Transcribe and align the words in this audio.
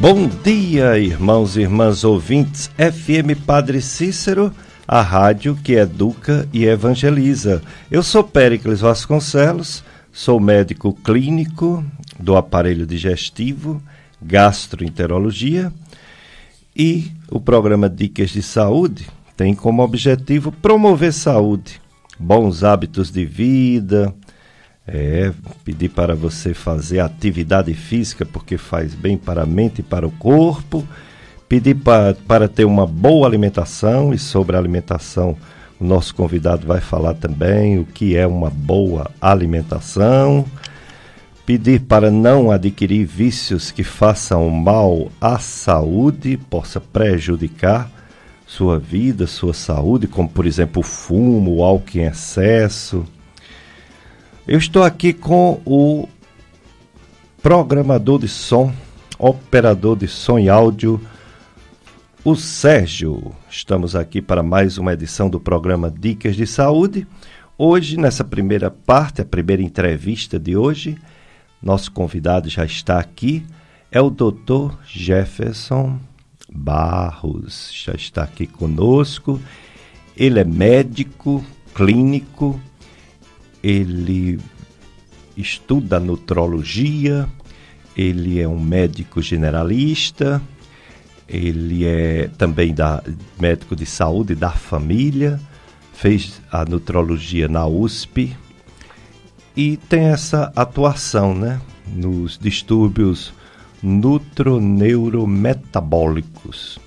Bom 0.00 0.26
dia, 0.42 0.98
irmãos 0.98 1.58
e 1.58 1.60
irmãs 1.60 2.04
ouvintes. 2.04 2.70
FM 2.78 3.38
Padre 3.44 3.82
Cícero, 3.82 4.50
a 4.88 5.02
rádio 5.02 5.54
que 5.54 5.74
educa 5.74 6.48
e 6.54 6.64
evangeliza. 6.64 7.60
Eu 7.90 8.02
sou 8.02 8.24
Péricles 8.24 8.80
Vasconcelos, 8.80 9.84
sou 10.10 10.40
médico 10.40 10.94
clínico 10.94 11.84
do 12.18 12.34
aparelho 12.34 12.86
digestivo, 12.86 13.82
gastroenterologia 14.22 15.70
e 16.74 17.12
o 17.30 17.38
programa 17.38 17.86
Dicas 17.86 18.30
de 18.30 18.40
Saúde 18.42 19.06
tem 19.36 19.54
como 19.54 19.82
objetivo 19.82 20.50
promover 20.50 21.12
saúde, 21.12 21.78
bons 22.18 22.64
hábitos 22.64 23.10
de 23.10 23.26
vida, 23.26 24.14
é, 24.86 25.32
pedir 25.64 25.90
para 25.90 26.14
você 26.14 26.52
fazer 26.54 27.00
atividade 27.00 27.72
física 27.74 28.24
porque 28.24 28.56
faz 28.56 28.94
bem 28.94 29.16
para 29.16 29.42
a 29.42 29.46
mente 29.46 29.80
e 29.80 29.84
para 29.84 30.06
o 30.06 30.10
corpo. 30.10 30.86
Pedir 31.48 31.74
para, 31.74 32.14
para 32.14 32.48
ter 32.48 32.64
uma 32.64 32.86
boa 32.86 33.26
alimentação 33.26 34.14
e 34.14 34.18
sobre 34.18 34.56
a 34.56 34.58
alimentação 34.58 35.36
o 35.80 35.84
nosso 35.84 36.14
convidado 36.14 36.66
vai 36.66 36.80
falar 36.80 37.14
também 37.14 37.78
o 37.78 37.86
que 37.86 38.14
é 38.14 38.26
uma 38.26 38.50
boa 38.50 39.10
alimentação. 39.18 40.44
Pedir 41.46 41.80
para 41.80 42.10
não 42.10 42.50
adquirir 42.50 43.06
vícios 43.06 43.70
que 43.70 43.82
façam 43.82 44.50
mal 44.50 45.10
à 45.18 45.38
saúde, 45.38 46.36
possa 46.36 46.80
prejudicar 46.80 47.90
sua 48.46 48.78
vida, 48.78 49.26
sua 49.26 49.54
saúde, 49.54 50.06
como 50.06 50.28
por 50.28 50.44
exemplo 50.44 50.80
o 50.80 50.84
fumo, 50.84 51.56
o 51.56 51.64
álcool 51.64 51.98
em 51.98 52.02
excesso 52.02 53.06
eu 54.46 54.58
estou 54.58 54.82
aqui 54.82 55.12
com 55.12 55.60
o 55.64 56.08
programador 57.42 58.18
de 58.18 58.28
som, 58.28 58.72
operador 59.18 59.96
de 59.96 60.08
som 60.08 60.38
e 60.38 60.48
áudio, 60.48 61.00
o 62.24 62.34
Sérgio. 62.34 63.34
Estamos 63.50 63.94
aqui 63.94 64.20
para 64.20 64.42
mais 64.42 64.78
uma 64.78 64.92
edição 64.92 65.28
do 65.28 65.38
programa 65.38 65.90
Dicas 65.90 66.36
de 66.36 66.46
Saúde. 66.46 67.06
Hoje, 67.56 67.96
nessa 67.98 68.24
primeira 68.24 68.70
parte, 68.70 69.20
a 69.20 69.24
primeira 69.24 69.62
entrevista 69.62 70.38
de 70.38 70.56
hoje, 70.56 70.96
nosso 71.62 71.92
convidado 71.92 72.48
já 72.48 72.64
está 72.64 72.98
aqui, 72.98 73.44
é 73.92 74.00
o 74.00 74.10
Dr. 74.10 74.74
Jefferson 74.86 75.98
Barros. 76.50 77.70
Já 77.72 77.92
está 77.92 78.22
aqui 78.22 78.46
conosco. 78.46 79.40
Ele 80.16 80.40
é 80.40 80.44
médico, 80.44 81.44
clínico, 81.74 82.60
ele 83.62 84.38
estuda 85.36 86.00
nutrologia, 86.00 87.28
ele 87.96 88.40
é 88.40 88.48
um 88.48 88.58
médico 88.58 89.20
generalista, 89.20 90.40
ele 91.28 91.84
é 91.84 92.28
também 92.38 92.74
da, 92.74 93.02
médico 93.38 93.76
de 93.76 93.86
saúde 93.86 94.34
da 94.34 94.50
família, 94.50 95.38
fez 95.92 96.40
a 96.50 96.64
nutrologia 96.64 97.46
na 97.46 97.66
USP 97.66 98.34
e 99.56 99.76
tem 99.76 100.06
essa 100.06 100.52
atuação 100.56 101.34
né, 101.34 101.60
nos 101.86 102.38
distúrbios 102.38 103.32
nutroneurometabólicos, 103.82 106.78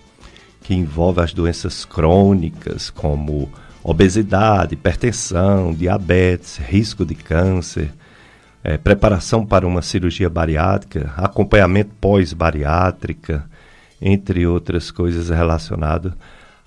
que 0.63 0.73
envolve 0.73 1.21
as 1.21 1.33
doenças 1.33 1.85
crônicas 1.85 2.89
como 2.89 3.47
obesidade, 3.83 4.75
hipertensão, 4.75 5.73
diabetes, 5.73 6.57
risco 6.57 7.05
de 7.05 7.15
câncer, 7.15 7.91
é, 8.63 8.77
preparação 8.77 9.45
para 9.45 9.67
uma 9.67 9.81
cirurgia 9.81 10.29
bariátrica, 10.29 11.13
acompanhamento 11.17 11.91
pós-bariátrica, 11.99 13.43
entre 14.01 14.47
outras 14.47 14.89
coisas 14.89 15.29
relacionadas 15.29 16.13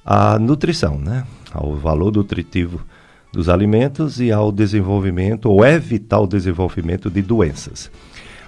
à 0.04 0.38
nutrição, 0.38 0.98
né? 0.98 1.24
ao 1.52 1.74
valor 1.74 2.12
nutritivo 2.12 2.84
dos 3.32 3.48
alimentos 3.48 4.20
e 4.20 4.30
ao 4.30 4.52
desenvolvimento 4.52 5.50
ou 5.50 5.64
evitar 5.64 6.20
o 6.20 6.26
desenvolvimento 6.26 7.10
de 7.10 7.22
doenças. 7.22 7.90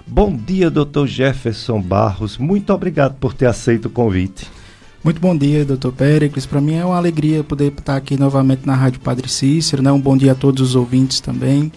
Bom 0.05 0.35
dia, 0.35 0.71
Dr. 0.71 1.05
Jefferson 1.05 1.81
Barros. 1.81 2.37
Muito 2.37 2.73
obrigado 2.73 3.15
por 3.15 3.33
ter 3.33 3.45
aceito 3.45 3.85
o 3.85 3.91
convite. 3.91 4.49
Muito 5.01 5.21
bom 5.21 5.35
dia, 5.35 5.63
doutor 5.63 5.93
Péricles. 5.93 6.45
Para 6.45 6.59
mim 6.59 6.75
é 6.75 6.83
uma 6.83 6.97
alegria 6.97 7.41
poder 7.41 7.71
estar 7.71 7.95
aqui 7.95 8.19
novamente 8.19 8.65
na 8.65 8.75
Rádio 8.75 8.99
Padre 8.99 9.29
Cícero. 9.29 9.81
Né? 9.81 9.89
Um 9.89 9.99
bom 9.99 10.17
dia 10.17 10.33
a 10.33 10.35
todos 10.35 10.61
os 10.61 10.75
ouvintes 10.75 11.21
também. 11.21 11.71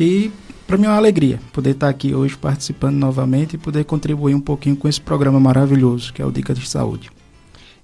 E 0.00 0.32
para 0.66 0.76
mim 0.76 0.86
é 0.86 0.88
uma 0.88 0.96
alegria 0.96 1.38
poder 1.52 1.70
estar 1.70 1.88
aqui 1.88 2.12
hoje 2.12 2.36
participando 2.36 2.96
novamente 2.96 3.54
e 3.54 3.58
poder 3.58 3.84
contribuir 3.84 4.34
um 4.34 4.40
pouquinho 4.40 4.74
com 4.74 4.88
esse 4.88 5.00
programa 5.00 5.38
maravilhoso 5.38 6.12
que 6.12 6.20
é 6.20 6.26
o 6.26 6.32
Dicas 6.32 6.58
de 6.58 6.68
Saúde. 6.68 7.08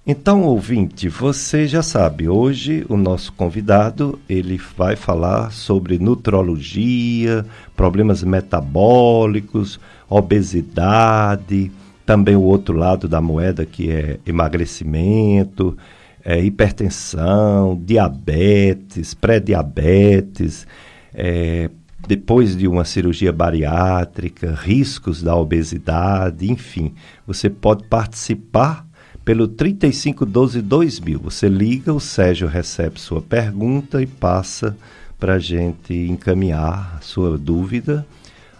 Então, 0.05 0.43
ouvinte, 0.43 1.09
você 1.09 1.69
já 1.69 1.83
sabe, 1.83 2.29
hoje 2.29 2.85
o 2.89 2.97
nosso 2.97 3.33
convidado, 3.35 4.19
ele 4.29 4.61
vai 4.77 4.97
falar 4.97 5.53
sobre 5.53 5.99
nutrologia, 5.99 7.47
problemas 7.77 8.25
metabólicos, 8.25 9.79
obesidade, 10.09 11.71
também 12.11 12.35
o 12.35 12.43
outro 12.43 12.77
lado 12.77 13.07
da 13.07 13.21
moeda, 13.21 13.65
que 13.65 13.89
é 13.89 14.19
emagrecimento, 14.27 15.79
é, 16.25 16.43
hipertensão, 16.43 17.81
diabetes, 17.85 19.15
pré-diabetes, 19.15 20.67
é, 21.15 21.71
depois 22.09 22.57
de 22.57 22.67
uma 22.67 22.85
cirurgia 22.85 23.33
bariátrica, 23.33 24.59
riscos 24.61 25.23
da 25.23 25.37
obesidade, 25.37 26.51
enfim. 26.51 26.93
Você 27.25 27.49
pode 27.49 27.85
participar 27.85 28.85
pelo 29.25 29.47
3512 29.47 30.63
2000. 30.63 31.21
Você 31.21 31.49
liga, 31.49 31.95
o 31.95 32.01
Sérgio 32.01 32.49
recebe 32.49 33.01
sua 33.01 33.23
pergunta 33.23 34.03
e 34.03 34.07
passa 34.07 34.77
para 35.17 35.35
a 35.35 35.39
gente 35.39 35.95
encaminhar 35.95 36.99
sua 37.03 37.39
dúvida 37.39 38.05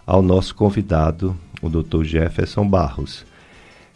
ao 0.07 0.21
nosso 0.21 0.55
convidado, 0.55 1.35
o 1.61 1.67
Dr. 1.67 2.05
Jefferson 2.05 2.65
Barros. 2.65 3.29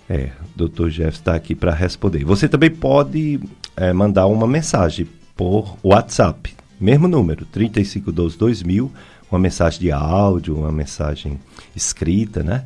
É, 0.10 0.30
Dr. 0.56 0.90
Jeff 0.90 1.18
está 1.18 1.36
aqui 1.36 1.56
para 1.56 1.74
responder. 1.74 2.24
Você 2.24 2.48
também 2.48 2.70
pode 2.70 3.40
é, 3.76 3.92
mandar 3.92 4.28
uma 4.28 4.48
mensagem 4.48 5.08
por 5.36 5.78
WhatsApp, 5.84 6.56
mesmo 6.80 7.08
número, 7.08 7.46
3512-2000, 7.48 8.90
uma 9.32 9.40
mensagem 9.40 9.80
de 9.80 9.92
áudio, 9.92 10.56
uma 10.58 10.72
mensagem 10.72 11.40
escrita, 11.76 12.44
né? 12.44 12.66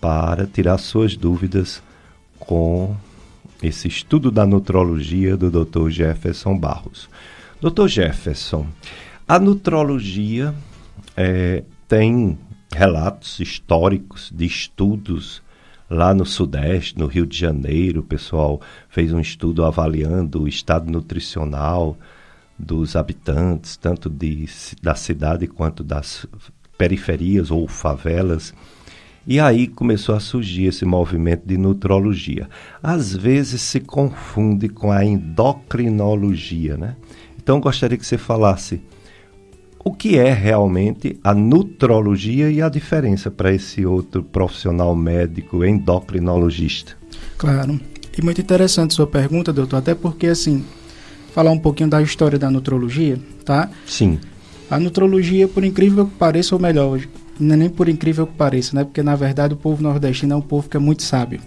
Para 0.00 0.46
tirar 0.46 0.78
suas 0.78 1.16
dúvidas 1.16 1.82
com 2.38 2.96
esse 3.62 3.88
estudo 3.88 4.30
da 4.30 4.46
nutrologia 4.46 5.36
do 5.36 5.50
Dr. 5.50 5.90
Jefferson 5.90 6.56
Barros. 6.56 7.08
Dr. 7.60 7.86
Jefferson, 7.86 8.66
a 9.26 9.38
nutrologia 9.38 10.54
é, 11.16 11.62
tem 11.86 12.38
relatos 12.74 13.38
históricos 13.38 14.30
de 14.34 14.46
estudos 14.46 15.41
Lá 15.92 16.14
no 16.14 16.24
Sudeste, 16.24 16.98
no 16.98 17.06
Rio 17.06 17.26
de 17.26 17.36
Janeiro, 17.36 18.00
o 18.00 18.02
pessoal 18.02 18.62
fez 18.88 19.12
um 19.12 19.20
estudo 19.20 19.62
avaliando 19.62 20.42
o 20.42 20.48
estado 20.48 20.90
nutricional 20.90 21.98
dos 22.58 22.96
habitantes, 22.96 23.76
tanto 23.76 24.08
de, 24.08 24.48
da 24.80 24.94
cidade 24.94 25.46
quanto 25.46 25.84
das 25.84 26.26
periferias 26.78 27.50
ou 27.50 27.68
favelas. 27.68 28.54
E 29.26 29.38
aí 29.38 29.68
começou 29.68 30.14
a 30.14 30.20
surgir 30.20 30.64
esse 30.64 30.86
movimento 30.86 31.46
de 31.46 31.58
nutrologia. 31.58 32.48
Às 32.82 33.14
vezes 33.14 33.60
se 33.60 33.78
confunde 33.78 34.70
com 34.70 34.90
a 34.90 35.04
endocrinologia, 35.04 36.74
né? 36.78 36.96
Então 37.36 37.60
gostaria 37.60 37.98
que 37.98 38.06
você 38.06 38.16
falasse 38.16 38.80
o 39.84 39.92
que 39.92 40.18
é 40.18 40.32
realmente 40.32 41.18
a 41.22 41.34
nutrologia 41.34 42.50
e 42.50 42.62
a 42.62 42.68
diferença 42.68 43.30
para 43.30 43.52
esse 43.52 43.84
outro 43.84 44.22
profissional 44.22 44.94
médico 44.94 45.64
endocrinologista? 45.64 46.92
Claro. 47.36 47.80
E 48.16 48.22
muito 48.22 48.40
interessante 48.40 48.94
sua 48.94 49.06
pergunta, 49.06 49.52
doutor, 49.52 49.78
até 49.78 49.94
porque 49.94 50.28
assim, 50.28 50.64
falar 51.34 51.50
um 51.50 51.58
pouquinho 51.58 51.88
da 51.88 52.00
história 52.02 52.38
da 52.38 52.50
nutrologia, 52.50 53.18
tá? 53.44 53.70
Sim. 53.86 54.18
A 54.70 54.78
nutrologia, 54.78 55.48
por 55.48 55.64
incrível 55.64 56.06
que 56.06 56.12
pareça, 56.12 56.54
ou 56.54 56.60
melhor, 56.60 57.00
não 57.40 57.54
é 57.54 57.56
nem 57.56 57.68
por 57.68 57.88
incrível 57.88 58.26
que 58.26 58.34
pareça, 58.34 58.76
né? 58.76 58.84
Porque 58.84 59.02
na 59.02 59.16
verdade 59.16 59.54
o 59.54 59.56
povo 59.56 59.82
nordestino 59.82 60.34
é 60.34 60.36
um 60.36 60.42
povo 60.42 60.68
que 60.68 60.76
é 60.76 60.80
muito 60.80 61.02
sábio. 61.02 61.40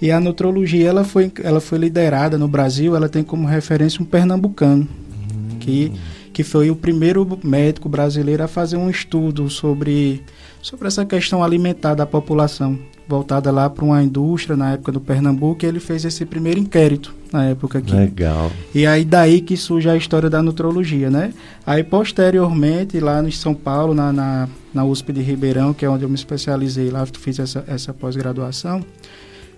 E 0.00 0.10
a 0.10 0.20
nutrologia, 0.20 0.88
ela 0.88 1.04
foi, 1.04 1.32
ela 1.42 1.60
foi 1.60 1.78
liderada 1.78 2.36
no 2.36 2.46
Brasil, 2.48 2.94
ela 2.94 3.08
tem 3.08 3.22
como 3.22 3.46
referência 3.46 4.02
um 4.02 4.04
pernambucano, 4.04 4.86
hum. 4.86 5.58
que 5.60 5.92
que 6.32 6.42
foi 6.42 6.70
o 6.70 6.76
primeiro 6.76 7.38
médico 7.44 7.88
brasileiro 7.88 8.42
a 8.42 8.48
fazer 8.48 8.76
um 8.76 8.88
estudo 8.88 9.50
sobre, 9.50 10.22
sobre 10.60 10.88
essa 10.88 11.04
questão 11.04 11.44
alimentar 11.44 11.94
da 11.94 12.06
população, 12.06 12.78
voltada 13.06 13.50
lá 13.50 13.68
para 13.68 13.84
uma 13.84 14.02
indústria 14.02 14.56
na 14.56 14.72
época 14.72 14.92
do 14.92 15.00
Pernambuco, 15.00 15.64
e 15.64 15.68
ele 15.68 15.80
fez 15.80 16.04
esse 16.04 16.24
primeiro 16.24 16.58
inquérito 16.58 17.14
na 17.32 17.44
época 17.46 17.78
aqui. 17.78 17.94
Legal. 17.94 18.50
E 18.74 18.86
aí 18.86 19.04
daí 19.04 19.40
que 19.40 19.56
surge 19.56 19.88
a 19.88 19.96
história 19.96 20.30
da 20.30 20.42
nutrologia, 20.42 21.10
né? 21.10 21.32
Aí 21.66 21.84
posteriormente, 21.84 22.98
lá 22.98 23.22
em 23.22 23.30
São 23.30 23.54
Paulo, 23.54 23.94
na, 23.94 24.12
na, 24.12 24.48
na 24.72 24.84
USP 24.84 25.12
de 25.12 25.20
Ribeirão, 25.20 25.74
que 25.74 25.84
é 25.84 25.90
onde 25.90 26.04
eu 26.04 26.08
me 26.08 26.14
especializei 26.14 26.90
lá, 26.90 27.06
fiz 27.06 27.38
essa, 27.38 27.64
essa 27.66 27.92
pós-graduação, 27.92 28.84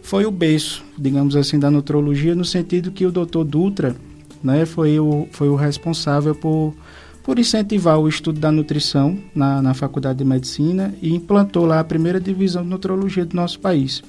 foi 0.02 0.26
o 0.26 0.30
berço, 0.30 0.84
digamos 0.98 1.34
assim, 1.34 1.58
da 1.58 1.70
nutrologia, 1.70 2.34
no 2.34 2.44
sentido 2.44 2.90
que 2.90 3.06
o 3.06 3.12
doutor 3.12 3.44
Dutra 3.44 3.96
né, 4.44 4.67
foi, 4.67 5.00
o, 5.00 5.26
foi 5.32 5.49
o 5.49 5.56
responsável 5.56 6.35
por, 6.35 6.75
por 7.23 7.38
incentivar 7.38 7.99
o 7.99 8.06
estudo 8.06 8.38
da 8.38 8.52
nutrição 8.52 9.19
na, 9.35 9.62
na 9.62 9.73
Faculdade 9.73 10.19
de 10.19 10.25
Medicina 10.25 10.94
e 11.00 11.14
implantou 11.14 11.64
lá 11.64 11.81
a 11.81 11.85
primeira 11.85 12.20
divisão 12.20 12.62
de 12.62 12.69
nutrologia 12.69 13.25
do 13.25 13.35
nosso 13.35 13.58
país. 13.58 14.02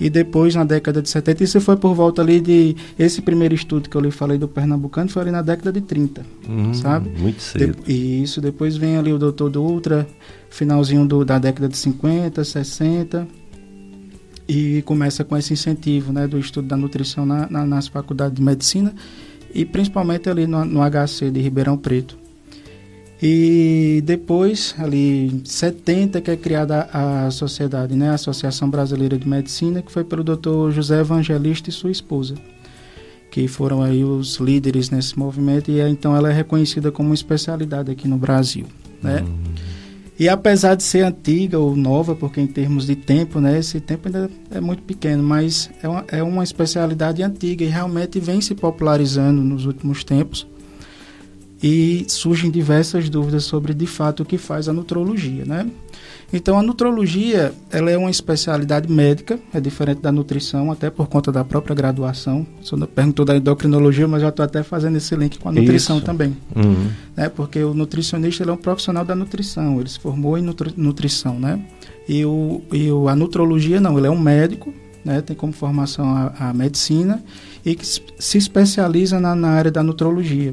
E 0.00 0.10
depois, 0.10 0.56
na 0.56 0.64
década 0.64 1.00
de 1.00 1.08
70, 1.08 1.44
isso 1.44 1.60
foi 1.60 1.76
por 1.76 1.94
volta 1.94 2.20
ali 2.20 2.40
de. 2.40 2.74
Esse 2.98 3.22
primeiro 3.22 3.54
estudo 3.54 3.88
que 3.88 3.96
eu 3.96 4.00
lhe 4.00 4.10
falei 4.10 4.36
do 4.36 4.48
Pernambucano 4.48 5.08
foi 5.08 5.22
ali 5.22 5.30
na 5.30 5.40
década 5.40 5.70
de 5.70 5.80
30, 5.80 6.26
hum, 6.48 6.74
sabe? 6.74 7.10
Muito 7.16 7.40
cedo. 7.40 7.80
De, 7.84 7.92
e 7.92 8.20
isso, 8.20 8.40
depois 8.40 8.76
vem 8.76 8.96
ali 8.96 9.12
o 9.12 9.18
doutor 9.18 9.50
Dutra, 9.50 10.04
finalzinho 10.50 11.06
do, 11.06 11.24
da 11.24 11.38
década 11.38 11.68
de 11.68 11.76
50, 11.76 12.42
60 12.42 13.28
e 14.48 14.82
começa 14.82 15.24
com 15.24 15.36
esse 15.36 15.52
incentivo 15.52 16.12
né, 16.12 16.26
do 16.26 16.38
estudo 16.38 16.68
da 16.68 16.76
nutrição 16.76 17.24
na, 17.24 17.48
na, 17.48 17.64
nas 17.64 17.88
faculdades 17.88 18.36
de 18.36 18.42
medicina 18.42 18.94
e 19.54 19.64
principalmente 19.64 20.28
ali 20.28 20.46
no, 20.46 20.64
no, 20.64 20.80
HC 20.80 21.30
de 21.30 21.40
Ribeirão 21.40 21.76
Preto. 21.76 22.18
E 23.22 24.02
depois, 24.04 24.74
ali 24.76 25.28
em 25.28 25.42
70, 25.44 26.20
que 26.20 26.30
é 26.30 26.36
criada 26.36 26.88
a, 26.92 27.26
a 27.26 27.30
sociedade, 27.30 27.94
né, 27.94 28.10
a 28.10 28.14
Associação 28.14 28.68
Brasileira 28.68 29.16
de 29.16 29.26
Medicina, 29.26 29.80
que 29.80 29.90
foi 29.90 30.04
pelo 30.04 30.24
Dr. 30.24 30.70
José 30.72 31.00
Evangelista 31.00 31.70
e 31.70 31.72
sua 31.72 31.90
esposa, 31.90 32.34
que 33.30 33.46
foram 33.48 33.82
aí 33.82 34.04
os 34.04 34.36
líderes 34.36 34.90
nesse 34.90 35.18
movimento 35.18 35.70
e 35.70 35.80
então 35.80 36.14
ela 36.14 36.30
é 36.30 36.32
reconhecida 36.32 36.90
como 36.90 37.14
especialidade 37.14 37.90
aqui 37.90 38.06
no 38.08 38.18
Brasil, 38.18 38.66
né? 39.02 39.22
Uhum. 39.22 39.54
E 40.18 40.28
apesar 40.28 40.76
de 40.76 40.82
ser 40.84 41.02
antiga 41.02 41.58
ou 41.58 41.74
nova, 41.74 42.14
porque 42.14 42.40
em 42.40 42.46
termos 42.46 42.86
de 42.86 42.94
tempo, 42.94 43.40
né, 43.40 43.58
esse 43.58 43.80
tempo 43.80 44.06
ainda 44.06 44.30
é 44.50 44.60
muito 44.60 44.82
pequeno, 44.84 45.22
mas 45.22 45.68
é 45.82 45.88
uma, 45.88 46.04
é 46.08 46.22
uma 46.22 46.44
especialidade 46.44 47.22
antiga 47.22 47.64
e 47.64 47.68
realmente 47.68 48.20
vem 48.20 48.40
se 48.40 48.54
popularizando 48.54 49.42
nos 49.42 49.66
últimos 49.66 50.04
tempos. 50.04 50.46
E 51.66 52.04
surgem 52.08 52.50
diversas 52.50 53.08
dúvidas 53.08 53.44
sobre 53.44 53.72
de 53.72 53.86
fato 53.86 54.22
o 54.22 54.26
que 54.26 54.36
faz 54.36 54.68
a 54.68 54.72
nutrologia, 54.72 55.46
né? 55.46 55.66
Então, 56.30 56.58
a 56.58 56.62
nutrologia 56.62 57.54
ela 57.70 57.90
é 57.90 57.96
uma 57.96 58.10
especialidade 58.10 58.92
médica, 58.92 59.40
é 59.50 59.58
diferente 59.58 60.02
da 60.02 60.12
nutrição, 60.12 60.70
até 60.70 60.90
por 60.90 61.06
conta 61.06 61.32
da 61.32 61.42
própria 61.42 61.74
graduação. 61.74 62.46
Você 62.60 62.76
perguntou 62.86 63.24
da 63.24 63.34
endocrinologia, 63.34 64.06
mas 64.06 64.20
já 64.20 64.28
estou 64.28 64.44
até 64.44 64.62
fazendo 64.62 64.98
esse 64.98 65.16
link 65.16 65.38
com 65.38 65.48
a 65.48 65.52
nutrição 65.52 65.96
Isso. 65.96 66.04
também. 66.04 66.36
Uhum. 66.54 66.90
Né? 67.16 67.30
Porque 67.30 67.62
o 67.64 67.72
nutricionista 67.72 68.42
ele 68.42 68.50
é 68.50 68.52
um 68.52 68.58
profissional 68.58 69.02
da 69.02 69.14
nutrição, 69.14 69.80
ele 69.80 69.88
se 69.88 69.98
formou 69.98 70.36
em 70.36 70.42
nutri 70.42 70.74
nutrição, 70.76 71.40
né? 71.40 71.64
E, 72.06 72.26
o, 72.26 72.60
e 72.70 72.90
o, 72.90 73.08
a 73.08 73.16
nutrologia 73.16 73.80
não, 73.80 73.96
ele 73.96 74.06
é 74.06 74.10
um 74.10 74.20
médico, 74.20 74.74
né? 75.02 75.22
tem 75.22 75.34
como 75.34 75.54
formação 75.54 76.14
a, 76.14 76.50
a 76.50 76.52
medicina 76.52 77.24
e 77.64 77.74
que 77.74 77.86
se 77.86 78.36
especializa 78.36 79.18
na, 79.18 79.34
na 79.34 79.48
área 79.48 79.70
da 79.70 79.82
nutrologia. 79.82 80.52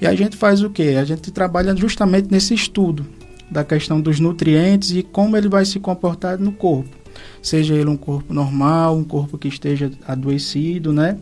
E 0.00 0.06
a 0.06 0.14
gente 0.14 0.36
faz 0.36 0.62
o 0.62 0.70
quê? 0.70 0.96
A 0.98 1.04
gente 1.04 1.30
trabalha 1.30 1.74
justamente 1.74 2.28
nesse 2.30 2.54
estudo, 2.54 3.04
da 3.50 3.64
questão 3.64 4.00
dos 4.00 4.20
nutrientes 4.20 4.90
e 4.92 5.02
como 5.02 5.36
ele 5.36 5.48
vai 5.48 5.64
se 5.64 5.80
comportar 5.80 6.38
no 6.38 6.52
corpo. 6.52 6.96
Seja 7.42 7.74
ele 7.74 7.88
um 7.88 7.96
corpo 7.96 8.32
normal, 8.32 8.96
um 8.96 9.04
corpo 9.04 9.36
que 9.38 9.48
esteja 9.48 9.90
adoecido, 10.06 10.92
né? 10.92 11.18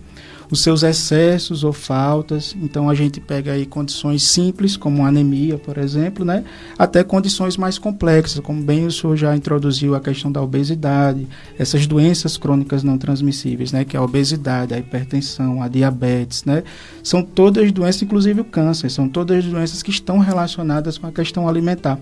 Os 0.50 0.60
seus 0.60 0.82
excessos 0.82 1.64
ou 1.64 1.72
faltas. 1.72 2.56
Então 2.60 2.88
a 2.88 2.94
gente 2.94 3.20
pega 3.20 3.52
aí 3.52 3.66
condições 3.66 4.22
simples, 4.22 4.76
como 4.76 5.04
anemia, 5.04 5.58
por 5.58 5.76
exemplo, 5.78 6.24
né? 6.24 6.44
Até 6.78 7.02
condições 7.02 7.56
mais 7.56 7.78
complexas, 7.78 8.40
como 8.40 8.62
bem 8.62 8.86
o 8.86 8.90
senhor 8.90 9.16
já 9.16 9.34
introduziu 9.34 9.94
a 9.94 10.00
questão 10.00 10.30
da 10.30 10.40
obesidade, 10.40 11.26
essas 11.58 11.86
doenças 11.86 12.36
crônicas 12.36 12.82
não 12.82 12.96
transmissíveis, 12.96 13.72
né? 13.72 13.84
Que 13.84 13.96
é 13.96 14.00
a 14.00 14.02
obesidade, 14.02 14.74
a 14.74 14.78
hipertensão, 14.78 15.62
a 15.62 15.68
diabetes, 15.68 16.44
né? 16.44 16.62
São 17.02 17.22
todas 17.22 17.72
doenças, 17.72 18.02
inclusive 18.02 18.40
o 18.40 18.44
câncer, 18.44 18.90
são 18.90 19.08
todas 19.08 19.44
doenças 19.44 19.82
que 19.82 19.90
estão 19.90 20.18
relacionadas 20.18 20.98
com 20.98 21.06
a 21.06 21.12
questão 21.12 21.48
alimentar. 21.48 21.98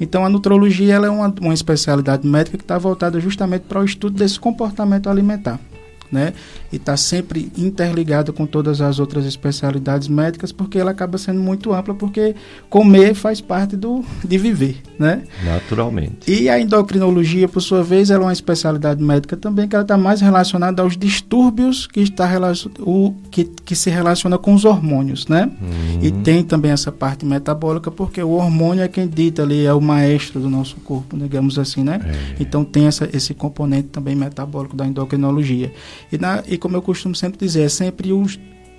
Então, 0.00 0.24
a 0.24 0.28
nutrologia 0.28 0.94
ela 0.94 1.06
é 1.06 1.10
uma, 1.10 1.32
uma 1.40 1.54
especialidade 1.54 2.26
médica 2.26 2.56
que 2.56 2.64
está 2.64 2.78
voltada 2.78 3.20
justamente 3.20 3.62
para 3.62 3.80
o 3.80 3.84
estudo 3.84 4.16
desse 4.16 4.38
comportamento 4.38 5.08
alimentar 5.08 5.60
né? 6.12 6.34
E 6.70 6.76
está 6.76 6.96
sempre 6.96 7.50
interligada 7.56 8.32
com 8.32 8.44
todas 8.46 8.82
as 8.82 8.98
outras 8.98 9.24
especialidades 9.24 10.08
médicas, 10.08 10.52
porque 10.52 10.78
ela 10.78 10.90
acaba 10.90 11.16
sendo 11.16 11.40
muito 11.40 11.72
ampla, 11.72 11.94
porque 11.94 12.36
comer 12.68 13.14
faz 13.14 13.40
parte 13.40 13.76
do 13.76 14.04
de 14.22 14.36
viver, 14.36 14.76
né? 14.98 15.22
Naturalmente. 15.42 16.30
E 16.30 16.48
a 16.48 16.60
endocrinologia, 16.60 17.48
por 17.48 17.60
sua 17.62 17.82
vez, 17.82 18.10
ela 18.10 18.24
é 18.24 18.26
uma 18.26 18.32
especialidade 18.32 19.02
médica 19.02 19.36
também, 19.36 19.66
que 19.66 19.74
ela 19.74 19.82
está 19.82 19.96
mais 19.96 20.20
relacionada 20.20 20.82
aos 20.82 20.96
distúrbios 20.96 21.86
que, 21.86 22.00
está 22.00 22.30
o, 22.80 23.14
que, 23.30 23.44
que 23.44 23.74
se 23.74 23.88
relaciona 23.88 24.36
com 24.36 24.54
os 24.54 24.64
hormônios, 24.64 25.26
né? 25.28 25.50
Uhum. 25.60 25.98
E 26.02 26.10
tem 26.10 26.42
também 26.42 26.70
essa 26.70 26.92
parte 26.92 27.24
metabólica, 27.24 27.90
porque 27.90 28.22
o 28.22 28.30
hormônio 28.30 28.82
é 28.82 28.88
quem 28.88 29.08
dita 29.08 29.42
ali, 29.42 29.64
é 29.64 29.72
o 29.72 29.80
maestro 29.80 30.40
do 30.40 30.50
nosso 30.50 30.76
corpo, 30.76 31.16
digamos 31.16 31.58
assim, 31.58 31.82
né? 31.82 32.00
É. 32.04 32.42
Então 32.42 32.64
tem 32.64 32.86
essa, 32.86 33.08
esse 33.12 33.32
componente 33.32 33.88
também 33.88 34.14
metabólico 34.14 34.76
da 34.76 34.86
endocrinologia. 34.86 35.72
E, 36.10 36.18
na, 36.18 36.42
e 36.46 36.58
como 36.58 36.76
eu 36.76 36.82
costumo 36.82 37.14
sempre 37.14 37.38
dizer, 37.38 37.62
é 37.62 37.68
sempre 37.68 38.10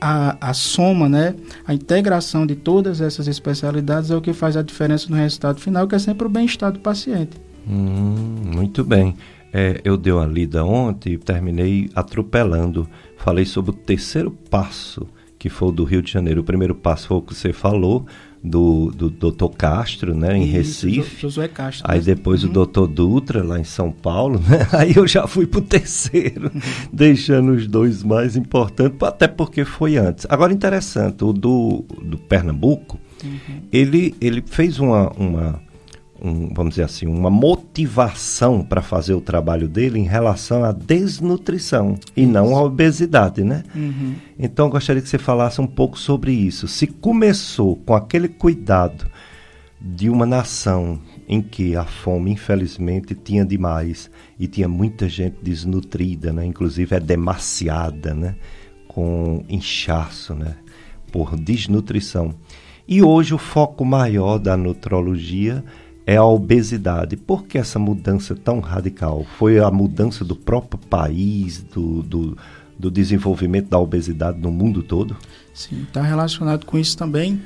a, 0.01 0.49
a 0.49 0.53
soma, 0.53 1.07
né, 1.07 1.35
a 1.65 1.73
integração 1.73 2.45
de 2.45 2.55
todas 2.55 2.99
essas 2.99 3.27
especialidades 3.27 4.11
é 4.11 4.15
o 4.15 4.21
que 4.21 4.33
faz 4.33 4.57
a 4.57 4.61
diferença 4.61 5.07
no 5.09 5.15
resultado 5.15 5.61
final, 5.61 5.87
que 5.87 5.95
é 5.95 5.99
sempre 5.99 6.27
o 6.27 6.29
bem-estar 6.29 6.71
do 6.71 6.79
paciente. 6.79 7.37
Hum, 7.67 8.51
muito 8.53 8.83
bem. 8.83 9.15
É, 9.53 9.79
eu 9.85 9.95
dei 9.95 10.11
uma 10.11 10.25
lida 10.25 10.65
ontem 10.65 11.13
e 11.13 11.17
terminei 11.17 11.89
atropelando. 11.95 12.89
Falei 13.17 13.45
sobre 13.45 13.71
o 13.71 13.73
terceiro 13.73 14.31
passo, 14.49 15.07
que 15.37 15.47
foi 15.47 15.69
o 15.69 15.71
do 15.71 15.83
Rio 15.83 16.01
de 16.01 16.11
Janeiro. 16.11 16.41
O 16.41 16.43
primeiro 16.43 16.75
passo 16.75 17.07
foi 17.07 17.17
o 17.17 17.21
que 17.21 17.35
você 17.35 17.53
falou, 17.53 18.05
do, 18.44 18.92
do 18.92 19.10
Dr. 19.10 19.56
Castro, 19.57 20.13
né, 20.13 20.38
em 20.38 20.44
Isso, 20.44 20.86
Recife. 20.86 21.22
Josué 21.22 21.48
Castro. 21.48 21.86
Aí 21.90 22.00
né? 22.00 22.06
depois 22.06 22.44
uhum. 22.44 22.50
o 22.50 22.66
Dr. 22.66 22.88
Dutra, 22.88 23.42
lá 23.42 23.57
em 23.57 23.63
São 23.63 23.90
Paulo, 23.92 24.40
né? 24.48 24.68
Aí 24.74 24.94
eu 24.95 25.07
já 25.07 25.25
fui 25.25 25.48
pro 25.48 25.62
terceiro, 25.62 26.51
uhum. 26.54 26.62
deixando 26.92 27.54
os 27.54 27.68
dois 27.68 28.04
mais 28.04 28.36
importantes, 28.36 29.01
até 29.01 29.28
porque 29.28 29.64
foi 29.64 29.95
antes. 29.95 30.28
Agora, 30.30 30.52
interessante, 30.52 31.23
o 31.23 31.31
do, 31.31 31.85
do 32.02 32.18
Pernambuco, 32.18 33.00
uhum. 33.23 33.62
ele, 33.71 34.14
ele 34.19 34.44
fez 34.45 34.78
uma, 34.78 35.09
uma 35.12 35.62
um, 36.23 36.53
vamos 36.53 36.75
dizer 36.75 36.83
assim, 36.83 37.06
uma 37.06 37.30
motivação 37.30 38.63
para 38.63 38.81
fazer 38.81 39.13
o 39.13 39.19
trabalho 39.19 39.68
dele 39.68 39.99
em 39.99 40.06
relação 40.06 40.63
à 40.63 40.71
desnutrição 40.71 41.97
e 42.15 42.25
não 42.25 42.56
à 42.56 42.63
obesidade, 42.63 43.44
né? 43.44 43.63
Uhum. 43.75 44.15
Então, 44.39 44.69
gostaria 44.69 45.01
que 45.01 45.09
você 45.09 45.18
falasse 45.18 45.59
um 45.59 45.68
pouco 45.68 45.99
sobre 45.99 46.31
isso. 46.31 46.65
Se 46.65 46.87
começou 46.87 47.75
com 47.75 47.94
aquele 47.94 48.30
cuidado 48.30 49.06
de 49.81 50.09
uma 50.09 50.25
nação 50.25 50.97
em 51.27 51.42
que 51.42 51.75
a 51.75 51.83
fome, 51.83 52.31
infelizmente, 52.31 53.13
tinha 53.13 53.44
demais 53.44 54.09
e 54.39 54.47
tinha 54.47 54.69
muita 54.69 55.09
gente 55.09 55.35
desnutrida, 55.44 56.31
né? 56.31 56.45
Inclusive 56.45 56.95
é 56.95 57.01
demasiada, 57.01 58.13
né? 58.13 58.35
Com 58.87 59.44
inchaço, 59.49 60.33
né? 60.33 60.56
Por 61.11 61.35
desnutrição. 61.35 62.33
E 62.87 63.01
hoje 63.01 63.33
o 63.33 63.37
foco 63.37 63.83
maior 63.83 64.37
da 64.37 64.56
nutrologia 64.56 65.63
é 66.06 66.18
a 66.18 66.26
obesidade. 66.26 67.16
Por 67.16 67.45
que 67.45 67.57
essa 67.57 67.80
mudança 67.80 68.36
tão 68.36 68.60
radical? 68.60 69.26
Foi 69.38 69.60
a 69.60 69.72
mudança 69.72 70.24
do 70.26 70.36
próprio 70.36 70.80
país, 70.90 71.62
do, 71.62 72.02
do, 72.04 72.38
do 72.78 72.92
desenvolvimento 72.92 73.69
da 73.69 73.80
obesidade 73.80 74.40
no 74.40 74.52
mundo 74.52 74.83
todo? 74.83 75.16
Sim, 75.54 75.83
está 75.83 76.02
relacionado 76.02 76.66
com 76.66 76.78
isso 76.78 76.98
também. 76.98 77.42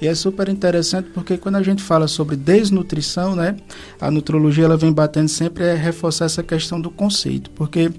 E 0.00 0.06
é 0.06 0.14
super 0.14 0.48
interessante 0.48 1.08
porque 1.14 1.38
quando 1.38 1.56
a 1.56 1.62
gente 1.62 1.82
fala 1.82 2.06
sobre 2.06 2.36
desnutrição, 2.36 3.34
né, 3.34 3.56
a 4.00 4.10
nutrologia 4.10 4.66
ela 4.66 4.76
vem 4.76 4.92
batendo 4.92 5.28
sempre 5.28 5.64
é 5.64 5.74
reforçar 5.74 6.26
essa 6.26 6.42
questão 6.42 6.78
do 6.78 6.90
conceito, 6.90 7.50
porque 7.50 7.90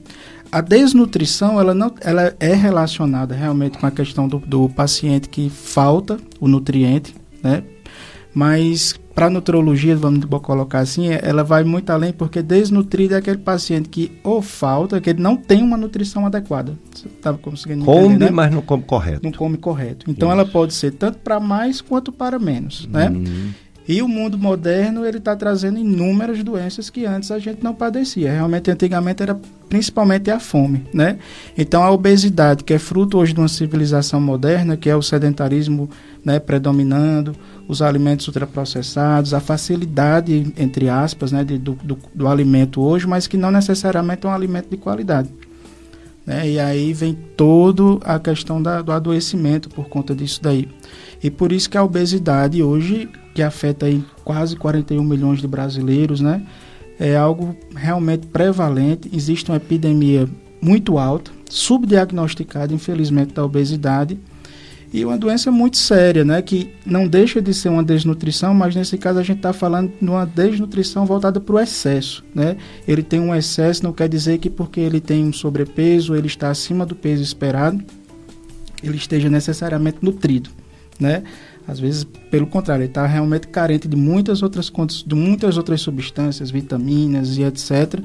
a 0.52 0.62
desnutrição 0.62 1.60
ela 1.60 1.74
não, 1.74 1.92
ela 2.02 2.36
é 2.40 2.54
relacionada 2.54 3.34
realmente 3.34 3.80
com 3.80 3.88
a 3.88 3.92
questão 3.92 4.28
do, 4.28 4.38
do 4.38 4.70
paciente 4.70 5.28
que 5.28 5.50
falta 5.50 6.20
o 6.40 6.48
nutriente, 6.48 7.16
né, 7.42 7.64
mas 8.32 8.94
para 9.17 9.25
a 9.25 9.29
nutrologia, 9.31 9.95
vamos 9.95 10.24
colocar 10.43 10.77
assim, 10.77 11.09
é, 11.09 11.19
ela 11.24 11.43
vai 11.43 11.63
muito 11.63 11.89
além, 11.89 12.13
porque 12.13 12.39
desnutrido 12.39 13.15
é 13.15 13.17
aquele 13.17 13.39
paciente 13.39 13.89
que 13.89 14.12
ou 14.24 14.43
falta, 14.43 15.01
que 15.01 15.09
ele 15.09 15.19
não 15.19 15.36
tem 15.36 15.63
uma 15.63 15.75
nutrição 15.75 16.24
adequada. 16.24 16.77
Você 16.93 17.07
estava 17.07 17.36
conseguindo 17.36 17.83
Come, 17.83 18.09
entender, 18.09 18.25
né? 18.25 18.29
mas 18.29 18.53
não 18.53 18.62
come 18.62 18.83
correto. 18.83 19.21
Não 19.24 19.31
come 19.31 19.57
correto. 19.57 20.05
Então 20.07 20.29
Isso. 20.29 20.39
ela 20.39 20.47
pode 20.47 20.75
ser 20.75 20.91
tanto 20.91 21.17
para 21.17 21.39
mais 21.39 21.81
quanto 21.81 22.12
para 22.12 22.38
menos, 22.38 22.88
né? 22.91 23.09
Uhum. 23.09 23.50
E 23.88 24.01
o 24.03 24.07
mundo 24.07 24.38
moderno 24.38 25.03
ele 25.03 25.17
está 25.17 25.36
trazendo 25.36 25.79
inúmeras 25.79 26.43
doenças 26.43 26.89
que 26.89 27.05
antes 27.05 27.31
a 27.31 27.39
gente 27.39 27.63
não 27.63 27.74
padecia. 27.74 28.31
Realmente, 28.31 28.69
antigamente 28.69 29.24
era 29.24 29.39
principalmente 29.69 30.29
a 30.29 30.39
fome, 30.39 30.83
né? 30.93 31.17
Então 31.57 31.81
a 31.81 31.89
obesidade, 31.89 32.63
que 32.63 32.74
é 32.74 32.77
fruto 32.77 33.17
hoje 33.17 33.33
de 33.33 33.39
uma 33.39 33.47
civilização 33.47 34.19
moderna, 34.19 34.77
que 34.77 34.89
é 34.89 34.95
o 34.95 35.01
sedentarismo 35.01 35.89
né, 36.24 36.38
predominando, 36.38 37.33
os 37.67 37.81
alimentos 37.81 38.27
ultraprocessados, 38.27 39.33
a 39.33 39.39
facilidade, 39.39 40.53
entre 40.57 40.88
aspas, 40.88 41.31
né, 41.31 41.43
de, 41.43 41.57
do, 41.57 41.74
do, 41.74 41.97
do, 42.15 42.27
alimento 42.27 42.81
hoje, 42.81 43.05
mas 43.05 43.27
que 43.27 43.36
não 43.36 43.51
necessariamente 43.51 44.25
é 44.25 44.29
um 44.29 44.33
alimento 44.33 44.69
de 44.69 44.77
qualidade. 44.77 45.29
Né? 46.25 46.50
E 46.51 46.59
aí 46.59 46.93
vem 46.93 47.13
toda 47.36 48.03
a 48.05 48.19
questão 48.19 48.62
da, 48.62 48.81
do 48.81 48.91
adoecimento 48.91 49.69
por 49.69 49.89
conta 49.89 50.15
disso 50.15 50.41
daí. 50.41 50.67
E 51.21 51.29
por 51.29 51.51
isso 51.51 51.69
que 51.69 51.77
a 51.77 51.83
obesidade 51.83 52.63
hoje, 52.63 53.09
que 53.33 53.41
afeta 53.41 53.86
aí 53.86 54.03
quase 54.24 54.55
41 54.55 55.03
milhões 55.03 55.41
de 55.41 55.47
brasileiros, 55.47 56.21
né? 56.21 56.43
É 57.00 57.15
algo 57.15 57.55
realmente 57.75 58.27
prevalente. 58.27 59.09
Existe 59.13 59.51
uma 59.51 59.57
epidemia 59.57 60.27
muito 60.62 60.97
alta, 60.97 61.31
subdiagnosticada, 61.50 62.74
infelizmente, 62.74 63.33
da 63.33 63.43
obesidade 63.43 64.19
e 64.91 65.03
uma 65.03 65.17
doença 65.17 65.51
muito 65.51 65.77
séria, 65.77 66.24
né? 66.24 66.41
Que 66.41 66.72
não 66.86 67.08
deixa 67.08 67.41
de 67.41 67.53
ser 67.53 67.70
uma 67.70 67.84
desnutrição, 67.84 68.53
mas 68.53 68.75
nesse 68.75 68.98
caso 68.98 69.20
a 69.20 69.24
gente 69.24 69.38
está 69.38 69.51
falando 69.51 69.91
de 70.01 70.10
uma 70.10 70.25
desnutrição 70.25 71.06
voltada 71.06 71.39
para 71.41 71.56
o 71.56 71.60
excesso, 71.60 72.24
né? 72.34 72.56
Ele 72.88 73.03
tem 73.03 73.20
um 73.20 73.36
excesso, 73.36 73.84
não 73.84 73.91
quer 73.91 74.08
dizer 74.08 74.38
que 74.38 74.50
porque 74.50 74.79
ele 74.79 75.01
tem 75.01 75.25
um 75.25 75.34
sobrepeso, 75.34 76.15
ele 76.15 76.27
está 76.27 76.50
acima 76.50 76.86
do 76.86 76.96
peso 76.96 77.22
esperado, 77.22 77.84
ele 78.82 78.96
esteja 78.96 79.29
necessariamente 79.29 79.98
nutrido, 80.01 80.50
né? 81.00 81.24
Às 81.67 81.82
vezes, 81.82 82.06
pelo 82.32 82.48
contrário, 82.48 82.84
ele 82.84 82.89
está 82.89 83.06
realmente 83.06 83.50
carente 83.50 83.89
de 83.89 83.98
muitas 83.98 84.41
outras 84.41 84.72
de 85.06 85.15
muitas 85.15 85.58
outras 85.58 85.82
substâncias, 85.82 86.50
vitaminas 86.50 87.38
e 87.38 87.44
etc., 87.44 88.00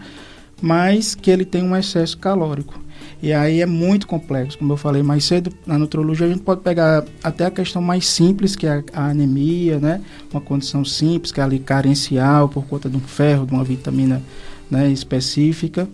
mas 0.60 1.14
que 1.14 1.30
ele 1.30 1.44
tem 1.44 1.62
um 1.62 1.76
excesso 1.76 2.18
calórico. 2.18 2.80
E 3.22 3.32
aí 3.32 3.60
é 3.60 3.66
muito 3.66 4.04
complexo, 4.08 4.58
como 4.58 4.72
eu 4.72 4.76
falei 4.76 5.00
mais 5.00 5.24
cedo, 5.24 5.52
na 5.64 5.78
nutrologia 5.78 6.26
a 6.26 6.28
gente 6.28 6.42
pode 6.42 6.60
pegar 6.60 7.04
até 7.22 7.46
a 7.46 7.52
questão 7.52 7.80
mais 7.80 8.04
simples, 8.04 8.56
que 8.56 8.66
é 8.66 8.82
a 8.92 9.10
anemia, 9.10 9.78
né? 9.78 10.00
Uma 10.32 10.40
condição 10.40 10.84
simples, 10.84 11.30
que 11.30 11.38
é 11.38 11.44
ali 11.44 11.60
carencial 11.60 12.48
por 12.48 12.64
conta 12.66 12.90
de 12.90 12.96
um 12.96 13.00
ferro, 13.00 13.46
de 13.46 13.52
uma 13.52 13.62
vitamina 13.62 14.20
né, 14.68 14.90
específica. 14.90 15.88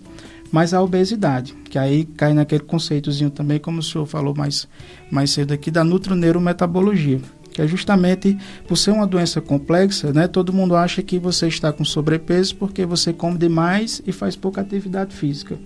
Mas 0.51 0.73
a 0.73 0.81
obesidade, 0.81 1.53
que 1.69 1.77
aí 1.77 2.03
cai 2.03 2.33
naquele 2.33 2.63
conceitozinho 2.63 3.29
também, 3.29 3.59
como 3.59 3.77
o 3.77 3.83
senhor 3.83 4.07
falou 4.07 4.33
mais, 4.35 4.67
mais 5.11 5.29
cedo 5.29 5.53
aqui, 5.53 5.69
da 5.69 5.83
nutroneurometabologia 5.83 7.21
que 7.51 7.63
é 7.63 7.67
justamente 7.67 8.37
por 8.67 8.77
ser 8.77 8.91
uma 8.91 9.07
doença 9.07 9.41
complexa, 9.41 10.13
né? 10.13 10.27
Todo 10.27 10.53
mundo 10.53 10.75
acha 10.75 11.01
que 11.01 11.17
você 11.17 11.47
está 11.47 11.73
com 11.73 11.83
sobrepeso 11.83 12.55
porque 12.55 12.85
você 12.85 13.11
come 13.11 13.39
demais 13.39 14.03
e 14.05 14.11
faz 14.11 14.35
pouca 14.35 14.61
atividade 14.61 15.15
física 15.15 15.57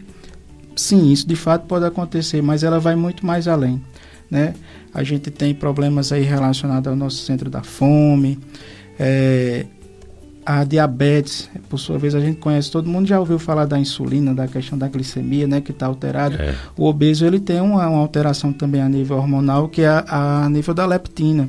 sim, 0.76 1.12
isso 1.12 1.28
de 1.28 1.36
fato 1.36 1.66
pode 1.66 1.86
acontecer, 1.86 2.42
mas 2.42 2.64
ela 2.64 2.80
vai 2.80 2.96
muito 2.96 3.26
mais 3.26 3.48
além. 3.48 3.82
Né? 4.30 4.54
A 4.94 5.04
gente 5.04 5.30
tem 5.30 5.54
problemas 5.54 6.12
aí 6.12 6.24
relacionados 6.24 6.88
ao 6.88 6.96
nosso 6.96 7.18
centro 7.18 7.50
da 7.50 7.64
fome, 7.64 8.40
é, 9.00 9.66
a 10.46 10.64
diabetes, 10.64 11.50
por 11.70 11.78
sua 11.78 11.98
vez, 11.98 12.14
a 12.16 12.20
gente 12.20 12.38
conhece, 12.40 12.70
todo 12.70 12.90
mundo 12.90 13.08
já 13.08 13.20
ouviu 13.20 13.40
falar 13.40 13.66
da 13.66 13.80
insulina, 13.80 14.34
da 14.34 14.48
questão 14.48 14.78
da 14.78 14.88
glicemia, 14.88 15.48
né, 15.48 15.62
que 15.62 15.72
está 15.72 15.86
alterada. 15.86 16.36
É. 16.36 16.56
O 16.78 16.86
obeso, 16.86 17.26
ele 17.26 17.40
tem 17.40 17.62
uma, 17.62 17.88
uma, 17.88 18.00
alteração 18.00 18.52
também 18.52 18.82
a 18.82 18.90
nível 18.90 19.18
hormonal, 19.18 19.70
que 19.70 19.82
é 19.82 19.88
a, 19.88 20.46
a 20.46 20.50
nível 20.50 20.74
da 20.74 20.86
leptina 20.86 21.48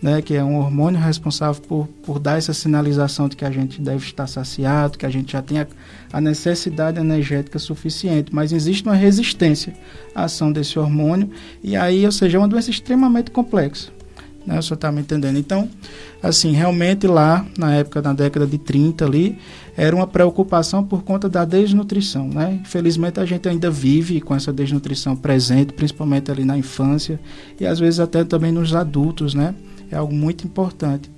né, 0.00 0.20
que 0.20 0.34
é 0.34 0.44
um 0.44 0.58
hormônio 0.58 1.00
responsável 1.00 1.60
por, 1.62 1.88
por 2.04 2.18
dar 2.18 2.38
essa 2.38 2.52
sinalização 2.52 3.28
de 3.28 3.36
que 3.36 3.44
a 3.44 3.50
gente 3.50 3.80
deve 3.80 4.04
estar 4.04 4.26
saciado, 4.26 4.98
que 4.98 5.06
a 5.06 5.10
gente 5.10 5.32
já 5.32 5.42
tem 5.42 5.60
a, 5.60 5.66
a 6.12 6.20
necessidade 6.20 7.00
energética 7.00 7.58
suficiente, 7.58 8.34
mas 8.34 8.52
existe 8.52 8.84
uma 8.84 8.94
resistência 8.94 9.74
à 10.14 10.24
ação 10.24 10.52
desse 10.52 10.78
hormônio, 10.78 11.30
e 11.62 11.76
aí, 11.76 12.04
ou 12.04 12.12
seja, 12.12 12.36
é 12.36 12.40
uma 12.40 12.48
doença 12.48 12.70
extremamente 12.70 13.30
complexa. 13.30 13.90
Né, 14.46 14.56
o 14.58 14.62
senhor 14.62 14.76
está 14.76 14.92
me 14.92 15.00
entendendo? 15.00 15.38
Então, 15.38 15.68
assim, 16.22 16.52
realmente 16.52 17.06
lá, 17.08 17.44
na 17.58 17.74
época, 17.74 18.00
na 18.00 18.12
década 18.12 18.46
de 18.46 18.58
30 18.58 19.04
ali, 19.04 19.38
era 19.76 19.94
uma 19.94 20.06
preocupação 20.06 20.84
por 20.84 21.02
conta 21.02 21.28
da 21.28 21.44
desnutrição, 21.44 22.28
né? 22.28 22.60
Infelizmente 22.62 23.18
a 23.18 23.24
gente 23.24 23.46
ainda 23.48 23.70
vive 23.70 24.20
com 24.20 24.34
essa 24.34 24.52
desnutrição 24.52 25.16
presente, 25.16 25.72
principalmente 25.72 26.30
ali 26.30 26.44
na 26.44 26.56
infância 26.56 27.20
e 27.60 27.66
às 27.66 27.78
vezes 27.78 27.98
até 28.00 28.24
também 28.24 28.52
nos 28.52 28.74
adultos, 28.74 29.34
né? 29.34 29.54
É 29.90 29.96
algo 29.96 30.14
muito 30.14 30.46
importante. 30.46 31.10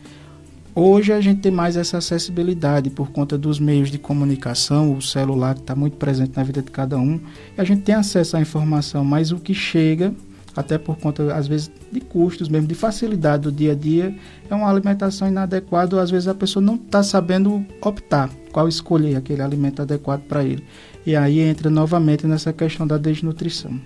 Hoje 0.81 1.13
a 1.13 1.21
gente 1.21 1.41
tem 1.41 1.51
mais 1.51 1.77
essa 1.77 1.99
acessibilidade 1.99 2.89
por 2.89 3.11
conta 3.11 3.37
dos 3.37 3.59
meios 3.59 3.91
de 3.91 3.99
comunicação, 3.99 4.97
o 4.97 5.03
celular 5.03 5.57
que 5.57 5.63
está 5.63 5.75
muito 5.75 5.97
presente 5.97 6.37
na 6.37 6.45
vida 6.45 6.63
de 6.63 6.71
cada 6.71 6.97
um, 6.97 7.19
a 7.57 7.65
gente 7.65 7.83
tem 7.83 7.97
acesso 7.97 8.37
à 8.37 8.41
informação, 8.41 9.05
mas 9.05 9.33
o 9.33 9.41
que 9.41 9.53
chega, 9.53 10.15
até 10.55 10.79
por 10.79 10.97
conta, 10.97 11.35
às 11.35 11.49
vezes, 11.49 11.69
de 11.91 12.01
custos 12.01 12.49
mesmo, 12.49 12.69
de 12.69 12.77
facilidade 12.77 13.43
do 13.43 13.51
dia 13.51 13.73
a 13.73 13.75
dia, 13.75 14.15
é 14.49 14.55
uma 14.55 14.71
alimentação 14.71 15.27
inadequada, 15.27 15.97
ou 15.97 16.03
às 16.03 16.13
vezes 16.13 16.29
a 16.29 16.35
pessoa 16.35 16.65
não 16.65 16.77
está 16.77 17.03
sabendo 17.03 17.67
optar 17.83 18.31
qual 18.53 18.69
escolher 18.69 19.17
aquele 19.17 19.43
alimento 19.43 19.83
adequado 19.83 20.23
para 20.29 20.45
ele. 20.45 20.63
E 21.05 21.17
aí 21.17 21.41
entra 21.41 21.69
novamente 21.69 22.25
nessa 22.25 22.53
questão 22.53 22.87
da 22.87 22.99
desnutrição. 22.99 23.81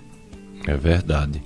É 0.67 0.77
verdade 0.77 1.41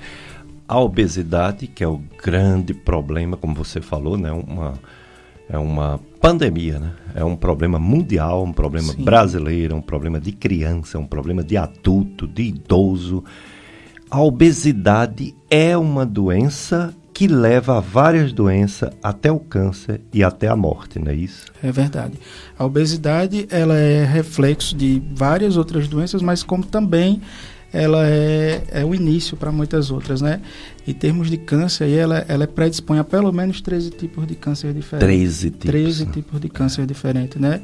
a 0.67 0.79
obesidade, 0.79 1.67
que 1.67 1.83
é 1.83 1.87
o 1.87 2.01
grande 2.21 2.73
problema, 2.73 3.37
como 3.37 3.55
você 3.55 3.79
falou, 3.79 4.17
né? 4.17 4.31
Uma, 4.31 4.73
é 5.49 5.57
uma 5.57 5.99
pandemia, 6.19 6.77
né? 6.77 6.91
É 7.15 7.23
um 7.23 7.35
problema 7.35 7.79
mundial, 7.79 8.43
um 8.43 8.51
problema 8.51 8.91
Sim. 8.91 9.03
brasileiro, 9.03 9.75
um 9.75 9.81
problema 9.81 10.19
de 10.19 10.31
criança, 10.31 10.99
um 10.99 11.07
problema 11.07 11.43
de 11.43 11.55
adulto, 11.55 12.27
de 12.27 12.43
idoso. 12.43 13.23
A 14.09 14.21
obesidade 14.21 15.33
é 15.49 15.77
uma 15.77 16.05
doença 16.05 16.93
que 17.13 17.27
leva 17.27 17.77
a 17.77 17.79
várias 17.79 18.31
doenças, 18.31 18.91
até 19.01 19.31
o 19.31 19.39
câncer 19.39 20.01
e 20.13 20.23
até 20.23 20.47
a 20.47 20.55
morte, 20.55 20.99
não 20.99 21.11
é 21.11 21.15
isso? 21.15 21.45
É 21.63 21.71
verdade. 21.71 22.13
A 22.59 22.63
obesidade 22.63 23.47
ela 23.49 23.75
é 23.75 24.05
reflexo 24.05 24.75
de 24.75 25.01
várias 25.15 25.57
outras 25.57 25.87
doenças, 25.87 26.21
mas 26.21 26.43
como 26.43 26.63
também 26.63 27.19
ela 27.71 28.07
é, 28.07 28.63
é 28.71 28.85
o 28.85 28.95
início 28.95 29.35
para 29.35 29.51
muitas 29.51 29.91
outras, 29.91 30.21
né? 30.21 30.41
Em 30.87 30.93
termos 30.93 31.29
de 31.29 31.37
câncer, 31.37 31.89
ela, 31.89 32.19
ela 32.27 32.47
predispõe 32.47 32.97
a 32.99 33.03
pelo 33.03 33.31
menos 33.33 33.59
13 33.59 33.91
tipos 33.91 34.25
de 34.25 34.35
câncer 34.35 34.73
diferentes. 34.73 35.07
13 35.07 35.51
tipos. 35.51 35.69
13 35.69 36.05
tipos 36.07 36.39
de 36.39 36.49
câncer 36.49 36.85
diferentes, 36.85 37.39
né? 37.39 37.61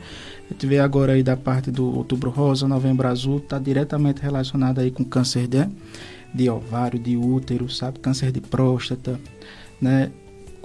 A 0.50 0.54
gente 0.54 0.68
vê 0.68 0.80
agora 0.80 1.14
aí 1.14 1.24
da 1.24 1.38
parte 1.38 1.72
do 1.72 1.86
outubro 1.86 2.30
rosa, 2.30 2.68
novembro 2.68 3.08
azul, 3.08 3.38
está 3.38 3.58
diretamente 3.58 4.22
relacionado 4.22 4.80
aí 4.80 4.92
com 4.92 5.06
câncer 5.06 5.48
de, 5.48 5.66
de 6.34 6.50
ovário, 6.50 7.00
de 7.00 7.16
útero, 7.16 7.70
sabe? 7.70 8.00
Câncer 8.00 8.32
de 8.32 8.42
próstata, 8.42 9.20
né? 9.80 10.12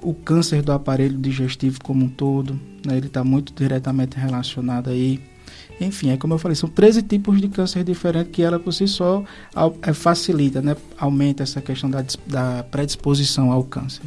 O 0.02 0.14
câncer 0.14 0.62
do 0.62 0.73
aparelho 0.73 1.16
digestivo 1.16 1.78
como 1.83 2.04
um 2.04 2.09
todo, 2.09 2.59
né? 2.85 2.97
Ele 2.97 3.07
está 3.07 3.23
muito 3.23 3.52
diretamente 3.54 4.18
relacionado 4.18 4.90
aí 4.90 5.21
enfim, 5.80 6.11
é 6.11 6.16
como 6.16 6.35
eu 6.35 6.38
falei, 6.38 6.54
são 6.54 6.68
13 6.68 7.02
tipos 7.02 7.40
de 7.40 7.49
câncer 7.49 7.85
diferentes 7.85 8.32
que 8.32 8.42
ela 8.42 8.58
por 8.58 8.73
si 8.73 8.88
só 8.88 9.23
é, 9.82 9.92
facilita, 9.92 10.61
né? 10.61 10.76
aumenta 10.97 11.42
essa 11.42 11.61
questão 11.61 11.88
da, 11.88 12.04
da 12.26 12.62
predisposição 12.64 13.52
ao 13.52 13.64
câncer. 13.64 14.02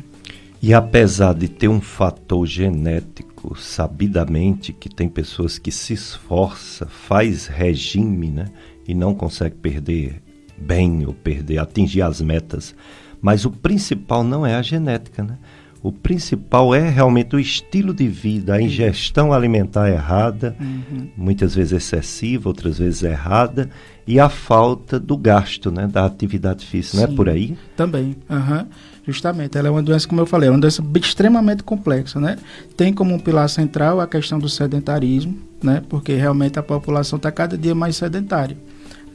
E 0.61 0.73
apesar 0.73 1.33
de 1.33 1.47
ter 1.47 1.67
um 1.67 1.81
fator 1.81 2.45
genético, 2.45 3.57
sabidamente 3.57 4.71
que 4.71 4.87
tem 4.87 5.09
pessoas 5.09 5.57
que 5.57 5.71
se 5.71 5.93
esforça, 5.93 6.85
faz 6.85 7.47
regime, 7.47 8.29
né, 8.29 8.45
e 8.87 8.93
não 8.93 9.15
consegue 9.15 9.55
perder 9.55 10.21
bem 10.55 11.03
ou 11.05 11.13
perder, 11.13 11.57
atingir 11.57 12.03
as 12.03 12.21
metas, 12.21 12.75
mas 13.19 13.43
o 13.43 13.49
principal 13.49 14.23
não 14.23 14.45
é 14.45 14.55
a 14.55 14.61
genética, 14.61 15.23
né? 15.23 15.37
O 15.83 15.91
principal 15.91 16.75
é 16.75 16.87
realmente 16.89 17.35
o 17.35 17.39
estilo 17.39 17.93
de 17.93 18.07
vida, 18.07 18.53
a 18.53 18.61
ingestão 18.61 19.33
alimentar 19.33 19.89
errada, 19.89 20.55
uhum. 20.59 21.07
muitas 21.17 21.55
vezes 21.55 21.73
excessiva, 21.73 22.49
outras 22.49 22.77
vezes 22.77 23.01
errada, 23.01 23.67
e 24.05 24.19
a 24.19 24.29
falta 24.29 24.99
do 24.99 25.17
gasto, 25.17 25.71
né, 25.71 25.87
da 25.87 26.05
atividade 26.05 26.65
física, 26.65 26.97
Sim, 26.97 27.03
não 27.03 27.13
é 27.13 27.15
por 27.15 27.29
aí? 27.29 27.57
Também, 27.75 28.15
uhum. 28.29 28.65
justamente. 29.07 29.57
Ela 29.57 29.69
é 29.69 29.71
uma 29.71 29.81
doença, 29.81 30.07
como 30.07 30.21
eu 30.21 30.27
falei, 30.27 30.49
é 30.49 30.51
uma 30.51 30.59
doença 30.59 30.83
extremamente 31.01 31.63
complexa, 31.63 32.19
né? 32.19 32.37
Tem 32.77 32.93
como 32.93 33.15
um 33.15 33.19
pilar 33.19 33.49
central 33.49 33.99
a 33.99 34.07
questão 34.07 34.37
do 34.37 34.49
sedentarismo, 34.49 35.35
né? 35.63 35.81
Porque 35.89 36.13
realmente 36.13 36.59
a 36.59 36.63
população 36.63 37.17
está 37.17 37.31
cada 37.31 37.57
dia 37.57 37.73
mais 37.73 37.95
sedentária. 37.95 38.57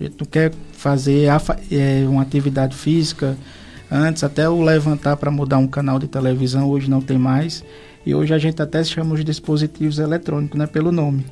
A 0.00 0.04
gente 0.04 0.16
não 0.18 0.26
quer 0.26 0.52
fazer 0.72 1.28
é, 1.70 2.04
uma 2.08 2.22
atividade 2.22 2.74
física 2.74 3.36
Antes 3.90 4.24
até 4.24 4.48
o 4.48 4.62
levantar 4.62 5.16
para 5.16 5.30
mudar 5.30 5.58
um 5.58 5.66
canal 5.66 5.98
de 5.98 6.08
televisão, 6.08 6.68
hoje 6.68 6.90
não 6.90 7.00
tem 7.00 7.18
mais. 7.18 7.64
E 8.04 8.14
hoje 8.14 8.32
a 8.32 8.38
gente 8.38 8.62
até 8.62 8.84
chama 8.84 9.14
os 9.14 9.24
dispositivos 9.24 9.98
eletrônicos, 9.98 10.56
né, 10.56 10.66
pelo 10.66 10.92
nome. 10.92 11.26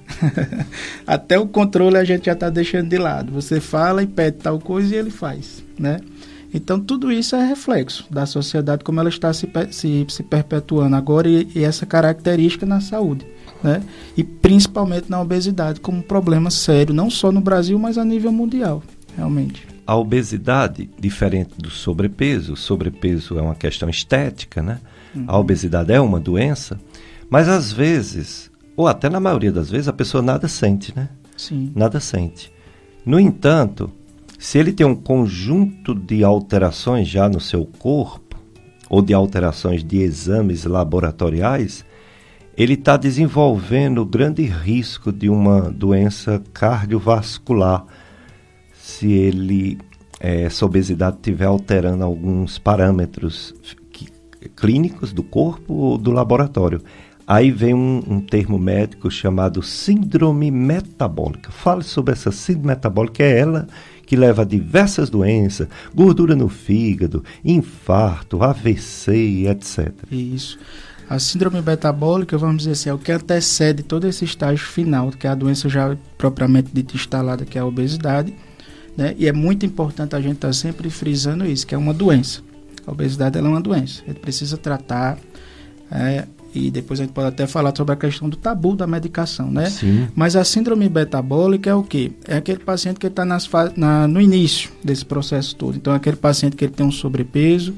até 1.06 1.38
o 1.38 1.46
controle 1.46 1.96
a 1.96 2.04
gente 2.04 2.26
já 2.26 2.32
está 2.32 2.50
deixando 2.50 2.88
de 2.88 2.98
lado. 2.98 3.32
Você 3.32 3.60
fala 3.60 4.02
e 4.02 4.06
pede 4.08 4.38
tal 4.38 4.58
coisa 4.58 4.92
e 4.92 4.98
ele 4.98 5.10
faz, 5.10 5.64
né? 5.78 6.00
Então 6.52 6.78
tudo 6.78 7.10
isso 7.10 7.34
é 7.34 7.46
reflexo 7.46 8.06
da 8.10 8.26
sociedade 8.26 8.84
como 8.84 9.00
ela 9.00 9.08
está 9.08 9.32
se, 9.32 9.48
se, 9.70 10.06
se 10.08 10.22
perpetuando 10.22 10.94
agora 10.94 11.28
e, 11.28 11.48
e, 11.54 11.64
essa 11.64 11.84
característica 11.84 12.64
na 12.66 12.80
saúde, 12.80 13.26
né? 13.62 13.82
E 14.16 14.22
principalmente 14.22 15.08
na 15.08 15.20
obesidade 15.20 15.80
como 15.80 15.98
um 15.98 16.02
problema 16.02 16.50
sério, 16.50 16.94
não 16.94 17.08
só 17.08 17.30
no 17.30 17.40
Brasil, 17.40 17.78
mas 17.78 17.98
a 17.98 18.04
nível 18.04 18.32
mundial, 18.32 18.82
realmente. 19.16 19.73
A 19.86 19.96
obesidade, 19.96 20.88
diferente 20.98 21.54
do 21.58 21.70
sobrepeso, 21.70 22.54
o 22.54 22.56
sobrepeso 22.56 23.38
é 23.38 23.42
uma 23.42 23.54
questão 23.54 23.88
estética, 23.88 24.62
né? 24.62 24.80
Uhum. 25.14 25.24
A 25.26 25.38
obesidade 25.38 25.92
é 25.92 26.00
uma 26.00 26.18
doença, 26.18 26.80
mas 27.28 27.48
às 27.48 27.72
vezes, 27.72 28.50
ou 28.76 28.88
até 28.88 29.08
na 29.10 29.20
maioria 29.20 29.52
das 29.52 29.70
vezes, 29.70 29.88
a 29.88 29.92
pessoa 29.92 30.22
nada 30.22 30.48
sente, 30.48 30.92
né? 30.96 31.08
Sim. 31.36 31.70
Nada 31.74 32.00
sente. 32.00 32.52
No 33.04 33.20
entanto, 33.20 33.90
Se 34.44 34.58
ele 34.58 34.72
tem 34.72 34.86
um 34.86 34.94
conjunto 34.94 35.94
de 35.94 36.22
alterações 36.22 37.08
já 37.08 37.30
no 37.30 37.40
seu 37.40 37.64
corpo, 37.64 38.36
ou 38.90 39.00
de 39.00 39.14
alterações 39.14 39.82
de 39.82 39.98
exames 39.98 40.64
laboratoriais, 40.64 41.82
ele 42.54 42.74
está 42.74 42.98
desenvolvendo 42.98 44.04
grande 44.04 44.42
risco 44.42 45.10
de 45.10 45.30
uma 45.30 45.70
doença 45.70 46.42
cardiovascular 46.52 47.86
se 48.84 49.10
ele 49.10 49.78
é, 50.20 50.42
essa 50.42 50.66
obesidade 50.66 51.16
estiver 51.16 51.46
alterando 51.46 52.04
alguns 52.04 52.58
parâmetros 52.58 53.54
clínicos 54.54 55.10
do 55.10 55.22
corpo 55.22 55.72
ou 55.72 55.96
do 55.96 56.10
laboratório. 56.10 56.82
Aí 57.26 57.50
vem 57.50 57.72
um, 57.72 58.02
um, 58.06 58.20
termo 58.20 58.58
médico 58.58 59.10
chamado 59.10 59.62
síndrome 59.62 60.50
metabólica. 60.50 61.50
Fale 61.50 61.82
sobre 61.82 62.12
essa 62.12 62.30
síndrome 62.30 62.66
metabólica, 62.66 63.22
é 63.22 63.38
ela 63.38 63.66
que 64.04 64.16
leva 64.16 64.42
a 64.42 64.44
diversas 64.44 65.08
doenças, 65.08 65.66
gordura 65.94 66.36
no 66.36 66.50
fígado, 66.50 67.24
infarto, 67.42 68.42
AVC, 68.42 69.46
etc. 69.48 69.94
Isso. 70.10 70.58
A 71.08 71.18
síndrome 71.18 71.62
metabólica, 71.62 72.36
vamos 72.36 72.58
dizer 72.58 72.72
assim, 72.72 72.90
é 72.90 72.92
o 72.92 72.98
que 72.98 73.10
antecede 73.10 73.82
todo 73.82 74.06
esse 74.06 74.26
estágio 74.26 74.66
final, 74.66 75.10
que 75.10 75.26
é 75.26 75.30
a 75.30 75.34
doença 75.34 75.70
já 75.70 75.96
propriamente 76.18 76.68
dita 76.70 76.94
instalada, 76.94 77.46
que 77.46 77.56
é 77.56 77.62
a 77.62 77.66
obesidade. 77.66 78.34
Né? 78.96 79.14
E 79.18 79.26
é 79.26 79.32
muito 79.32 79.66
importante 79.66 80.14
a 80.14 80.20
gente 80.20 80.36
estar 80.36 80.48
tá 80.48 80.52
sempre 80.52 80.88
frisando 80.90 81.46
isso, 81.46 81.66
que 81.66 81.74
é 81.74 81.78
uma 81.78 81.92
doença. 81.92 82.40
A 82.86 82.92
obesidade 82.92 83.38
é 83.38 83.42
uma 83.42 83.60
doença. 83.60 84.02
A 84.04 84.08
gente 84.08 84.20
precisa 84.20 84.56
tratar. 84.56 85.18
É, 85.90 86.26
e 86.54 86.70
depois 86.70 87.00
a 87.00 87.02
gente 87.02 87.12
pode 87.12 87.28
até 87.28 87.46
falar 87.46 87.74
sobre 87.76 87.94
a 87.94 87.96
questão 87.96 88.28
do 88.28 88.36
tabu 88.36 88.76
da 88.76 88.86
medicação, 88.86 89.50
né? 89.50 89.68
Sim. 89.70 90.06
Mas 90.14 90.36
a 90.36 90.44
síndrome 90.44 90.88
metabólica 90.88 91.68
é 91.68 91.74
o 91.74 91.82
quê? 91.82 92.12
É 92.28 92.36
aquele 92.36 92.60
paciente 92.60 93.00
que 93.00 93.08
está 93.08 93.24
na, 93.24 94.06
no 94.06 94.20
início 94.20 94.70
desse 94.82 95.04
processo 95.04 95.56
todo. 95.56 95.76
Então, 95.76 95.92
é 95.92 95.96
aquele 95.96 96.16
paciente 96.16 96.54
que 96.54 96.64
ele 96.64 96.72
tem 96.72 96.86
um 96.86 96.92
sobrepeso, 96.92 97.74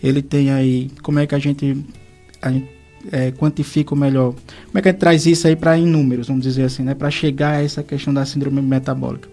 ele 0.00 0.22
tem 0.22 0.50
aí, 0.50 0.90
como 1.02 1.18
é 1.18 1.26
que 1.26 1.34
a 1.34 1.38
gente, 1.40 1.84
a 2.40 2.52
gente 2.52 2.68
é, 3.10 3.32
quantifica 3.32 3.94
o 3.94 3.98
melhor? 3.98 4.32
Como 4.66 4.78
é 4.78 4.82
que 4.82 4.88
a 4.88 4.92
gente 4.92 5.00
traz 5.00 5.26
isso 5.26 5.48
aí 5.48 5.56
para 5.56 5.76
em 5.76 5.86
números, 5.86 6.28
vamos 6.28 6.44
dizer 6.44 6.62
assim, 6.62 6.84
né? 6.84 6.94
Para 6.94 7.10
chegar 7.10 7.56
a 7.56 7.64
essa 7.64 7.82
questão 7.82 8.14
da 8.14 8.24
síndrome 8.24 8.62
metabólica. 8.62 9.28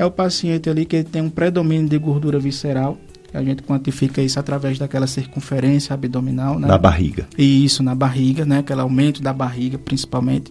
É 0.00 0.04
o 0.06 0.10
paciente 0.10 0.70
ali 0.70 0.86
que 0.86 1.04
tem 1.04 1.20
um 1.20 1.28
predomínio 1.28 1.86
de 1.86 1.98
gordura 1.98 2.38
visceral, 2.38 2.96
a 3.34 3.44
gente 3.44 3.62
quantifica 3.62 4.22
isso 4.22 4.40
através 4.40 4.78
daquela 4.78 5.06
circunferência 5.06 5.92
abdominal, 5.92 6.58
né? 6.58 6.66
Na 6.66 6.78
barriga. 6.78 7.28
E 7.36 7.66
isso, 7.66 7.82
na 7.82 7.94
barriga, 7.94 8.46
né? 8.46 8.60
Aquele 8.60 8.80
aumento 8.80 9.20
da 9.20 9.30
barriga, 9.30 9.76
principalmente. 9.76 10.50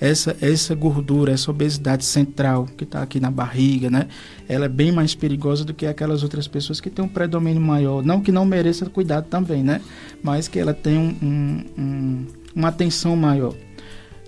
Essa, 0.00 0.34
essa 0.40 0.74
gordura, 0.74 1.30
essa 1.30 1.50
obesidade 1.50 2.06
central 2.06 2.64
que 2.74 2.84
está 2.84 3.02
aqui 3.02 3.20
na 3.20 3.30
barriga, 3.30 3.90
né? 3.90 4.08
Ela 4.48 4.64
é 4.64 4.68
bem 4.68 4.90
mais 4.90 5.14
perigosa 5.14 5.62
do 5.62 5.74
que 5.74 5.84
aquelas 5.84 6.22
outras 6.22 6.48
pessoas 6.48 6.80
que 6.80 6.88
têm 6.88 7.04
um 7.04 7.08
predomínio 7.08 7.60
maior. 7.60 8.02
Não 8.02 8.22
que 8.22 8.32
não 8.32 8.46
mereça 8.46 8.86
cuidado 8.86 9.26
também, 9.28 9.62
né? 9.62 9.82
Mas 10.22 10.48
que 10.48 10.58
ela 10.58 10.72
tem 10.72 10.96
um, 10.96 11.14
um, 11.22 11.64
um, 11.76 12.26
uma 12.54 12.68
atenção 12.68 13.14
maior. 13.14 13.52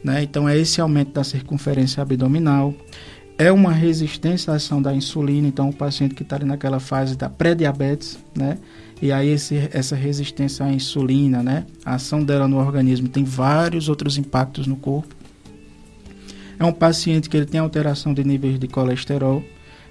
Né? 0.05 0.23
Então, 0.23 0.47
é 0.47 0.59
esse 0.59 0.79
aumento 0.79 1.13
da 1.13 1.25
circunferência 1.25 2.03
abdominal 2.03 2.75
é 3.39 3.53
uma 3.53 3.73
resistência 3.73 4.53
à 4.53 4.57
ação 4.57 4.83
da 4.83 4.93
insulina, 4.93 5.47
então 5.47 5.69
o 5.69 5.73
paciente 5.73 6.13
que 6.13 6.25
está 6.25 6.35
ali 6.35 6.45
naquela 6.45 6.81
fase 6.81 7.17
da 7.17 7.31
pré-diabetes, 7.31 8.19
né? 8.37 8.59
E 9.01 9.13
aí 9.13 9.29
esse, 9.29 9.69
essa 9.73 9.95
resistência 9.95 10.67
à 10.67 10.73
insulina, 10.73 11.41
né? 11.41 11.65
A 11.85 11.95
ação 11.95 12.25
dela 12.25 12.49
no 12.49 12.59
organismo 12.59 13.09
tem 13.09 13.23
vários 13.23 13.89
outros 13.89 14.19
impactos 14.19 14.67
no 14.67 14.75
corpo. 14.75 15.15
É 16.59 16.65
um 16.65 16.73
paciente 16.73 17.31
que 17.31 17.37
ele 17.37 17.47
tem 17.47 17.61
alteração 17.61 18.13
de 18.13 18.25
níveis 18.25 18.59
de 18.59 18.67
colesterol, 18.67 19.45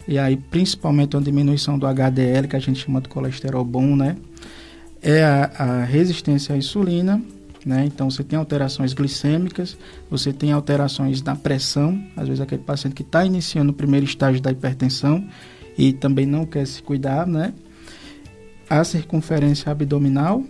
e 0.06 0.20
aí 0.20 0.36
principalmente 0.36 1.16
uma 1.16 1.24
diminuição 1.24 1.80
do 1.80 1.88
HDL, 1.88 2.50
que 2.50 2.56
a 2.58 2.60
gente 2.60 2.84
chama 2.84 3.00
de 3.00 3.08
colesterol 3.08 3.64
bom, 3.64 3.96
né? 3.96 4.18
É 5.02 5.24
a, 5.24 5.52
a 5.58 5.84
resistência 5.86 6.54
à 6.54 6.58
insulina, 6.58 7.22
né? 7.68 7.86
Então 7.86 8.10
você 8.10 8.24
tem 8.24 8.40
alterações 8.40 8.94
glicêmicas, 8.94 9.78
você 10.10 10.32
tem 10.32 10.54
alterações 10.54 11.22
na 11.22 11.36
pressão, 11.36 12.02
às 12.16 12.28
vezes 12.28 12.42
aquele 12.42 12.64
paciente 12.64 12.96
que 12.96 13.02
está 13.02 13.26
iniciando 13.26 13.72
o 13.72 13.76
primeiro 13.76 14.06
estágio 14.06 14.42
da 14.42 14.50
hipertensão 14.50 15.28
e 15.78 15.92
também 15.92 16.26
não 16.26 16.46
quer 16.46 16.66
se 16.66 16.82
cuidar, 16.82 17.28
né? 17.28 17.54
A 18.70 18.84
circunferência 18.84 19.72
abdominal, 19.72 20.44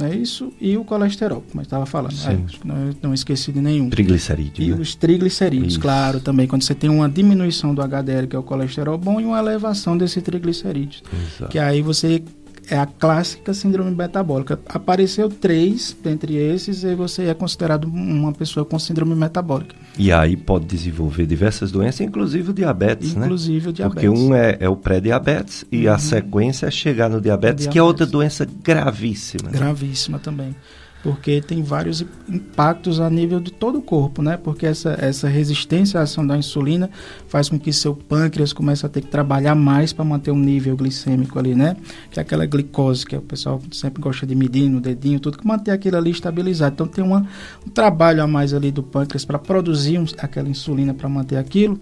é 0.00 0.14
isso, 0.14 0.52
e 0.60 0.76
o 0.76 0.84
colesterol, 0.84 1.42
como 1.50 1.60
eu 1.60 1.64
estava 1.64 1.84
falando. 1.84 2.14
É, 2.26 2.38
não, 2.64 2.90
não, 3.02 3.14
esqueci 3.14 3.50
de 3.50 3.60
nenhum. 3.60 3.90
Triglicerídeos. 3.90 4.68
E 4.68 4.70
né? 4.70 4.80
os 4.80 4.94
triglicerídeos, 4.94 5.72
isso. 5.72 5.80
claro, 5.80 6.20
também. 6.20 6.46
Quando 6.46 6.62
você 6.62 6.74
tem 6.74 6.88
uma 6.88 7.08
diminuição 7.08 7.74
do 7.74 7.82
HDL, 7.82 8.28
que 8.28 8.36
é 8.36 8.38
o 8.38 8.42
colesterol 8.42 8.96
bom, 8.96 9.20
e 9.20 9.24
uma 9.24 9.38
elevação 9.38 9.98
desse 9.98 10.20
triglicerídeos. 10.22 11.02
Exato. 11.12 11.50
Que 11.50 11.58
aí 11.58 11.82
você 11.82 12.22
é 12.70 12.78
a 12.78 12.86
clássica 12.86 13.54
síndrome 13.54 13.90
metabólica. 13.94 14.58
Apareceu 14.68 15.28
três 15.28 15.96
dentre 16.02 16.36
esses 16.36 16.84
e 16.84 16.94
você 16.94 17.24
é 17.24 17.34
considerado 17.34 17.84
uma 17.84 18.32
pessoa 18.32 18.64
com 18.64 18.78
síndrome 18.78 19.14
metabólica. 19.14 19.74
E 19.98 20.12
aí 20.12 20.36
pode 20.36 20.66
desenvolver 20.66 21.26
diversas 21.26 21.70
doenças, 21.70 22.00
inclusive 22.00 22.50
o 22.50 22.54
diabetes, 22.54 23.10
inclusive 23.10 23.20
né? 23.20 23.26
Inclusive 23.26 23.68
o 23.68 23.72
diabetes. 23.72 24.10
Porque 24.10 24.26
um 24.26 24.34
é, 24.34 24.56
é 24.60 24.68
o 24.68 24.76
pré-diabetes 24.76 25.64
e 25.72 25.86
uhum. 25.86 25.94
a 25.94 25.98
sequência 25.98 26.66
é 26.66 26.70
chegar 26.70 27.08
no 27.08 27.20
diabetes, 27.20 27.28
diabetes, 27.28 27.66
que 27.66 27.78
é 27.78 27.82
outra 27.82 28.06
doença 28.06 28.46
gravíssima. 28.62 29.50
Gravíssima 29.50 30.18
também 30.18 30.54
porque 31.02 31.40
tem 31.40 31.62
vários 31.62 32.04
impactos 32.28 33.00
a 33.00 33.08
nível 33.08 33.40
de 33.40 33.52
todo 33.52 33.78
o 33.78 33.82
corpo, 33.82 34.20
né? 34.20 34.36
Porque 34.36 34.66
essa, 34.66 34.96
essa 35.00 35.28
resistência 35.28 36.00
à 36.00 36.02
ação 36.02 36.26
da 36.26 36.36
insulina 36.36 36.90
faz 37.28 37.48
com 37.48 37.58
que 37.58 37.72
seu 37.72 37.94
pâncreas 37.94 38.52
comece 38.52 38.84
a 38.84 38.88
ter 38.88 39.02
que 39.02 39.08
trabalhar 39.08 39.54
mais 39.54 39.92
para 39.92 40.04
manter 40.04 40.30
um 40.30 40.38
nível 40.38 40.76
glicêmico 40.76 41.38
ali, 41.38 41.54
né? 41.54 41.76
Que 42.10 42.18
é 42.18 42.22
aquela 42.22 42.46
glicose 42.46 43.06
que 43.06 43.16
o 43.16 43.22
pessoal 43.22 43.62
sempre 43.70 44.02
gosta 44.02 44.26
de 44.26 44.34
medir 44.34 44.68
no 44.68 44.80
dedinho, 44.80 45.20
tudo 45.20 45.38
que 45.38 45.46
manter 45.46 45.70
aquilo 45.70 45.96
ali 45.96 46.10
estabilizado. 46.10 46.74
Então 46.74 46.86
tem 46.86 47.04
uma, 47.04 47.26
um 47.66 47.70
trabalho 47.70 48.22
a 48.22 48.26
mais 48.26 48.52
ali 48.52 48.72
do 48.72 48.82
pâncreas 48.82 49.24
para 49.24 49.38
produzir 49.38 49.98
um, 49.98 50.06
aquela 50.18 50.48
insulina 50.48 50.92
para 50.92 51.08
manter 51.08 51.36
aquilo. 51.36 51.80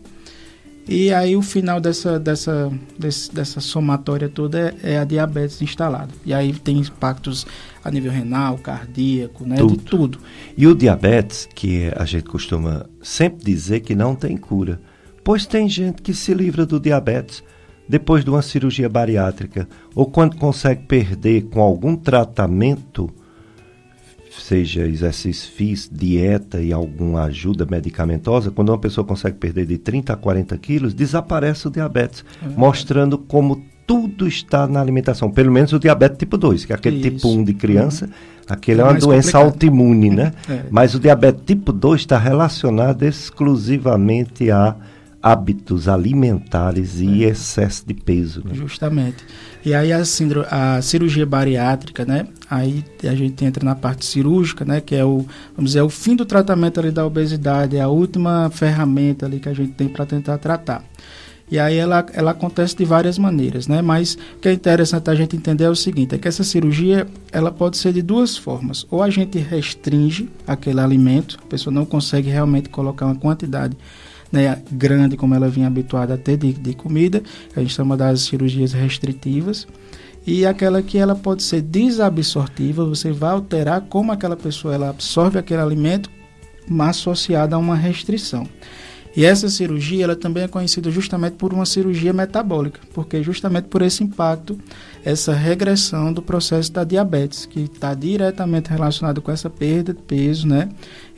E 0.88 1.12
aí 1.12 1.34
o 1.34 1.42
final 1.42 1.80
dessa, 1.80 2.18
dessa, 2.18 2.70
desse, 2.96 3.34
dessa 3.34 3.60
somatória 3.60 4.28
toda 4.28 4.74
é, 4.82 4.92
é, 4.92 4.98
a 4.98 5.04
diabetes 5.04 5.60
instalada. 5.60 6.12
E 6.24 6.32
aí 6.32 6.52
tem 6.52 6.78
impactos 6.78 7.44
a 7.82 7.90
nível 7.90 8.12
renal, 8.12 8.56
cardíaco, 8.58 9.44
né? 9.44 9.56
Tudo. 9.56 9.76
De 9.76 9.78
tudo. 9.78 10.18
E 10.56 10.66
o 10.66 10.74
diabetes, 10.74 11.48
que 11.54 11.90
a 11.96 12.04
gente 12.04 12.24
costuma 12.24 12.86
sempre 13.02 13.44
dizer 13.44 13.80
que 13.80 13.96
não 13.96 14.14
tem 14.14 14.36
cura. 14.36 14.80
Pois 15.24 15.44
tem 15.44 15.68
gente 15.68 16.02
que 16.02 16.14
se 16.14 16.32
livra 16.32 16.64
do 16.64 16.78
diabetes 16.78 17.42
depois 17.88 18.24
de 18.24 18.30
uma 18.30 18.42
cirurgia 18.42 18.88
bariátrica 18.88 19.68
ou 19.94 20.06
quando 20.06 20.36
consegue 20.36 20.84
perder 20.84 21.46
com 21.46 21.60
algum 21.60 21.96
tratamento 21.96 23.12
seja 24.40 24.86
exercício 24.86 25.50
físico, 25.52 25.94
dieta 25.94 26.60
e 26.60 26.72
alguma 26.72 27.24
ajuda 27.24 27.66
medicamentosa, 27.68 28.50
quando 28.50 28.70
uma 28.70 28.78
pessoa 28.78 29.04
consegue 29.04 29.36
perder 29.36 29.66
de 29.66 29.78
30 29.78 30.12
a 30.12 30.16
40 30.16 30.56
quilos, 30.58 30.94
desaparece 30.94 31.68
o 31.68 31.70
diabetes, 31.70 32.24
é. 32.42 32.48
mostrando 32.56 33.18
como 33.18 33.64
tudo 33.86 34.26
está 34.26 34.66
na 34.66 34.80
alimentação, 34.80 35.30
pelo 35.30 35.52
menos 35.52 35.72
o 35.72 35.78
diabetes 35.78 36.18
tipo 36.18 36.36
2, 36.36 36.64
que 36.64 36.72
é 36.72 36.76
aquele 36.76 36.96
Isso. 36.96 37.10
tipo 37.16 37.28
1 37.28 37.44
de 37.44 37.54
criança, 37.54 38.06
uhum. 38.06 38.12
aquele 38.48 38.80
é, 38.80 38.82
é 38.82 38.84
uma 38.84 38.94
doença 38.94 39.32
complicado. 39.32 39.44
autoimune, 39.44 40.10
né? 40.10 40.32
é. 40.50 40.64
Mas 40.70 40.94
o 40.94 41.00
diabetes 41.00 41.42
tipo 41.46 41.72
2 41.72 42.00
está 42.00 42.18
relacionado 42.18 43.04
exclusivamente 43.04 44.50
a 44.50 44.74
hábitos 45.26 45.88
alimentares 45.88 47.00
e 47.00 47.24
é. 47.24 47.30
excesso 47.30 47.84
de 47.84 47.94
peso. 47.94 48.42
Né? 48.44 48.54
Justamente. 48.54 49.24
E 49.64 49.74
aí 49.74 49.92
a, 49.92 50.04
síndrome, 50.04 50.46
a 50.48 50.80
cirurgia 50.80 51.26
bariátrica, 51.26 52.04
né? 52.04 52.28
Aí 52.48 52.84
a 53.02 53.14
gente 53.16 53.44
entra 53.44 53.64
na 53.64 53.74
parte 53.74 54.06
cirúrgica, 54.06 54.64
né? 54.64 54.80
Que 54.80 54.94
é 54.94 55.04
o, 55.04 55.26
vamos 55.56 55.72
dizer, 55.72 55.82
o 55.82 55.88
fim 55.88 56.14
do 56.14 56.24
tratamento 56.24 56.78
ali 56.78 56.92
da 56.92 57.04
obesidade, 57.04 57.76
é 57.76 57.80
a 57.80 57.88
última 57.88 58.48
ferramenta 58.50 59.26
ali 59.26 59.40
que 59.40 59.48
a 59.48 59.52
gente 59.52 59.72
tem 59.72 59.88
para 59.88 60.06
tentar 60.06 60.38
tratar. 60.38 60.84
E 61.50 61.58
aí 61.58 61.76
ela, 61.76 62.06
ela 62.12 62.30
acontece 62.30 62.76
de 62.76 62.84
várias 62.84 63.18
maneiras, 63.18 63.66
né? 63.66 63.82
Mas 63.82 64.16
o 64.36 64.40
que 64.40 64.48
é 64.48 64.52
interessante 64.52 65.10
a 65.10 65.14
gente 65.16 65.36
entender 65.36 65.64
é 65.64 65.70
o 65.70 65.74
seguinte, 65.74 66.14
é 66.14 66.18
que 66.18 66.28
essa 66.28 66.44
cirurgia, 66.44 67.04
ela 67.32 67.50
pode 67.50 67.78
ser 67.78 67.92
de 67.92 68.02
duas 68.02 68.36
formas. 68.36 68.86
Ou 68.92 69.02
a 69.02 69.10
gente 69.10 69.38
restringe 69.38 70.28
aquele 70.46 70.80
alimento, 70.80 71.36
a 71.44 71.46
pessoa 71.48 71.74
não 71.74 71.84
consegue 71.84 72.30
realmente 72.30 72.68
colocar 72.68 73.06
uma 73.06 73.16
quantidade 73.16 73.76
né, 74.36 74.62
grande 74.70 75.16
como 75.16 75.34
ela 75.34 75.48
vinha 75.48 75.66
habituada 75.66 76.14
a 76.14 76.18
ter 76.18 76.36
de, 76.36 76.52
de 76.52 76.74
comida, 76.74 77.22
a 77.56 77.60
gente 77.60 77.72
chama 77.72 77.96
das 77.96 78.20
cirurgias 78.20 78.72
restritivas, 78.74 79.66
e 80.26 80.44
aquela 80.44 80.82
que 80.82 80.98
ela 80.98 81.14
pode 81.14 81.42
ser 81.42 81.62
desabsortiva, 81.62 82.84
você 82.84 83.12
vai 83.12 83.30
alterar 83.30 83.82
como 83.82 84.12
aquela 84.12 84.36
pessoa 84.36 84.74
ela 84.74 84.90
absorve 84.90 85.38
aquele 85.38 85.62
alimento 85.62 86.10
associada 86.80 87.56
a 87.56 87.58
uma 87.58 87.76
restrição. 87.76 88.46
E 89.16 89.24
essa 89.24 89.48
cirurgia 89.48 90.04
ela 90.04 90.14
também 90.14 90.42
é 90.42 90.48
conhecida 90.48 90.90
justamente 90.90 91.36
por 91.36 91.54
uma 91.54 91.64
cirurgia 91.64 92.12
metabólica, 92.12 92.80
porque 92.92 93.22
justamente 93.22 93.64
por 93.64 93.80
esse 93.80 94.04
impacto, 94.04 94.58
essa 95.02 95.32
regressão 95.32 96.12
do 96.12 96.20
processo 96.20 96.70
da 96.70 96.84
diabetes, 96.84 97.46
que 97.46 97.60
está 97.60 97.94
diretamente 97.94 98.68
relacionado 98.68 99.22
com 99.22 99.32
essa 99.32 99.48
perda 99.48 99.94
de 99.94 100.02
peso, 100.02 100.46
né? 100.46 100.68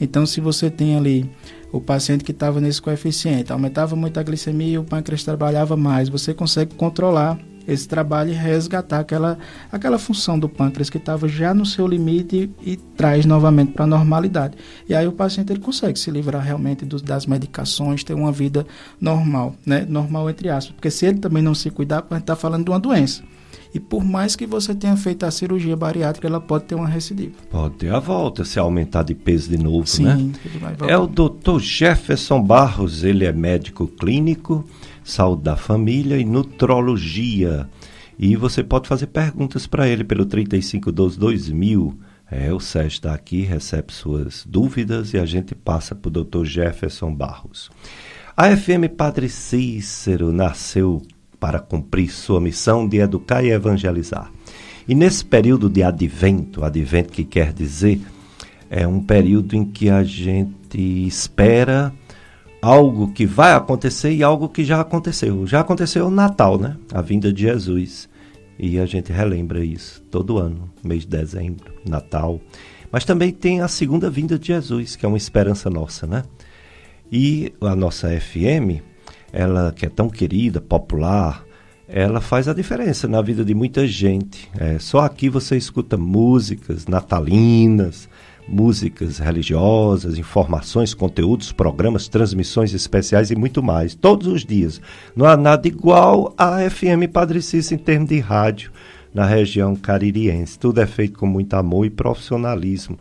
Então, 0.01 0.25
se 0.27 0.41
você 0.41 0.71
tem 0.71 0.97
ali 0.97 1.29
o 1.73 1.81
paciente 1.81 2.25
que 2.25 2.33
estava 2.33 2.61
nesse 2.61 2.81
coeficiente, 2.81 3.53
aumentava 3.53 3.95
muito 3.95 4.19
a 4.19 4.23
glicemia, 4.23 4.81
o 4.81 4.85
pâncreas 4.85 5.23
trabalhava 5.23 5.77
mais, 5.77 6.09
você 6.09 6.33
consegue 6.33 6.75
controlar 6.75 7.39
esse 7.69 7.87
trabalho 7.87 8.31
e 8.31 8.35
resgatar 8.35 9.01
aquela, 9.01 9.39
aquela 9.71 9.99
função 9.99 10.39
do 10.39 10.49
pâncreas 10.49 10.89
que 10.89 10.97
estava 10.97 11.29
já 11.29 11.53
no 11.53 11.67
seu 11.67 11.87
limite 11.87 12.51
e, 12.63 12.73
e 12.73 12.77
traz 12.77 13.27
novamente 13.27 13.73
para 13.73 13.85
a 13.85 13.87
normalidade. 13.87 14.57
E 14.89 14.95
aí 14.95 15.07
o 15.07 15.13
paciente 15.13 15.53
ele 15.53 15.61
consegue 15.61 15.99
se 15.99 16.11
livrar 16.11 16.43
realmente 16.43 16.87
do, 16.87 17.01
das 17.03 17.27
medicações, 17.27 18.03
ter 18.03 18.15
uma 18.15 18.33
vida 18.33 18.67
normal, 18.99 19.55
né? 19.67 19.85
Normal 19.87 20.31
entre 20.31 20.49
aspas, 20.49 20.75
porque 20.75 20.91
se 20.91 21.05
ele 21.05 21.19
também 21.19 21.43
não 21.43 21.55
se 21.55 21.71
cuidar, 21.71 22.07
a 22.09 22.15
gente 22.15 22.23
está 22.23 22.35
falando 22.35 22.65
de 22.65 22.71
uma 22.71 22.81
doença. 22.81 23.23
E 23.73 23.79
por 23.79 24.05
mais 24.05 24.35
que 24.35 24.47
você 24.47 24.75
tenha 24.75 24.97
feito 24.97 25.25
a 25.25 25.31
cirurgia 25.31 25.77
bariátrica, 25.77 26.27
ela 26.27 26.41
pode 26.41 26.65
ter 26.65 26.75
uma 26.75 26.89
recidiva. 26.89 27.35
Pode 27.51 27.75
ter 27.75 27.93
a 27.93 27.99
volta, 27.99 28.45
se 28.45 28.59
aumentar 28.59 29.03
de 29.03 29.15
peso 29.15 29.51
de 29.51 29.59
novo, 29.59 29.87
Sim, 29.87 30.05
né? 30.05 30.33
É 30.87 30.97
o 30.97 31.07
doutor 31.07 31.61
Jefferson 31.61 32.43
Barros, 32.43 33.05
ele 33.05 33.25
é 33.25 33.33
médico 33.33 33.87
clínico, 33.87 34.67
saúde 35.05 35.43
da 35.43 35.57
família 35.57 36.19
e 36.19 36.25
nutrologia. 36.25 37.69
E 38.19 38.35
você 38.37 38.65
pode 38.65 38.89
fazer 38.89 39.09
perguntas 39.09 39.67
para 39.67 39.89
ele 39.89 40.03
pelo 40.03 40.25
3512 40.25 41.19
2000. 41.19 41.99
É, 42.31 42.53
o 42.53 42.61
Sérgio 42.61 42.97
está 42.97 43.15
aqui, 43.15 43.43
recebe 43.43 43.93
suas 43.93 44.45
dúvidas 44.47 45.15
e 45.15 45.19
a 45.19 45.25
gente 45.25 45.55
passa 45.55 45.95
para 45.95 46.09
o 46.09 46.13
doutor 46.13 46.45
Jefferson 46.45 47.15
Barros. 47.15 47.71
A 48.37 48.55
FM 48.55 48.95
Padre 48.97 49.29
Cícero 49.29 50.31
nasceu 50.31 51.03
para 51.38 51.59
cumprir 51.59 52.11
sua 52.11 52.40
missão 52.40 52.87
de 52.87 52.98
educar 52.98 53.44
e 53.44 53.51
evangelizar. 53.51 54.31
E 54.88 54.94
nesse 54.94 55.24
período 55.24 55.68
de 55.68 55.83
advento, 55.83 56.64
advento 56.64 57.12
que 57.12 57.24
quer 57.24 57.53
dizer, 57.53 58.01
é 58.70 58.87
um 58.87 59.01
período 59.01 59.55
em 59.55 59.64
que 59.64 59.90
a 59.90 60.03
gente 60.03 61.07
espera 61.07 61.92
algo 62.61 63.12
que 63.12 63.24
vai 63.24 63.53
acontecer 63.53 64.12
e 64.12 64.22
algo 64.22 64.48
que 64.48 64.64
já 64.64 64.81
aconteceu. 64.81 65.46
Já 65.46 65.61
aconteceu 65.61 66.07
o 66.07 66.11
Natal, 66.11 66.59
né? 66.59 66.77
A 66.92 67.01
vinda 67.01 67.33
de 67.33 67.42
Jesus. 67.42 68.09
E 68.59 68.79
a 68.79 68.87
gente 68.87 69.12
relembra 69.12 69.64
isso 69.64 70.03
todo 70.11 70.38
ano, 70.38 70.68
mês 70.83 71.03
de 71.03 71.09
dezembro, 71.09 71.72
Natal. 71.88 72.40
Mas 72.90 73.05
também 73.05 73.31
tem 73.31 73.61
a 73.61 73.68
segunda 73.68 74.11
vinda 74.11 74.38
de 74.38 74.48
Jesus, 74.48 74.96
que 74.96 75.07
é 75.07 75.09
uma 75.09 75.18
esperança 75.18 75.70
nossa, 75.70 76.07
né? 76.07 76.24
E 77.11 77.53
a 77.61 77.77
nossa 77.77 78.09
FM, 78.09 78.83
ela 79.33 79.73
que 79.73 79.87
é 79.87 79.88
tão 79.88 80.09
querida, 80.09 80.61
popular, 80.61 81.45
ela 81.88 82.21
faz 82.21 82.49
a 82.49 82.53
diferença 82.53 83.09
na 83.09 83.23
vida 83.23 83.45
de 83.45 83.55
muita 83.55 83.87
gente. 83.87 84.49
É, 84.59 84.79
só 84.79 85.01
aqui 85.01 85.29
você 85.29 85.57
escuta 85.57 85.97
músicas 85.97 86.87
natalinas, 86.87 88.09
músicas 88.47 89.19
religiosas, 89.19 90.19
informações, 90.19 90.95
conteúdos, 90.95 91.53
programas, 91.53 92.09
transmissões 92.09 92.73
especiais 92.73 93.31
e 93.31 93.37
muito 93.37 93.62
mais, 93.62 93.95
todos 93.95 94.27
os 94.27 94.45
dias. 94.45 94.81
Não 95.14 95.27
há 95.27 95.37
nada 95.37 95.69
igual 95.69 96.35
à 96.37 96.59
FM 96.69 97.11
Padre 97.12 97.41
Cícero 97.43 97.81
em 97.81 97.85
termos 97.85 98.09
de 98.09 98.19
rádio 98.21 98.71
na 99.12 99.27
região 99.27 99.75
caririense. 99.75 100.59
Tudo 100.59 100.81
é 100.81 100.87
feito 100.87 101.19
com 101.19 101.27
muito 101.27 101.55
amor 101.55 101.87
e 101.87 101.91
profissionalismo. 101.91 102.99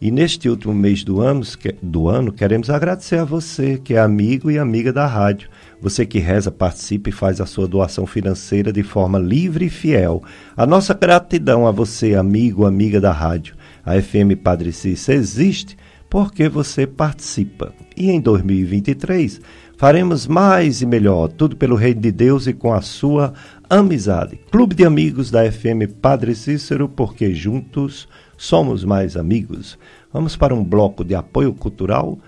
E 0.00 0.10
neste 0.10 0.48
último 0.48 0.74
mês 0.74 1.02
do 1.02 1.20
ano, 1.20 1.42
do 1.82 2.08
ano, 2.08 2.32
queremos 2.32 2.68
agradecer 2.68 3.16
a 3.16 3.24
você, 3.24 3.78
que 3.78 3.94
é 3.94 3.98
amigo 3.98 4.50
e 4.50 4.58
amiga 4.58 4.92
da 4.92 5.06
rádio. 5.06 5.48
Você 5.80 6.06
que 6.06 6.18
reza, 6.18 6.50
participa 6.50 7.08
e 7.08 7.12
faz 7.12 7.40
a 7.40 7.46
sua 7.46 7.66
doação 7.66 8.06
financeira 8.06 8.72
de 8.72 8.82
forma 8.82 9.18
livre 9.18 9.66
e 9.66 9.70
fiel. 9.70 10.22
A 10.56 10.66
nossa 10.66 10.94
gratidão 10.94 11.66
a 11.66 11.70
você, 11.70 12.14
amigo, 12.14 12.66
amiga 12.66 13.00
da 13.00 13.12
rádio. 13.12 13.54
A 13.84 14.00
FM 14.00 14.40
Padre 14.42 14.72
Cícero 14.72 15.18
existe 15.18 15.76
porque 16.08 16.48
você 16.48 16.86
participa. 16.86 17.74
E 17.96 18.10
em 18.10 18.20
2023 18.20 19.40
faremos 19.76 20.26
mais 20.26 20.80
e 20.80 20.86
melhor, 20.86 21.28
tudo 21.28 21.56
pelo 21.56 21.76
Reino 21.76 22.00
de 22.00 22.12
Deus 22.12 22.46
e 22.46 22.52
com 22.52 22.72
a 22.72 22.80
sua 22.80 23.34
amizade. 23.68 24.38
Clube 24.50 24.74
de 24.74 24.84
Amigos 24.84 25.30
da 25.30 25.50
FM 25.50 25.92
Padre 26.00 26.34
Cícero, 26.34 26.88
porque 26.88 27.34
juntos 27.34 28.08
Somos 28.36 28.84
Mais 28.84 29.16
Amigos. 29.16 29.78
Vamos 30.12 30.36
para 30.36 30.54
um 30.54 30.62
bloco 30.62 31.04
de 31.04 31.14
apoio 31.14 31.52
cultural, 31.52 32.18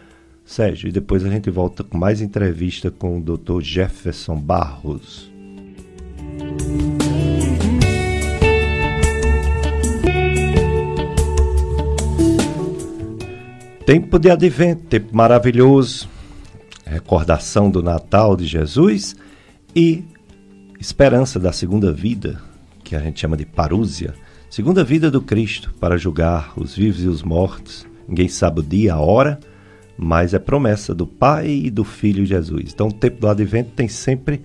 Sérgio, 0.46 0.88
e 0.88 0.92
depois 0.92 1.24
a 1.24 1.28
gente 1.28 1.50
volta 1.50 1.84
com 1.84 1.98
mais 1.98 2.22
entrevista 2.22 2.90
com 2.90 3.18
o 3.18 3.20
Dr. 3.20 3.60
Jefferson 3.60 4.36
Barros. 4.36 5.30
Tempo 13.84 14.18
de 14.18 14.30
advento, 14.30 14.84
tempo 14.84 15.14
maravilhoso, 15.14 16.08
recordação 16.86 17.70
do 17.70 17.82
Natal 17.82 18.36
de 18.36 18.46
Jesus 18.46 19.14
e 19.74 20.02
esperança 20.80 21.38
da 21.38 21.52
segunda 21.52 21.92
vida, 21.92 22.40
que 22.82 22.96
a 22.96 23.00
gente 23.00 23.20
chama 23.20 23.36
de 23.36 23.44
parúzia 23.44 24.14
Segunda 24.56 24.82
vida 24.82 25.10
do 25.10 25.20
Cristo 25.20 25.74
para 25.78 25.98
julgar 25.98 26.54
os 26.56 26.74
vivos 26.74 27.04
e 27.04 27.08
os 27.08 27.22
mortos. 27.22 27.86
Ninguém 28.08 28.26
sabe 28.26 28.60
o 28.60 28.62
dia, 28.62 28.94
a 28.94 29.00
hora, 29.00 29.38
mas 29.96 30.34
é 30.34 30.38
promessa 30.38 30.94
do 30.94 31.06
Pai 31.06 31.48
e 31.48 31.70
do 31.70 31.84
Filho 31.84 32.26
Jesus. 32.26 32.72
Então, 32.72 32.88
o 32.88 32.92
tempo 32.92 33.20
do 33.20 33.28
advento 33.28 33.70
tem 33.74 33.88
sempre 33.88 34.42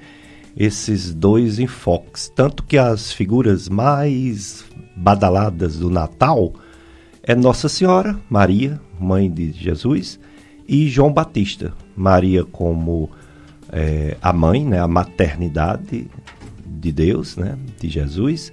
esses 0.56 1.14
dois 1.14 1.60
enfoques. 1.60 2.32
Tanto 2.36 2.64
que 2.64 2.78
as 2.78 3.12
figuras 3.12 3.70
mais 3.70 4.66
badaladas 4.96 5.78
do 5.78 5.90
Natal 5.90 6.54
é 7.24 7.36
Nossa 7.36 7.70
Senhora, 7.70 8.20
Maria, 8.30 8.80
mãe 9.00 9.30
de 9.30 9.52
Jesus, 9.52 10.20
e 10.68 10.88
João 10.88 11.12
Batista. 11.12 11.74
Maria 11.96 12.44
como 12.44 13.10
é, 13.72 14.18
a 14.22 14.34
mãe, 14.34 14.66
né, 14.66 14.80
a 14.80 14.88
maternidade 14.88 16.08
de 16.66 16.92
Deus, 16.92 17.38
né, 17.38 17.58
de 17.80 17.90
Jesus, 17.90 18.52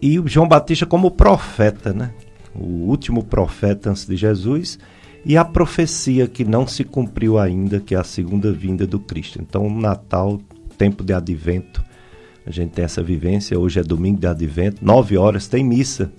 e 0.00 0.20
João 0.26 0.48
Batista 0.48 0.86
como 0.86 1.10
profeta, 1.10 1.92
né? 1.92 2.12
O 2.54 2.88
último 2.88 3.24
profeta 3.24 3.90
antes 3.90 4.06
de 4.06 4.16
Jesus 4.16 4.78
e 5.28 5.36
a 5.36 5.44
profecia 5.44 6.26
que 6.26 6.42
não 6.42 6.66
se 6.66 6.82
cumpriu 6.82 7.38
ainda, 7.38 7.78
que 7.78 7.94
é 7.94 7.98
a 7.98 8.02
segunda 8.02 8.50
vinda 8.50 8.86
do 8.86 8.98
Cristo. 8.98 9.38
Então, 9.38 9.68
Natal, 9.68 10.40
tempo 10.78 11.04
de 11.04 11.12
advento, 11.12 11.84
a 12.46 12.50
gente 12.50 12.70
tem 12.70 12.82
essa 12.82 13.02
vivência. 13.02 13.58
Hoje 13.58 13.78
é 13.78 13.82
domingo 13.82 14.18
de 14.18 14.26
advento, 14.26 14.82
nove 14.82 15.18
horas, 15.18 15.46
tem 15.46 15.62
missa 15.62 16.10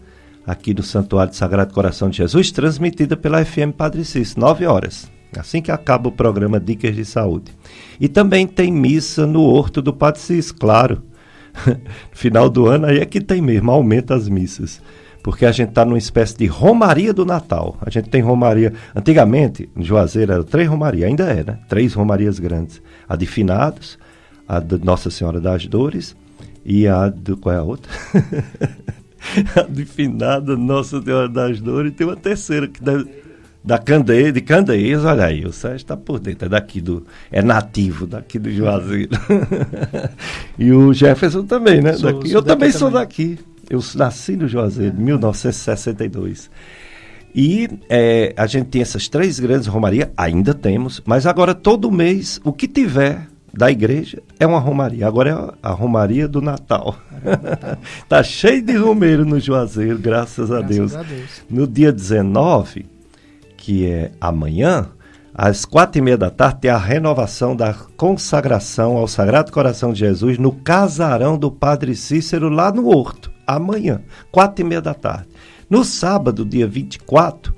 aqui 0.45 0.75
no 0.75 0.83
Santuário 0.83 1.31
do 1.31 1.35
Sagrado 1.35 1.73
Coração 1.73 2.07
de 2.07 2.17
Jesus, 2.17 2.51
transmitida 2.51 3.17
pela 3.17 3.43
FM 3.43 3.73
Padre 3.75 4.05
Cícero, 4.05 4.41
nove 4.41 4.67
horas. 4.67 5.11
Assim 5.35 5.59
que 5.59 5.71
acaba 5.71 6.09
o 6.09 6.11
programa 6.11 6.59
Dicas 6.59 6.95
de 6.95 7.03
Saúde. 7.03 7.51
E 7.99 8.07
também 8.07 8.45
tem 8.45 8.71
missa 8.71 9.25
no 9.25 9.41
Horto 9.41 9.81
do 9.81 9.91
Padre 9.91 10.21
Cícero, 10.21 10.59
claro 10.59 11.03
final 12.11 12.47
do 12.47 12.67
ano, 12.67 12.85
aí 12.85 12.99
é 12.99 13.05
que 13.07 13.19
tem 13.19 13.41
mesmo, 13.41 13.71
aumenta 13.71 14.13
as 14.13 14.29
missas. 14.29 14.79
Porque 15.23 15.45
a 15.45 15.51
gente 15.51 15.69
está 15.69 15.83
numa 15.83 15.97
espécie 15.97 16.37
de 16.37 16.45
romaria 16.45 17.13
do 17.13 17.25
Natal. 17.25 17.77
A 17.81 17.89
gente 17.89 18.09
tem 18.09 18.21
romaria. 18.21 18.73
Antigamente, 18.95 19.69
em 19.75 19.83
Juazeiro, 19.83 20.31
era 20.31 20.43
três 20.43 20.67
romarias, 20.67 21.09
ainda 21.09 21.23
é, 21.25 21.43
né? 21.43 21.59
Três 21.67 21.93
romarias 21.93 22.39
grandes. 22.39 22.81
A 23.07 23.15
de 23.15 23.25
Finados, 23.25 23.99
a 24.47 24.59
de 24.59 24.77
Nossa 24.83 25.09
Senhora 25.09 25.39
das 25.39 25.65
Dores 25.67 26.15
e 26.65 26.87
a 26.87 27.09
do. 27.09 27.37
Qual 27.37 27.53
é 27.53 27.57
a 27.57 27.63
outra? 27.63 27.91
a 29.55 29.63
de 29.63 29.85
Finada, 29.85 30.55
Nossa 30.55 31.01
Senhora 31.01 31.27
das 31.27 31.59
Dores, 31.59 31.91
e 31.91 31.95
tem 31.95 32.07
uma 32.07 32.15
terceira 32.15 32.67
que 32.67 32.81
deve 32.81 33.09
da 33.63 33.77
Candeia, 33.77 34.31
de 34.31 34.39
Candeias, 34.39 35.03
olha 35.03 35.25
aí, 35.25 35.45
o 35.45 35.51
Sérgio 35.51 35.77
está 35.77 35.97
por 35.97 36.19
dentro, 36.19 36.45
é 36.45 36.49
daqui 36.49 36.79
do. 36.79 37.05
É 37.29 37.41
nativo 37.41 38.07
daqui 38.07 38.39
do 38.39 38.49
Juazeiro. 38.49 39.11
e 40.57 40.71
o 40.71 40.93
Jefferson 40.93 41.43
também, 41.43 41.81
né? 41.81 41.93
Sou, 41.93 42.13
daqui. 42.13 42.29
Sou 42.29 42.39
Eu 42.39 42.43
também 42.43 42.71
sou 42.71 42.89
daqui. 42.89 43.37
Eu 43.69 43.79
nasci 43.95 44.35
no 44.35 44.47
Juazeiro, 44.47 44.95
em 44.97 45.03
1962. 45.03 46.49
E 47.33 47.69
é, 47.87 48.33
a 48.35 48.47
gente 48.47 48.67
tem 48.67 48.81
essas 48.81 49.07
três 49.07 49.39
grandes 49.39 49.67
romarias, 49.67 50.09
ainda 50.17 50.53
temos, 50.53 51.01
mas 51.05 51.27
agora 51.27 51.53
todo 51.53 51.91
mês, 51.91 52.41
o 52.43 52.51
que 52.51 52.67
tiver 52.67 53.27
da 53.53 53.69
igreja 53.69 54.21
é 54.39 54.47
uma 54.47 54.59
romaria. 54.59 55.07
Agora 55.07 55.29
é 55.29 55.67
a 55.67 55.71
romaria 55.71 56.27
do 56.27 56.41
Natal. 56.41 56.95
tá 58.09 58.23
cheio 58.23 58.61
de 58.61 58.75
romeiro 58.75 59.25
no 59.25 59.39
Juazeiro, 59.39 59.99
graças, 59.99 60.51
a, 60.51 60.61
Deus. 60.61 60.95
a 60.95 61.03
Deus. 61.03 61.43
No 61.49 61.67
dia 61.67 61.91
19 61.91 62.99
que 63.59 63.85
é 63.85 64.11
amanhã, 64.19 64.87
às 65.33 65.63
quatro 65.63 65.99
e 65.99 66.01
meia 66.01 66.17
da 66.17 66.31
tarde, 66.31 66.61
tem 66.61 66.71
a 66.71 66.77
renovação 66.77 67.55
da 67.55 67.73
consagração 67.95 68.97
ao 68.97 69.07
Sagrado 69.07 69.51
Coração 69.51 69.93
de 69.93 69.99
Jesus 69.99 70.37
no 70.39 70.51
casarão 70.51 71.37
do 71.37 71.51
Padre 71.51 71.95
Cícero, 71.95 72.49
lá 72.49 72.71
no 72.71 72.87
Horto. 72.87 73.31
Amanhã, 73.55 74.01
quatro 74.31 74.63
e 74.63 74.67
meia 74.67 74.81
da 74.81 74.93
tarde. 74.93 75.27
No 75.69 75.83
sábado, 75.83 76.45
dia 76.45 76.67
24, 76.67 77.53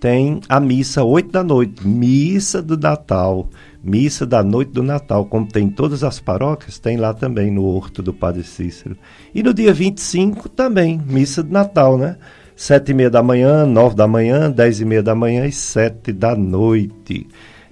tem 0.00 0.40
a 0.48 0.60
missa, 0.60 1.02
oito 1.02 1.30
da 1.30 1.42
noite, 1.42 1.86
missa 1.86 2.60
do 2.60 2.76
Natal, 2.76 3.48
Missa 3.86 4.24
da 4.24 4.42
noite 4.42 4.72
do 4.72 4.82
Natal, 4.82 5.26
como 5.26 5.46
tem 5.46 5.66
em 5.66 5.70
todas 5.70 6.02
as 6.02 6.18
paróquias, 6.18 6.78
tem 6.78 6.96
lá 6.96 7.12
também 7.12 7.50
no 7.50 7.64
Horto 7.64 8.02
do 8.02 8.14
Padre 8.14 8.42
Cícero. 8.42 8.96
E 9.34 9.42
no 9.42 9.52
dia 9.52 9.74
25 9.74 10.48
também, 10.48 10.98
missa 11.06 11.42
de 11.42 11.52
Natal, 11.52 11.98
né? 11.98 12.16
Sete 12.56 12.92
e 12.92 12.94
meia 12.94 13.10
da 13.10 13.22
manhã, 13.22 13.66
nove 13.66 13.94
da 13.94 14.08
manhã, 14.08 14.50
dez 14.50 14.80
e 14.80 14.86
meia 14.86 15.02
da 15.02 15.14
manhã 15.14 15.44
e 15.44 15.52
sete 15.52 16.14
da 16.14 16.34
noite. 16.34 17.26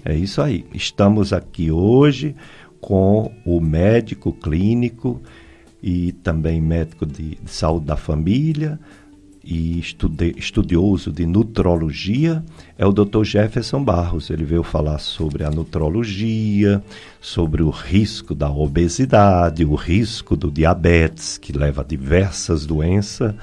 É 0.04 0.14
isso 0.14 0.42
aí. 0.42 0.66
Estamos 0.74 1.32
aqui 1.32 1.70
hoje 1.70 2.36
com 2.78 3.32
o 3.46 3.58
médico 3.58 4.34
clínico 4.34 5.18
e 5.82 6.12
também 6.12 6.60
médico 6.60 7.04
de, 7.04 7.36
de 7.36 7.50
saúde 7.50 7.86
da 7.86 7.96
família, 7.96 8.78
e 9.44 9.80
estude, 9.80 10.34
estudioso 10.38 11.10
de 11.10 11.26
nutrologia 11.26 12.44
é 12.78 12.86
o 12.86 12.92
Dr. 12.92 13.24
Jefferson 13.24 13.82
Barros. 13.82 14.30
Ele 14.30 14.44
veio 14.44 14.62
falar 14.62 14.98
sobre 14.98 15.42
a 15.42 15.50
nutrologia, 15.50 16.82
sobre 17.20 17.62
o 17.62 17.70
risco 17.70 18.34
da 18.34 18.50
obesidade, 18.50 19.64
o 19.64 19.74
risco 19.74 20.36
do 20.36 20.50
diabetes, 20.50 21.38
que 21.38 21.52
leva 21.52 21.82
a 21.82 21.84
diversas 21.84 22.64
doenças, 22.64 23.34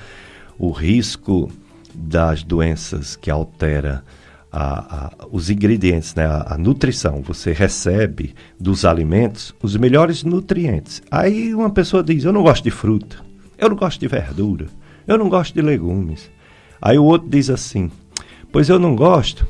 o 0.57 0.71
risco 0.71 1.51
das 1.93 2.43
doenças 2.43 3.17
que 3.17 3.29
altera 3.29 4.03
a, 4.51 5.05
a, 5.05 5.27
os 5.31 5.49
ingredientes, 5.49 6.15
né? 6.15 6.25
A, 6.25 6.53
a, 6.53 6.57
nutrição. 6.57 7.21
Você 7.21 7.51
recebe 7.51 8.33
dos 8.59 8.85
alimentos 8.85 9.53
os 9.61 9.75
melhores 9.75 10.23
nutrientes. 10.23 11.01
Aí 11.09 11.53
uma 11.53 11.69
pessoa 11.69 12.03
diz: 12.03 12.23
Eu 12.23 12.33
não 12.33 12.43
gosto 12.43 12.63
de 12.63 12.71
fruta, 12.71 13.17
eu 13.57 13.69
não 13.69 13.75
gosto 13.75 13.99
de 13.99 14.07
verdura, 14.07 14.67
eu 15.07 15.17
não 15.17 15.29
gosto 15.29 15.53
de 15.53 15.61
legumes. 15.61 16.29
Aí 16.81 16.97
o 16.97 17.03
outro 17.03 17.29
diz 17.29 17.49
assim: 17.49 17.91
Pois 18.51 18.69
eu 18.69 18.79
não 18.79 18.95
gosto 18.95 19.47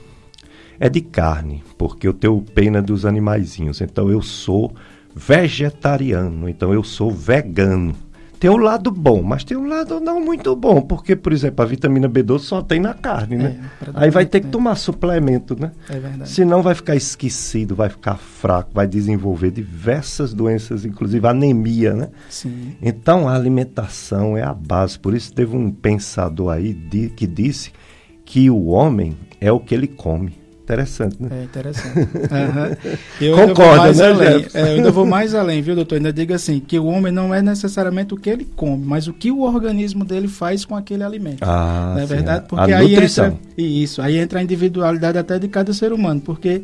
é 0.79 0.87
de 0.89 1.01
carne, 1.01 1.61
porque 1.77 2.07
eu 2.07 2.13
tenho 2.13 2.41
pena 2.41 2.81
dos 2.81 3.05
animaizinhos. 3.05 3.81
Então 3.81 4.09
eu 4.09 4.21
sou 4.21 4.73
vegetariano, 5.13 6.47
então 6.47 6.73
eu 6.73 6.83
sou 6.83 7.11
vegano. 7.11 7.93
Tem 8.39 8.49
um 8.49 8.57
lado 8.57 8.89
bom, 8.89 9.21
mas 9.21 9.43
tem 9.43 9.57
um 9.57 9.67
lado 9.67 9.99
não 9.99 10.21
muito 10.21 10.55
bom, 10.55 10.81
porque, 10.81 11.13
por 11.13 11.33
exemplo, 11.33 11.61
a 11.61 11.67
vitamina 11.67 12.07
B12 12.07 12.39
só 12.39 12.61
tem 12.61 12.79
na 12.79 12.93
carne, 12.93 13.35
né? 13.35 13.59
É, 13.81 13.89
Aí 13.93 14.09
vai 14.09 14.25
ter 14.25 14.39
que 14.39 14.47
tomar 14.47 14.75
suplemento, 14.75 15.59
né? 15.59 15.73
É 15.89 15.99
verdade. 15.99 16.29
Senão 16.29 16.61
vai 16.61 16.73
ficar 16.73 16.95
esquecido, 16.95 17.75
vai 17.75 17.89
ficar 17.89 18.15
fraco, 18.15 18.71
vai 18.73 18.87
desenvolver 18.87 19.51
diversas 19.51 20.33
doenças, 20.33 20.85
inclusive 20.85 21.27
anemia, 21.27 21.93
né? 21.93 22.09
Sim. 22.29 22.77
Então 22.81 23.27
a 23.27 23.35
alimentação 23.35 24.37
é 24.37 24.41
a 24.43 24.53
base. 24.53 24.97
Por 24.97 25.13
isso 25.13 25.33
teve 25.33 25.57
um 25.57 25.69
pensador 25.69 26.53
aí 26.53 26.73
de, 26.73 27.09
que 27.09 27.27
disse 27.27 27.73
que 28.23 28.49
o 28.49 28.67
homem 28.67 29.17
é 29.41 29.51
o 29.51 29.59
que 29.59 29.75
ele 29.75 29.87
come. 29.87 30.38
Interessante, 30.69 31.15
né? 31.19 31.29
É 31.31 31.43
interessante. 31.45 31.97
Uhum. 31.97 32.95
Eu 33.19 33.35
Concorda, 33.35 33.91
né, 33.91 34.05
além. 34.05 34.45
É, 34.53 34.61
eu 34.61 34.65
ainda 34.75 34.91
vou 34.91 35.03
mais 35.03 35.33
além, 35.33 35.63
viu, 35.63 35.73
doutor? 35.73 35.95
Ainda 35.95 36.13
diga 36.13 36.35
assim, 36.35 36.59
que 36.59 36.77
o 36.77 36.85
homem 36.85 37.11
não 37.11 37.33
é 37.33 37.41
necessariamente 37.41 38.13
o 38.13 38.17
que 38.17 38.29
ele 38.29 38.47
come, 38.55 38.85
mas 38.85 39.07
o 39.07 39.13
que 39.13 39.31
o 39.31 39.41
organismo 39.41 40.05
dele 40.05 40.27
faz 40.27 40.63
com 40.63 40.75
aquele 40.75 41.03
alimento. 41.03 41.39
Ah, 41.41 41.93
não 41.95 42.03
é 42.03 42.07
sim, 42.07 42.13
verdade? 42.13 42.45
Porque 42.47 42.71
a 42.71 42.77
aí 42.77 42.91
nutrição. 42.91 43.25
entra 43.25 43.39
isso, 43.57 43.99
aí 43.99 44.17
entra 44.17 44.39
a 44.39 44.43
individualidade 44.43 45.17
até 45.17 45.39
de 45.39 45.47
cada 45.47 45.73
ser 45.73 45.91
humano, 45.91 46.21
porque 46.21 46.61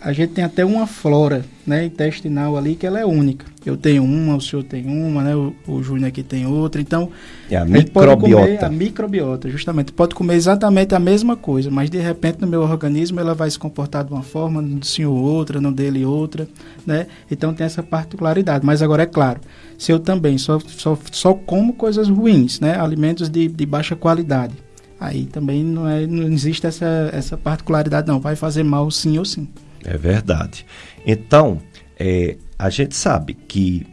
a 0.00 0.14
gente 0.14 0.32
tem 0.32 0.42
até 0.42 0.64
uma 0.64 0.86
flora 0.86 1.44
né, 1.66 1.84
intestinal 1.84 2.56
ali 2.56 2.74
que 2.74 2.86
ela 2.86 2.98
é 2.98 3.04
única. 3.04 3.44
Eu 3.66 3.76
tenho 3.76 4.02
uma, 4.02 4.34
o 4.34 4.40
senhor 4.40 4.62
tem 4.62 4.86
uma, 4.86 5.22
né, 5.22 5.36
o, 5.36 5.54
o 5.68 5.82
Júnior 5.82 6.08
aqui 6.08 6.22
tem 6.22 6.46
outra. 6.46 6.80
Então, 6.80 7.10
é 7.50 7.56
a, 7.56 7.62
a 7.62 7.64
microbiota. 7.66 8.66
a 8.66 8.70
microbiota, 8.70 9.50
justamente. 9.50 9.92
Pode 9.92 10.14
comer 10.14 10.36
exatamente 10.36 10.94
a 10.94 10.98
mesma 10.98 11.36
coisa, 11.36 11.70
mas 11.70 11.90
de 11.90 11.98
repente 11.98 12.40
no 12.40 12.46
meu 12.46 12.62
organismo 12.62 13.20
ela 13.20 13.34
vai 13.34 13.50
se 13.50 13.58
comportar 13.58 14.02
de 14.02 14.10
uma 14.10 14.22
forma, 14.22 14.62
no 14.62 14.78
do 14.78 14.86
senhor 14.86 15.12
outra, 15.12 15.60
no 15.60 15.70
dele 15.70 16.02
outra. 16.02 16.48
Né? 16.86 17.06
Então 17.30 17.52
tem 17.52 17.66
essa 17.66 17.82
particularidade. 17.82 18.64
Mas 18.64 18.80
agora 18.80 19.02
é 19.02 19.06
claro, 19.06 19.40
se 19.76 19.92
eu 19.92 19.98
também 19.98 20.38
só, 20.38 20.58
só, 20.60 20.96
só 21.12 21.34
como 21.34 21.74
coisas 21.74 22.08
ruins, 22.08 22.58
né, 22.58 22.80
alimentos 22.80 23.28
de, 23.28 23.48
de 23.48 23.66
baixa 23.66 23.94
qualidade, 23.94 24.54
aí 24.98 25.26
também 25.26 25.62
não, 25.62 25.86
é, 25.86 26.06
não 26.06 26.32
existe 26.32 26.66
essa, 26.66 27.10
essa 27.12 27.36
particularidade, 27.36 28.08
não. 28.08 28.18
Vai 28.18 28.34
fazer 28.34 28.62
mal 28.62 28.90
sim 28.90 29.18
ou 29.18 29.26
sim. 29.26 29.46
É 29.84 29.96
verdade. 29.96 30.66
Então, 31.06 31.58
é, 31.98 32.36
a 32.58 32.70
gente 32.70 32.94
sabe 32.94 33.34
que 33.34 33.86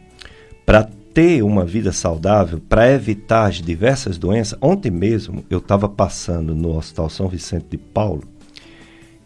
para 0.64 0.84
ter 1.14 1.42
uma 1.42 1.64
vida 1.64 1.92
saudável, 1.92 2.60
para 2.68 2.92
evitar 2.92 3.46
as 3.46 3.56
diversas 3.56 4.18
doenças, 4.18 4.58
ontem 4.60 4.90
mesmo 4.90 5.44
eu 5.50 5.58
estava 5.58 5.88
passando 5.88 6.54
no 6.54 6.76
Hospital 6.76 7.10
São 7.10 7.28
Vicente 7.28 7.66
de 7.70 7.78
Paulo 7.78 8.22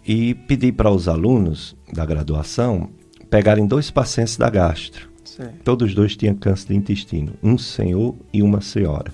e 0.07 0.35
pedi 0.35 0.73
para 0.73 0.91
os 0.91 1.09
alunos 1.09 1.77
da 1.93 2.07
graduação 2.07 2.89
pegarem 3.29 3.67
dois 3.67 3.91
pacientes 3.91 4.37
da 4.37 4.49
gastro. 4.49 5.11
Certo. 5.25 5.63
Todos 5.65 5.95
dois 5.95 6.17
tinham 6.17 6.35
câncer 6.35 6.69
de 6.69 6.77
intestino, 6.77 7.35
um 7.43 7.57
senhor 7.57 8.15
e 8.33 8.43
uma 8.43 8.61
senhora. 8.61 9.13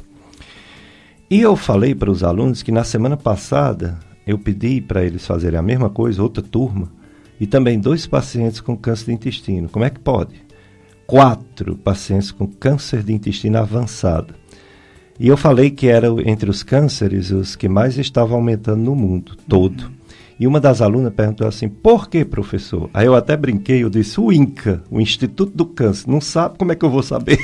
E 1.30 1.40
eu 1.40 1.54
falei 1.56 1.94
para 1.94 2.10
os 2.10 2.24
alunos 2.24 2.62
que 2.62 2.72
na 2.72 2.84
semana 2.84 3.16
passada 3.16 3.98
eu 4.26 4.38
pedi 4.38 4.80
para 4.80 5.04
eles 5.04 5.26
fazerem 5.26 5.58
a 5.58 5.62
mesma 5.62 5.88
coisa, 5.90 6.22
outra 6.22 6.42
turma, 6.42 6.90
e 7.40 7.46
também 7.46 7.78
dois 7.78 8.06
pacientes 8.06 8.60
com 8.60 8.76
câncer 8.76 9.06
de 9.06 9.12
intestino. 9.12 9.68
Como 9.68 9.84
é 9.84 9.90
que 9.90 10.00
pode? 10.00 10.34
Quatro 11.06 11.76
pacientes 11.76 12.30
com 12.30 12.46
câncer 12.46 13.02
de 13.02 13.12
intestino 13.12 13.58
avançado. 13.58 14.34
E 15.18 15.26
eu 15.26 15.36
falei 15.36 15.70
que 15.70 15.88
era 15.88 16.08
entre 16.24 16.48
os 16.48 16.62
cânceres 16.62 17.30
os 17.30 17.56
que 17.56 17.68
mais 17.68 17.98
estavam 17.98 18.36
aumentando 18.36 18.82
no 18.82 18.94
mundo 18.94 19.36
todo. 19.48 19.84
Uhum. 19.84 19.98
E 20.40 20.46
uma 20.46 20.60
das 20.60 20.80
alunas 20.80 21.12
perguntou 21.12 21.48
assim: 21.48 21.68
por 21.68 22.08
que, 22.08 22.24
professor? 22.24 22.88
Aí 22.94 23.06
eu 23.06 23.14
até 23.14 23.36
brinquei, 23.36 23.82
eu 23.82 23.90
disse: 23.90 24.20
o 24.20 24.32
INCA, 24.32 24.82
o 24.88 25.00
Instituto 25.00 25.56
do 25.56 25.66
Câncer, 25.66 26.08
não 26.08 26.20
sabe 26.20 26.56
como 26.56 26.70
é 26.70 26.76
que 26.76 26.84
eu 26.84 26.90
vou 26.90 27.02
saber. 27.02 27.38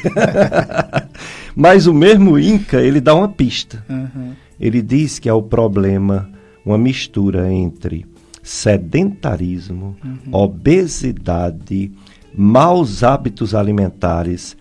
Mas 1.56 1.88
o 1.88 1.94
mesmo 1.94 2.38
INCA, 2.38 2.80
ele 2.80 3.00
dá 3.00 3.14
uma 3.14 3.28
pista. 3.28 3.84
Uhum. 3.88 4.32
Ele 4.60 4.80
diz 4.80 5.18
que 5.18 5.28
é 5.28 5.32
o 5.32 5.42
problema, 5.42 6.30
uma 6.64 6.78
mistura 6.78 7.52
entre 7.52 8.06
sedentarismo, 8.44 9.96
uhum. 10.04 10.18
obesidade, 10.30 11.90
maus 12.36 13.02
hábitos 13.02 13.54
alimentares, 13.54 14.54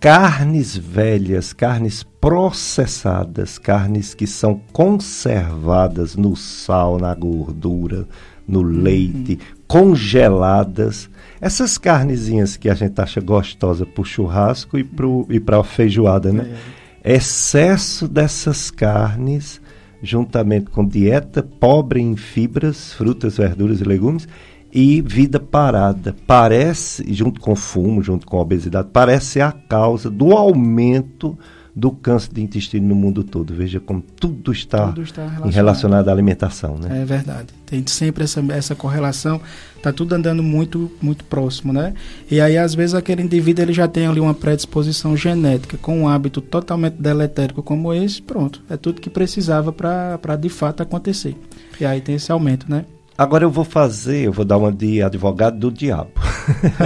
carnes 0.00 0.74
velhas, 0.74 1.52
carnes 1.52 2.02
processadas, 2.02 3.58
carnes 3.58 4.14
que 4.14 4.26
são 4.26 4.58
conservadas 4.72 6.16
no 6.16 6.34
sal, 6.34 6.98
na 6.98 7.14
gordura, 7.14 8.08
no 8.48 8.60
uhum. 8.60 8.82
leite, 8.82 9.38
congeladas. 9.68 11.10
Essas 11.42 11.76
carnezinhas 11.76 12.56
que 12.56 12.70
a 12.70 12.74
gente 12.74 12.98
acha 12.98 13.20
gostosa 13.20 13.84
para 13.84 14.00
o 14.00 14.04
churrasco 14.04 14.78
e 14.78 15.40
para 15.40 15.60
a 15.60 15.64
feijoada, 15.64 16.32
né? 16.32 16.56
É. 17.04 17.16
Excesso 17.16 18.08
dessas 18.08 18.70
carnes 18.70 19.60
juntamente 20.02 20.70
com 20.70 20.86
dieta 20.86 21.42
pobre 21.42 22.00
em 22.00 22.16
fibras, 22.16 22.92
frutas, 22.92 23.36
verduras 23.36 23.80
e 23.80 23.84
legumes, 23.84 24.28
e 24.72 25.00
vida 25.02 25.40
parada. 25.40 26.14
Parece, 26.26 27.12
junto 27.12 27.40
com 27.40 27.56
fumo, 27.56 28.02
junto 28.02 28.26
com 28.26 28.38
obesidade, 28.38 28.88
parece 28.92 29.40
a 29.40 29.52
causa 29.52 30.10
do 30.10 30.32
aumento 30.32 31.38
do 31.74 31.90
câncer 31.90 32.32
de 32.32 32.42
intestino 32.42 32.88
no 32.88 32.94
mundo 32.94 33.22
todo. 33.22 33.54
Veja 33.54 33.80
como 33.80 34.00
tudo 34.00 34.52
está, 34.52 34.88
tudo 34.88 35.02
está 35.02 35.22
relacionado. 35.22 35.54
relacionado. 35.54 36.08
à 36.08 36.12
alimentação. 36.12 36.76
Né? 36.76 37.02
É 37.02 37.04
verdade. 37.04 37.48
Tem 37.66 37.84
sempre 37.86 38.24
essa, 38.24 38.40
essa 38.52 38.74
correlação. 38.74 39.40
Está 39.76 39.92
tudo 39.92 40.14
andando 40.14 40.42
muito, 40.42 40.90
muito 41.00 41.24
próximo. 41.24 41.72
Né? 41.72 41.94
E 42.30 42.40
aí, 42.40 42.58
às 42.58 42.74
vezes, 42.74 42.94
aquele 42.94 43.22
indivíduo 43.22 43.64
ele 43.64 43.72
já 43.72 43.86
tem 43.86 44.06
ali 44.06 44.20
uma 44.20 44.34
predisposição 44.34 45.16
genética 45.16 45.78
com 45.78 46.00
um 46.00 46.08
hábito 46.08 46.40
totalmente 46.40 46.94
deletérico 46.94 47.62
como 47.62 47.94
esse. 47.94 48.20
Pronto. 48.20 48.62
É 48.68 48.76
tudo 48.76 49.00
que 49.00 49.10
precisava 49.10 49.72
para 49.72 50.36
de 50.36 50.48
fato 50.48 50.82
acontecer. 50.82 51.36
E 51.80 51.84
aí 51.84 52.00
tem 52.00 52.16
esse 52.16 52.30
aumento, 52.30 52.70
né? 52.70 52.84
Agora 53.16 53.44
eu 53.44 53.50
vou 53.50 53.64
fazer, 53.64 54.26
eu 54.26 54.32
vou 54.32 54.46
dar 54.46 54.56
uma 54.56 54.72
de 54.72 55.02
advogado 55.02 55.58
do 55.58 55.70
diabo. 55.70 56.10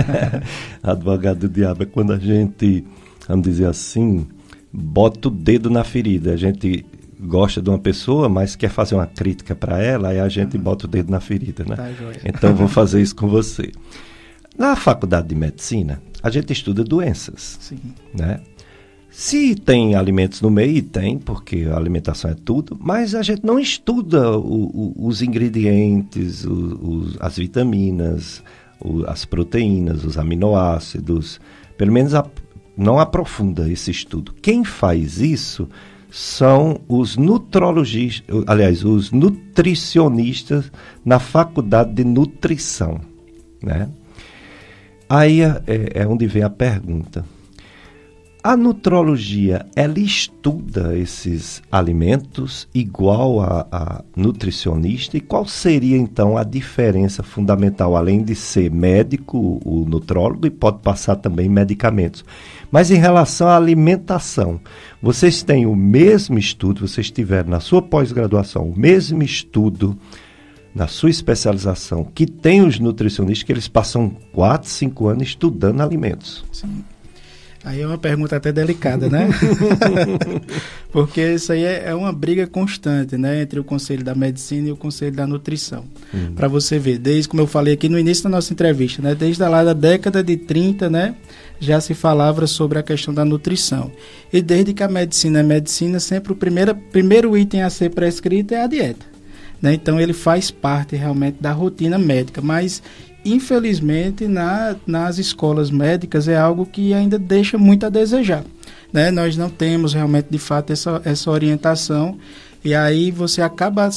advogado 0.82 1.38
do 1.38 1.48
diabo 1.48 1.84
é 1.84 1.86
quando 1.86 2.12
a 2.12 2.18
gente, 2.18 2.84
vamos 3.28 3.44
dizer 3.44 3.66
assim, 3.66 4.26
bota 4.74 5.28
o 5.28 5.30
dedo 5.30 5.70
na 5.70 5.84
ferida. 5.84 6.32
A 6.32 6.36
gente 6.36 6.84
gosta 7.20 7.62
de 7.62 7.70
uma 7.70 7.78
pessoa, 7.78 8.28
mas 8.28 8.56
quer 8.56 8.68
fazer 8.68 8.96
uma 8.96 9.06
crítica 9.06 9.54
para 9.54 9.80
ela, 9.80 10.08
aí 10.08 10.18
a 10.18 10.28
gente 10.28 10.56
uhum. 10.56 10.62
bota 10.62 10.86
o 10.86 10.88
dedo 10.88 11.10
na 11.10 11.20
ferida, 11.20 11.64
né? 11.64 11.76
Tá, 11.76 11.88
então 12.24 12.54
vou 12.54 12.66
fazer 12.68 13.00
isso 13.00 13.14
com 13.14 13.28
você. 13.28 13.70
Na 14.58 14.76
faculdade 14.76 15.28
de 15.28 15.34
medicina, 15.34 16.02
a 16.22 16.30
gente 16.30 16.52
estuda 16.52 16.82
doenças, 16.82 17.58
Sim. 17.60 17.78
né? 18.12 18.40
Se 19.10 19.54
tem 19.54 19.94
alimentos 19.94 20.40
no 20.40 20.50
meio, 20.50 20.82
tem, 20.82 21.18
porque 21.18 21.68
a 21.70 21.76
alimentação 21.76 22.32
é 22.32 22.34
tudo, 22.34 22.76
mas 22.80 23.14
a 23.14 23.22
gente 23.22 23.46
não 23.46 23.60
estuda 23.60 24.36
o, 24.36 24.64
o, 24.64 25.06
os 25.06 25.22
ingredientes, 25.22 26.44
o, 26.44 27.12
as 27.20 27.36
vitaminas, 27.36 28.42
as 29.06 29.24
proteínas, 29.24 30.04
os 30.04 30.18
aminoácidos. 30.18 31.40
Pelo 31.78 31.92
menos 31.92 32.12
a, 32.12 32.26
não 32.76 32.98
aprofunda 32.98 33.70
esse 33.70 33.90
estudo. 33.90 34.32
Quem 34.40 34.64
faz 34.64 35.20
isso 35.20 35.68
são 36.10 36.80
os 36.88 37.16
nutrologistas, 37.16 38.44
aliás, 38.46 38.84
os 38.84 39.10
nutricionistas 39.10 40.70
na 41.04 41.18
faculdade 41.18 41.92
de 41.92 42.04
nutrição. 42.04 43.00
né? 43.62 43.88
Aí 45.08 45.42
é, 45.42 45.62
é 45.94 46.06
onde 46.06 46.26
vem 46.26 46.42
a 46.42 46.50
pergunta. 46.50 47.24
A 48.46 48.58
nutrologia, 48.58 49.64
ela 49.74 49.98
estuda 49.98 50.94
esses 50.98 51.62
alimentos 51.72 52.68
igual 52.74 53.40
a, 53.40 53.66
a, 53.72 54.04
nutricionista? 54.14 55.16
E 55.16 55.20
qual 55.22 55.46
seria 55.46 55.96
então 55.96 56.36
a 56.36 56.44
diferença 56.44 57.22
fundamental, 57.22 57.96
além 57.96 58.22
de 58.22 58.34
ser 58.34 58.70
médico, 58.70 59.62
o 59.64 59.86
nutrólogo, 59.88 60.46
e 60.46 60.50
pode 60.50 60.80
passar 60.80 61.16
também 61.16 61.48
medicamentos? 61.48 62.22
Mas 62.74 62.90
em 62.90 62.96
relação 62.96 63.46
à 63.46 63.56
alimentação, 63.56 64.60
vocês 65.00 65.44
têm 65.44 65.64
o 65.64 65.76
mesmo 65.76 66.36
estudo, 66.40 66.88
vocês 66.88 67.08
tiveram 67.08 67.50
na 67.50 67.60
sua 67.60 67.80
pós-graduação 67.80 68.68
o 68.68 68.76
mesmo 68.76 69.22
estudo 69.22 69.96
na 70.74 70.88
sua 70.88 71.08
especialização 71.08 72.02
que 72.02 72.26
tem 72.26 72.62
os 72.62 72.80
nutricionistas 72.80 73.44
que 73.44 73.52
eles 73.52 73.68
passam 73.68 74.16
4, 74.32 74.68
5 74.68 75.06
anos 75.06 75.22
estudando 75.22 75.82
alimentos. 75.82 76.44
Sim. 76.50 76.84
Aí 77.64 77.80
é 77.80 77.86
uma 77.86 77.96
pergunta 77.96 78.36
até 78.36 78.52
delicada, 78.52 79.08
né? 79.08 79.26
Porque 80.92 81.20
isso 81.32 81.50
aí 81.50 81.64
é, 81.64 81.84
é, 81.86 81.94
uma 81.94 82.12
briga 82.12 82.46
constante, 82.46 83.16
né? 83.16 83.40
Entre 83.40 83.58
o 83.58 83.64
Conselho 83.64 84.04
da 84.04 84.14
Medicina 84.14 84.68
e 84.68 84.72
o 84.72 84.76
Conselho 84.76 85.16
da 85.16 85.26
Nutrição. 85.26 85.84
Hum. 86.12 86.34
Para 86.36 86.46
você 86.46 86.78
ver, 86.78 86.98
desde, 86.98 87.26
como 87.26 87.42
eu 87.42 87.46
falei 87.46 87.72
aqui 87.72 87.88
no 87.88 87.98
início 87.98 88.24
da 88.24 88.30
nossa 88.30 88.52
entrevista, 88.52 89.00
né? 89.00 89.14
Desde 89.14 89.42
lá 89.42 89.64
da 89.64 89.72
década 89.72 90.22
de 90.22 90.36
30, 90.36 90.90
né? 90.90 91.14
Já 91.58 91.80
se 91.80 91.94
falava 91.94 92.46
sobre 92.46 92.78
a 92.78 92.82
questão 92.82 93.14
da 93.14 93.24
nutrição. 93.24 93.90
E 94.30 94.42
desde 94.42 94.74
que 94.74 94.82
a 94.82 94.88
medicina 94.88 95.40
é 95.40 95.42
medicina, 95.42 95.98
sempre 95.98 96.32
o 96.32 96.36
primeiro, 96.36 96.74
primeiro 96.74 97.36
item 97.36 97.62
a 97.62 97.70
ser 97.70 97.90
prescrito 97.90 98.52
é 98.52 98.62
a 98.62 98.66
dieta. 98.66 99.06
Né? 99.62 99.72
Então 99.72 99.98
ele 99.98 100.12
faz 100.12 100.50
parte 100.50 100.94
realmente 100.94 101.38
da 101.40 101.52
rotina 101.52 101.98
médica, 101.98 102.42
mas 102.42 102.82
infelizmente, 103.24 104.26
na, 104.26 104.76
nas 104.86 105.18
escolas 105.18 105.70
médicas 105.70 106.28
é 106.28 106.36
algo 106.36 106.66
que 106.66 106.92
ainda 106.92 107.18
deixa 107.18 107.56
muito 107.56 107.86
a 107.86 107.88
desejar. 107.88 108.44
Né? 108.92 109.10
Nós 109.10 109.36
não 109.36 109.50
temos 109.50 109.94
realmente, 109.94 110.26
de 110.30 110.38
fato, 110.38 110.72
essa, 110.72 111.00
essa 111.04 111.30
orientação, 111.30 112.18
e 112.64 112.74
aí 112.74 113.10
você 113.10 113.42
acaba 113.42 113.88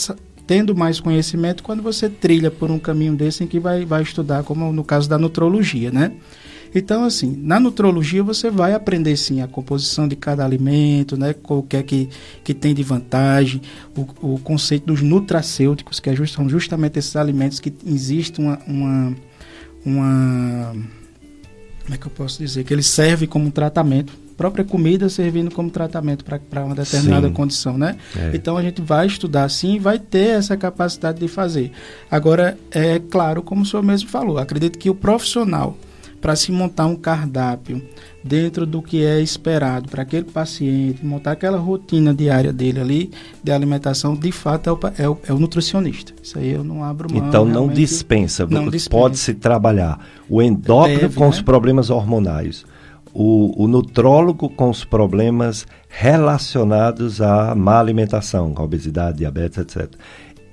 tendo 0.45 0.75
mais 0.75 0.99
conhecimento 0.99 1.61
quando 1.61 1.83
você 1.83 2.09
trilha 2.09 2.49
por 2.49 2.71
um 2.71 2.79
caminho 2.79 3.15
desse 3.15 3.43
em 3.43 3.47
que 3.47 3.59
vai, 3.59 3.85
vai 3.85 4.01
estudar, 4.01 4.43
como 4.43 4.71
no 4.71 4.83
caso 4.83 5.09
da 5.09 5.17
nutrologia, 5.17 5.91
né? 5.91 6.13
Então, 6.77 7.03
assim, 7.03 7.35
na 7.41 7.59
nutrologia 7.59 8.21
você 8.21 8.51
vai 8.51 8.73
aprender 8.75 9.17
sim 9.17 9.41
a 9.41 9.47
composição 9.47 10.07
de 10.07 10.15
cada 10.15 10.45
alimento, 10.45 11.17
né? 11.17 11.33
O 11.49 11.63
que 11.63 11.75
é 11.75 11.81
que, 11.81 12.07
que 12.43 12.53
tem 12.53 12.75
de 12.75 12.83
vantagem, 12.83 13.61
o, 13.95 14.33
o 14.33 14.39
conceito 14.39 14.85
dos 14.85 15.01
nutracêuticos, 15.01 15.99
que 15.99 16.07
é 16.07 16.25
são 16.27 16.47
justamente 16.47 16.99
esses 16.99 17.15
alimentos 17.15 17.59
que 17.59 17.73
existe 17.83 18.39
uma, 18.39 18.59
uma, 18.67 19.15
uma. 19.83 20.75
Como 21.83 21.95
é 21.95 21.97
que 21.97 22.05
eu 22.05 22.11
posso 22.11 22.37
dizer? 22.37 22.63
Que 22.63 22.75
ele 22.75 22.83
serve 22.83 23.25
como 23.25 23.49
tratamento 23.49 24.13
própria 24.37 24.63
comida 24.63 25.09
servindo 25.09 25.49
como 25.49 25.71
tratamento 25.71 26.23
para 26.23 26.63
uma 26.63 26.75
determinada 26.75 27.27
Sim. 27.27 27.33
condição, 27.33 27.75
né? 27.75 27.97
É. 28.15 28.35
Então 28.35 28.55
a 28.55 28.61
gente 28.61 28.83
vai 28.83 29.07
estudar 29.07 29.49
sim 29.49 29.77
e 29.77 29.79
vai 29.79 29.97
ter 29.97 30.37
essa 30.37 30.55
capacidade 30.55 31.19
de 31.19 31.27
fazer. 31.27 31.71
Agora, 32.11 32.55
é 32.69 32.99
claro, 32.99 33.41
como 33.41 33.63
o 33.63 33.65
senhor 33.65 33.81
mesmo 33.81 34.07
falou, 34.09 34.37
acredito 34.37 34.77
que 34.77 34.91
o 34.91 34.93
profissional 34.93 35.75
para 36.19 36.35
se 36.35 36.51
montar 36.51 36.85
um 36.87 36.95
cardápio 36.95 37.81
dentro 38.23 38.65
do 38.65 38.81
que 38.81 39.03
é 39.03 39.21
esperado 39.21 39.89
para 39.89 40.01
aquele 40.01 40.25
paciente, 40.25 41.05
montar 41.05 41.31
aquela 41.31 41.57
rotina 41.57 42.13
diária 42.13 42.51
dele 42.51 42.79
ali 42.79 43.11
de 43.43 43.51
alimentação, 43.51 44.15
de 44.15 44.31
fato 44.31 44.69
é 44.69 44.73
o, 44.73 44.79
é 44.97 45.09
o, 45.09 45.17
é 45.29 45.33
o 45.33 45.39
nutricionista. 45.39 46.13
Isso 46.21 46.37
aí 46.37 46.51
eu 46.51 46.63
não 46.63 46.83
abro 46.83 47.11
mão. 47.11 47.27
Então 47.27 47.45
não 47.45 47.67
dispensa, 47.67 48.45
não 48.45 48.69
dispensa. 48.69 48.89
pode-se 48.89 49.33
trabalhar 49.33 49.99
o 50.29 50.41
endócrino 50.41 51.01
Deve, 51.01 51.15
com 51.15 51.23
né? 51.23 51.29
os 51.29 51.41
problemas 51.41 51.89
hormonais, 51.89 52.65
o, 53.13 53.63
o, 53.63 53.67
nutrólogo 53.67 54.49
com 54.49 54.69
os 54.69 54.83
problemas 54.83 55.65
relacionados 55.87 57.21
à 57.21 57.55
má 57.55 57.79
alimentação, 57.79 58.53
obesidade, 58.57 59.19
diabetes, 59.19 59.57
etc 59.59 59.91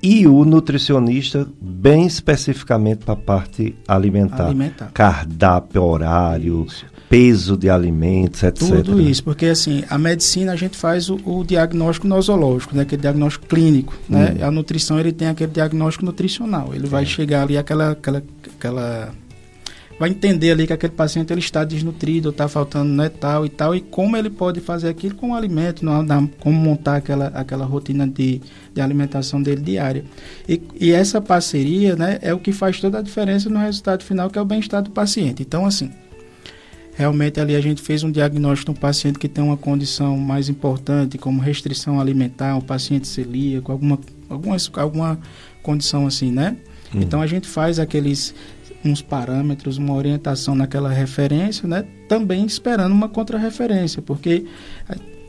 e 0.05 0.27
o 0.27 0.45
nutricionista 0.45 1.49
bem 1.59 2.07
especificamente 2.07 3.07
para 3.07 3.15
a 3.15 3.17
parte 3.17 3.75
alimentar. 3.89 4.45
alimentar. 4.45 4.91
Cardápio, 4.93 5.83
horário, 5.83 6.67
isso. 6.69 6.85
peso 7.09 7.57
de 7.57 7.71
alimentos, 7.71 8.43
etc. 8.43 8.85
Tudo 8.85 9.01
isso, 9.01 9.25
porque 9.25 9.47
assim, 9.47 9.83
a 9.89 9.97
medicina 9.97 10.53
a 10.53 10.57
gente 10.57 10.77
faz 10.77 11.09
o, 11.09 11.19
o 11.25 11.43
diagnóstico 11.43 12.07
nosológico, 12.07 12.77
né, 12.77 12.83
aquele 12.83 13.01
diagnóstico 13.01 13.47
clínico, 13.47 13.95
né? 14.07 14.37
Hum. 14.39 14.47
A 14.47 14.51
nutrição 14.51 15.01
ele 15.01 15.11
tem 15.11 15.29
aquele 15.29 15.51
diagnóstico 15.51 16.05
nutricional. 16.05 16.75
Ele 16.75 16.87
vai 16.87 17.05
é. 17.05 17.07
chegar 17.07 17.43
ali 17.45 17.57
aquela 17.57 17.93
aquela 17.93 18.23
aquela 18.59 19.11
vai 19.99 20.11
entender 20.11 20.51
ali 20.51 20.67
que 20.67 20.73
aquele 20.73 20.93
paciente 20.93 21.33
ele 21.33 21.41
está 21.41 21.65
desnutrido, 21.65 22.31
está 22.31 22.49
faltando 22.49 22.93
né, 22.93 23.09
tal 23.09 23.47
e 23.47 23.49
tal, 23.49 23.75
e 23.75 23.81
como 23.81 24.17
ele 24.17 24.31
pode 24.31 24.61
fazer 24.61 24.89
aquilo 24.89 25.15
com 25.15 25.31
o 25.31 25.35
alimento, 25.35 25.85
não, 25.85 26.27
como 26.41 26.57
montar 26.57 26.97
aquela, 26.97 27.27
aquela 27.29 27.65
rotina 27.65 28.07
de, 28.07 28.41
de 28.73 28.81
alimentação 28.81 29.41
dele 29.41 29.63
diária. 29.63 30.05
E, 30.49 30.61
e 30.81 30.93
essa 30.93 31.21
parceria 31.21 31.95
né, 31.95 32.19
é 32.23 32.35
o 32.35 32.39
que 32.39 32.53
faz 32.53 32.81
toda 32.81 32.99
a 32.99 33.03
diferença 33.03 33.49
no 33.49 33.59
resultado 33.59 34.03
final, 34.03 34.29
que 34.29 34.39
é 34.39 34.43
o 34.43 34.45
bem-estar 34.45 34.83
do 34.83 34.91
paciente. 34.91 35.43
Então, 35.43 35.65
assim, 35.65 35.91
realmente 36.95 37.41
ali 37.41 37.55
a 37.55 37.61
gente 37.61 37.81
fez 37.81 38.03
um 38.03 38.11
diagnóstico 38.11 38.73
de 38.73 38.79
um 38.79 38.81
paciente 38.81 39.19
que 39.19 39.29
tem 39.29 39.45
uma 39.45 39.57
condição 39.57 40.17
mais 40.17 40.49
importante, 40.49 41.19
como 41.19 41.41
restrição 41.41 42.01
alimentar, 42.01 42.57
um 42.57 42.61
paciente 42.61 43.07
celíaco, 43.07 43.71
alguma, 43.71 43.99
algumas, 44.29 44.71
alguma 44.75 45.19
condição 45.63 46.07
assim, 46.07 46.33
né? 46.33 46.57
Uhum. 46.93 47.03
Então 47.03 47.21
a 47.21 47.27
gente 47.27 47.49
faz 47.49 47.79
aqueles 47.79 48.35
uns 48.85 49.01
parâmetros, 49.01 49.79
uma 49.79 49.95
orientação 49.95 50.55
naquela 50.55 50.91
referência, 50.91 51.67
né? 51.67 51.85
também 52.09 52.45
esperando 52.45 52.93
uma 52.93 53.09
contrarreferência, 53.09 54.03
porque 54.03 54.45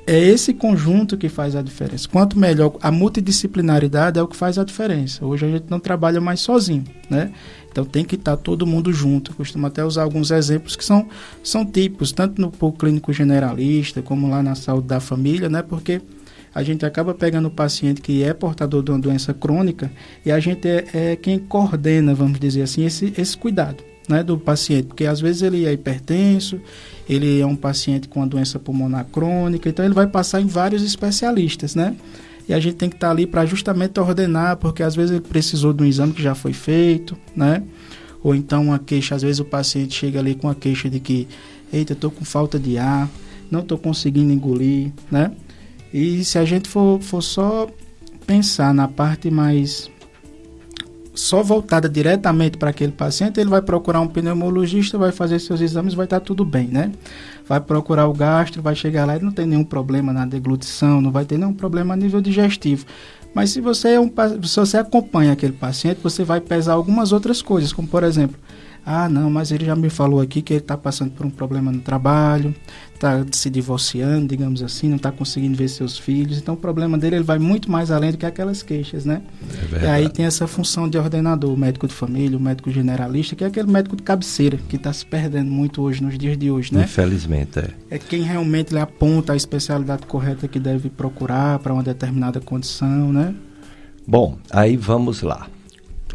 é 0.08 0.20
esse 0.20 0.54
conjunto 0.54 1.18
que 1.18 1.28
faz 1.28 1.56
a 1.56 1.62
diferença. 1.62 2.08
Quanto 2.08 2.38
melhor, 2.38 2.76
a 2.80 2.92
multidisciplinaridade 2.92 4.20
é 4.20 4.22
o 4.22 4.28
que 4.28 4.36
faz 4.36 4.60
a 4.60 4.64
diferença. 4.64 5.26
Hoje 5.26 5.46
a 5.46 5.50
gente 5.50 5.66
não 5.68 5.80
trabalha 5.80 6.22
mais 6.22 6.42
sozinho, 6.42 6.84
né? 7.10 7.32
Então 7.72 7.84
tem 7.84 8.06
que 8.06 8.16
estar 8.16 8.38
todo 8.38 8.68
mundo 8.68 8.94
junto. 8.94 9.32
Eu 9.32 9.36
costumo 9.36 9.66
até 9.66 9.84
usar 9.84 10.04
alguns 10.04 10.30
exemplos 10.30 10.76
que 10.76 10.86
são, 10.86 11.08
são 11.44 11.66
tipos, 11.66 12.12
tanto 12.12 12.40
no 12.40 12.52
clínico 12.72 13.12
generalista, 13.12 14.02
como 14.02 14.30
lá 14.30 14.44
na 14.44 14.54
saúde 14.54 14.88
da 14.88 15.00
família, 15.00 15.50
né? 15.50 15.64
Porque 15.64 16.02
a 16.56 16.64
gente 16.64 16.86
acaba 16.86 17.14
pegando 17.14 17.50
o 17.50 17.52
paciente 17.52 18.00
que 18.00 18.24
é 18.24 18.34
portador 18.34 18.82
de 18.82 18.90
uma 18.90 18.98
doença 18.98 19.34
crônica 19.34 19.92
e 20.26 20.32
a 20.32 20.40
gente 20.40 20.66
é, 20.66 20.86
é 20.94 21.16
quem 21.18 21.38
coordena, 21.38 22.16
vamos 22.16 22.40
dizer 22.40 22.62
assim, 22.62 22.86
esse, 22.86 23.14
esse 23.18 23.38
cuidado. 23.38 23.84
Né, 24.08 24.22
do 24.22 24.38
paciente, 24.38 24.86
porque 24.86 25.04
às 25.04 25.20
vezes 25.20 25.42
ele 25.42 25.66
é 25.66 25.74
hipertenso, 25.74 26.62
ele 27.10 27.40
é 27.40 27.46
um 27.46 27.56
paciente 27.56 28.08
com 28.08 28.20
uma 28.20 28.28
doença 28.28 28.60
pulmonar 28.60 29.04
crônica, 29.06 29.68
então 29.68 29.84
ele 29.84 29.96
vai 29.96 30.06
passar 30.06 30.40
em 30.40 30.46
vários 30.46 30.84
especialistas, 30.84 31.74
né? 31.74 31.96
E 32.48 32.54
a 32.54 32.60
gente 32.60 32.76
tem 32.76 32.88
que 32.88 32.98
estar 32.98 33.08
tá 33.08 33.12
ali 33.12 33.26
para 33.26 33.48
justamente 33.48 34.00
ordenar, 34.00 34.58
porque 34.58 34.84
às 34.84 34.96
vezes 34.96 35.10
ele 35.10 35.22
precisou 35.22 35.74
de 35.74 35.82
um 35.82 35.88
exame 35.88 36.14
que 36.14 36.22
já 36.22 36.36
foi 36.36 36.54
feito, 36.54 37.18
né? 37.36 37.64
Ou 38.22 38.36
então 38.36 38.66
uma 38.66 38.78
queixa, 38.78 39.16
às 39.16 39.24
vezes 39.24 39.40
o 39.40 39.46
paciente 39.46 39.96
chega 39.96 40.20
ali 40.20 40.36
com 40.36 40.48
a 40.48 40.54
queixa 40.54 40.88
de 40.88 41.00
que, 41.00 41.28
eita, 41.74 41.94
eu 41.94 41.98
tô 41.98 42.12
com 42.12 42.24
falta 42.24 42.60
de 42.60 42.78
ar, 42.78 43.10
não 43.50 43.62
estou 43.62 43.80
conseguindo 43.80 44.32
engolir, 44.32 44.92
né? 45.10 45.32
E 45.98 46.26
se 46.26 46.38
a 46.38 46.44
gente 46.44 46.68
for, 46.68 47.00
for 47.02 47.22
só 47.22 47.70
pensar 48.28 48.74
na 48.74 48.86
parte 48.86 49.32
mais 49.32 49.90
só 51.14 51.42
voltada 51.42 51.88
diretamente 51.88 52.58
para 52.58 52.72
aquele 52.72 52.92
paciente, 52.92 53.40
ele 53.40 53.50
vai 53.50 53.62
procurar 53.62 54.02
um 54.02 54.08
pneumologista, 54.10 54.98
vai 54.98 55.14
fazer 55.14 55.40
seus 55.40 55.62
exames, 55.62 55.94
vai 55.94 56.06
estar 56.06 56.20
tá 56.20 56.26
tudo 56.26 56.44
bem, 56.44 56.68
né? 56.68 56.92
Vai 57.48 57.62
procurar 57.62 58.08
o 58.08 58.14
gastro, 58.14 58.62
vai 58.62 58.76
chegar 58.76 59.06
lá 59.06 59.16
e 59.16 59.22
não 59.22 59.32
tem 59.32 59.46
nenhum 59.46 59.64
problema 59.64 60.12
na 60.12 60.26
deglutição, 60.26 61.00
não 61.00 61.14
vai 61.14 61.24
ter 61.24 61.38
nenhum 61.38 61.54
problema 61.54 61.94
a 61.94 61.98
nível 61.98 62.20
digestivo. 62.20 62.86
Mas 63.34 63.52
se 63.52 63.62
você 63.62 63.92
é 63.92 64.00
um 64.00 64.12
se 64.44 64.60
você 64.60 64.76
acompanha 64.76 65.32
aquele 65.32 65.54
paciente, 65.54 66.02
você 66.04 66.26
vai 66.26 66.42
pesar 66.42 66.74
algumas 66.74 67.14
outras 67.14 67.42
coisas, 67.42 67.72
como 67.72 67.88
por 67.88 68.04
exemplo, 68.04 68.36
ah, 68.86 69.10
não, 69.10 69.32
mas 69.32 69.52
ele 69.52 69.66
já 69.66 69.76
me 69.76 69.90
falou 69.90 70.22
aqui 70.22 70.44
que 70.44 70.54
ele 70.54 70.60
está 70.60 70.78
passando 70.78 71.10
por 71.10 71.26
um 71.26 71.30
problema 71.30 71.72
no 71.72 71.80
trabalho, 71.80 72.54
está 72.94 73.26
se 73.32 73.50
divorciando, 73.50 74.28
digamos 74.28 74.62
assim, 74.62 74.90
não 74.90 74.98
está 74.98 75.12
conseguindo 75.12 75.58
ver 75.58 75.68
seus 75.70 75.98
filhos. 75.98 76.38
Então, 76.38 76.54
o 76.54 76.58
problema 76.58 76.96
dele 76.96 77.16
ele 77.16 77.24
vai 77.24 77.40
muito 77.40 77.70
mais 77.72 77.90
além 77.90 78.12
do 78.12 78.18
que 78.18 78.26
aquelas 78.28 78.62
queixas, 78.62 79.04
né? 79.04 79.24
É 79.74 79.86
e 79.86 79.88
aí 79.88 80.10
tem 80.10 80.26
essa 80.26 80.46
função 80.46 80.88
de 80.88 81.00
ordenador, 81.00 81.52
o 81.52 81.58
médico 81.58 81.88
de 81.88 81.96
família, 81.96 82.38
o 82.38 82.42
médico 82.42 82.70
generalista, 82.70 83.36
que 83.36 83.44
é 83.44 83.48
aquele 83.48 83.72
médico 83.72 83.96
de 83.96 84.04
cabeceira, 84.04 84.60
que 84.70 84.76
está 84.76 84.94
se 84.94 85.04
perdendo 85.04 85.50
muito 85.50 85.82
hoje, 85.82 86.04
nos 86.04 86.16
dias 86.16 86.38
de 86.38 86.52
hoje, 86.52 86.72
né? 86.72 86.84
Infelizmente, 86.84 87.58
é. 87.60 87.70
É 87.90 87.98
quem 87.98 88.22
realmente 88.22 88.72
lhe 88.72 88.80
aponta 88.80 89.34
a 89.34 89.36
especialidade 89.36 90.06
correta 90.06 90.48
que 90.48 90.60
deve 90.60 90.92
procurar 90.92 91.58
para 91.58 91.74
uma 91.74 91.82
determinada 91.82 92.40
condição, 92.40 93.12
né? 93.12 93.34
Bom, 94.06 94.38
aí 94.52 94.78
vamos 94.78 95.24
lá. 95.24 95.48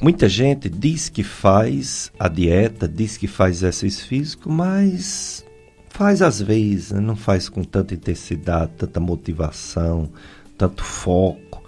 Muita 0.02 0.30
gente 0.30 0.70
diz 0.70 1.10
que 1.10 1.22
faz 1.22 2.10
a 2.18 2.26
dieta, 2.26 2.88
diz 2.88 3.18
que 3.18 3.26
faz 3.26 3.56
exercício 3.56 4.06
físico, 4.06 4.50
mas 4.50 5.44
faz 5.90 6.22
às 6.22 6.40
vezes, 6.40 6.92
né? 6.92 7.00
não 7.00 7.14
faz 7.14 7.50
com 7.50 7.62
tanta 7.62 7.92
intensidade, 7.92 8.72
tanta 8.78 8.98
motivação, 8.98 10.08
tanto 10.56 10.82
foco. 10.82 11.62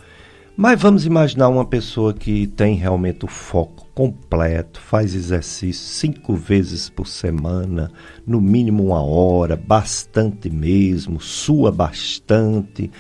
Mas 0.57 0.80
vamos 0.80 1.05
imaginar 1.05 1.49
uma 1.49 1.66
pessoa 1.66 2.14
que 2.14 2.47
tem 2.47 2.74
realmente 2.74 3.22
o 3.26 3.28
foco 3.28 3.87
completo, 3.95 4.80
faz 4.80 5.14
exercício 5.14 5.85
cinco 5.85 6.35
vezes 6.35 6.89
por 6.89 7.07
semana, 7.07 7.91
no 8.26 8.41
mínimo 8.41 8.87
uma 8.87 9.03
hora, 9.03 9.57
bastante 9.57 10.49
mesmo, 10.49 11.20
sua 11.20 11.70
bastante, 11.70 12.91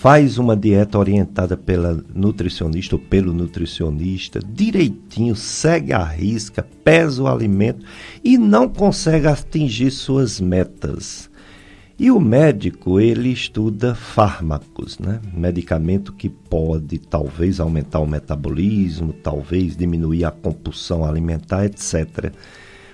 faz 0.00 0.38
uma 0.38 0.56
dieta 0.56 0.98
orientada 0.98 1.58
pela 1.58 2.02
nutricionista 2.14 2.96
ou 2.96 2.98
pelo 2.98 3.34
nutricionista, 3.34 4.40
direitinho, 4.40 5.36
segue 5.36 5.92
a 5.92 6.02
risca, 6.02 6.66
pesa 6.82 7.22
o 7.22 7.28
alimento 7.28 7.84
e 8.24 8.38
não 8.38 8.66
consegue 8.66 9.26
atingir 9.26 9.90
suas 9.90 10.40
metas 10.40 11.28
e 11.98 12.10
o 12.10 12.18
médico, 12.18 12.98
ele 12.98 13.28
estuda 13.28 13.94
fármacos, 13.94 14.98
né? 14.98 15.20
Medicamento 15.34 16.14
que 16.14 16.30
pode 16.30 16.96
talvez 16.98 17.60
aumentar 17.60 17.98
o 17.98 18.06
metabolismo, 18.06 19.12
talvez 19.12 19.76
diminuir 19.76 20.24
a 20.24 20.30
compulsão 20.30 21.04
alimentar, 21.04 21.66
etc. 21.66 22.32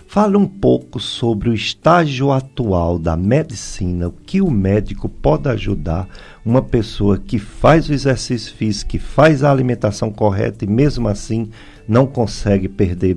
Fale 0.06 0.36
um 0.36 0.46
pouco 0.46 1.00
sobre 1.00 1.50
o 1.50 1.54
estágio 1.54 2.30
atual 2.30 2.98
da 2.98 3.16
medicina, 3.16 4.08
o 4.08 4.12
que 4.12 4.40
o 4.40 4.50
médico 4.50 5.08
pode 5.08 5.48
ajudar 5.48 6.08
uma 6.44 6.62
pessoa 6.62 7.18
que 7.18 7.38
faz 7.38 7.88
o 7.88 7.92
exercício 7.92 8.54
físico, 8.54 8.92
que 8.92 8.98
faz 8.98 9.42
a 9.42 9.50
alimentação 9.50 10.10
correta 10.10 10.64
e 10.64 10.68
mesmo 10.68 11.08
assim 11.08 11.50
não 11.88 12.06
consegue 12.06 12.68
perder 12.68 13.16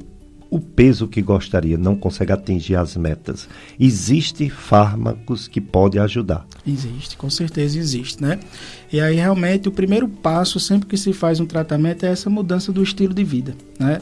o 0.50 0.60
peso 0.60 1.08
que 1.08 1.22
gostaria, 1.22 1.78
não 1.78 1.96
consegue 1.96 2.32
atingir 2.32 2.76
as 2.76 2.98
metas. 2.98 3.48
Existem 3.80 4.50
fármacos 4.50 5.48
que 5.48 5.62
podem 5.62 6.02
ajudar? 6.02 6.46
Existe, 6.66 7.16
com 7.16 7.30
certeza 7.30 7.78
existe, 7.78 8.22
né? 8.22 8.40
E 8.92 9.00
aí 9.00 9.16
realmente 9.16 9.70
o 9.70 9.72
primeiro 9.72 10.08
passo 10.08 10.60
sempre 10.60 10.88
que 10.88 10.98
se 10.98 11.14
faz 11.14 11.40
um 11.40 11.46
tratamento 11.46 12.06
é 12.06 12.10
essa 12.10 12.30
mudança 12.30 12.72
do 12.72 12.82
estilo 12.82 13.14
de 13.14 13.24
vida, 13.24 13.56
né? 13.80 14.02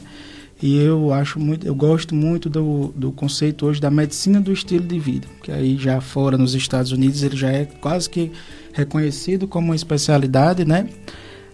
E 0.60 0.76
eu 0.76 1.12
acho 1.12 1.38
muito, 1.38 1.66
eu 1.66 1.74
gosto 1.74 2.14
muito 2.14 2.50
do, 2.50 2.92
do 2.96 3.12
conceito 3.12 3.66
hoje 3.66 3.80
da 3.80 3.90
medicina 3.90 4.40
do 4.40 4.52
estilo 4.52 4.84
de 4.84 4.98
vida, 4.98 5.26
que 5.42 5.52
aí 5.52 5.76
já 5.78 6.00
fora 6.00 6.36
nos 6.36 6.54
Estados 6.54 6.90
Unidos 6.90 7.22
ele 7.22 7.36
já 7.36 7.50
é 7.50 7.64
quase 7.64 8.10
que 8.10 8.32
reconhecido 8.72 9.46
como 9.46 9.68
uma 9.68 9.76
especialidade, 9.76 10.64
né? 10.64 10.88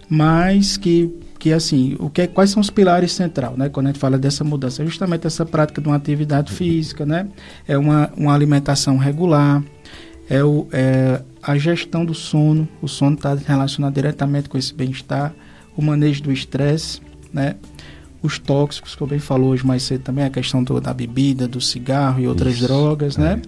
Mas 0.08 0.76
que 0.76 1.12
que 1.38 1.52
assim, 1.52 1.94
o 1.98 2.08
que 2.08 2.22
é, 2.22 2.26
quais 2.26 2.48
são 2.48 2.60
os 2.62 2.70
pilares 2.70 3.12
centrais, 3.12 3.54
né? 3.58 3.68
Quando 3.68 3.86
a 3.86 3.88
gente 3.90 3.98
fala 3.98 4.16
dessa 4.16 4.42
mudança, 4.42 4.82
é 4.82 4.86
justamente 4.86 5.26
essa 5.26 5.44
prática 5.44 5.78
de 5.78 5.86
uma 5.86 5.96
atividade 5.96 6.50
física, 6.50 7.04
né? 7.04 7.28
É 7.68 7.76
uma, 7.76 8.10
uma 8.16 8.34
alimentação 8.34 8.96
regular, 8.96 9.62
é, 10.26 10.42
o, 10.42 10.66
é 10.72 11.20
a 11.42 11.58
gestão 11.58 12.02
do 12.02 12.14
sono, 12.14 12.66
o 12.80 12.88
sono 12.88 13.16
está 13.16 13.34
relacionado 13.34 13.92
diretamente 13.92 14.48
com 14.48 14.56
esse 14.56 14.72
bem-estar, 14.72 15.34
o 15.76 15.82
manejo 15.82 16.22
do 16.22 16.32
estresse, 16.32 17.02
né? 17.30 17.56
Os 18.24 18.38
tóxicos, 18.38 18.94
que 18.94 19.02
eu 19.02 19.06
bem 19.06 19.18
falou 19.18 19.50
hoje 19.50 19.66
mais 19.66 19.82
cedo 19.82 20.00
também, 20.00 20.24
a 20.24 20.30
questão 20.30 20.64
do, 20.64 20.80
da 20.80 20.94
bebida, 20.94 21.46
do 21.46 21.60
cigarro 21.60 22.22
e 22.22 22.26
outras 22.26 22.54
Isso, 22.54 22.66
drogas, 22.66 23.18
né? 23.18 23.32
é. 23.32 23.36
né? 23.36 23.42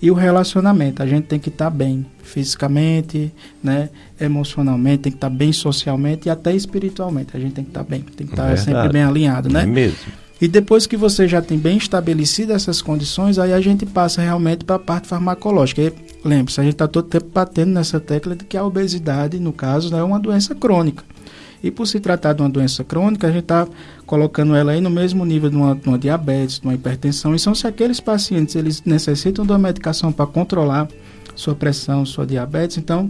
E 0.00 0.10
o 0.10 0.14
relacionamento, 0.14 1.02
a 1.02 1.06
gente 1.06 1.26
tem 1.26 1.38
que 1.38 1.50
estar 1.50 1.66
tá 1.66 1.70
bem 1.70 2.06
fisicamente, 2.22 3.30
né? 3.62 3.90
Emocionalmente, 4.18 5.02
tem 5.02 5.12
que 5.12 5.18
estar 5.18 5.28
tá 5.28 5.36
bem 5.36 5.52
socialmente 5.52 6.28
e 6.28 6.30
até 6.30 6.56
espiritualmente. 6.56 7.36
A 7.36 7.40
gente 7.40 7.52
tem 7.52 7.62
que 7.62 7.70
estar 7.70 7.84
tá 7.84 7.90
bem, 7.90 8.00
tem 8.00 8.26
que 8.26 8.32
estar 8.32 8.48
tá 8.48 8.56
sempre 8.56 8.88
bem 8.88 9.02
alinhado, 9.02 9.50
né? 9.50 9.64
É 9.64 9.66
mesmo. 9.66 9.98
E 10.40 10.48
depois 10.48 10.86
que 10.86 10.96
você 10.96 11.28
já 11.28 11.42
tem 11.42 11.58
bem 11.58 11.76
estabelecido 11.76 12.54
essas 12.54 12.80
condições, 12.80 13.38
aí 13.38 13.52
a 13.52 13.60
gente 13.60 13.84
passa 13.84 14.22
realmente 14.22 14.64
para 14.64 14.76
a 14.76 14.78
parte 14.78 15.08
farmacológica. 15.08 15.92
Lembre-se, 16.24 16.58
a 16.58 16.64
gente 16.64 16.72
está 16.72 16.88
todo 16.88 17.06
tempo 17.06 17.26
batendo 17.32 17.72
nessa 17.72 18.00
tecla 18.00 18.34
de 18.34 18.46
que 18.46 18.56
a 18.56 18.64
obesidade, 18.64 19.38
no 19.38 19.52
caso, 19.52 19.92
né, 19.92 20.00
é 20.00 20.02
uma 20.02 20.18
doença 20.18 20.54
crônica. 20.54 21.04
E 21.62 21.70
por 21.70 21.86
se 21.86 22.00
tratar 22.00 22.32
de 22.32 22.42
uma 22.42 22.50
doença 22.50 22.82
crônica, 22.82 23.26
a 23.26 23.30
gente 23.30 23.44
está 23.44 23.68
colocando 24.04 24.54
ela 24.54 24.72
aí 24.72 24.80
no 24.80 24.90
mesmo 24.90 25.24
nível 25.24 25.48
de 25.48 25.56
uma, 25.56 25.74
de 25.74 25.88
uma, 25.88 25.98
diabetes, 25.98 26.58
de 26.58 26.66
uma 26.66 26.74
hipertensão. 26.74 27.34
Então, 27.34 27.54
se 27.54 27.66
aqueles 27.66 28.00
pacientes 28.00 28.56
eles 28.56 28.82
necessitam 28.84 29.46
de 29.46 29.52
uma 29.52 29.58
medicação 29.58 30.12
para 30.12 30.26
controlar 30.26 30.88
sua 31.36 31.54
pressão, 31.54 32.04
sua 32.04 32.26
diabetes, 32.26 32.78
então 32.78 33.08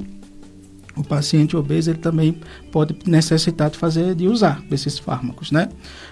o 0.94 1.02
paciente 1.02 1.56
obeso 1.56 1.90
ele 1.90 1.98
também 1.98 2.38
pode 2.70 2.94
necessitar 3.06 3.70
de 3.70 3.78
fazer 3.78 4.14
de 4.14 4.28
usar 4.28 4.62
esses 4.70 4.98
fármacos, 4.98 5.50
né, 5.50 5.68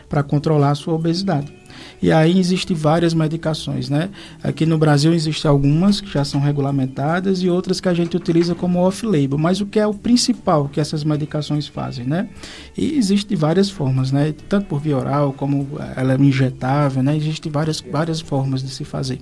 para 0.09 0.23
controlar 0.23 0.71
a 0.71 0.75
sua 0.75 0.95
obesidade. 0.95 1.60
E 2.03 2.11
aí 2.11 2.39
existem 2.39 2.75
várias 2.75 3.13
medicações, 3.13 3.91
né? 3.91 4.09
Aqui 4.43 4.65
no 4.65 4.79
Brasil 4.79 5.13
existem 5.13 5.51
algumas 5.51 6.01
que 6.01 6.11
já 6.11 6.25
são 6.25 6.41
regulamentadas 6.41 7.43
e 7.43 7.51
outras 7.51 7.81
que 7.81 7.89
a 7.89 7.95
gente 7.95 8.17
utiliza 8.17 8.55
como 8.55 8.79
off-label. 8.79 9.37
Mas 9.37 9.61
o 9.61 9.67
que 9.67 9.79
é 9.79 9.87
o 9.87 9.93
principal 9.93 10.69
que 10.69 10.81
essas 10.81 11.05
medicações 11.05 11.67
fazem, 11.67 12.07
né? 12.07 12.29
E 12.77 12.97
existem 12.97 13.37
várias 13.37 13.69
formas, 13.69 14.11
né? 14.11 14.35
Tanto 14.49 14.67
por 14.67 14.81
via 14.81 14.97
oral 14.97 15.33
como 15.35 15.69
ela 15.95 16.15
é 16.15 16.17
injetável, 16.17 17.03
né? 17.03 17.17
Existem 17.17 17.53
várias, 17.53 17.81
várias 17.81 18.21
formas 18.21 18.63
de 18.63 18.71
se 18.71 18.85
fazer. 18.85 19.21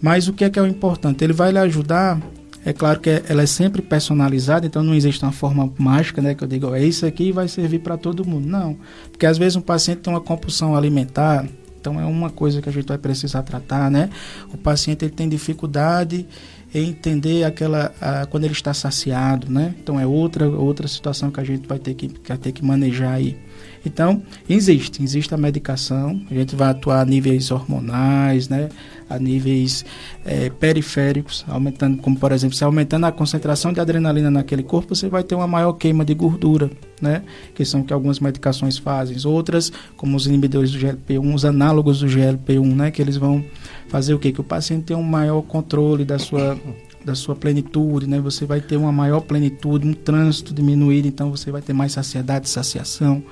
Mas 0.00 0.28
o 0.28 0.32
que 0.32 0.44
é 0.44 0.50
que 0.50 0.58
é 0.58 0.62
o 0.62 0.66
importante? 0.66 1.24
Ele 1.24 1.32
vai 1.32 1.50
lhe 1.50 1.58
ajudar 1.58 2.20
é 2.66 2.72
claro 2.72 2.98
que 2.98 3.22
ela 3.28 3.42
é 3.42 3.46
sempre 3.46 3.80
personalizada, 3.80 4.66
então 4.66 4.82
não 4.82 4.92
existe 4.92 5.22
uma 5.22 5.30
forma 5.30 5.72
mágica, 5.78 6.20
né? 6.20 6.34
Que 6.34 6.42
eu 6.42 6.48
digo, 6.48 6.74
é 6.74 6.84
isso 6.84 7.06
aqui 7.06 7.30
vai 7.30 7.46
servir 7.46 7.78
para 7.78 7.96
todo 7.96 8.26
mundo. 8.26 8.48
Não. 8.48 8.76
Porque 9.08 9.24
às 9.24 9.38
vezes 9.38 9.54
um 9.54 9.60
paciente 9.60 9.98
tem 9.98 10.12
uma 10.12 10.20
compulsão 10.20 10.74
alimentar, 10.74 11.46
então 11.80 12.00
é 12.00 12.04
uma 12.04 12.28
coisa 12.28 12.60
que 12.60 12.68
a 12.68 12.72
gente 12.72 12.88
vai 12.88 12.98
precisar 12.98 13.44
tratar, 13.44 13.88
né? 13.88 14.10
O 14.52 14.58
paciente 14.58 15.04
ele 15.04 15.12
tem 15.12 15.28
dificuldade 15.28 16.26
em 16.74 16.88
entender 16.88 17.44
aquela 17.44 17.94
a, 18.00 18.26
quando 18.26 18.42
ele 18.42 18.52
está 18.52 18.74
saciado, 18.74 19.48
né? 19.48 19.72
Então 19.80 20.00
é 20.00 20.04
outra 20.04 20.48
outra 20.48 20.88
situação 20.88 21.30
que 21.30 21.38
a 21.38 21.44
gente 21.44 21.68
vai 21.68 21.78
ter 21.78 21.94
que, 21.94 22.08
que 22.08 22.36
ter 22.36 22.50
que 22.50 22.64
manejar 22.64 23.12
aí. 23.12 23.38
Então, 23.86 24.22
existe, 24.48 25.02
existe 25.02 25.32
a 25.32 25.36
medicação, 25.36 26.20
a 26.30 26.34
gente 26.34 26.56
vai 26.56 26.68
atuar 26.70 27.00
a 27.00 27.04
níveis 27.04 27.50
hormonais, 27.50 28.48
né, 28.48 28.68
a 29.08 29.18
níveis 29.18 29.84
é, 30.24 30.50
periféricos, 30.50 31.44
aumentando, 31.46 31.98
como 31.98 32.18
por 32.18 32.32
exemplo, 32.32 32.56
se 32.56 32.64
aumentando 32.64 33.06
a 33.06 33.12
concentração 33.12 33.72
de 33.72 33.78
adrenalina 33.78 34.30
naquele 34.30 34.64
corpo, 34.64 34.94
você 34.94 35.08
vai 35.08 35.22
ter 35.22 35.36
uma 35.36 35.46
maior 35.46 35.72
queima 35.74 36.04
de 36.04 36.14
gordura, 36.14 36.70
né, 37.00 37.22
que 37.54 37.64
são 37.64 37.82
que 37.82 37.92
algumas 37.92 38.18
medicações 38.18 38.76
fazem. 38.76 39.16
Outras, 39.24 39.72
como 39.96 40.16
os 40.16 40.26
inibidores 40.26 40.72
do 40.72 40.78
GLP-1, 40.78 41.34
os 41.34 41.44
análogos 41.44 42.00
do 42.00 42.06
GLP-1, 42.06 42.74
né, 42.74 42.90
que 42.90 43.00
eles 43.00 43.16
vão 43.16 43.44
fazer 43.88 44.14
o 44.14 44.18
quê? 44.18 44.32
Que 44.32 44.40
o 44.40 44.44
paciente 44.44 44.86
tenha 44.86 44.98
um 44.98 45.02
maior 45.02 45.42
controle 45.42 46.04
da 46.04 46.18
sua 46.18 46.58
da 47.04 47.14
sua 47.14 47.36
plenitude, 47.36 48.08
né? 48.08 48.18
Você 48.18 48.44
vai 48.44 48.60
ter 48.60 48.76
uma 48.76 48.90
maior 48.90 49.20
plenitude, 49.20 49.86
um 49.86 49.94
trânsito 49.94 50.52
diminuído, 50.52 51.06
então 51.06 51.30
você 51.30 51.52
vai 51.52 51.62
ter 51.62 51.72
mais 51.72 51.92
saciedade, 51.92 52.48
saciação, 52.48 53.22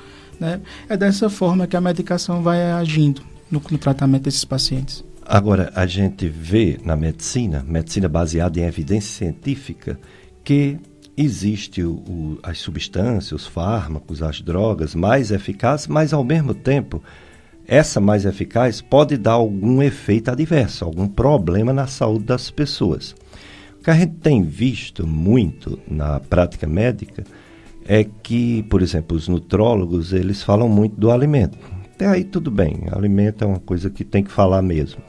né? 0.41 0.61
É 0.89 0.97
dessa 0.97 1.29
forma 1.31 1.67
que 1.67 1.77
a 1.77 1.81
medicação 1.81 2.43
vai 2.43 2.73
agindo 2.73 3.23
no, 3.51 3.63
no 3.71 3.79
tratamento 3.79 4.25
desses 4.25 4.45
pacientes. 4.45 5.05
Agora, 5.27 5.73
a 5.75 5.87
gente 5.87 6.29
vê 6.29 6.79
na 6.85 6.97
medicina, 6.97 7.65
medicina 7.67 8.09
baseada 8.09 8.61
em 8.61 8.65
evidência 8.65 9.27
científica, 9.27 9.99
que 10.43 10.79
existe 11.17 11.83
o, 11.83 11.93
o, 11.93 12.39
as 12.43 12.59
substâncias, 12.59 13.33
os 13.33 13.47
fármacos, 13.47 14.23
as 14.23 14.43
drogas 14.43 14.95
mais 14.95 15.31
eficazes, 15.31 15.87
mas 15.87 16.13
ao 16.13 16.23
mesmo 16.23 16.53
tempo, 16.53 17.03
essa 17.67 18.01
mais 18.01 18.27
eficaz 18.27 18.83
pode 18.83 19.17
dar 19.17 19.33
algum 19.33 19.83
efeito 19.83 20.31
adverso, 20.31 20.85
algum 20.85 21.09
problema 21.09 21.73
na 21.73 21.87
saúde 21.87 22.25
das 22.25 22.51
pessoas. 22.51 23.15
O 23.79 23.85
que 23.85 23.91
a 23.91 23.95
gente 23.95 24.15
tem 24.17 24.43
visto 24.43 25.07
muito 25.07 25.79
na 25.89 26.21
prática 26.21 26.67
médica 26.67 27.25
é 27.87 28.05
que, 28.05 28.63
por 28.65 28.83
exemplo, 28.83 29.17
os 29.17 29.29
nutrólogos, 29.29 30.13
eles 30.13 30.43
falam 30.43 30.69
muito 30.69 30.97
do 30.97 31.11
alimento. 31.11 31.59
Até 31.95 32.07
aí 32.07 32.25
tudo 32.25 32.51
bem, 32.51 32.85
alimento 32.91 33.45
é 33.45 33.47
uma 33.47 33.61
coisa 33.61 33.89
que 33.89 34.05
tem 34.05 34.23
que 34.25 34.31
falar 34.31 34.63
mesmo. 34.63 35.01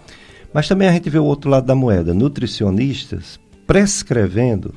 Mas 0.53 0.67
também 0.67 0.87
a 0.87 0.91
gente 0.91 1.09
vê 1.09 1.17
o 1.17 1.25
outro 1.25 1.49
lado 1.49 1.65
da 1.65 1.75
moeda, 1.75 2.13
nutricionistas 2.13 3.39
prescrevendo 3.65 4.73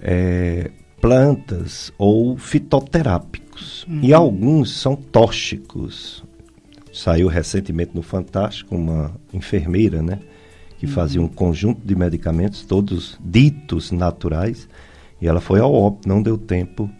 é, 0.00 0.70
plantas 1.00 1.92
ou 1.96 2.36
fitoterápicos. 2.36 3.84
Uhum. 3.88 4.00
E 4.02 4.12
alguns 4.12 4.78
são 4.78 4.96
tóxicos. 4.96 6.24
Saiu 6.92 7.28
recentemente 7.28 7.92
no 7.94 8.02
Fantástico 8.02 8.74
uma 8.74 9.14
enfermeira, 9.32 10.02
né? 10.02 10.18
Que 10.78 10.86
uhum. 10.86 10.92
fazia 10.92 11.22
um 11.22 11.28
conjunto 11.28 11.86
de 11.86 11.94
medicamentos, 11.94 12.64
todos 12.64 13.18
ditos 13.24 13.92
naturais, 13.92 14.68
e 15.20 15.26
ela 15.26 15.40
foi 15.40 15.60
ao 15.60 15.72
óbito, 15.72 16.08
não 16.08 16.22
deu 16.22 16.36
tempo 16.36 16.90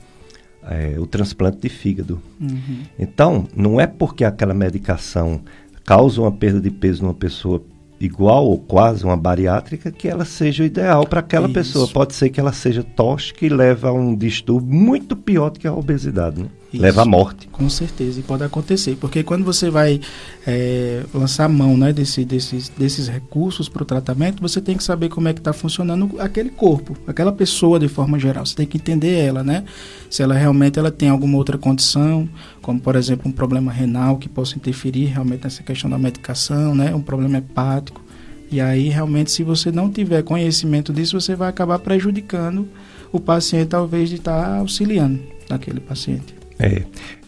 é, 0.63 0.99
o 0.99 1.07
transplante 1.07 1.59
de 1.59 1.69
fígado. 1.69 2.21
Uhum. 2.41 2.83
Então, 2.99 3.47
não 3.55 3.81
é 3.81 3.87
porque 3.87 4.25
aquela 4.25 4.55
medicação 4.55 5.41
causa 5.85 6.21
uma 6.21 6.33
perda 6.33 6.61
de 6.61 6.71
peso 6.71 7.03
numa 7.03 7.15
pessoa 7.15 7.63
igual 8.01 8.47
ou 8.47 8.59
quase 8.59 9.05
uma 9.05 9.17
bariátrica 9.17 9.91
que 9.91 10.09
ela 10.09 10.25
seja 10.25 10.63
o 10.63 10.67
ideal 10.67 11.07
para 11.07 11.21
aquela 11.21 11.47
Isso. 11.47 11.55
pessoa. 11.55 11.89
Pode 11.89 12.15
ser 12.15 12.29
que 12.31 12.41
ela 12.41 12.53
seja 12.53 12.83
tóxica 12.83 13.47
e 13.47 13.49
leve 13.49 13.87
a 13.87 13.93
um 13.93 14.15
distúrbio 14.15 14.75
muito 14.75 15.17
pior 15.17 15.51
do 15.51 15.59
que 15.59 15.67
a 15.67 15.73
obesidade. 15.73 16.43
Né? 16.43 16.49
Isso, 16.73 16.83
leva 16.83 17.03
à 17.03 17.05
morte. 17.05 17.47
Com 17.49 17.71
certeza, 17.71 18.19
e 18.19 18.23
pode 18.23 18.43
acontecer, 18.43 18.97
porque 19.01 19.23
quando 19.23 19.45
você 19.45 19.71
vai 19.71 20.01
é, 20.47 21.05
lançar 21.15 21.49
mão 21.49 21.77
né, 21.77 21.93
desse, 21.93 22.25
desses, 22.25 22.69
desses 22.69 23.09
recursos 23.09 23.69
para 23.69 23.83
o 23.83 23.87
tratamento, 23.87 24.43
você 24.43 24.61
tem 24.61 24.77
que 24.77 24.83
saber 24.83 25.09
como 25.09 25.29
é 25.29 25.33
que 25.33 25.41
está 25.41 25.53
funcionando 25.53 26.17
aquele 26.19 26.51
corpo, 26.51 26.97
aquela 27.07 27.33
pessoa 27.33 27.79
de 27.79 27.89
forma 27.89 28.19
geral. 28.19 28.45
Você 28.45 28.57
tem 28.57 28.67
que 28.67 28.77
entender 28.77 29.17
ela, 29.19 29.45
né? 29.45 29.65
Se 30.11 30.23
ela 30.23 30.35
realmente 30.35 30.79
ela 30.79 30.91
tem 30.91 31.09
alguma 31.09 31.37
outra 31.37 31.57
condição, 31.57 32.29
como 32.61 32.81
por 32.81 32.97
exemplo 32.97 33.29
um 33.29 33.33
problema 33.33 33.73
renal 33.73 34.19
que 34.19 34.29
possa 34.29 34.57
interferir 34.57 35.07
realmente 35.07 35.45
nessa 35.45 35.63
questão 35.63 35.89
da 35.89 35.99
medicação, 35.99 36.75
né? 36.75 36.95
Um 36.95 37.03
problema 37.03 37.39
hepático. 37.39 38.05
E 38.51 38.61
aí 38.61 38.89
realmente, 38.89 39.31
se 39.31 39.43
você 39.43 39.73
não 39.73 39.91
tiver 39.91 40.23
conhecimento 40.23 40.93
disso, 40.93 41.21
você 41.21 41.35
vai 41.35 41.49
acabar 41.49 41.79
prejudicando 41.79 42.69
o 43.13 43.21
paciente, 43.21 43.69
talvez 43.69 44.09
de 44.09 44.17
estar 44.17 44.43
tá 44.43 44.57
auxiliando 44.59 45.21
aquele 45.49 45.81
paciente. 45.81 46.36
É, 46.59 46.85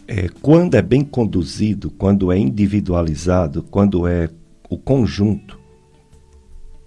é, 0.07 0.27
quando 0.41 0.75
é 0.75 0.81
bem 0.81 1.03
conduzido, 1.03 1.91
quando 1.91 2.31
é 2.31 2.37
individualizado, 2.37 3.63
quando 3.63 4.07
é 4.07 4.29
o 4.69 4.77
conjunto, 4.77 5.59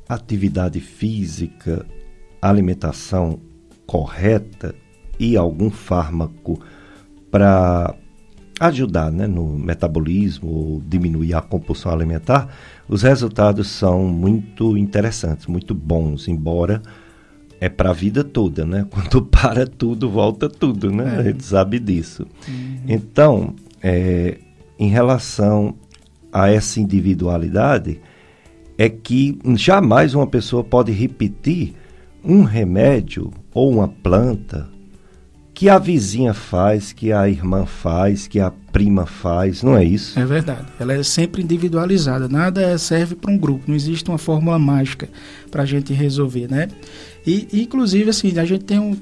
atividade 0.09 0.81
física, 0.81 1.87
alimentação 2.41 3.41
correta 3.87 4.75
e 5.19 5.37
algum 5.37 5.71
fármaco 5.71 6.61
para 7.31 7.95
ajudar 8.59 9.11
né, 9.11 9.27
no 9.27 9.59
metabolismo 9.59 10.49
ou 10.49 10.83
diminuir 10.87 11.35
a 11.35 11.41
compulsão 11.41 11.93
alimentar, 11.93 12.49
os 12.89 13.03
resultados 13.03 13.69
são 13.69 14.05
muito 14.05 14.77
interessantes, 14.77 15.47
muito 15.47 15.75
bons, 15.75 16.29
embora 16.29 16.83
é 17.63 17.69
para 17.69 17.91
a 17.91 17.93
vida 17.93 18.25
toda, 18.25 18.67
né? 18.67 18.85
Quando 18.91 19.23
para 19.31 19.65
tudo, 19.65 20.11
volta 20.11 20.49
tudo, 20.49 20.91
né? 20.91 21.15
É. 21.15 21.19
A 21.21 21.23
gente 21.23 21.45
sabe 21.45 21.79
disso. 21.79 22.27
Uhum. 22.49 22.77
Então, 22.89 23.55
é, 23.81 24.39
em 24.77 24.89
relação 24.89 25.73
a 26.33 26.51
essa 26.51 26.81
individualidade, 26.81 28.01
é 28.77 28.89
que 28.89 29.39
jamais 29.55 30.13
uma 30.13 30.27
pessoa 30.27 30.65
pode 30.65 30.91
repetir 30.91 31.75
um 32.25 32.43
remédio 32.43 33.31
ou 33.55 33.71
uma 33.71 33.87
planta 33.87 34.69
que 35.55 35.69
a 35.69 35.79
vizinha 35.79 36.35
faz, 36.35 36.93
que 36.93 37.13
a 37.13 37.29
irmã 37.29 37.65
faz, 37.65 38.27
que 38.27 38.41
a 38.41 38.51
prima 38.51 39.07
faz, 39.07 39.63
não 39.63 39.77
é 39.77 39.85
isso? 39.85 40.19
É 40.19 40.25
verdade. 40.25 40.67
Ela 40.81 40.95
é 40.95 41.03
sempre 41.05 41.43
individualizada. 41.43 42.29
Nada 42.29 42.77
serve 42.79 43.15
para 43.15 43.31
um 43.31 43.39
grupo. 43.39 43.67
Não 43.69 43.77
existe 43.77 44.09
uma 44.09 44.19
fórmula 44.19 44.59
mágica 44.59 45.09
para 45.51 45.63
a 45.63 45.67
gente 45.67 45.93
resolver, 45.93 46.51
né? 46.51 46.67
E, 47.27 47.49
inclusive, 47.53 48.11
assim, 48.11 48.37
a 48.39 48.45
gente 48.45 48.65
tem 48.65 48.79
um. 48.79 48.97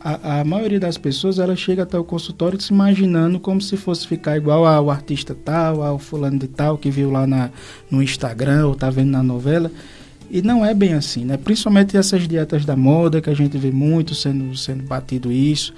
A, 0.00 0.40
a, 0.40 0.44
maioria 0.44 0.78
das 0.78 0.96
pessoas 0.96 1.38
ela 1.38 1.56
chega 1.56 1.82
até 1.82 1.98
o 1.98 2.04
consultório 2.04 2.60
se 2.60 2.72
imaginando 2.72 3.40
como 3.40 3.60
se 3.60 3.76
fosse 3.76 4.06
ficar 4.06 4.36
igual 4.36 4.64
ao 4.64 4.88
artista 4.88 5.34
tal, 5.34 5.82
ao 5.82 5.98
fulano 5.98 6.38
de 6.38 6.46
tal 6.46 6.78
que 6.78 6.90
viu 6.90 7.10
lá 7.10 7.26
na, 7.26 7.50
no 7.90 8.00
Instagram 8.02 8.68
ou 8.68 8.74
tá 8.74 8.88
vendo 8.88 9.10
na 9.10 9.22
novela. 9.22 9.70
E 10.30 10.42
não 10.42 10.64
é 10.64 10.74
bem 10.74 10.94
assim, 10.94 11.24
né? 11.24 11.36
Principalmente 11.36 11.96
essas 11.96 12.26
dietas 12.28 12.64
da 12.64 12.76
moda 12.76 13.20
que 13.20 13.30
a 13.30 13.34
gente 13.34 13.58
vê 13.58 13.70
muito 13.70 14.14
sendo, 14.14 14.56
sendo 14.56 14.84
batido 14.84 15.32
isso. 15.32 15.74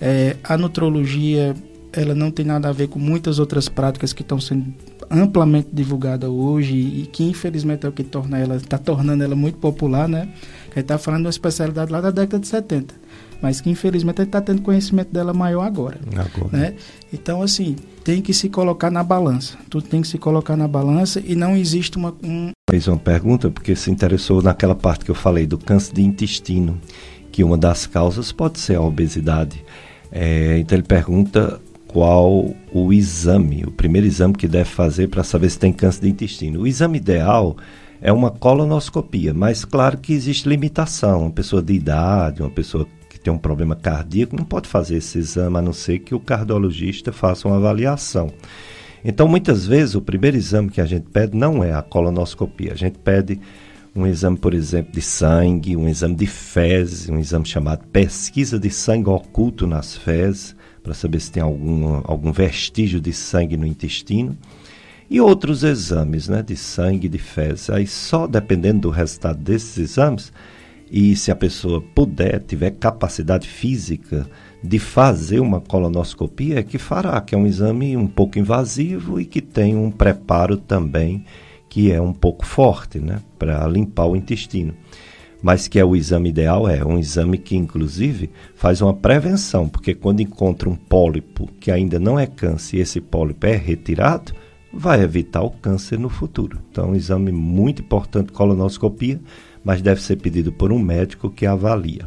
É, 0.00 0.36
a 0.42 0.56
nutrologia 0.56 1.54
ela 1.92 2.14
não 2.14 2.30
tem 2.30 2.44
nada 2.44 2.68
a 2.68 2.72
ver 2.72 2.88
com 2.88 2.98
muitas 2.98 3.38
outras 3.38 3.68
práticas 3.68 4.12
que 4.12 4.22
estão 4.22 4.40
sendo 4.40 4.72
amplamente 5.10 5.68
divulgadas 5.72 6.30
hoje 6.30 6.74
e 6.76 7.08
que 7.12 7.24
infelizmente 7.24 7.84
é 7.84 7.88
o 7.88 7.92
que 7.92 8.04
torna 8.04 8.38
ela 8.38 8.56
está 8.56 8.78
tornando 8.78 9.24
ela 9.24 9.34
muito 9.34 9.58
popular, 9.58 10.08
né? 10.08 10.28
A 10.70 10.74
gente 10.74 10.78
está 10.78 10.98
falando 10.98 11.22
de 11.22 11.26
uma 11.26 11.30
especialidade 11.30 11.90
lá 11.90 12.00
da 12.00 12.12
década 12.12 12.38
de 12.38 12.46
70, 12.46 12.94
mas 13.42 13.60
que 13.60 13.68
infelizmente 13.68 14.20
a 14.20 14.24
gente 14.24 14.28
está 14.28 14.40
tendo 14.40 14.62
conhecimento 14.62 15.12
dela 15.12 15.34
maior 15.34 15.62
agora, 15.62 15.98
agora. 16.12 16.56
Né? 16.56 16.74
Então 17.12 17.42
assim 17.42 17.74
tem 18.04 18.22
que 18.22 18.32
se 18.32 18.48
colocar 18.48 18.90
na 18.90 19.02
balança, 19.02 19.58
tudo 19.68 19.88
tem 19.88 20.00
que 20.00 20.06
se 20.08 20.16
colocar 20.16 20.56
na 20.56 20.68
balança 20.68 21.20
e 21.26 21.34
não 21.34 21.56
existe 21.56 21.96
uma 21.96 22.14
um... 22.22 22.52
fez 22.70 22.86
uma 22.86 22.98
pergunta 22.98 23.50
porque 23.50 23.74
se 23.74 23.90
interessou 23.90 24.40
naquela 24.40 24.76
parte 24.76 25.04
que 25.04 25.10
eu 25.10 25.14
falei 25.16 25.44
do 25.44 25.58
câncer 25.58 25.92
de 25.92 26.02
intestino, 26.02 26.80
que 27.32 27.42
uma 27.42 27.58
das 27.58 27.84
causas 27.84 28.30
pode 28.30 28.60
ser 28.60 28.76
a 28.76 28.80
obesidade. 28.80 29.64
É, 30.12 30.58
então 30.58 30.76
ele 30.76 30.86
pergunta 30.86 31.60
qual 31.90 32.54
o 32.72 32.92
exame, 32.92 33.64
o 33.64 33.70
primeiro 33.72 34.06
exame 34.06 34.32
que 34.32 34.46
deve 34.46 34.70
fazer 34.70 35.08
para 35.08 35.24
saber 35.24 35.50
se 35.50 35.58
tem 35.58 35.72
câncer 35.72 36.02
de 36.02 36.08
intestino. 36.08 36.60
O 36.60 36.66
exame 36.66 36.98
ideal 36.98 37.56
é 38.00 38.12
uma 38.12 38.30
colonoscopia, 38.30 39.34
mas 39.34 39.64
claro 39.64 39.98
que 39.98 40.12
existe 40.12 40.48
limitação. 40.48 41.22
Uma 41.22 41.32
pessoa 41.32 41.60
de 41.60 41.72
idade, 41.72 42.42
uma 42.42 42.50
pessoa 42.50 42.86
que 43.08 43.18
tem 43.18 43.32
um 43.32 43.38
problema 43.38 43.74
cardíaco 43.74 44.36
não 44.36 44.44
pode 44.44 44.68
fazer 44.68 44.98
esse 44.98 45.18
exame 45.18 45.58
a 45.58 45.62
não 45.62 45.72
ser 45.72 45.98
que 45.98 46.14
o 46.14 46.20
cardiologista 46.20 47.12
faça 47.12 47.48
uma 47.48 47.56
avaliação. 47.56 48.32
Então, 49.04 49.26
muitas 49.26 49.66
vezes, 49.66 49.96
o 49.96 50.00
primeiro 50.00 50.36
exame 50.36 50.70
que 50.70 50.80
a 50.80 50.86
gente 50.86 51.06
pede 51.10 51.36
não 51.36 51.64
é 51.64 51.72
a 51.72 51.82
colonoscopia. 51.82 52.72
A 52.72 52.76
gente 52.76 52.98
pede 52.98 53.40
um 53.96 54.06
exame, 54.06 54.36
por 54.36 54.54
exemplo, 54.54 54.92
de 54.92 55.02
sangue, 55.02 55.76
um 55.76 55.88
exame 55.88 56.14
de 56.14 56.26
fezes, 56.26 57.08
um 57.08 57.18
exame 57.18 57.46
chamado 57.46 57.84
pesquisa 57.88 58.60
de 58.60 58.70
sangue 58.70 59.08
oculto 59.08 59.66
nas 59.66 59.96
fezes, 59.96 60.54
para 60.82 60.94
saber 60.94 61.20
se 61.20 61.30
tem 61.30 61.42
algum, 61.42 62.00
algum 62.04 62.32
vestígio 62.32 63.00
de 63.00 63.12
sangue 63.12 63.56
no 63.56 63.66
intestino. 63.66 64.36
E 65.08 65.20
outros 65.20 65.64
exames 65.64 66.28
né, 66.28 66.42
de 66.42 66.56
sangue 66.56 67.08
de 67.08 67.18
fezes. 67.18 67.68
Aí 67.70 67.86
só 67.86 68.26
dependendo 68.26 68.82
do 68.82 68.90
resultado 68.90 69.38
desses 69.38 69.76
exames, 69.76 70.32
e 70.90 71.14
se 71.14 71.30
a 71.30 71.36
pessoa 71.36 71.80
puder, 71.80 72.40
tiver 72.40 72.72
capacidade 72.72 73.46
física 73.46 74.26
de 74.62 74.78
fazer 74.78 75.38
uma 75.38 75.60
colonoscopia, 75.60 76.58
é 76.58 76.62
que 76.62 76.78
fará, 76.78 77.20
que 77.20 77.34
é 77.34 77.38
um 77.38 77.46
exame 77.46 77.96
um 77.96 78.08
pouco 78.08 78.38
invasivo 78.38 79.20
e 79.20 79.24
que 79.24 79.40
tem 79.40 79.76
um 79.76 79.90
preparo 79.90 80.56
também 80.56 81.24
que 81.68 81.92
é 81.92 82.00
um 82.00 82.12
pouco 82.12 82.44
forte, 82.44 82.98
né, 82.98 83.20
para 83.38 83.64
limpar 83.68 84.06
o 84.06 84.16
intestino. 84.16 84.74
Mas 85.42 85.66
que 85.66 85.78
é 85.78 85.84
o 85.84 85.96
exame 85.96 86.28
ideal, 86.28 86.68
é 86.68 86.84
um 86.84 86.98
exame 86.98 87.38
que, 87.38 87.56
inclusive, 87.56 88.30
faz 88.54 88.82
uma 88.82 88.92
prevenção, 88.92 89.68
porque 89.68 89.94
quando 89.94 90.20
encontra 90.20 90.68
um 90.68 90.76
pólipo 90.76 91.48
que 91.58 91.70
ainda 91.70 91.98
não 91.98 92.18
é 92.18 92.26
câncer 92.26 92.76
e 92.76 92.80
esse 92.80 93.00
pólipo 93.00 93.46
é 93.46 93.56
retirado, 93.56 94.32
vai 94.72 95.00
evitar 95.02 95.42
o 95.42 95.50
câncer 95.50 95.98
no 95.98 96.08
futuro. 96.08 96.60
Então, 96.70 96.84
é 96.84 96.88
um 96.88 96.94
exame 96.94 97.32
muito 97.32 97.82
importante, 97.82 98.32
colonoscopia, 98.32 99.20
mas 99.64 99.82
deve 99.82 100.02
ser 100.02 100.16
pedido 100.16 100.52
por 100.52 100.72
um 100.72 100.78
médico 100.78 101.30
que 101.30 101.46
avalia. 101.46 102.06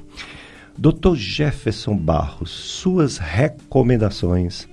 Dr. 0.77 1.15
Jefferson 1.15 1.95
Barros, 1.95 2.49
suas 2.49 3.17
recomendações 3.17 4.67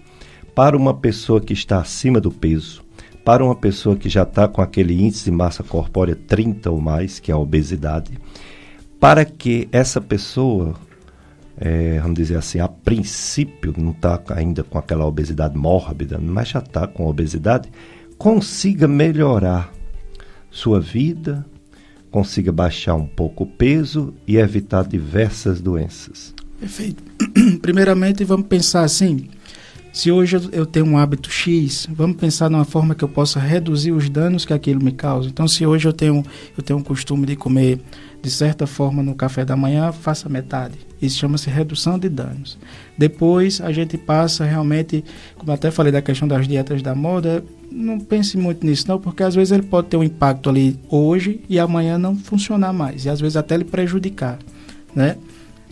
para 0.54 0.76
uma 0.76 0.94
pessoa 0.94 1.40
que 1.40 1.52
está 1.52 1.78
acima 1.78 2.20
do 2.20 2.30
peso, 2.30 2.82
para 3.24 3.44
uma 3.44 3.54
pessoa 3.54 3.96
que 3.96 4.08
já 4.08 4.22
está 4.22 4.48
com 4.48 4.62
aquele 4.62 4.94
índice 4.94 5.24
de 5.24 5.30
massa 5.30 5.62
corpórea 5.62 6.16
30 6.16 6.70
ou 6.70 6.80
mais, 6.80 7.18
que 7.18 7.30
é 7.30 7.34
a 7.34 7.38
obesidade, 7.38 8.12
para 9.00 9.24
que 9.24 9.66
essa 9.72 10.00
pessoa, 10.00 10.76
é, 11.56 11.98
vamos 12.00 12.16
dizer 12.16 12.36
assim, 12.36 12.60
a 12.60 12.68
princípio 12.68 13.74
não 13.76 13.92
está 13.92 14.22
ainda 14.28 14.62
com 14.62 14.78
aquela 14.78 15.06
obesidade 15.06 15.56
mórbida, 15.56 16.18
mas 16.18 16.48
já 16.48 16.58
está 16.58 16.86
com 16.86 17.06
obesidade, 17.06 17.70
consiga 18.18 18.86
melhorar 18.86 19.72
sua 20.50 20.78
vida, 20.78 21.46
consiga 22.10 22.52
baixar 22.52 22.94
um 22.94 23.06
pouco 23.06 23.44
o 23.44 23.46
peso 23.46 24.12
e 24.26 24.36
evitar 24.36 24.86
diversas 24.86 25.60
doenças. 25.60 26.34
Perfeito. 26.58 27.02
Primeiramente, 27.62 28.22
vamos 28.22 28.48
pensar 28.48 28.82
assim: 28.82 29.30
se 29.92 30.10
hoje 30.10 30.36
eu 30.52 30.64
tenho 30.64 30.86
um 30.86 30.96
hábito 30.96 31.30
X, 31.30 31.88
vamos 31.90 32.16
pensar 32.16 32.48
numa 32.48 32.64
forma 32.64 32.94
que 32.94 33.02
eu 33.02 33.08
possa 33.08 33.40
reduzir 33.40 33.92
os 33.92 34.08
danos 34.08 34.44
que 34.44 34.52
aquilo 34.52 34.82
me 34.82 34.92
causa. 34.92 35.28
Então, 35.28 35.48
se 35.48 35.66
hoje 35.66 35.88
eu 35.88 35.92
tenho, 35.92 36.24
eu 36.56 36.62
tenho 36.62 36.78
um 36.78 36.82
costume 36.82 37.26
de 37.26 37.36
comer 37.36 37.80
de 38.22 38.30
certa 38.30 38.66
forma 38.66 39.02
no 39.02 39.14
café 39.14 39.44
da 39.44 39.56
manhã, 39.56 39.90
faça 39.92 40.28
metade. 40.28 40.74
Isso 41.00 41.18
chama-se 41.18 41.48
redução 41.48 41.98
de 41.98 42.08
danos. 42.08 42.58
Depois 42.96 43.60
a 43.60 43.72
gente 43.72 43.96
passa 43.96 44.44
realmente, 44.44 45.02
como 45.36 45.50
até 45.52 45.70
falei 45.70 45.90
da 45.90 46.02
questão 46.02 46.28
das 46.28 46.46
dietas 46.46 46.82
da 46.82 46.94
moda, 46.94 47.42
não 47.70 47.98
pense 47.98 48.36
muito 48.36 48.66
nisso 48.66 48.86
não, 48.88 49.00
porque 49.00 49.22
às 49.22 49.34
vezes 49.34 49.52
ele 49.52 49.62
pode 49.62 49.88
ter 49.88 49.96
um 49.96 50.04
impacto 50.04 50.50
ali 50.50 50.78
hoje 50.88 51.40
e 51.48 51.58
amanhã 51.58 51.96
não 51.96 52.14
funcionar 52.14 52.72
mais, 52.72 53.04
e 53.04 53.08
às 53.08 53.20
vezes 53.20 53.36
até 53.36 53.54
ele 53.54 53.64
prejudicar, 53.64 54.38
né? 54.94 55.16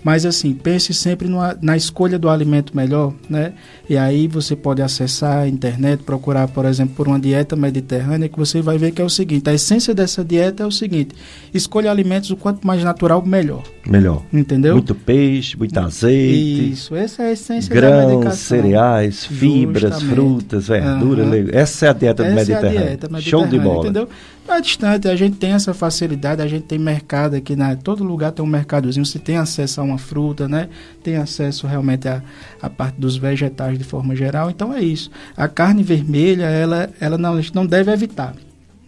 Mas 0.03 0.25
assim, 0.25 0.55
pense 0.55 0.95
sempre 0.95 1.29
numa, 1.29 1.57
na 1.61 1.77
escolha 1.77 2.19
do 2.19 2.29
alimento 2.29 2.77
melhor, 2.77 3.13
né? 3.29 3.53
E 3.89 3.97
aí 3.97 4.29
você 4.29 4.55
pode 4.55 4.81
acessar 4.81 5.39
a 5.39 5.49
internet, 5.49 6.03
procurar, 6.03 6.49
por 6.49 6.65
exemplo, 6.65 6.95
por 6.95 7.09
uma 7.09 7.19
dieta 7.19 7.57
mediterrânea, 7.57 8.29
que 8.29 8.39
você 8.39 8.63
vai 8.63 8.79
ver 8.79 8.93
que 8.93 9.03
é 9.03 9.05
o 9.05 9.11
seguinte: 9.11 9.49
a 9.49 9.55
essência 9.55 9.95
dessa 9.95 10.25
dieta 10.25 10.63
é 10.63 10.67
o 10.67 10.71
seguinte: 10.71 11.15
escolha 11.53 11.91
alimentos 11.91 12.31
o 12.31 12.37
quanto 12.37 12.67
mais 12.67 12.83
natural, 12.85 13.25
melhor. 13.25 13.63
Melhor. 13.87 14.23
Entendeu? 14.33 14.75
Muito 14.75 14.95
peixe, 14.95 15.57
muito 15.57 15.79
azeite. 15.79 16.73
Isso, 16.73 16.95
essa 16.95 17.23
é 17.23 17.27
a 17.27 17.33
essência 17.33 17.75
grãos, 17.75 17.97
da 17.97 18.07
medicação. 18.07 18.37
cereais, 18.37 19.25
fibras, 19.25 19.83
Justamente. 19.83 20.15
frutas, 20.15 20.69
verduras. 20.69 21.27
Uhum. 21.27 21.49
Essa 21.53 21.87
é 21.87 21.89
a 21.89 21.93
dieta 21.93 22.25
essa 22.25 22.35
mediterrânea. 22.35 22.79
É 22.79 22.83
a 22.83 22.87
dieta 22.87 23.09
mediterrânea. 23.09 23.21
Show 23.23 23.47
de 23.47 23.59
bola. 23.59 23.85
Entendeu? 23.85 24.09
é 24.55 24.61
distante, 24.61 25.09
a 25.09 25.17
gente 25.17 25.37
tem 25.37 25.53
essa 25.53 25.75
facilidade, 25.75 26.41
a 26.41 26.47
gente 26.47 26.65
tem 26.65 26.79
mercado 26.79 27.37
aqui, 27.37 27.55
né? 27.55 27.77
todo 27.83 28.03
lugar 28.03 28.33
tem 28.33 28.45
um 28.45 28.49
mercadozinho, 28.49 29.05
você 29.05 29.19
tem 29.19 29.37
acesso 29.37 29.81
a 29.81 29.85
uma 29.89 29.99
fruta, 29.99 30.49
né? 30.49 30.69
Tem 31.03 31.17
acesso 31.17 31.67
realmente 31.67 32.09
a, 32.09 32.23
a 32.61 32.71
parte 32.71 33.01
dos 33.01 33.17
vegetais 33.17 33.79
de 33.79 33.85
forma 33.85 34.15
geral, 34.15 34.51
então 34.51 34.73
é 34.73 34.81
isso. 34.81 35.11
A 35.37 35.49
carne 35.49 35.83
vermelha, 35.83 36.45
ela, 36.45 36.91
ela 37.01 37.19
não, 37.19 37.35
a 37.35 37.41
gente 37.41 37.55
não 37.55 37.67
deve 37.67 37.93
evitar. 37.93 38.35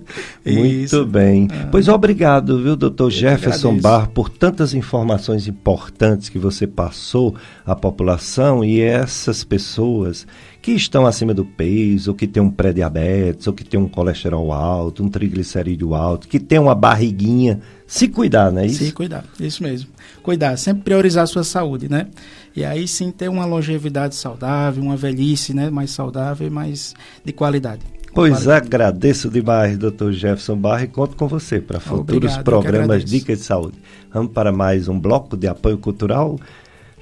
Muito 0.47 1.05
bem. 1.05 1.49
Ah. 1.51 1.69
Pois 1.73 1.89
obrigado, 1.89 2.63
viu, 2.63 2.77
doutor 2.77 3.11
Jefferson 3.11 3.77
Bar, 3.79 4.11
por 4.11 4.29
tantas 4.29 4.75
informações 4.75 5.49
importantes 5.49 6.29
que 6.29 6.39
você 6.39 6.67
passou 6.67 7.35
à 7.65 7.75
população 7.75 8.65
e 8.65 8.81
essas 8.81 9.43
pessoas 9.43 10.27
que 10.67 10.73
estão 10.73 11.07
acima 11.07 11.33
do 11.33 11.45
peso, 11.45 12.11
ou 12.11 12.17
que 12.17 12.27
tem 12.27 12.43
um 12.43 12.51
pré-diabetes, 12.51 13.47
ou 13.47 13.53
que 13.53 13.63
tem 13.63 13.79
um 13.79 13.87
colesterol 13.87 14.53
alto, 14.53 15.05
um 15.05 15.09
triglicerídeo 15.09 15.95
alto, 15.95 16.27
que 16.27 16.41
tem 16.41 16.59
uma 16.59 16.75
barriguinha, 16.75 17.61
se 17.87 18.09
cuidar, 18.09 18.51
não 18.51 18.63
é 18.63 18.67
isso? 18.67 18.85
Se 18.85 18.91
cuidar, 18.91 19.25
isso 19.39 19.63
mesmo. 19.63 19.89
Cuidar, 20.25 20.57
sempre 20.57 20.83
priorizar 20.83 21.23
a 21.23 21.27
sua 21.29 21.45
saúde, 21.45 21.89
né? 21.89 22.09
E 22.57 22.65
aí 22.65 22.89
sim 22.89 23.13
ter 23.13 23.29
uma 23.29 23.47
longevidade 23.47 24.17
saudável, 24.17 24.83
uma 24.83 24.97
velhice, 24.97 25.55
né, 25.55 25.71
mais 25.71 25.93
saudável 25.93 26.49
e 26.49 26.51
mais 26.51 26.97
de 27.25 27.33
qualidade. 27.33 27.83
Pois 28.13 28.33
qualidade. 28.33 28.67
agradeço 28.67 29.31
demais, 29.31 29.79
doutor 29.79 30.13
Jefferson 30.13 30.57
Barra, 30.57 30.83
e 30.83 30.89
conto 30.89 31.15
com 31.15 31.29
você 31.29 31.61
para 31.61 31.79
futuros 31.79 32.33
Obrigado, 32.33 32.43
programas 32.43 33.05
Dicas 33.05 33.39
de 33.39 33.45
Saúde. 33.45 33.79
Vamos 34.13 34.33
para 34.33 34.51
mais 34.51 34.89
um 34.89 34.99
bloco 34.99 35.37
de 35.37 35.47
apoio 35.47 35.79
cultural. 35.79 36.37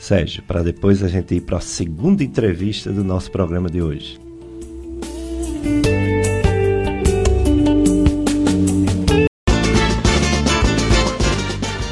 Sérgio, 0.04 0.42
para 0.42 0.62
depois 0.62 1.02
a 1.02 1.08
gente 1.08 1.34
ir 1.34 1.40
para 1.40 1.56
a 1.56 1.62
segunda 1.62 2.22
entrevista 2.22 2.92
do 2.92 3.02
nosso 3.02 3.30
programa 3.30 3.70
de 3.70 3.80
hoje. 3.80 4.20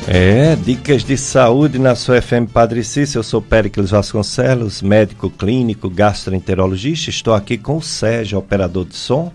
É, 0.06 0.54
dicas 0.56 1.02
de 1.02 1.16
saúde 1.16 1.78
na 1.78 1.94
sua 1.94 2.20
FM 2.20 2.52
Padre 2.52 2.84
Cícero. 2.84 3.20
Eu 3.20 3.22
sou 3.22 3.40
Péricles 3.40 3.88
Vasconcelos, 3.88 4.82
médico 4.82 5.30
clínico, 5.30 5.88
gastroenterologista. 5.88 7.08
Estou 7.08 7.32
aqui 7.32 7.56
com 7.56 7.78
o 7.78 7.82
Sérgio, 7.82 8.38
operador 8.38 8.84
de 8.84 8.94
som. 8.94 9.32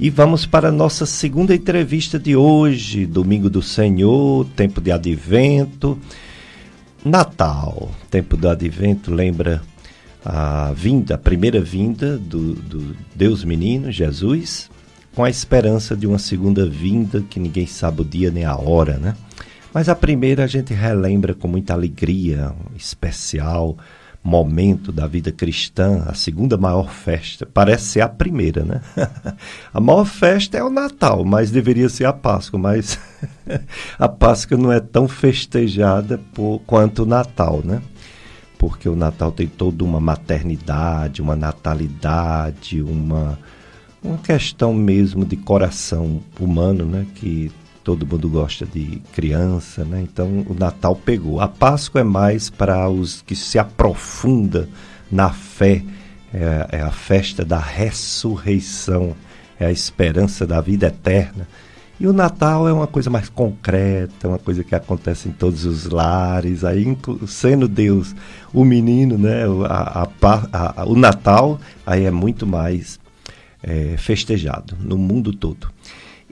E 0.00 0.10
vamos 0.10 0.44
para 0.44 0.70
a 0.70 0.72
nossa 0.72 1.06
segunda 1.06 1.54
entrevista 1.54 2.18
de 2.18 2.34
hoje, 2.34 3.06
Domingo 3.06 3.48
do 3.48 3.62
Senhor, 3.62 4.48
tempo 4.56 4.80
de 4.80 4.90
advento. 4.90 5.96
Natal, 7.04 7.90
tempo 8.10 8.36
do 8.36 8.48
advento, 8.48 9.12
lembra 9.12 9.62
a 10.24 10.72
vinda, 10.74 11.14
a 11.14 11.18
primeira 11.18 11.60
vinda 11.60 12.18
do, 12.18 12.54
do 12.54 12.96
Deus 13.14 13.42
menino, 13.42 13.90
Jesus, 13.90 14.70
com 15.14 15.24
a 15.24 15.30
esperança 15.30 15.96
de 15.96 16.06
uma 16.06 16.18
segunda 16.18 16.68
vinda 16.68 17.22
que 17.22 17.40
ninguém 17.40 17.66
sabe 17.66 18.02
o 18.02 18.04
dia 18.04 18.30
nem 18.30 18.44
a 18.44 18.56
hora, 18.56 18.98
né? 18.98 19.16
Mas 19.72 19.88
a 19.88 19.94
primeira 19.94 20.44
a 20.44 20.46
gente 20.46 20.74
relembra 20.74 21.32
com 21.32 21.48
muita 21.48 21.72
alegria, 21.72 22.52
especial 22.76 23.76
momento 24.22 24.92
da 24.92 25.06
vida 25.06 25.32
cristã, 25.32 26.04
a 26.06 26.14
segunda 26.14 26.56
maior 26.56 26.90
festa. 26.90 27.46
Parece 27.46 27.84
ser 27.84 28.00
a 28.02 28.08
primeira, 28.08 28.64
né? 28.64 28.80
a 29.72 29.80
maior 29.80 30.04
festa 30.04 30.58
é 30.58 30.62
o 30.62 30.70
Natal, 30.70 31.24
mas 31.24 31.50
deveria 31.50 31.88
ser 31.88 32.04
a 32.04 32.12
Páscoa, 32.12 32.58
mas 32.58 32.98
a 33.98 34.08
Páscoa 34.08 34.58
não 34.58 34.70
é 34.70 34.78
tão 34.78 35.08
festejada 35.08 36.20
por, 36.34 36.60
quanto 36.66 37.02
o 37.02 37.06
Natal, 37.06 37.62
né? 37.64 37.80
Porque 38.58 38.88
o 38.88 38.94
Natal 38.94 39.32
tem 39.32 39.46
toda 39.46 39.82
uma 39.82 39.98
maternidade, 39.98 41.22
uma 41.22 41.34
natalidade, 41.34 42.82
uma, 42.82 43.38
uma 44.04 44.18
questão 44.18 44.74
mesmo 44.74 45.24
de 45.24 45.36
coração 45.36 46.20
humano, 46.38 46.84
né? 46.84 47.06
Que 47.14 47.50
todo 47.90 48.06
mundo 48.06 48.28
gosta 48.28 48.64
de 48.64 49.02
criança, 49.12 49.84
né? 49.84 50.00
Então 50.00 50.46
o 50.48 50.54
Natal 50.54 50.94
pegou. 50.94 51.40
A 51.40 51.48
Páscoa 51.48 52.02
é 52.02 52.04
mais 52.04 52.48
para 52.48 52.88
os 52.88 53.20
que 53.22 53.34
se 53.34 53.58
aprofunda 53.58 54.68
na 55.10 55.30
fé, 55.30 55.82
é, 56.32 56.68
é, 56.70 56.80
a 56.82 56.92
festa 56.92 57.44
da 57.44 57.58
ressurreição, 57.58 59.16
é 59.58 59.66
a 59.66 59.72
esperança 59.72 60.46
da 60.46 60.60
vida 60.60 60.86
eterna. 60.86 61.48
E 61.98 62.06
o 62.06 62.12
Natal 62.12 62.68
é 62.68 62.72
uma 62.72 62.86
coisa 62.86 63.10
mais 63.10 63.28
concreta, 63.28 64.28
uma 64.28 64.38
coisa 64.38 64.62
que 64.62 64.74
acontece 64.76 65.28
em 65.28 65.32
todos 65.32 65.64
os 65.64 65.86
lares, 65.86 66.62
aí 66.62 66.96
sendo 67.26 67.66
Deus 67.66 68.14
o 68.54 68.64
menino, 68.64 69.18
né? 69.18 69.46
A, 69.68 70.08
a, 70.22 70.82
a, 70.82 70.84
o 70.86 70.94
Natal 70.94 71.60
aí 71.84 72.04
é 72.04 72.10
muito 72.12 72.46
mais 72.46 73.00
é, 73.60 73.96
festejado 73.98 74.76
no 74.80 74.96
mundo 74.96 75.32
todo. 75.32 75.68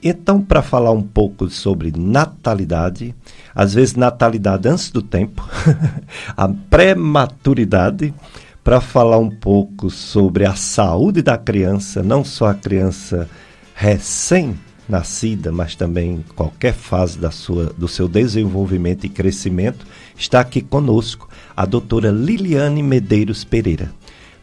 Então, 0.03 0.41
para 0.41 0.63
falar 0.63 0.93
um 0.93 1.03
pouco 1.03 1.51
sobre 1.51 1.93
natalidade, 1.97 3.15
às 3.55 3.75
vezes 3.75 3.95
natalidade 3.95 4.69
antes 4.69 4.91
do 4.91 5.03
tempo, 5.03 5.47
a 6.37 6.49
prematuridade, 6.49 8.15
para 8.63 8.81
falar 8.81 9.19
um 9.19 9.31
pouco 9.31 9.91
sobre 9.91 10.45
a 10.45 10.55
saúde 10.55 11.23
da 11.23 11.39
criança, 11.39 12.03
não 12.03 12.23
só 12.23 12.49
a 12.49 12.55
criança 12.55 13.29
recém-nascida, 13.75 15.51
mas 15.51 15.75
também 15.75 16.25
qualquer 16.37 16.75
fase 16.75 17.19
da 17.19 17.31
sua, 17.31 17.73
do 17.79 17.89
seu 17.89 18.07
desenvolvimento 18.07 19.05
e 19.05 19.09
crescimento, 19.09 19.87
está 20.17 20.41
aqui 20.41 20.61
conosco 20.61 21.29
a 21.57 21.65
doutora 21.65 22.11
Liliane 22.11 22.83
Medeiros 22.83 23.43
Pereira. 23.43 23.91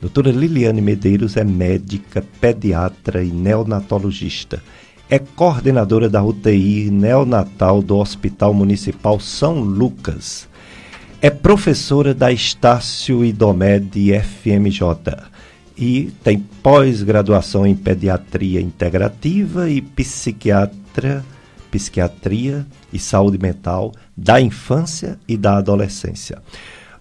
Doutora 0.01 0.31
Liliane 0.31 0.81
Medeiros 0.81 1.37
é 1.37 1.43
médica, 1.43 2.23
pediatra 2.41 3.23
e 3.23 3.31
neonatologista 3.31 4.61
é 5.09 5.19
coordenadora 5.19 6.09
da 6.09 6.23
UTI 6.23 6.89
neonatal 6.89 7.81
do 7.81 7.97
Hospital 7.97 8.53
Municipal 8.53 9.19
São 9.19 9.59
Lucas. 9.59 10.47
É 11.21 11.29
professora 11.29 12.13
da 12.13 12.31
Estácio 12.31 13.23
Idomed 13.23 14.11
FMJ 14.19 14.81
e 15.77 16.11
tem 16.23 16.39
pós-graduação 16.61 17.65
em 17.65 17.75
pediatria 17.75 18.61
integrativa 18.61 19.69
e 19.69 19.81
psiquiatra, 19.81 21.23
psiquiatria 21.69 22.65
e 22.91 22.97
saúde 22.97 23.37
mental 23.37 23.91
da 24.15 24.39
infância 24.41 25.19
e 25.27 25.37
da 25.37 25.57
adolescência. 25.57 26.41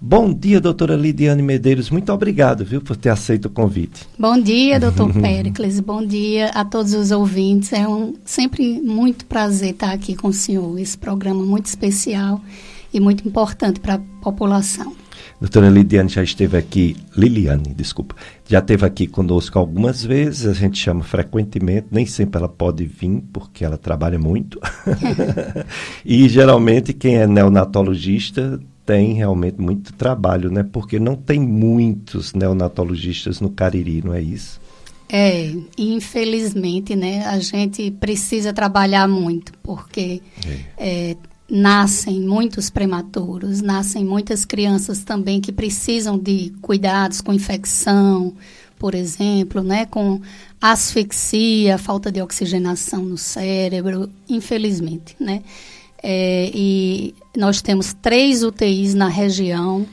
Bom 0.07 0.35
dia, 0.35 0.61
doutora 0.61 0.97
Lidiane 0.97 1.43
Medeiros. 1.43 1.89
Muito 1.89 2.13
obrigado, 2.13 2.63
viu, 2.63 2.83
por 2.83 2.95
ter 2.95 3.09
aceito 3.09 3.47
o 3.47 3.51
convite. 3.51 4.07
Bom 4.19 4.39
dia, 4.39 4.79
doutor 4.79 5.11
Péricles. 5.19 5.81
Bom 5.81 6.05
dia 6.05 6.49
a 6.49 6.63
todos 6.63 6.93
os 6.93 7.11
ouvintes. 7.11 7.73
É 7.73 7.89
um 7.89 8.13
sempre 8.23 8.83
muito 8.83 9.25
prazer 9.25 9.71
estar 9.71 9.93
aqui 9.93 10.15
com 10.15 10.29
o 10.29 10.33
senhor. 10.33 10.79
Esse 10.79 10.99
programa 10.99 11.43
muito 11.43 11.65
especial 11.65 12.39
e 12.93 13.01
muito 13.01 13.27
importante 13.27 13.81
para 13.81 13.95
a 13.95 13.99
população. 14.21 14.95
Doutora 15.41 15.71
Lidiane 15.71 16.11
já 16.11 16.23
esteve 16.23 16.59
aqui, 16.59 16.99
Liliane, 17.17 17.73
desculpa, 17.75 18.15
já 18.47 18.59
esteve 18.59 18.85
aqui 18.85 19.07
conosco 19.07 19.59
algumas 19.59 20.05
vezes, 20.05 20.47
a 20.47 20.53
gente 20.53 20.79
chama 20.79 21.03
frequentemente, 21.03 21.87
nem 21.91 22.05
sempre 22.05 22.39
ela 22.39 22.49
pode 22.49 22.85
vir, 22.85 23.23
porque 23.33 23.65
ela 23.65 23.79
trabalha 23.79 24.19
muito. 24.19 24.61
e 26.05 26.29
geralmente 26.29 26.93
quem 26.93 27.17
é 27.17 27.27
neonatologista 27.27 28.61
tem 28.85 29.15
realmente 29.15 29.61
muito 29.61 29.93
trabalho, 29.93 30.51
né? 30.51 30.63
Porque 30.63 30.99
não 30.99 31.17
tem 31.17 31.41
muitos 31.41 32.35
neonatologistas 32.35 33.41
no 33.41 33.51
Cariri, 33.51 34.03
não 34.05 34.15
é 34.15 34.21
isso? 34.21 34.61
É, 35.09 35.53
infelizmente, 35.79 36.97
né? 36.97 37.25
A 37.27 37.39
gente 37.39 37.91
precisa 37.93 38.53
trabalhar 38.53 39.09
muito, 39.09 39.53
porque 39.63 40.21
é. 40.47 41.11
É, 41.11 41.17
nascem 41.49 42.21
muitos 42.21 42.71
prematuros, 42.71 43.61
nascem 43.61 44.05
muitas 44.05 44.45
crianças 44.45 45.05
também 45.05 45.41
que 45.41 45.53
precisam 45.53 46.19
de 46.19 46.53
cuidados 46.61 47.21
com 47.21 47.33
infecção, 47.33 48.35
por 48.79 48.95
exemplo, 48.95 49.63
né? 49.63 49.87
Com 49.87 50.21
asfixia, 50.61 51.79
falta 51.79 52.11
de 52.11 52.21
oxigenação 52.21 53.03
no 53.05 53.17
cérebro, 53.17 54.11
infelizmente, 54.29 55.15
né? 55.21 55.43
É, 56.03 56.51
e 56.53 57.15
nós 57.37 57.61
temos 57.61 57.95
três 57.95 58.43
UTIs 58.43 58.95
na 58.95 59.09
região. 59.09 59.87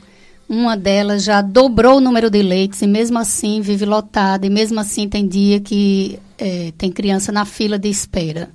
Uma 0.48 0.76
delas 0.76 1.24
já 1.24 1.40
dobrou 1.40 1.96
o 1.96 2.00
número 2.00 2.28
de 2.28 2.42
leitos 2.42 2.82
e 2.82 2.86
mesmo 2.86 3.18
assim 3.18 3.60
vive 3.60 3.84
lotada. 3.84 4.46
E 4.46 4.50
mesmo 4.50 4.78
assim 4.78 5.08
tem 5.08 5.26
dia 5.26 5.60
que 5.60 6.18
é, 6.38 6.72
tem 6.76 6.90
criança 6.90 7.32
na 7.32 7.44
fila 7.44 7.78
de 7.78 7.88
espera. 7.88 8.50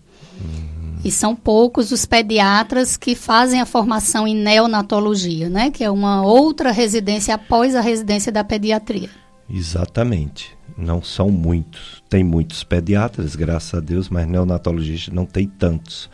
E 1.03 1.11
são 1.11 1.35
poucos 1.35 1.91
os 1.91 2.05
pediatras 2.05 2.97
que 2.97 3.15
fazem 3.15 3.61
a 3.61 3.65
formação 3.65 4.27
em 4.27 4.35
neonatologia, 4.35 5.49
né? 5.49 5.69
Que 5.69 5.83
é 5.83 5.89
uma 5.89 6.21
outra 6.23 6.71
residência 6.71 7.35
após 7.35 7.75
a 7.75 7.81
residência 7.81 8.31
da 8.31 8.43
pediatria. 8.43 9.09
Exatamente. 9.49 10.57
Não 10.77 11.01
são 11.01 11.29
muitos. 11.29 12.03
Tem 12.09 12.23
muitos 12.23 12.63
pediatras, 12.63 13.35
graças 13.35 13.73
a 13.73 13.79
Deus, 13.79 14.09
mas 14.09 14.27
neonatologistas 14.27 15.13
não 15.13 15.25
tem 15.25 15.47
tantos. 15.47 16.09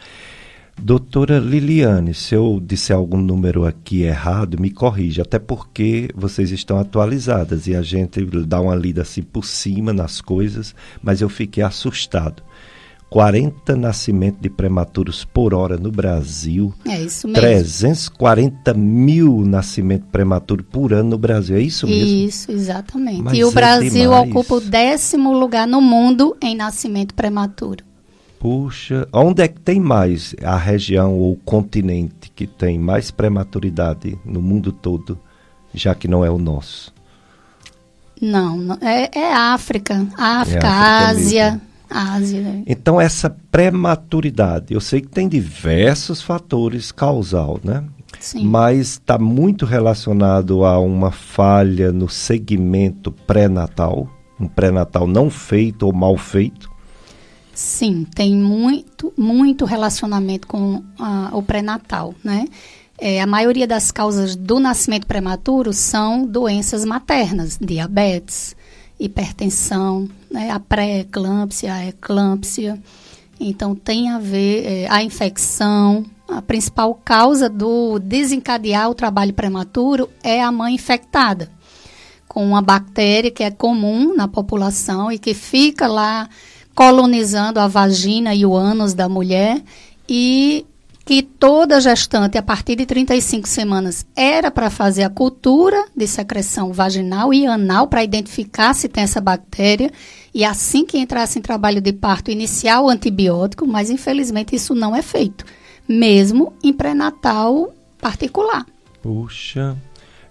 Doutora 0.82 1.40
Liliane, 1.40 2.14
se 2.14 2.36
eu 2.36 2.60
disser 2.62 2.96
algum 2.96 3.18
número 3.18 3.66
aqui 3.66 4.02
errado, 4.02 4.60
me 4.60 4.70
corrija, 4.70 5.22
até 5.22 5.40
porque 5.40 6.10
vocês 6.14 6.52
estão 6.52 6.78
atualizadas 6.78 7.68
e 7.68 7.76
a 7.76 7.82
gente 7.82 8.24
dá 8.46 8.60
uma 8.60 8.76
lida 8.76 9.02
assim 9.02 9.22
por 9.22 9.46
cima 9.46 9.94
nas 9.94 10.20
coisas, 10.20 10.76
mas 11.02 11.22
eu 11.22 11.30
fiquei 11.30 11.64
assustado. 11.64 12.44
40 13.14 13.76
nascimentos 13.76 14.42
de 14.42 14.50
prematuros 14.50 15.24
por 15.24 15.54
hora 15.54 15.78
no 15.78 15.92
Brasil. 15.92 16.74
É 16.84 17.00
isso 17.00 17.28
mesmo. 17.28 17.42
340 17.42 18.74
mil 18.74 19.46
nascimentos 19.46 20.10
prematuros 20.12 20.66
por 20.72 20.92
ano 20.94 21.12
no 21.12 21.18
Brasil. 21.20 21.56
É 21.56 21.62
isso 21.62 21.86
mesmo? 21.86 22.28
Isso, 22.28 22.52
exatamente. 22.52 23.22
Mas 23.22 23.38
e 23.38 23.44
o 23.44 23.50
é 23.50 23.54
Brasil 23.54 23.92
demais. 23.92 24.30
ocupa 24.32 24.56
o 24.56 24.60
décimo 24.60 25.32
lugar 25.32 25.68
no 25.68 25.80
mundo 25.80 26.36
em 26.42 26.56
nascimento 26.56 27.14
prematuro. 27.14 27.86
Puxa, 28.44 29.08
onde 29.14 29.42
é 29.42 29.48
que 29.48 29.62
tem 29.62 29.80
mais 29.80 30.36
a 30.44 30.58
região 30.58 31.14
ou 31.14 31.32
o 31.32 31.38
continente 31.38 32.30
que 32.30 32.46
tem 32.46 32.78
mais 32.78 33.10
prematuridade 33.10 34.20
no 34.26 34.42
mundo 34.42 34.74
todo, 34.74 35.18
já 35.74 35.96
que 35.96 36.10
não 36.10 36.26
é 36.26 36.30
o 36.30 36.38
nosso? 36.38 36.94
Não, 38.22 38.58
não 38.58 38.78
é, 38.82 39.10
é 39.16 39.34
África, 39.34 40.06
África, 40.18 40.68
é 40.68 40.70
África 40.70 41.08
Ásia. 41.08 41.62
Ásia. 41.90 42.42
Né? 42.42 42.64
Então 42.68 43.00
essa 43.00 43.34
prematuridade, 43.50 44.74
eu 44.74 44.82
sei 44.82 45.00
que 45.00 45.08
tem 45.08 45.30
diversos 45.30 46.22
fatores 46.22 46.92
causal, 46.92 47.62
né? 47.64 47.82
Sim. 48.20 48.46
Mas 48.46 48.90
está 48.90 49.18
muito 49.18 49.66
relacionado 49.66 50.66
a 50.66 50.78
uma 50.80 51.12
falha 51.12 51.94
no 51.94 52.10
segmento 52.10 53.10
pré-natal, 53.10 54.06
um 54.38 54.50
pré-natal 54.50 55.08
não 55.08 55.30
feito 55.30 55.86
ou 55.86 55.94
mal 55.94 56.18
feito. 56.18 56.73
Sim, 57.54 58.06
tem 58.16 58.36
muito, 58.36 59.14
muito 59.16 59.64
relacionamento 59.64 60.48
com 60.48 60.78
uh, 60.78 60.84
o 61.34 61.44
pré-natal, 61.44 62.16
né? 62.24 62.46
É, 62.98 63.22
a 63.22 63.28
maioria 63.28 63.68
das 63.68 63.92
causas 63.92 64.36
do 64.36 64.60
nascimento 64.60 65.06
prematuro 65.06 65.74
são 65.74 66.26
doenças 66.26 66.86
maternas, 66.86 67.58
diabetes, 67.60 68.56
hipertensão, 69.00 70.08
né? 70.32 70.50
a 70.52 70.60
pré-eclâmpsia, 70.60 71.74
a 71.74 71.88
eclâmpsia. 71.88 72.82
Então, 73.40 73.76
tem 73.76 74.10
a 74.10 74.20
ver 74.20 74.66
é, 74.66 74.88
a 74.90 75.04
infecção. 75.04 76.06
A 76.30 76.42
principal 76.42 76.96
causa 77.04 77.50
do 77.50 78.00
desencadear 78.00 78.90
o 78.90 78.96
trabalho 78.96 79.34
prematuro 79.34 80.10
é 80.24 80.42
a 80.42 80.52
mãe 80.52 80.76
infectada 80.76 81.52
com 82.28 82.44
uma 82.44 82.62
bactéria 82.62 83.30
que 83.30 83.44
é 83.44 83.52
comum 83.52 84.16
na 84.16 84.28
população 84.28 85.12
e 85.12 85.20
que 85.20 85.36
fica 85.36 85.88
lá 85.88 86.28
colonizando 86.76 87.60
a 87.60 87.68
vagina 87.68 88.34
e 88.34 88.46
o 88.46 88.56
ânus 88.56 88.94
da 88.94 89.08
mulher 89.08 89.62
e 90.08 90.66
que 91.06 91.22
toda 91.22 91.82
gestante, 91.82 92.38
a 92.38 92.42
partir 92.42 92.78
de 92.78 92.86
35 92.86 93.48
semanas, 93.48 94.06
era 94.16 94.50
para 94.50 94.70
fazer 94.70 95.04
a 95.04 95.10
cultura 95.10 95.86
de 95.96 96.08
secreção 96.08 96.72
vaginal 96.72 97.34
e 97.34 97.46
anal 97.46 97.88
para 97.88 98.04
identificar 98.04 98.74
se 98.74 98.88
tem 98.88 99.04
essa 99.04 99.20
bactéria 99.20 99.92
e 100.34 100.46
assim 100.46 100.86
que 100.86 100.98
entrasse 100.98 101.38
em 101.38 101.42
trabalho 101.42 101.82
de 101.82 101.92
parto, 101.92 102.32
iniciar 102.32 102.82
o 102.82 102.90
antibiótico, 102.90 103.68
mas 103.68 103.90
infelizmente 103.90 104.56
isso 104.56 104.74
não 104.74 104.96
é 104.96 105.02
feito, 105.02 105.46
mesmo 105.88 106.54
em 106.64 106.72
pré-natal 106.72 107.74
particular. 108.00 108.66
Puxa, 109.02 109.78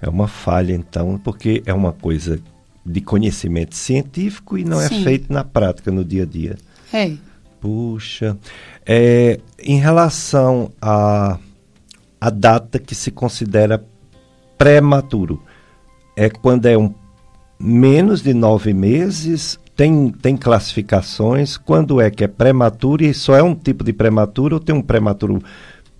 é 0.00 0.08
uma 0.08 0.26
falha 0.26 0.72
então, 0.72 1.20
porque 1.22 1.62
é 1.66 1.74
uma 1.74 1.92
coisa 1.92 2.40
de 2.84 3.00
conhecimento 3.00 3.76
científico 3.76 4.58
e 4.58 4.64
não 4.64 4.80
é 4.80 4.88
Sim. 4.88 5.00
é 5.00 5.04
feito 5.04 5.32
na 5.32 5.44
prática, 5.44 5.90
no 5.90 6.04
dia 6.04 6.24
a 6.24 6.26
dia. 6.26 6.58
É. 6.92 7.12
Puxa. 7.60 8.36
É, 8.84 9.38
em 9.58 9.78
relação 9.78 10.72
à 10.80 11.34
a, 11.34 11.38
a 12.20 12.30
data 12.30 12.78
que 12.78 12.94
se 12.94 13.10
considera 13.10 13.84
prematuro, 14.58 15.42
é 16.16 16.28
quando 16.28 16.66
é 16.66 16.76
um 16.76 16.92
menos 17.58 18.22
de 18.22 18.34
nove 18.34 18.74
meses, 18.74 19.58
tem, 19.76 20.10
tem 20.10 20.36
classificações, 20.36 21.56
quando 21.56 22.00
é 22.00 22.10
que 22.10 22.24
é 22.24 22.28
prematuro 22.28 23.04
e 23.04 23.14
só 23.14 23.36
é 23.36 23.42
um 23.42 23.54
tipo 23.54 23.84
de 23.84 23.92
prematuro 23.92 24.56
ou 24.56 24.60
tem 24.60 24.74
um 24.74 24.82
prematuro 24.82 25.42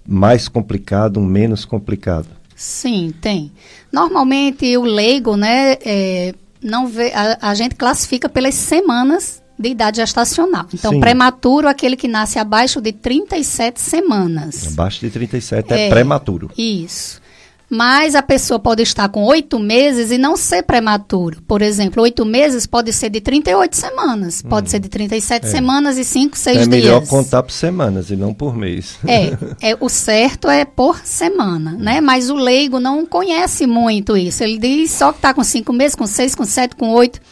mais 0.07 0.49
complicado, 0.49 1.19
um 1.19 1.25
menos 1.25 1.65
complicado? 1.65 2.29
Sim, 2.55 3.13
tem. 3.21 3.51
Normalmente 3.93 4.77
o 4.77 4.83
leigo, 4.83 5.37
né, 5.37 5.77
é, 5.85 6.35
não 6.63 6.87
vê, 6.87 7.13
a, 7.15 7.51
a 7.51 7.55
gente 7.55 7.75
classifica 7.75 8.29
pelas 8.29 8.55
semanas 8.55 9.43
de 9.59 9.69
idade 9.69 9.99
gestacional. 9.99 10.67
Então, 10.75 10.93
Sim. 10.93 11.01
prematuro, 11.01 11.69
aquele 11.69 11.97
que 11.97 12.09
nasce 12.09 12.39
abaixo 12.39 12.81
de 12.81 12.93
37 12.93 13.81
semanas. 13.81 14.73
Abaixo 14.73 15.01
de 15.01 15.11
37 15.11 15.73
é, 15.73 15.87
é 15.87 15.89
prematuro. 15.89 16.51
Isso. 16.59 17.22
Mas 17.75 18.15
a 18.15 18.23
pessoa 18.23 18.59
pode 18.59 18.83
estar 18.83 19.09
com 19.09 19.25
oito 19.25 19.59
meses 19.59 20.11
e 20.11 20.19
não 20.19 20.37
ser 20.37 20.63
prematuro. 20.63 21.41
Por 21.49 21.63
exemplo, 21.63 22.03
oito 22.03 22.23
meses 22.23 22.67
pode 22.67 22.93
ser 22.93 23.09
de 23.09 23.19
38 23.19 23.75
semanas, 23.75 24.43
hum. 24.45 24.51
pode 24.51 24.71
ser 24.71 24.79
de 24.79 24.91
37 24.91 25.47
é. 25.47 25.49
semanas 25.49 25.97
e 25.97 26.05
5, 26.05 26.37
6 26.37 26.55
dias. 26.57 26.67
É 26.67 26.71
melhor 26.71 27.07
contar 27.07 27.43
por 27.43 27.51
semanas 27.51 28.11
e 28.11 28.17
não 28.17 28.35
por 28.35 28.55
mês. 28.55 28.99
É, 29.09 29.39
é, 29.71 29.77
o 29.81 29.89
certo 29.89 30.51
é 30.51 30.67
por 30.67 30.99
semana, 30.99 31.73
né? 31.73 32.03
Mas 32.03 32.29
o 32.29 32.35
leigo 32.35 32.79
não 32.79 33.07
conhece 33.07 33.67
muito 33.67 34.19
isso. 34.19 34.45
Ele 34.45 34.59
diz 34.59 34.91
só 34.91 35.11
que 35.11 35.17
está 35.17 35.33
com 35.33 35.43
cinco 35.43 35.73
meses, 35.73 35.95
com 35.95 36.07
seis, 36.07 36.35
com 36.35 36.45
sete, 36.45 36.77
com 36.77 36.91
oito. 36.91 37.23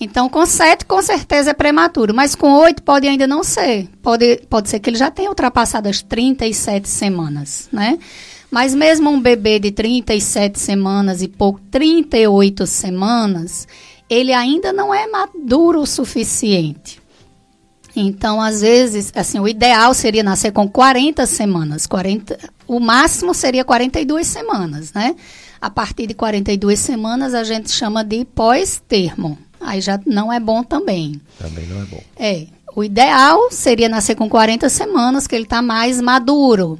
Então, 0.00 0.28
com 0.28 0.46
sete, 0.46 0.84
com 0.84 1.02
certeza 1.02 1.50
é 1.50 1.54
prematuro, 1.54 2.14
mas 2.14 2.36
com 2.36 2.52
oito 2.60 2.84
pode 2.84 3.08
ainda 3.08 3.26
não 3.26 3.42
ser. 3.42 3.88
Pode, 4.00 4.42
pode 4.48 4.68
ser 4.68 4.78
que 4.78 4.90
ele 4.90 4.96
já 4.96 5.10
tenha 5.10 5.28
ultrapassado 5.28 5.88
as 5.88 6.02
37 6.02 6.88
semanas, 6.88 7.68
né? 7.72 7.98
Mas 8.52 8.74
mesmo 8.74 9.08
um 9.08 9.18
bebê 9.18 9.58
de 9.58 9.70
37 9.70 10.60
semanas 10.60 11.22
e 11.22 11.26
pouco, 11.26 11.58
38 11.70 12.66
semanas, 12.66 13.66
ele 14.10 14.30
ainda 14.30 14.74
não 14.74 14.92
é 14.92 15.06
maduro 15.06 15.80
o 15.80 15.86
suficiente. 15.86 17.00
Então, 17.96 18.42
às 18.42 18.60
vezes, 18.60 19.10
assim, 19.16 19.40
o 19.40 19.48
ideal 19.48 19.94
seria 19.94 20.22
nascer 20.22 20.52
com 20.52 20.68
40 20.68 21.24
semanas. 21.24 21.86
40, 21.86 22.38
o 22.68 22.78
máximo 22.78 23.32
seria 23.32 23.64
42 23.64 24.26
semanas, 24.26 24.92
né? 24.92 25.16
A 25.58 25.70
partir 25.70 26.06
de 26.06 26.12
42 26.12 26.78
semanas, 26.78 27.32
a 27.32 27.44
gente 27.44 27.70
chama 27.70 28.04
de 28.04 28.22
pós-termo. 28.22 29.38
Aí 29.58 29.80
já 29.80 29.98
não 30.04 30.30
é 30.30 30.38
bom 30.38 30.62
também. 30.62 31.18
Também 31.38 31.66
não 31.68 31.80
é 31.80 31.84
bom. 31.86 32.02
É. 32.18 32.46
O 32.76 32.84
ideal 32.84 33.50
seria 33.50 33.88
nascer 33.88 34.14
com 34.14 34.28
40 34.28 34.68
semanas, 34.68 35.26
que 35.26 35.34
ele 35.34 35.44
está 35.44 35.62
mais 35.62 36.02
maduro. 36.02 36.78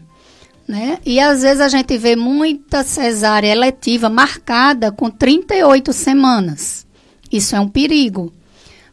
Né? 0.66 0.98
E 1.04 1.18
às 1.18 1.42
vezes 1.42 1.60
a 1.60 1.68
gente 1.68 1.98
vê 1.98 2.14
muita 2.14 2.84
cesárea 2.84 3.50
eletiva 3.50 4.08
marcada 4.08 4.92
com 4.92 5.10
38 5.10 5.92
semanas. 5.92 6.86
Isso 7.30 7.56
é 7.56 7.60
um 7.60 7.68
perigo, 7.68 8.32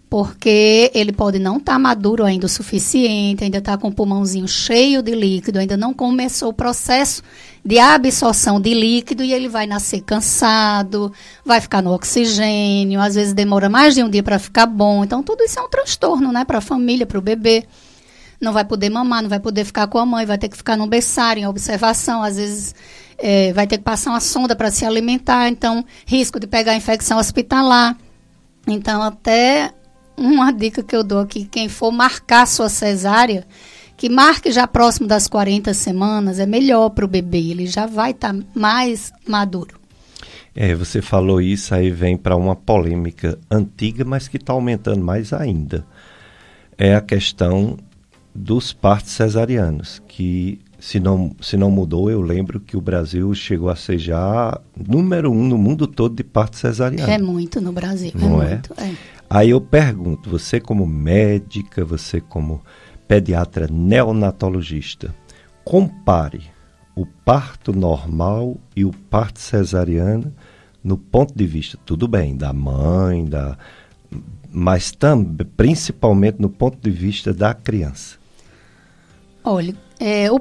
porque 0.09 0.89
ele 0.95 1.11
pode 1.11 1.38
não 1.38 1.57
estar 1.57 1.74
tá 1.74 1.80
maduro 1.80 2.26
ainda 2.26 2.47
o 2.47 2.49
suficiente, 2.49 3.43
ainda 3.43 3.59
está 3.59 3.78
com 3.78 3.89
o 3.89 3.93
pulmãozinho 3.93 4.47
cheio 4.47 5.03
de 5.03 5.13
líquido, 5.13 5.59
ainda 5.59 5.78
não 5.78 5.93
começou 5.93 6.49
o 6.49 6.53
processo 6.53 7.22
de 7.63 7.78
absorção 7.78 8.59
de 8.59 8.74
líquido 8.74 9.24
e 9.24 9.34
ele 9.34 9.47
vai 9.47 9.67
nascer 9.67 10.01
cansado, 10.01 11.13
vai 11.45 11.61
ficar 11.61 11.84
no 11.84 11.93
oxigênio, 11.93 12.99
às 12.99 13.15
vezes 13.15 13.34
demora 13.34 13.70
mais 13.70 13.93
de 13.93 14.03
um 14.03 14.09
dia 14.09 14.24
para 14.24 14.39
ficar 14.39 14.65
bom. 14.65 15.03
Então, 15.03 15.22
tudo 15.22 15.43
isso 15.43 15.59
é 15.59 15.61
um 15.61 15.70
transtorno 15.70 16.32
né, 16.32 16.43
para 16.43 16.57
a 16.57 16.61
família, 16.61 17.05
para 17.05 17.20
o 17.20 17.22
bebê. 17.22 17.65
Não 18.40 18.54
vai 18.54 18.64
poder 18.64 18.90
mamar, 18.90 19.22
não 19.22 19.30
vai 19.30 19.40
poder 19.40 19.66
ficar 19.66 19.88
com 19.88 19.98
a 19.98 20.06
mãe, 20.06 20.26
vai 20.26 20.38
ter 20.38 20.50
que 20.50 20.58
ficar 20.58 20.78
no 20.78 20.88
berçário, 20.88 21.42
em 21.42 21.48
observação, 21.48 22.24
às 22.24 22.38
vezes 22.38 22.74
é, 23.18 23.52
vai 23.54 23.68
ter 23.68 23.78
que 23.78 23.84
passar 23.84 24.12
uma 24.12 24.20
sonda 24.20 24.56
para 24.56 24.72
se 24.72 24.86
alimentar, 24.86 25.50
então 25.50 25.84
risco 26.06 26.40
de 26.40 26.48
pegar 26.48 26.76
infecção 26.76 27.18
hospitalar. 27.18 27.98
Então, 28.68 29.02
até 29.02 29.74
uma 30.16 30.52
dica 30.52 30.84
que 30.84 30.96
eu 30.96 31.04
dou 31.04 31.20
aqui, 31.20 31.46
quem 31.46 31.68
for 31.68 31.92
marcar 31.92 32.46
sua 32.46 32.70
cesárea, 32.70 33.46
que 33.98 34.10
marque 34.10 34.52
já 34.52 34.66
próximo 34.66 35.08
das 35.08 35.28
40 35.28 35.74
semanas, 35.74 36.40
é 36.40 36.46
melhor 36.46 36.90
para 36.90 37.06
o 37.06 37.08
bebê, 37.08 37.40
ele 37.52 37.68
já 37.68 37.86
vai 37.86 38.12
estar 38.12 38.34
tá 38.34 38.40
mais 38.56 39.12
maduro. 39.28 39.78
É, 40.56 40.74
você 40.74 41.02
falou 41.02 41.42
isso, 41.42 41.74
aí 41.74 41.92
vem 41.92 42.18
para 42.18 42.36
uma 42.36 42.56
polêmica 42.56 43.38
antiga, 43.50 44.04
mas 44.04 44.28
que 44.28 44.38
está 44.38 44.54
aumentando 44.54 45.04
mais 45.04 45.32
ainda. 45.32 45.86
É 46.78 46.96
a 46.96 47.02
questão 47.02 47.78
dos 48.40 48.72
partos 48.72 49.12
cesarianos, 49.12 50.02
que 50.08 50.62
se 50.80 50.98
não, 50.98 51.36
se 51.42 51.58
não 51.58 51.70
mudou, 51.70 52.10
eu 52.10 52.22
lembro 52.22 52.58
que 52.58 52.78
o 52.78 52.82
Brasil 52.82 53.34
chegou 53.36 53.70
a 53.70 53.76
ser 53.76 53.98
já 53.98 54.58
número 54.78 55.30
um 55.30 55.46
no 55.46 55.58
mundo 55.58 55.86
todo 55.86 56.16
de 56.16 56.24
parto 56.24 56.56
cesariano. 56.56 57.12
É 57.12 57.18
muito 57.18 57.60
no 57.60 57.74
Brasil, 57.74 58.14
é 58.16 58.18
não 58.18 58.42
é? 58.42 58.52
Muito, 58.52 58.74
é. 58.78 58.96
Aí 59.30 59.50
eu 59.50 59.60
pergunto, 59.60 60.30
você 60.30 60.58
como 60.58 60.88
médica, 60.88 61.84
você 61.84 62.22
como 62.22 62.62
pediatra 63.10 63.68
neonatologista, 63.70 65.14
compare 65.66 66.44
o 66.96 67.06
parto 67.06 67.74
normal 67.74 68.56
e 68.74 68.86
o 68.86 68.92
parto 69.10 69.40
cesariano 69.40 70.34
no 70.82 70.98
ponto 70.98 71.34
de 71.36 71.46
vista, 71.46 71.78
tudo 71.86 72.08
bem, 72.08 72.38
da 72.38 72.54
mãe, 72.54 73.26
da, 73.26 73.58
mas 74.50 74.94
também, 74.94 75.46
principalmente 75.58 76.40
no 76.40 76.50
ponto 76.50 76.78
de 76.82 76.90
vista 76.90 77.34
da 77.34 77.54
criança. 77.54 78.18
Olha, 79.52 79.76
é, 80.00 80.32
o, 80.32 80.39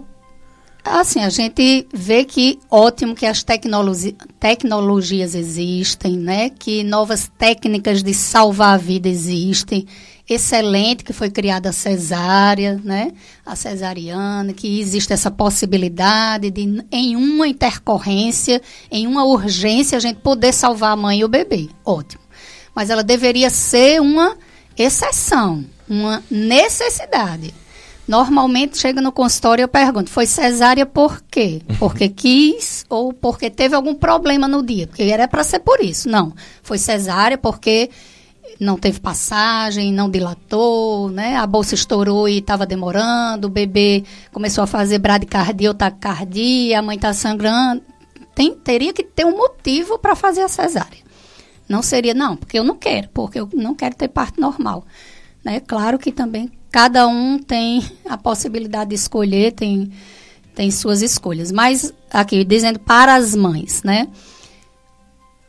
assim, 0.84 1.20
a 1.20 1.30
gente 1.30 1.88
vê 1.94 2.26
que 2.26 2.58
ótimo 2.70 3.14
que 3.14 3.24
as 3.24 3.42
tecnologi 3.42 4.14
tecnologias 4.38 5.34
existem, 5.34 6.18
né? 6.18 6.50
Que 6.50 6.84
novas 6.84 7.26
técnicas 7.38 8.02
de 8.02 8.12
salvar 8.12 8.74
a 8.74 8.76
vida 8.76 9.08
existem 9.08 9.86
excelente 10.28 11.04
que 11.04 11.14
foi 11.14 11.30
criada 11.30 11.70
a 11.70 11.72
cesárea, 11.72 12.78
né? 12.84 13.12
A 13.46 13.56
cesariana, 13.56 14.52
que 14.52 14.78
existe 14.78 15.10
essa 15.10 15.30
possibilidade 15.30 16.50
de, 16.50 16.84
em 16.92 17.16
uma 17.16 17.48
intercorrência, 17.48 18.60
em 18.90 19.06
uma 19.06 19.24
urgência, 19.24 19.96
a 19.96 20.00
gente 20.02 20.20
poder 20.20 20.52
salvar 20.52 20.92
a 20.92 20.96
mãe 20.96 21.20
e 21.20 21.24
o 21.24 21.28
bebê. 21.28 21.70
Ótimo. 21.82 22.22
Mas 22.74 22.90
ela 22.90 23.02
deveria 23.02 23.48
ser 23.48 24.02
uma 24.02 24.36
exceção, 24.76 25.64
uma 25.88 26.22
necessidade. 26.30 27.54
Normalmente 28.08 28.78
chega 28.78 29.02
no 29.02 29.12
consultório 29.12 29.62
e 29.62 29.64
eu 29.64 29.68
pergunto: 29.68 30.08
foi 30.08 30.24
cesárea 30.24 30.86
por 30.86 31.20
quê? 31.30 31.60
Porque 31.78 32.08
quis 32.08 32.86
ou 32.88 33.12
porque 33.12 33.50
teve 33.50 33.74
algum 33.74 33.94
problema 33.94 34.48
no 34.48 34.64
dia? 34.64 34.86
Porque 34.86 35.02
era 35.02 35.28
para 35.28 35.44
ser 35.44 35.58
por 35.60 35.78
isso. 35.80 36.08
Não. 36.08 36.32
Foi 36.62 36.78
cesárea 36.78 37.36
porque 37.36 37.90
não 38.58 38.78
teve 38.78 38.98
passagem, 38.98 39.92
não 39.92 40.10
dilatou, 40.10 41.10
né? 41.10 41.36
A 41.36 41.46
bolsa 41.46 41.74
estourou 41.74 42.26
e 42.26 42.38
estava 42.38 42.64
demorando, 42.64 43.46
o 43.46 43.50
bebê 43.50 44.02
começou 44.32 44.64
a 44.64 44.66
fazer 44.66 44.98
bradicardia 44.98 45.68
ou 45.68 45.74
taquicardia, 45.74 46.78
a 46.78 46.82
mãe 46.82 46.96
está 46.96 47.12
sangrando. 47.12 47.82
Tem, 48.34 48.54
teria 48.54 48.92
que 48.94 49.02
ter 49.02 49.26
um 49.26 49.36
motivo 49.36 49.98
para 49.98 50.16
fazer 50.16 50.40
a 50.40 50.48
cesárea. 50.48 51.06
Não 51.68 51.82
seria, 51.82 52.14
não, 52.14 52.36
porque 52.36 52.58
eu 52.58 52.64
não 52.64 52.74
quero, 52.74 53.10
porque 53.10 53.38
eu 53.38 53.48
não 53.52 53.74
quero 53.74 53.94
ter 53.94 54.08
parto 54.08 54.40
normal. 54.40 54.84
Né? 55.44 55.60
Claro 55.60 55.98
que 55.98 56.12
também 56.12 56.50
cada 56.70 57.06
um 57.06 57.38
tem 57.38 57.84
a 58.08 58.16
possibilidade 58.16 58.90
de 58.90 58.96
escolher, 58.96 59.52
tem, 59.52 59.90
tem 60.54 60.70
suas 60.70 61.02
escolhas. 61.02 61.50
Mas 61.50 61.92
aqui, 62.10 62.44
dizendo 62.44 62.78
para 62.78 63.14
as 63.14 63.34
mães, 63.34 63.82
né? 63.82 64.08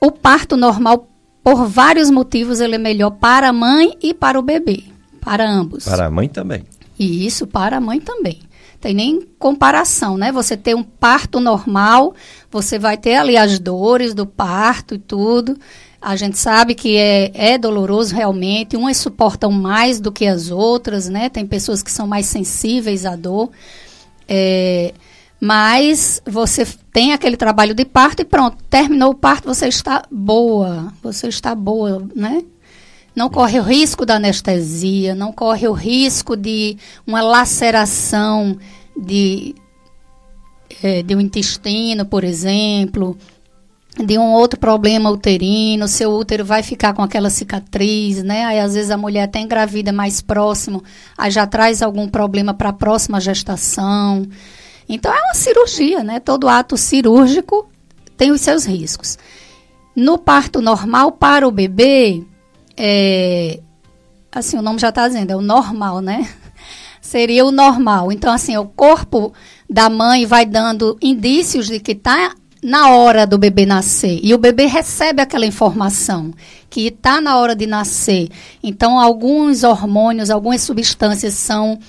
O 0.01 0.11
parto 0.11 0.55
normal 0.55 1.09
por 1.43 1.67
vários 1.67 2.09
motivos, 2.09 2.59
ele 2.59 2.75
é 2.75 2.77
melhor 2.77 3.11
para 3.11 3.49
a 3.49 3.53
mãe 3.53 3.97
e 4.01 4.13
para 4.13 4.39
o 4.39 4.41
bebê, 4.41 4.83
para 5.19 5.49
ambos. 5.49 5.85
Para 5.85 6.05
a 6.05 6.11
mãe 6.11 6.27
também. 6.29 6.63
E 6.97 7.25
isso 7.25 7.47
para 7.47 7.77
a 7.77 7.81
mãe 7.81 7.99
também. 7.99 8.39
Tem 8.79 8.93
nem 8.93 9.21
comparação, 9.37 10.17
né? 10.17 10.31
Você 10.31 10.55
ter 10.55 10.73
um 10.73 10.83
parto 10.83 11.39
normal, 11.39 12.13
você 12.49 12.79
vai 12.79 12.97
ter 12.97 13.15
ali 13.15 13.35
as 13.35 13.59
dores 13.59 14.13
do 14.13 14.25
parto 14.25 14.95
e 14.95 14.99
tudo. 14.99 15.57
A 16.01 16.15
gente 16.15 16.37
sabe 16.37 16.75
que 16.75 16.95
é, 16.95 17.31
é 17.33 17.57
doloroso 17.57 18.15
realmente, 18.15 18.77
umas 18.77 18.97
suportam 18.97 19.51
mais 19.51 19.99
do 19.99 20.11
que 20.11 20.25
as 20.25 20.49
outras, 20.49 21.09
né? 21.09 21.29
Tem 21.29 21.45
pessoas 21.45 21.83
que 21.83 21.91
são 21.91 22.07
mais 22.07 22.25
sensíveis 22.25 23.05
à 23.05 23.15
dor. 23.15 23.49
É, 24.27 24.93
mas 25.41 26.21
você 26.25 26.65
tem 26.91 27.13
aquele 27.13 27.37
trabalho 27.37 27.73
de 27.73 27.85
parto 27.85 28.21
e 28.21 28.25
pronto, 28.25 28.57
terminou 28.69 29.11
o 29.11 29.15
parto, 29.15 29.47
você 29.47 29.67
está 29.67 30.03
boa, 30.11 30.93
você 31.01 31.27
está 31.27 31.55
boa, 31.55 32.05
né? 32.15 32.43
Não 33.15 33.29
corre 33.29 33.59
o 33.59 33.63
risco 33.63 34.05
da 34.05 34.15
anestesia, 34.15 35.15
não 35.15 35.31
corre 35.31 35.67
o 35.67 35.73
risco 35.73 36.35
de 36.37 36.77
uma 37.05 37.21
laceração 37.21 38.57
de, 38.95 39.55
é, 40.83 41.01
de 41.03 41.15
um 41.15 41.19
intestino, 41.19 42.05
por 42.05 42.23
exemplo, 42.23 43.17
de 44.05 44.17
um 44.17 44.31
outro 44.31 44.59
problema 44.59 45.09
uterino, 45.09 45.87
seu 45.87 46.11
útero 46.11 46.45
vai 46.45 46.63
ficar 46.63 46.93
com 46.93 47.01
aquela 47.01 47.29
cicatriz, 47.29 48.23
né? 48.23 48.45
Aí 48.45 48.59
às 48.59 48.73
vezes 48.73 48.91
a 48.91 48.97
mulher 48.97 49.23
até 49.23 49.39
engravida 49.39 49.91
mais 49.91 50.21
próximo, 50.21 50.83
aí 51.17 51.29
já 51.29 51.45
traz 51.45 51.81
algum 51.81 52.07
problema 52.07 52.53
para 52.53 52.69
a 52.69 52.73
próxima 52.73 53.19
gestação. 53.19 54.25
Então 54.87 55.13
é 55.13 55.19
uma 55.19 55.33
cirurgia, 55.33 56.03
né? 56.03 56.19
Todo 56.19 56.47
ato 56.47 56.77
cirúrgico 56.77 57.69
tem 58.15 58.31
os 58.31 58.41
seus 58.41 58.65
riscos. 58.65 59.17
No 59.95 60.17
parto 60.17 60.61
normal 60.61 61.11
para 61.11 61.47
o 61.47 61.51
bebê, 61.51 62.23
é, 62.77 63.59
assim, 64.31 64.57
o 64.57 64.61
nome 64.61 64.79
já 64.79 64.89
está 64.89 65.07
dizendo, 65.07 65.31
é 65.31 65.35
o 65.35 65.41
normal, 65.41 65.99
né? 65.99 66.27
Seria 67.01 67.45
o 67.45 67.51
normal. 67.51 68.11
Então, 68.11 68.31
assim, 68.31 68.55
o 68.55 68.65
corpo 68.65 69.33
da 69.69 69.89
mãe 69.89 70.25
vai 70.25 70.45
dando 70.45 70.97
indícios 71.01 71.67
de 71.67 71.79
que 71.79 71.91
está 71.91 72.33
na 72.61 72.89
hora 72.89 73.25
do 73.25 73.37
bebê 73.37 73.65
nascer. 73.65 74.19
E 74.21 74.33
o 74.33 74.37
bebê 74.37 74.65
recebe 74.65 75.21
aquela 75.21 75.45
informação 75.45 76.33
que 76.69 76.87
está 76.87 77.21
na 77.21 77.37
hora 77.37 77.55
de 77.55 77.65
nascer. 77.65 78.29
Então, 78.61 78.99
alguns 78.99 79.63
hormônios, 79.63 80.29
algumas 80.29 80.61
substâncias 80.61 81.33
são 81.33 81.79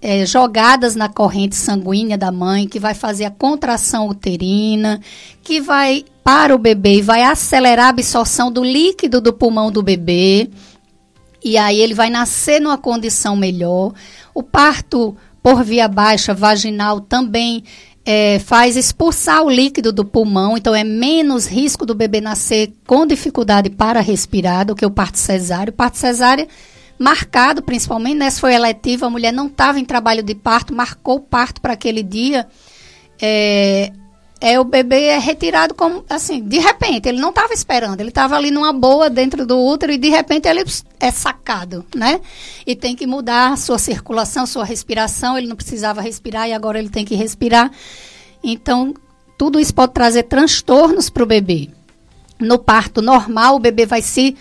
é, 0.00 0.26
jogadas 0.26 0.94
na 0.94 1.08
corrente 1.08 1.56
sanguínea 1.56 2.18
da 2.18 2.32
mãe, 2.32 2.66
que 2.66 2.80
vai 2.80 2.94
fazer 2.94 3.24
a 3.24 3.30
contração 3.30 4.08
uterina, 4.08 5.00
que 5.42 5.60
vai 5.60 6.04
para 6.22 6.54
o 6.54 6.58
bebê 6.58 6.96
e 6.96 7.02
vai 7.02 7.22
acelerar 7.22 7.86
a 7.86 7.90
absorção 7.90 8.50
do 8.50 8.64
líquido 8.64 9.20
do 9.20 9.32
pulmão 9.32 9.70
do 9.70 9.82
bebê. 9.82 10.50
E 11.42 11.58
aí 11.58 11.78
ele 11.78 11.92
vai 11.92 12.08
nascer 12.08 12.60
numa 12.60 12.78
condição 12.78 13.36
melhor. 13.36 13.92
O 14.34 14.42
parto 14.42 15.14
por 15.42 15.62
via 15.62 15.86
baixa 15.86 16.32
vaginal 16.32 17.00
também 17.00 17.62
é, 18.04 18.38
faz 18.38 18.76
expulsar 18.76 19.42
o 19.42 19.50
líquido 19.50 19.92
do 19.92 20.04
pulmão, 20.04 20.56
então 20.56 20.74
é 20.74 20.84
menos 20.84 21.46
risco 21.46 21.86
do 21.86 21.94
bebê 21.94 22.20
nascer 22.20 22.72
com 22.86 23.06
dificuldade 23.06 23.70
para 23.70 24.00
respirar 24.00 24.66
do 24.66 24.74
que 24.74 24.84
o 24.84 24.90
parto 24.90 25.18
cesáreo. 25.18 25.72
O 25.72 25.76
parto 25.76 25.96
cesáreo 25.96 26.46
marcado, 26.98 27.62
principalmente, 27.62 28.16
né? 28.16 28.30
Se 28.30 28.40
foi 28.40 28.54
eletivo, 28.54 29.06
a 29.06 29.10
mulher 29.10 29.32
não 29.32 29.46
estava 29.46 29.80
em 29.80 29.84
trabalho 29.84 30.22
de 30.22 30.34
parto, 30.34 30.74
marcou 30.74 31.16
o 31.16 31.20
parto 31.20 31.60
para 31.60 31.72
aquele 31.72 32.02
dia. 32.02 32.46
É, 33.20 33.90
é, 34.44 34.60
o 34.60 34.64
bebê 34.64 35.04
é 35.04 35.18
retirado 35.18 35.72
como, 35.74 36.04
assim, 36.06 36.46
de 36.46 36.58
repente, 36.58 37.08
ele 37.08 37.18
não 37.18 37.30
estava 37.30 37.54
esperando, 37.54 37.98
ele 37.98 38.10
estava 38.10 38.36
ali 38.36 38.50
numa 38.50 38.74
boa 38.74 39.08
dentro 39.08 39.46
do 39.46 39.58
útero 39.58 39.90
e 39.90 39.96
de 39.96 40.10
repente 40.10 40.46
ele 40.46 40.62
é 41.00 41.10
sacado, 41.10 41.82
né? 41.96 42.20
E 42.66 42.76
tem 42.76 42.94
que 42.94 43.06
mudar 43.06 43.56
sua 43.56 43.78
circulação, 43.78 44.44
sua 44.44 44.62
respiração, 44.62 45.38
ele 45.38 45.46
não 45.46 45.56
precisava 45.56 46.02
respirar 46.02 46.46
e 46.46 46.52
agora 46.52 46.78
ele 46.78 46.90
tem 46.90 47.06
que 47.06 47.14
respirar. 47.14 47.70
Então, 48.42 48.92
tudo 49.38 49.58
isso 49.58 49.74
pode 49.74 49.94
trazer 49.94 50.24
transtornos 50.24 51.08
para 51.08 51.22
o 51.22 51.26
bebê. 51.26 51.70
No 52.38 52.58
parto 52.58 53.00
normal, 53.00 53.56
o 53.56 53.60
bebê 53.60 53.86
vai 53.86 54.02
se 54.02 54.36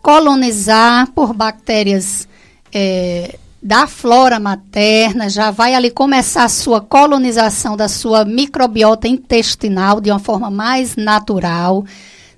colonizar 0.00 1.10
por 1.10 1.34
bactérias 1.34 2.28
é, 2.72 3.36
da 3.68 3.86
flora 3.86 4.40
materna, 4.40 5.28
já 5.28 5.50
vai 5.50 5.74
ali 5.74 5.90
começar 5.90 6.44
a 6.44 6.48
sua 6.48 6.80
colonização 6.80 7.76
da 7.76 7.86
sua 7.86 8.24
microbiota 8.24 9.06
intestinal 9.06 10.00
de 10.00 10.10
uma 10.10 10.18
forma 10.18 10.50
mais 10.50 10.96
natural. 10.96 11.84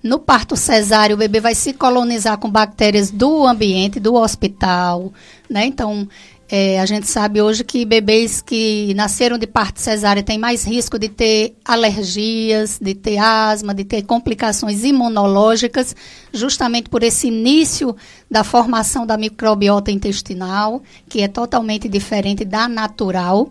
No 0.02 0.18
parto 0.18 0.56
cesáreo, 0.56 1.14
o 1.14 1.18
bebê 1.18 1.38
vai 1.38 1.54
se 1.54 1.72
colonizar 1.72 2.36
com 2.36 2.50
bactérias 2.50 3.12
do 3.12 3.46
ambiente, 3.46 4.00
do 4.00 4.16
hospital, 4.16 5.12
né? 5.48 5.66
Então, 5.66 6.08
É, 6.52 6.80
a 6.80 6.86
gente 6.86 7.06
sabe 7.06 7.40
hoje 7.40 7.62
que 7.62 7.84
bebês 7.84 8.42
que 8.42 8.92
nasceram 8.94 9.38
de 9.38 9.46
parte 9.46 9.80
cesárea 9.80 10.20
têm 10.20 10.36
mais 10.36 10.64
risco 10.64 10.98
de 10.98 11.08
ter 11.08 11.54
alergias, 11.64 12.76
de 12.82 12.92
ter 12.92 13.18
asma, 13.18 13.72
de 13.72 13.84
ter 13.84 14.02
complicações 14.02 14.82
imunológicas, 14.82 15.94
justamente 16.32 16.90
por 16.90 17.04
esse 17.04 17.28
início 17.28 17.94
da 18.28 18.42
formação 18.42 19.06
da 19.06 19.16
microbiota 19.16 19.92
intestinal, 19.92 20.82
que 21.08 21.20
é 21.20 21.28
totalmente 21.28 21.88
diferente 21.88 22.44
da 22.44 22.66
natural, 22.66 23.48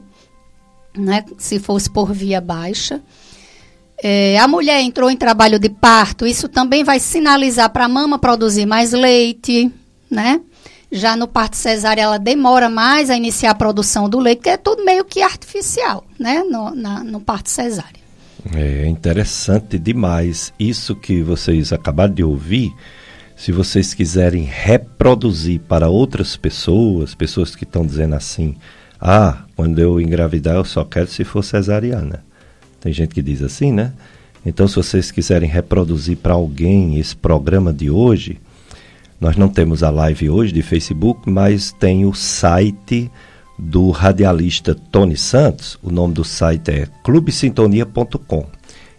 né, 0.94 1.24
se 1.38 1.58
fosse 1.58 1.90
por 1.90 2.12
via 2.12 2.42
baixa. 2.42 3.02
É, 4.04 4.38
a 4.40 4.48
mulher 4.48 4.82
entrou 4.82 5.10
em 5.10 5.16
trabalho 5.16 5.58
de 5.58 5.70
parto, 5.70 6.28
isso 6.28 6.50
também 6.50 6.84
vai 6.84 7.00
sinalizar 7.00 7.70
para 7.70 7.86
a 7.86 7.90
mama 7.90 8.20
produzir 8.20 8.66
mais 8.66 8.92
leite, 8.92 9.72
né? 10.12 10.42
Já 10.92 11.16
no 11.16 11.28
parto 11.28 11.56
cesárea, 11.56 12.02
ela 12.02 12.18
demora 12.18 12.68
mais 12.70 13.10
a 13.10 13.16
iniciar 13.16 13.52
a 13.52 13.56
produção 13.56 14.10
do 14.10 14.20
leite, 14.20 14.42
que 14.42 14.50
é 14.50 14.58
tudo 14.58 14.84
meio 14.84 15.06
que 15.06 15.22
artificial, 15.22 16.04
né? 16.20 16.44
No, 16.44 16.74
na, 16.74 17.04
no 17.04 17.20
parto 17.20 17.50
cesárea. 17.50 18.00
É 18.54 18.88
interessante 18.88 19.78
demais 19.78 20.54
isso 20.60 20.96
que 20.96 21.22
vocês 21.22 21.72
acabaram 21.72 22.14
de 22.14 22.24
ouvir. 22.24 22.74
Se 23.36 23.52
vocês 23.52 23.94
quiserem 23.94 24.44
reproduzir 24.44 25.60
para 25.62 25.90
outras 25.90 26.36
pessoas, 26.36 27.14
pessoas 27.14 27.56
que 27.56 27.64
estão 27.64 27.86
dizendo 27.86 28.16
assim: 28.16 28.56
ah, 29.00 29.44
quando 29.56 29.80
eu 29.80 30.02
engravidar 30.02 30.56
eu 30.56 30.66
só 30.66 30.84
quero 30.84 31.08
se 31.08 31.24
for 31.24 31.44
cesariana. 31.44 32.24
Tem 32.80 32.92
gente 32.92 33.14
que 33.14 33.22
diz 33.22 33.42
assim, 33.42 33.72
né? 33.72 33.94
Então, 34.46 34.68
se 34.68 34.76
vocês 34.76 35.12
quiserem 35.12 35.50
reproduzir 35.50 36.18
para 36.18 36.34
alguém 36.34 36.98
esse 36.98 37.16
programa 37.16 37.74
de 37.74 37.90
hoje, 37.90 38.40
nós 39.20 39.36
não 39.36 39.50
temos 39.50 39.84
a 39.84 39.90
live 39.90 40.30
hoje 40.30 40.54
de 40.54 40.62
Facebook, 40.62 41.30
mas 41.30 41.74
tem 41.74 42.06
o 42.06 42.14
site 42.14 43.12
do 43.58 43.92
radialista 43.92 44.74
Tony 44.74 45.18
Santos. 45.18 45.78
O 45.84 45.92
nome 45.92 46.14
do 46.14 46.24
site 46.24 46.72
é 46.72 46.88
clubesintonia.com. 47.04 48.46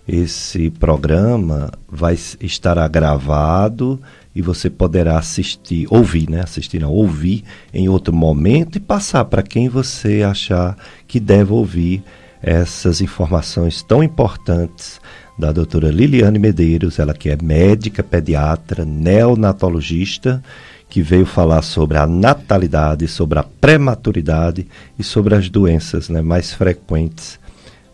Esse 0.07 0.69
programa 0.71 1.71
vai 1.89 2.19
estará 2.41 2.87
gravado 2.87 3.99
e 4.35 4.43
você 4.43 4.69
poderá 4.69 5.19
assistir, 5.19 5.87
ouvir, 5.89 6.29
né? 6.29 6.43
Assistir, 6.43 6.81
não, 6.81 6.91
ouvir 6.93 7.45
em 7.73 7.89
outro 7.89 8.13
momento 8.13 8.77
e 8.77 8.81
passar 8.81 9.25
para 9.25 9.43
quem 9.43 9.69
você 9.69 10.23
achar 10.23 10.77
que 11.09 11.19
deve 11.19 11.53
ouvir 11.53 12.03
essas 12.43 13.01
informações 13.01 13.83
tão 13.83 14.03
importantes 14.03 15.00
da 15.41 15.51
doutora 15.51 15.91
Liliane 15.91 16.39
Medeiros, 16.39 16.99
ela 16.99 17.15
que 17.15 17.31
é 17.31 17.37
médica, 17.43 18.03
pediatra, 18.03 18.85
neonatologista, 18.85 20.43
que 20.89 21.01
veio 21.01 21.25
falar 21.25 21.63
sobre 21.63 21.97
a 21.97 22.07
natalidade, 22.07 23.09
sobre 23.09 23.39
a 23.39 23.43
prematuridade 23.43 24.69
e 24.99 25.03
sobre 25.03 25.35
as 25.35 25.49
doenças 25.49 26.09
né, 26.09 26.21
mais 26.21 26.53
frequentes 26.53 27.41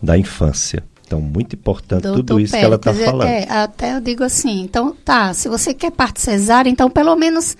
da 0.03 0.19
infância. 0.19 0.83
Então, 1.07 1.21
muito 1.21 1.55
importante 1.55 2.03
Doutor 2.03 2.25
tudo 2.25 2.41
isso 2.41 2.53
que 2.53 2.65
ela 2.65 2.77
está 2.77 2.93
falando. 2.93 3.29
É, 3.29 3.49
até 3.49 3.95
eu 3.95 4.01
digo 4.01 4.25
assim, 4.25 4.63
então, 4.63 4.97
tá, 5.05 5.33
se 5.33 5.49
você 5.49 5.73
quer 5.73 5.93
parte 5.93 6.21
cesárea, 6.21 6.69
então 6.69 6.91
pelo 6.91 7.15
menos 7.15 7.57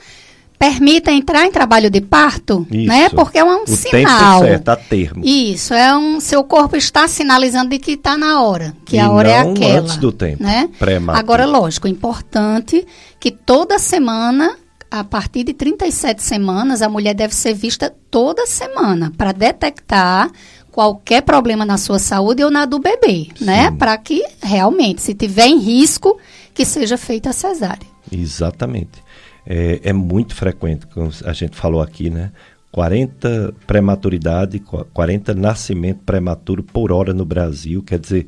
permita 0.59 1.13
entrar 1.13 1.47
em 1.47 1.51
trabalho 1.51 1.91
de 1.91 2.01
parto, 2.01 2.67
Isso. 2.71 2.89
né? 2.89 3.09
Porque 3.11 3.39
é 3.39 3.45
um 3.45 3.63
o 3.63 3.67
sinal. 3.67 4.41
Tempo 4.41 4.47
certo, 4.47 4.69
a 4.69 4.77
termo. 4.77 5.25
Isso, 5.25 5.75
é 5.75 5.97
um 5.97 6.21
seu 6.21 6.43
corpo 6.45 6.77
está 6.77 7.07
sinalizando 7.07 7.71
de 7.71 7.79
que 7.79 7.93
está 7.93 8.17
na 8.17 8.43
hora, 8.43 8.75
que 8.85 8.97
e 8.97 8.99
a 8.99 9.11
hora 9.11 9.29
é 9.29 9.43
não 9.43 9.51
é 9.51 9.53
aquela, 9.53 9.81
antes 9.81 9.97
do 9.97 10.13
tempo, 10.13 10.43
né? 10.43 10.69
Agora 11.09 11.47
lógico, 11.47 11.87
importante 11.89 12.87
que 13.21 13.31
toda 13.31 13.79
semana 13.79 14.57
a 14.89 15.03
partir 15.03 15.43
de 15.43 15.53
37 15.53 16.23
semanas, 16.23 16.81
a 16.81 16.89
mulher 16.89 17.13
deve 17.13 17.35
ser 17.35 17.53
vista 17.53 17.93
toda 18.11 18.47
semana 18.47 19.13
para 19.17 19.33
detectar 19.33 20.31
qualquer 20.71 21.23
problema 21.23 21.65
na 21.65 21.77
sua 21.77 21.99
saúde 21.99 22.45
ou 22.45 22.51
na 22.51 22.65
do 22.65 22.79
bebê, 22.79 23.29
né? 23.29 23.35
Sim. 23.39 23.45
né? 23.45 23.71
Para 23.73 23.99
que 23.99 24.25
realmente, 24.41 25.03
se 25.03 25.13
tiver 25.13 25.49
em 25.49 25.59
risco, 25.59 26.19
que 26.55 26.65
seja 26.65 26.97
feita 26.97 27.31
a 27.31 27.33
cesárea. 27.33 27.87
Exatamente 28.11 29.06
é, 29.47 29.81
é 29.85 29.93
muito 29.93 30.35
frequente, 30.35 30.87
como 30.87 31.11
a 31.25 31.33
gente 31.33 31.57
falou 31.57 31.81
aqui, 31.81 32.11
né? 32.11 32.33
40 32.73 33.55
prematuridade, 33.67 34.59
40 34.59 35.35
nascimento 35.35 36.01
prematuro 36.05 36.63
por 36.63 36.93
hora 36.93 37.15
no 37.15 37.25
Brasil, 37.25 37.83
quer 37.83 37.99
dizer, 37.99 38.27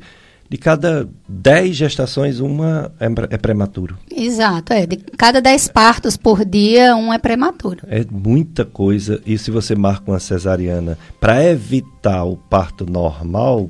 de 0.49 0.57
cada 0.57 1.07
10 1.27 1.75
gestações, 1.75 2.39
uma 2.39 2.91
é, 2.99 3.05
é, 3.05 3.37
prematuro. 3.37 3.99
Exato, 4.09 4.73
é. 4.73 4.87
De 4.87 4.97
cada 4.97 5.39
10 5.39 5.67
partos 5.67 6.17
por 6.17 6.43
dia, 6.43 6.95
um 6.95 7.13
é 7.13 7.19
prematuro. 7.19 7.81
É 7.87 8.03
muita 8.09 8.65
coisa. 8.65 9.21
E 9.27 9.37
se 9.37 9.51
você 9.51 9.75
marca 9.75 10.09
uma 10.09 10.19
cesariana 10.19 10.97
para 11.21 11.45
evitar 11.45 12.23
o 12.23 12.35
parto 12.35 12.83
normal, 12.89 13.69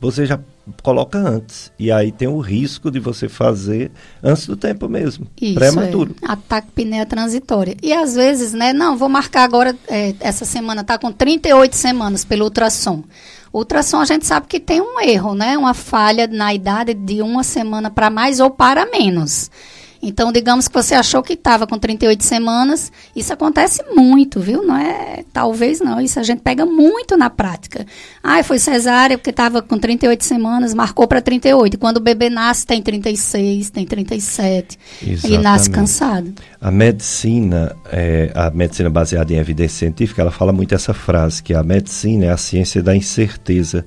você 0.00 0.24
já 0.24 0.38
coloca 0.82 1.18
antes. 1.18 1.72
E 1.78 1.90
aí 1.90 2.12
tem 2.12 2.28
o 2.28 2.38
risco 2.38 2.90
de 2.90 3.00
você 3.00 3.28
fazer 3.28 3.90
antes 4.22 4.46
do 4.46 4.56
tempo 4.56 4.88
mesmo. 4.88 5.26
Isso, 5.40 5.54
prematuro. 5.54 6.14
É. 6.22 6.32
Ataque 6.32 6.68
pinéia 6.74 7.06
transitória. 7.06 7.76
E 7.82 7.92
às 7.92 8.14
vezes, 8.14 8.52
né? 8.52 8.72
Não, 8.72 8.96
vou 8.96 9.08
marcar 9.08 9.44
agora, 9.44 9.76
é, 9.88 10.14
essa 10.20 10.44
semana 10.44 10.82
está 10.82 10.98
com 10.98 11.12
38 11.12 11.74
semanas 11.74 12.24
pelo 12.24 12.44
ultrassom. 12.44 13.02
O 13.52 13.58
ultrassom 13.58 13.98
a 13.98 14.04
gente 14.04 14.26
sabe 14.26 14.46
que 14.46 14.60
tem 14.60 14.80
um 14.80 15.00
erro, 15.00 15.34
né? 15.34 15.58
Uma 15.58 15.74
falha 15.74 16.26
na 16.26 16.54
idade 16.54 16.94
de 16.94 17.20
uma 17.20 17.42
semana 17.42 17.90
para 17.90 18.08
mais 18.08 18.38
ou 18.38 18.50
para 18.50 18.86
menos. 18.86 19.50
Então, 20.02 20.32
digamos 20.32 20.66
que 20.66 20.74
você 20.74 20.94
achou 20.94 21.22
que 21.22 21.34
estava 21.34 21.66
com 21.66 21.78
38 21.78 22.24
semanas, 22.24 22.90
isso 23.14 23.32
acontece 23.32 23.82
muito, 23.94 24.40
viu? 24.40 24.62
Não 24.62 24.76
é, 24.76 25.24
talvez 25.32 25.80
não, 25.80 26.00
isso 26.00 26.18
a 26.18 26.22
gente 26.22 26.40
pega 26.40 26.64
muito 26.64 27.16
na 27.16 27.28
prática. 27.28 27.86
Ah, 28.22 28.42
foi 28.42 28.58
cesárea 28.58 29.18
porque 29.18 29.30
estava 29.30 29.60
com 29.60 29.78
38 29.78 30.24
semanas, 30.24 30.72
marcou 30.72 31.06
para 31.06 31.20
38. 31.20 31.74
E 31.74 31.76
quando 31.76 31.98
o 31.98 32.00
bebê 32.00 32.30
nasce, 32.30 32.66
tem 32.66 32.80
36, 32.80 33.70
tem 33.70 33.84
37. 33.84 34.78
Exatamente. 35.02 35.32
E 35.32 35.38
nasce 35.38 35.70
cansado. 35.70 36.32
A 36.60 36.70
medicina, 36.70 37.76
é, 37.92 38.32
a 38.34 38.50
medicina 38.50 38.88
baseada 38.88 39.32
em 39.32 39.36
evidência 39.36 39.80
científica, 39.80 40.22
ela 40.22 40.30
fala 40.30 40.52
muito 40.52 40.74
essa 40.74 40.94
frase, 40.94 41.42
que 41.42 41.52
a 41.52 41.62
medicina 41.62 42.26
é 42.26 42.30
a 42.30 42.36
ciência 42.36 42.82
da 42.82 42.96
incerteza. 42.96 43.84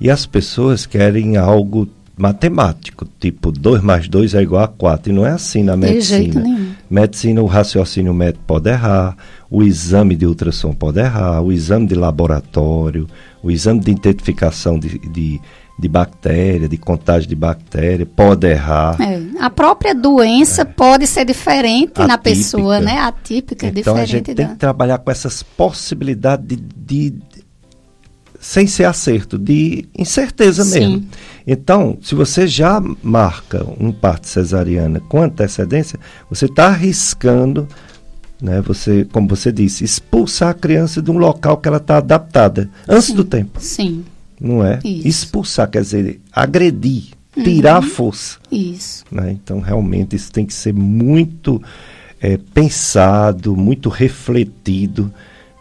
E 0.00 0.10
as 0.10 0.26
pessoas 0.26 0.86
querem 0.86 1.36
algo 1.36 1.88
matemático, 2.16 3.06
tipo 3.20 3.52
2 3.52 3.82
mais 3.82 4.08
2 4.08 4.34
é 4.34 4.42
igual 4.42 4.64
a 4.64 4.68
4. 4.68 5.12
E 5.12 5.14
não 5.14 5.26
é 5.26 5.32
assim 5.32 5.62
na 5.62 5.76
medicina. 5.76 6.18
De 6.18 6.24
jeito 6.24 6.40
nenhum. 6.40 6.72
Medicina, 6.88 7.42
o 7.42 7.46
raciocínio 7.46 8.14
médico 8.14 8.44
pode 8.46 8.70
errar, 8.70 9.16
o 9.50 9.62
exame 9.62 10.16
de 10.16 10.24
ultrassom 10.24 10.72
pode 10.72 11.00
errar, 11.00 11.42
o 11.42 11.52
exame 11.52 11.86
de 11.86 11.94
laboratório, 11.94 13.06
o 13.42 13.50
exame 13.50 13.80
de 13.80 13.90
identificação 13.90 14.78
de, 14.78 14.98
de, 14.98 15.40
de 15.78 15.88
bactéria, 15.88 16.68
de 16.68 16.78
contágio 16.78 17.28
de 17.28 17.34
bactéria, 17.34 18.06
pode 18.06 18.46
errar. 18.46 18.96
É, 19.00 19.20
a 19.40 19.50
própria 19.50 19.94
doença 19.94 20.62
é. 20.62 20.64
pode 20.64 21.06
ser 21.06 21.24
diferente 21.24 21.88
Atípica. 21.88 22.06
na 22.06 22.18
pessoa, 22.18 22.80
né? 22.80 22.98
Atípica, 22.98 23.66
então, 23.66 23.74
diferente. 23.74 23.80
Então 23.80 23.96
a 23.96 24.06
gente 24.06 24.32
da... 24.32 24.44
tem 24.44 24.48
que 24.54 24.58
trabalhar 24.58 24.98
com 24.98 25.10
essas 25.10 25.42
possibilidades 25.42 26.56
de, 26.56 27.10
de 27.10 27.14
sem 28.40 28.66
ser 28.66 28.84
acerto, 28.84 29.36
de 29.36 29.86
incerteza 29.98 30.64
Sim. 30.64 31.06
Então, 31.46 31.96
se 32.02 32.14
você 32.14 32.46
já 32.46 32.82
marca 33.02 33.64
um 33.78 33.92
parto 33.92 34.26
cesariana 34.26 35.00
com 35.08 35.22
antecedência, 35.22 35.98
você 36.28 36.46
está 36.46 36.66
arriscando, 36.66 37.68
né, 38.42 38.60
você, 38.60 39.06
como 39.12 39.28
você 39.28 39.52
disse, 39.52 39.84
expulsar 39.84 40.50
a 40.50 40.54
criança 40.54 41.00
de 41.00 41.10
um 41.10 41.18
local 41.18 41.58
que 41.58 41.68
ela 41.68 41.76
está 41.76 41.98
adaptada 41.98 42.68
antes 42.88 43.06
Sim. 43.06 43.14
do 43.14 43.24
tempo. 43.24 43.60
Sim. 43.60 44.04
Não 44.40 44.64
é? 44.64 44.80
Isso. 44.84 45.06
Expulsar, 45.06 45.70
quer 45.70 45.82
dizer, 45.82 46.20
agredir, 46.32 47.10
tirar 47.32 47.80
uhum. 47.80 47.86
a 47.86 47.90
força. 47.90 48.38
Isso. 48.50 49.04
Né? 49.10 49.30
Então, 49.30 49.60
realmente, 49.60 50.16
isso 50.16 50.32
tem 50.32 50.44
que 50.44 50.52
ser 50.52 50.74
muito 50.74 51.62
é, 52.20 52.36
pensado, 52.36 53.56
muito 53.56 53.88
refletido 53.88 55.12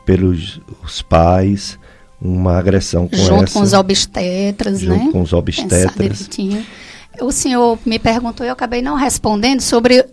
pelos 0.04 0.60
os 0.84 1.02
pais 1.02 1.78
uma 2.22 2.58
agressão 2.58 3.08
com 3.08 3.16
Junto 3.16 3.44
essa. 3.44 3.54
com 3.54 3.62
os 3.62 3.74
obstetras, 3.74 4.80
junto 4.80 5.06
né? 5.06 5.12
com 5.12 5.22
os 5.22 5.34
obstetras. 5.34 6.30
O 7.22 7.32
senhor 7.32 7.78
me 7.86 8.00
perguntou 8.00 8.46
e 8.46 8.50
eu 8.50 8.54
acabei 8.54 8.82
não 8.82 8.96
respondendo 8.96 9.62
sobre 9.62 10.06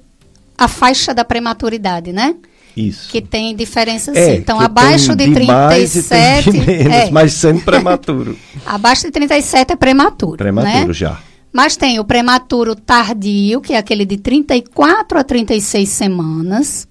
a 0.57 0.69
faixa 0.69 1.13
da 1.13 1.25
prematuridade, 1.25 2.13
né? 2.13 2.37
Isso. 2.77 3.11
Que 3.11 3.21
tem 3.21 3.55
diferença 3.55 4.13
é, 4.17 4.35
sim. 4.35 4.37
Então, 4.39 4.59
abaixo 4.59 5.15
de, 5.15 5.27
de 5.27 5.35
37. 5.35 6.51
de 6.51 6.61
menos, 6.67 6.93
é. 6.93 7.11
Mas 7.11 7.35
sendo 7.35 7.61
prematuro. 7.61 8.37
abaixo 8.65 9.03
de 9.03 9.11
37 9.11 9.73
é 9.73 9.77
prematuro. 9.77 10.39
Prematuro 10.39 10.89
né? 10.89 10.93
já. 10.93 11.19
Mas 11.53 11.77
tem 11.77 11.99
o 12.01 12.05
prematuro 12.05 12.75
tardio, 12.75 13.61
que 13.61 13.75
é 13.75 13.77
aquele 13.77 14.07
de 14.07 14.17
34 14.17 15.19
a 15.19 15.25
36 15.25 15.89
semanas. 15.89 16.89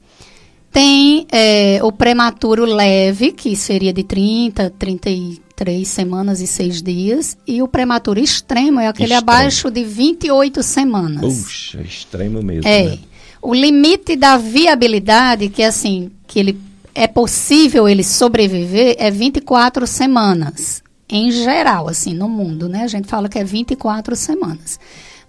Tem 0.71 1.27
é, 1.31 1.79
o 1.83 1.91
prematuro 1.91 2.63
leve, 2.63 3.31
que 3.33 3.55
seria 3.55 3.91
de 3.91 4.03
30, 4.03 4.69
33 4.79 5.87
semanas 5.87 6.39
e 6.39 6.47
6 6.47 6.81
dias. 6.81 7.37
E 7.45 7.61
o 7.61 7.67
prematuro 7.67 8.19
extremo 8.19 8.79
é 8.79 8.87
aquele 8.87 9.13
extremo. 9.13 9.31
abaixo 9.31 9.69
de 9.69 9.83
28 9.83 10.63
semanas. 10.63 11.21
Puxa, 11.21 11.81
extremo 11.81 12.41
mesmo. 12.41 12.67
É. 12.67 12.83
Né? 12.85 12.99
O 13.41 13.53
limite 13.53 14.15
da 14.15 14.37
viabilidade, 14.37 15.49
que 15.49 15.61
é 15.61 15.65
assim, 15.65 16.11
que 16.25 16.39
ele 16.39 16.57
é 16.93 17.07
possível 17.07 17.87
ele 17.87 18.03
sobreviver 18.03 18.95
é 18.99 19.09
24 19.09 19.87
semanas, 19.87 20.83
em 21.09 21.31
geral, 21.31 21.87
assim, 21.87 22.13
no 22.13 22.29
mundo, 22.29 22.69
né? 22.69 22.83
A 22.83 22.87
gente 22.87 23.07
fala 23.07 23.27
que 23.27 23.39
é 23.39 23.43
24 23.43 24.15
semanas. 24.15 24.79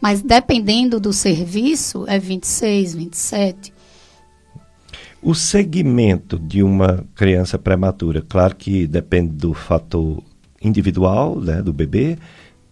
Mas 0.00 0.20
dependendo 0.20 1.00
do 1.00 1.12
serviço, 1.12 2.04
é 2.06 2.18
26, 2.18 2.94
27. 2.94 3.72
O 5.22 5.36
segmento 5.36 6.36
de 6.36 6.64
uma 6.64 7.04
criança 7.14 7.56
prematura, 7.56 8.20
claro 8.28 8.56
que 8.56 8.88
depende 8.88 9.30
do 9.30 9.54
fator 9.54 10.20
individual, 10.60 11.40
né, 11.40 11.62
do 11.62 11.72
bebê, 11.72 12.18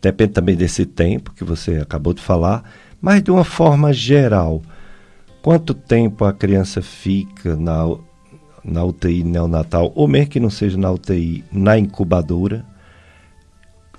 depende 0.03 0.33
também 0.33 0.57
desse 0.57 0.85
tempo 0.85 1.33
que 1.33 1.45
você 1.45 1.77
acabou 1.77 2.13
de 2.13 2.21
falar, 2.21 2.65
mas 3.01 3.23
de 3.23 3.31
uma 3.31 3.45
forma 3.45 3.93
geral, 3.93 4.63
quanto 5.41 5.73
tempo 5.73 6.25
a 6.25 6.33
criança 6.33 6.83
fica 6.83 7.55
na, 7.55 7.85
na 8.65 8.85
UTI 8.85 9.23
neonatal, 9.23 9.93
ou 9.95 10.09
mesmo 10.09 10.31
que 10.31 10.41
não 10.41 10.51
seja 10.51 10.77
na 10.77 10.91
UTI, 10.91 11.45
na 11.53 11.79
incubadora, 11.79 12.67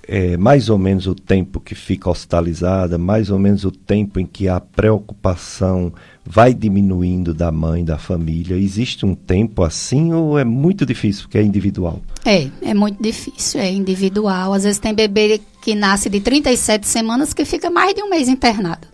é, 0.08 0.36
mais 0.36 0.70
ou 0.70 0.78
menos 0.78 1.08
o 1.08 1.14
tempo 1.14 1.60
que 1.60 1.76
fica 1.76 2.10
hospitalizada, 2.10 2.98
mais 2.98 3.30
ou 3.30 3.38
menos 3.38 3.64
o 3.64 3.72
tempo 3.72 4.20
em 4.20 4.26
que 4.26 4.48
a 4.48 4.60
preocupação 4.60 5.94
vai 6.26 6.54
diminuindo 6.54 7.34
da 7.34 7.52
mãe, 7.52 7.84
da 7.84 7.98
família. 7.98 8.58
Existe 8.58 9.06
um 9.06 9.16
tempo 9.16 9.64
assim 9.64 10.14
ou 10.14 10.38
é 10.38 10.44
muito 10.44 10.86
difícil, 10.86 11.24
porque 11.24 11.38
é 11.38 11.44
individual? 11.44 12.02
É, 12.26 12.48
é 12.62 12.74
muito 12.74 13.02
difícil, 13.02 13.60
é 13.60 13.72
individual. 13.72 14.54
Às 14.54 14.64
vezes 14.64 14.80
tem 14.80 14.94
bebê 14.94 15.42
que 15.62 15.76
nasce 15.76 16.10
de 16.10 16.20
37 16.20 16.88
semanas 16.88 17.34
que 17.34 17.46
fica 17.46 17.70
mais 17.70 17.94
de 17.94 18.02
um 18.02 18.10
mês 18.10 18.28
internado. 18.28 18.88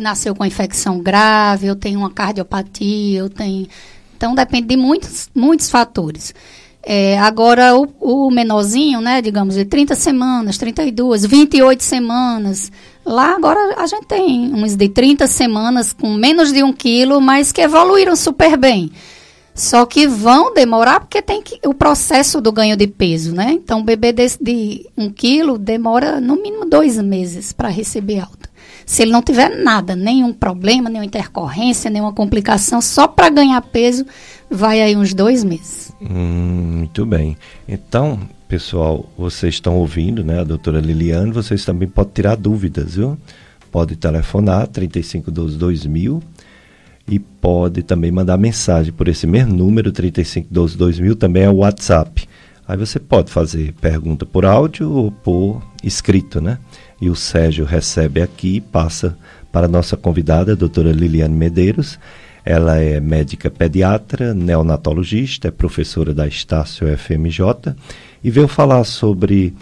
nasceu 0.00 0.34
com 0.34 0.44
infecção 0.44 1.00
grave, 1.00 1.66
eu 1.66 1.76
tenho 1.76 1.98
uma 1.98 2.10
cardiopatia, 2.10 3.18
eu 3.20 3.30
tenho. 3.30 3.66
Então 4.16 4.34
depende 4.34 4.68
de 4.68 4.76
muitos, 4.76 5.30
muitos 5.34 5.70
fatores. 5.70 6.34
É, 6.88 7.18
agora, 7.18 7.76
o, 7.76 7.88
o 7.98 8.30
menorzinho, 8.30 9.00
né, 9.00 9.20
digamos, 9.20 9.56
de 9.56 9.64
30 9.64 9.96
semanas, 9.96 10.56
32, 10.56 11.26
28 11.26 11.82
semanas, 11.82 12.70
lá 13.04 13.34
agora 13.34 13.74
a 13.76 13.88
gente 13.88 14.06
tem 14.06 14.54
uns 14.54 14.76
de 14.76 14.88
30 14.88 15.26
semanas 15.26 15.92
com 15.92 16.14
menos 16.14 16.52
de 16.52 16.62
um 16.62 16.72
quilo, 16.72 17.20
mas 17.20 17.50
que 17.50 17.60
evoluíram 17.60 18.14
super 18.14 18.56
bem. 18.56 18.92
Só 19.52 19.84
que 19.84 20.06
vão 20.06 20.54
demorar 20.54 21.00
porque 21.00 21.20
tem 21.20 21.42
que, 21.42 21.58
o 21.66 21.74
processo 21.74 22.40
do 22.40 22.52
ganho 22.52 22.76
de 22.76 22.86
peso, 22.86 23.34
né? 23.34 23.50
Então, 23.50 23.80
o 23.80 23.84
bebê 23.84 24.12
desse 24.12 24.38
de 24.40 24.86
um 24.96 25.10
quilo 25.10 25.58
demora 25.58 26.20
no 26.20 26.36
mínimo 26.36 26.66
dois 26.66 27.02
meses 27.02 27.52
para 27.52 27.68
receber 27.68 28.20
alta. 28.20 28.48
Se 28.84 29.02
ele 29.02 29.10
não 29.10 29.22
tiver 29.22 29.48
nada, 29.48 29.96
nenhum 29.96 30.32
problema, 30.32 30.88
nenhuma 30.88 31.06
intercorrência, 31.06 31.90
nenhuma 31.90 32.12
complicação, 32.12 32.80
só 32.80 33.08
para 33.08 33.28
ganhar 33.28 33.60
peso, 33.60 34.06
vai 34.50 34.82
aí 34.82 34.96
uns 34.96 35.14
dois 35.14 35.44
meses. 35.44 35.92
Hum, 36.00 36.78
muito 36.78 37.04
bem. 37.06 37.36
Então, 37.68 38.20
pessoal, 38.48 39.10
vocês 39.16 39.54
estão 39.54 39.76
ouvindo, 39.76 40.24
né, 40.24 40.40
a 40.40 40.44
doutora 40.44 40.80
Liliane, 40.80 41.32
vocês 41.32 41.64
também 41.64 41.88
podem 41.88 42.12
tirar 42.12 42.36
dúvidas, 42.36 42.96
viu? 42.96 43.16
Pode 43.70 43.96
telefonar 43.96 44.66
3512 44.68 45.56
2000 45.56 46.22
e 47.08 47.18
pode 47.18 47.82
também 47.82 48.10
mandar 48.10 48.36
mensagem 48.36 48.92
por 48.92 49.08
esse 49.08 49.26
mesmo 49.26 49.54
número 49.54 49.92
3512 49.92 50.76
2000, 50.76 51.16
também 51.16 51.44
é 51.44 51.50
o 51.50 51.56
WhatsApp. 51.56 52.28
Aí 52.66 52.76
você 52.76 52.98
pode 52.98 53.30
fazer 53.30 53.74
pergunta 53.80 54.26
por 54.26 54.44
áudio 54.44 54.90
ou 54.90 55.12
por 55.12 55.62
escrito, 55.84 56.40
né? 56.40 56.58
e 57.00 57.10
o 57.10 57.16
Sérgio 57.16 57.64
recebe 57.64 58.22
aqui 58.22 58.56
e 58.56 58.60
passa 58.60 59.16
para 59.52 59.66
a 59.66 59.68
nossa 59.68 59.96
convidada, 59.96 60.52
a 60.52 60.56
doutora 60.56 60.92
Liliane 60.92 61.34
Medeiros. 61.34 61.98
Ela 62.46 62.78
é 62.78 63.00
médica 63.00 63.50
pediatra, 63.50 64.32
neonatologista, 64.32 65.48
é 65.48 65.50
professora 65.50 66.14
da 66.14 66.28
Estácio 66.28 66.86
FMJ 66.96 67.74
e 68.22 68.30
veio 68.30 68.46
falar 68.46 68.84
sobre 68.84 69.52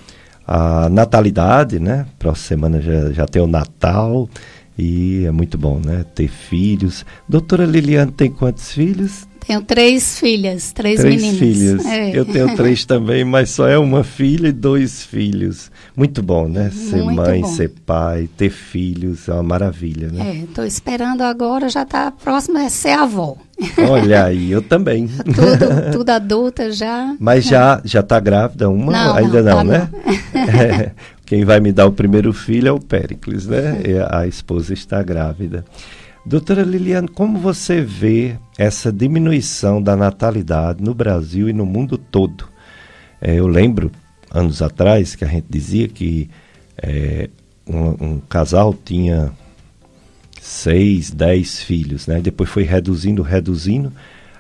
a 0.47 0.91
natalidade, 0.91 1.81
né? 1.81 2.05
Próxima 2.19 2.47
semana 2.47 2.83
já, 2.83 3.11
já 3.11 3.27
tem 3.27 3.41
o 3.41 3.47
Natal 3.47 4.29
e 4.77 5.25
é 5.25 5.31
muito 5.31 5.57
bom, 5.57 5.81
né? 5.83 6.05
Ter 6.15 6.29
filhos. 6.29 7.07
Doutora 7.27 7.65
Liliane 7.65 8.13
tem 8.13 8.31
quantos 8.31 8.73
filhos? 8.73 9.27
Tenho 9.47 9.61
três 9.63 10.19
filhas, 10.19 10.73
três, 10.73 11.01
três 11.01 11.15
meninas. 11.23 11.39
filhas. 11.39 11.87
É. 11.87 12.17
Eu 12.19 12.25
tenho 12.25 12.55
três 12.57 12.85
também, 12.85 13.25
mas 13.25 13.51
só 13.51 13.69
é 13.69 13.79
uma 13.79 14.03
filha 14.03 14.49
e 14.49 14.53
dois 14.53 15.05
filhos. 15.05 15.71
Muito 15.97 16.23
bom, 16.23 16.49
né? 16.49 16.71
Ser 16.71 17.03
Muito 17.03 17.17
mãe, 17.17 17.43
bom. 17.43 17.49
ser 17.49 17.71
pai, 17.85 18.29
ter 18.37 18.51
filhos, 18.51 19.29
é 19.29 19.33
uma 19.33 19.43
maravilha, 19.43 20.09
né? 20.09 20.31
É, 20.31 20.45
estou 20.45 20.65
esperando 20.65 21.23
agora, 21.23 21.69
já 21.69 21.83
está 21.83 22.11
próximo 22.11 22.59
é 22.59 22.69
ser 22.69 22.91
avó. 22.91 23.37
Olha 23.89 24.25
aí, 24.27 24.51
eu 24.51 24.63
também. 24.63 25.07
tudo, 25.07 25.93
tudo 25.93 26.11
adulta 26.11 26.73
já. 26.73 27.15
Mas 27.21 27.45
já 27.45 27.81
já 27.85 28.01
está 28.01 28.19
grávida 28.19 28.69
uma? 28.69 28.93
Não, 28.93 29.15
Ainda 29.15 29.43
não, 29.43 29.57
não, 29.57 29.57
tá 29.59 29.65
né? 29.65 29.89
É, 30.35 30.91
quem 31.27 31.45
vai 31.45 31.61
me 31.61 31.71
dar 31.71 31.87
o 31.87 31.93
primeiro 31.93 32.33
filho 32.33 32.69
é 32.69 32.73
o 32.73 32.81
Péricles, 32.81 33.47
né? 33.47 33.83
a 34.11 34.27
esposa 34.27 34.73
está 34.73 35.03
grávida. 35.03 35.65
Doutora 36.27 36.63
Liliane, 36.63 37.07
como 37.07 37.39
você 37.39 37.83
vê 37.83 38.39
essa 38.57 38.91
diminuição 38.91 39.83
da 39.83 39.95
natalidade 39.95 40.83
no 40.83 40.95
Brasil 40.95 41.51
e 41.51 41.53
no 41.53 41.67
mundo 41.67 41.99
todo? 41.99 42.49
É, 43.21 43.35
eu 43.35 43.47
lembro, 43.47 43.93
anos 44.31 44.63
atrás, 44.63 45.15
que 45.15 45.23
a 45.23 45.29
gente 45.29 45.45
dizia 45.51 45.87
que 45.87 46.31
é, 46.79 47.29
um, 47.67 48.07
um, 48.07 48.21
casal 48.21 48.73
tinha 48.73 49.33
seis, 50.41 51.11
dez 51.11 51.63
filhos, 51.63 52.07
né? 52.07 52.23
Depois 52.23 52.49
foi 52.49 52.63
reduzindo, 52.63 53.21
reduzindo. 53.21 53.93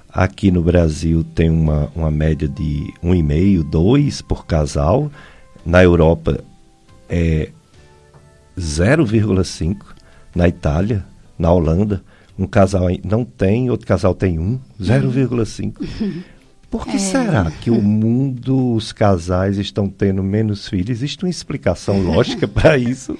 Aqui 0.09 0.51
no 0.51 0.62
Brasil 0.62 1.22
tem 1.35 1.51
uma, 1.51 1.93
uma 1.95 2.11
média 2.11 2.49
de 2.49 2.95
um 3.03 3.14
e 3.14 3.22
meio, 3.22 3.62
dois 3.62 4.22
por 4.22 4.47
casal. 4.47 5.12
Na 5.66 5.85
Europa 5.85 6.43
é 7.11 7.51
0,5. 8.59 9.76
Na 10.35 10.49
Itália 10.49 11.05
na 11.39 11.53
Holanda, 11.53 12.03
um 12.39 12.47
casal 12.47 12.89
não 13.05 13.24
tem, 13.24 13.70
outro 13.70 13.87
casal 13.87 14.14
tem 14.14 14.39
um, 14.39 14.59
0,5. 14.80 16.24
Por 16.70 16.87
que 16.87 16.97
é. 16.97 16.99
será 16.99 17.53
que 17.53 17.70
o 17.70 17.80
mundo, 17.80 18.74
os 18.74 18.93
casais 18.93 19.59
estão 19.59 19.89
tendo 19.89 20.24
menos 20.24 20.68
filhos? 20.68 20.91
Existe 20.91 21.24
uma 21.24 21.30
explicação 21.30 22.03
lógica 22.03 22.49
para 22.49 22.76
isso? 22.78 23.16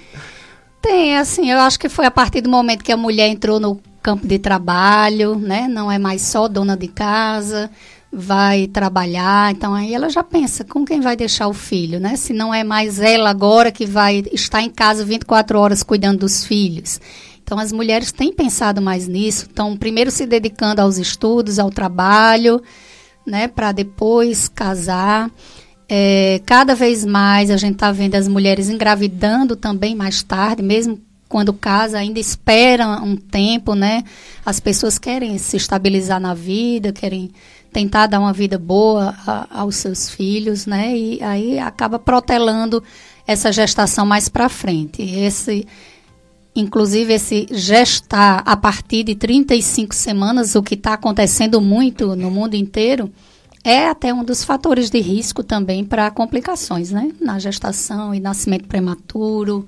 Tem, 0.83 1.17
assim, 1.17 1.51
eu 1.51 1.61
acho 1.61 1.79
que 1.79 1.89
foi 1.89 2.05
a 2.05 2.11
partir 2.11 2.41
do 2.41 2.51
momento 2.51 2.83
que 2.83 2.91
a 2.91 2.97
mulher 2.97 3.29
entrou 3.29 3.61
no 3.61 3.81
campo 4.03 4.27
de 4.27 4.41
trabalho, 4.41 5.37
né? 5.37 5.69
Não 5.69 5.91
é 5.91 5.99
mais 5.99 6.23
só 6.23 6.49
dona 6.49 6.77
de 6.77 6.89
casa, 6.89 7.71
vai 8.13 8.67
trabalhar, 8.67 9.53
então 9.53 9.73
aí 9.73 9.95
ela 9.95 10.11
já 10.11 10.23
pensa 10.23 10.65
com 10.65 10.85
quem 10.85 11.01
vai 11.01 11.17
deixar 11.17 11.49
o 11.49 11.55
filho, 11.55 11.99
né? 11.99 12.17
Se 12.17 12.33
não 12.33 12.53
é 12.53 12.63
mais 12.63 13.01
ela 13.01 13.31
agora 13.31 13.73
que 13.73 13.87
vai 13.87 14.25
estar 14.33 14.63
em 14.63 14.71
casa 14.71 15.05
24 15.05 15.59
horas 15.59 15.83
cuidando 15.83 16.19
dos 16.19 16.45
filhos. 16.45 17.01
Então, 17.45 17.59
as 17.59 17.71
mulheres 17.73 18.11
têm 18.11 18.33
pensado 18.33 18.81
mais 18.81 19.07
nisso, 19.07 19.45
estão 19.45 19.77
primeiro 19.77 20.11
se 20.11 20.25
dedicando 20.25 20.81
aos 20.81 20.97
estudos, 20.97 21.59
ao 21.59 21.71
trabalho, 21.71 22.61
né, 23.27 23.47
para 23.47 23.71
depois 23.71 24.49
casar. 24.49 25.31
É, 25.87 26.41
cada 26.47 26.75
vez 26.75 27.05
mais 27.05 27.51
a 27.51 27.59
gente 27.59 27.75
está 27.75 27.93
vendo 27.93 28.15
as 28.15 28.27
mulheres 28.27 28.71
engravidando 28.71 29.55
também 29.55 29.95
mais 29.95 30.23
tarde, 30.23 30.63
mesmo 30.63 30.99
quando 31.29 31.53
casa, 31.53 31.99
ainda 31.99 32.19
espera 32.19 32.87
um 33.03 33.15
tempo, 33.17 33.75
né? 33.75 34.05
As 34.47 34.59
pessoas 34.61 34.99
querem 34.99 35.37
se 35.37 35.57
estabilizar 35.57 36.21
na 36.21 36.33
vida, 36.33 36.93
querem 36.93 37.31
tentar 37.73 38.07
dar 38.07 38.21
uma 38.21 38.33
vida 38.33 38.57
boa 38.57 39.15
a, 39.27 39.61
aos 39.61 39.77
seus 39.77 40.09
filhos, 40.09 40.65
né? 40.65 40.97
E 40.97 41.23
aí 41.23 41.59
acaba 41.59 41.99
protelando 41.99 42.83
essa 43.27 43.53
gestação 43.53 44.07
mais 44.07 44.29
para 44.29 44.49
frente. 44.49 45.03
Esse 45.03 45.67
Inclusive, 46.57 47.15
esse 47.15 47.47
gestar 47.51 48.43
a 48.47 48.57
partir 48.57 49.03
de 49.03 49.15
35 49.17 49.95
semanas, 49.95 50.55
o 50.55 50.63
que 50.63 50.75
está 50.75 50.95
acontecendo 50.95 51.61
muito 51.61 52.15
no 52.15 52.31
mundo 52.31 52.55
inteiro, 52.55 53.11
é 53.65 53.89
até 53.89 54.15
um 54.15 54.23
dos 54.23 54.45
fatores 54.45 54.91
de 54.91 55.01
risco 55.01 55.43
também 55.43 55.85
para 55.85 56.11
complicações, 56.11 56.93
né? 56.93 57.11
Na 57.21 57.39
gestação 57.39 58.15
e 58.15 58.21
nascimento 58.21 58.69
prematuro. 58.69 59.67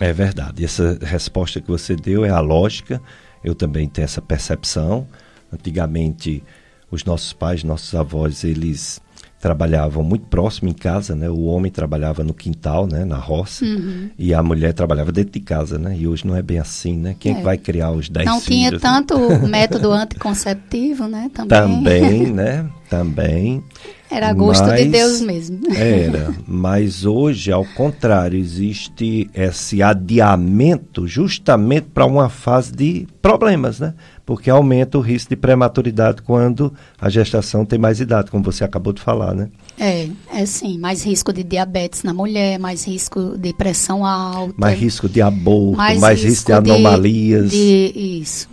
É 0.00 0.12
verdade. 0.12 0.64
Essa 0.64 0.98
resposta 1.02 1.60
que 1.60 1.68
você 1.68 1.96
deu 1.96 2.24
é 2.24 2.30
a 2.30 2.40
lógica. 2.40 3.02
Eu 3.42 3.54
também 3.54 3.88
tenho 3.88 4.04
essa 4.04 4.22
percepção. 4.22 5.08
Antigamente, 5.52 6.42
os 6.90 7.04
nossos 7.04 7.32
pais, 7.32 7.64
nossos 7.64 7.94
avós, 7.94 8.44
eles 8.44 9.00
trabalhavam 9.40 10.04
muito 10.04 10.26
próximo 10.26 10.68
em 10.68 10.74
casa, 10.74 11.14
né? 11.14 11.28
O 11.30 11.44
homem 11.44 11.72
trabalhava 11.72 12.22
no 12.22 12.34
quintal, 12.34 12.86
né? 12.86 13.06
Na 13.06 13.16
roça. 13.16 13.64
Uhum. 13.64 14.10
E 14.18 14.34
a 14.34 14.42
mulher 14.42 14.74
trabalhava 14.74 15.10
dentro 15.10 15.32
de 15.32 15.40
casa, 15.40 15.78
né? 15.78 15.96
E 15.98 16.06
hoje 16.06 16.26
não 16.26 16.36
é 16.36 16.42
bem 16.42 16.58
assim, 16.58 16.96
né? 16.98 17.16
Quem 17.18 17.36
é. 17.36 17.40
é 17.40 17.42
vai 17.42 17.56
criar 17.56 17.90
os 17.90 18.10
10 18.10 18.24
filhos? 18.24 18.34
Não 18.34 18.40
tinha 18.40 18.78
tanto 18.78 19.18
método 19.48 19.90
anticonceptivo, 19.92 21.08
né? 21.08 21.30
Também. 21.34 21.58
Também, 21.58 22.26
né? 22.30 22.70
Também. 22.90 23.64
Era 24.10 24.32
gosto 24.32 24.66
mas, 24.66 24.80
de 24.80 24.88
Deus 24.88 25.20
mesmo. 25.20 25.60
Era, 25.72 26.34
mas 26.46 27.04
hoje, 27.04 27.52
ao 27.52 27.64
contrário, 27.64 28.36
existe 28.38 29.30
esse 29.32 29.82
adiamento 29.82 31.06
justamente 31.06 31.86
para 31.94 32.04
uma 32.04 32.28
fase 32.28 32.72
de 32.72 33.06
problemas, 33.22 33.78
né? 33.78 33.94
Porque 34.26 34.50
aumenta 34.50 34.98
o 34.98 35.00
risco 35.00 35.30
de 35.30 35.36
prematuridade 35.36 36.22
quando 36.22 36.72
a 37.00 37.08
gestação 37.08 37.64
tem 37.64 37.78
mais 37.78 38.00
idade, 38.00 38.30
como 38.30 38.42
você 38.42 38.64
acabou 38.64 38.92
de 38.92 39.00
falar, 39.00 39.32
né? 39.34 39.48
É, 39.78 40.08
é 40.34 40.44
sim. 40.44 40.76
Mais 40.78 41.04
risco 41.04 41.32
de 41.32 41.44
diabetes 41.44 42.02
na 42.02 42.12
mulher, 42.12 42.58
mais 42.58 42.84
risco 42.84 43.38
de 43.38 43.52
pressão 43.52 44.04
alta. 44.04 44.54
Mais 44.56 44.78
risco 44.78 45.08
de 45.08 45.22
aborto, 45.22 45.76
mais, 45.76 46.00
mais 46.00 46.22
risco, 46.22 46.52
risco 46.52 46.62
de 46.62 46.70
anomalias. 46.72 47.50
De, 47.50 47.92
isso 47.94 48.48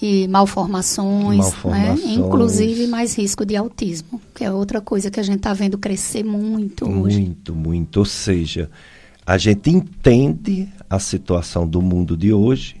de 0.00 0.26
malformações, 0.28 1.38
né? 1.38 1.44
malformações. 1.44 2.04
Né? 2.04 2.14
inclusive 2.14 2.86
mais 2.86 3.16
risco 3.16 3.44
de 3.44 3.56
autismo, 3.56 4.20
que 4.34 4.44
é 4.44 4.50
outra 4.50 4.80
coisa 4.80 5.10
que 5.10 5.20
a 5.20 5.22
gente 5.22 5.38
está 5.38 5.52
vendo 5.52 5.78
crescer 5.78 6.24
muito, 6.24 6.86
muito 6.86 7.06
hoje. 7.06 7.20
Muito, 7.20 7.54
muito. 7.54 7.96
Ou 7.98 8.04
seja, 8.04 8.70
a 9.26 9.38
gente 9.38 9.70
entende 9.70 10.68
a 10.88 10.98
situação 10.98 11.66
do 11.66 11.80
mundo 11.80 12.16
de 12.16 12.32
hoje, 12.32 12.76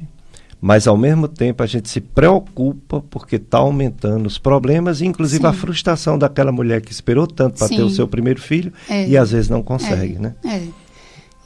mas 0.60 0.86
ao 0.86 0.96
mesmo 0.96 1.28
tempo 1.28 1.62
a 1.62 1.66
gente 1.66 1.88
se 1.88 2.00
preocupa 2.00 3.02
porque 3.10 3.36
está 3.36 3.58
aumentando 3.58 4.26
os 4.26 4.38
problemas, 4.38 5.02
inclusive 5.02 5.42
Sim. 5.42 5.48
a 5.48 5.52
frustração 5.52 6.18
daquela 6.18 6.52
mulher 6.52 6.80
que 6.80 6.92
esperou 6.92 7.26
tanto 7.26 7.58
para 7.58 7.68
ter 7.68 7.82
o 7.82 7.90
seu 7.90 8.08
primeiro 8.08 8.40
filho 8.40 8.72
é. 8.88 9.08
e 9.08 9.16
às 9.16 9.30
vezes 9.30 9.48
não 9.50 9.62
consegue, 9.62 10.16
é. 10.16 10.18
né? 10.18 10.34
É. 10.44 10.84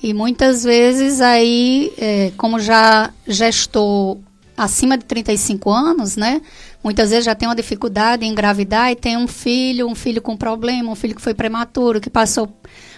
E 0.01 0.15
muitas 0.15 0.63
vezes 0.63 1.21
aí, 1.21 1.93
é, 1.99 2.31
como 2.37 2.61
já 2.61 3.13
gestou 3.27 4.21
acima 4.59 4.99
de 4.99 5.05
35 5.05 5.71
anos, 5.71 6.17
né? 6.17 6.43
Muitas 6.83 7.11
vezes 7.11 7.25
já 7.25 7.35
tem 7.35 7.49
uma 7.49 7.55
dificuldade 7.55 8.25
em 8.25 8.31
engravidar 8.31 8.91
e 8.91 8.97
tem 8.97 9.17
um 9.17 9.29
filho, 9.29 9.87
um 9.87 9.95
filho 9.95 10.21
com 10.21 10.37
problema, 10.37 10.91
um 10.91 10.95
filho 10.95 11.15
que 11.15 11.23
foi 11.23 11.33
prematuro, 11.33 12.01
que 12.01 12.11
passou 12.11 12.53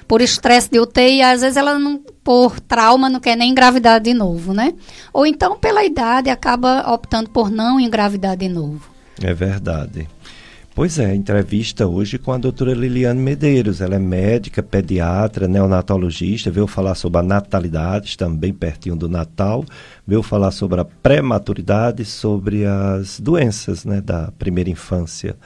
por 0.09 0.21
estresse 0.21 0.69
de 0.69 0.81
UTI, 0.81 1.19
e 1.19 1.23
às 1.23 1.41
vezes 1.41 1.57
ela 1.57 1.79
não, 1.79 1.99
por 2.25 2.59
trauma 2.59 3.09
não 3.09 3.21
quer 3.21 3.37
nem 3.37 3.53
engravidar 3.53 4.01
de 4.01 4.13
novo, 4.13 4.53
né? 4.53 4.75
Ou 5.13 5.25
então 5.25 5.57
pela 5.57 5.85
idade 5.85 6.31
acaba 6.31 6.93
optando 6.93 7.31
por 7.31 7.49
não 7.49 7.79
engravidar 7.79 8.37
de 8.37 8.49
novo. 8.49 8.91
É 9.23 9.33
verdade. 9.33 10.09
Pois 10.73 11.01
é, 11.01 11.15
entrevista 11.15 11.87
hoje 11.87 12.17
com 12.17 12.33
a 12.33 12.39
doutora 12.39 12.73
Liliane 12.73 13.21
Medeiros. 13.21 13.81
Ela 13.81 13.97
é 13.97 13.99
médica, 13.99 14.63
pediatra, 14.63 15.49
neonatologista, 15.49 16.51
veio 16.51 16.67
falar 16.67 16.95
sobre 16.95 17.19
a 17.19 17.23
natalidade, 17.23 18.17
também 18.17 18.53
pertinho 18.53 18.95
do 18.95 19.09
Natal, 19.09 19.65
veio 20.07 20.23
falar 20.23 20.53
sobre 20.53 20.81
a 20.81 20.85
prematuridade, 20.85 22.05
sobre 22.05 22.65
as 22.65 23.19
doenças 23.19 23.85
né, 23.85 24.01
da 24.01 24.31
primeira 24.39 24.71
infância. 24.71 25.37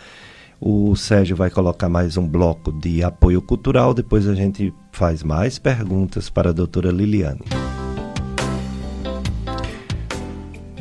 O 0.60 0.94
Sérgio 0.94 1.36
vai 1.36 1.50
colocar 1.50 1.88
mais 1.88 2.16
um 2.16 2.28
bloco 2.28 2.70
de 2.70 3.02
apoio 3.02 3.40
cultural, 3.40 3.94
depois 3.94 4.28
a 4.28 4.34
gente 4.34 4.72
faz 4.92 5.22
mais 5.22 5.58
perguntas 5.58 6.28
para 6.28 6.50
a 6.50 6.52
doutora 6.52 6.90
Liliane. 6.90 7.40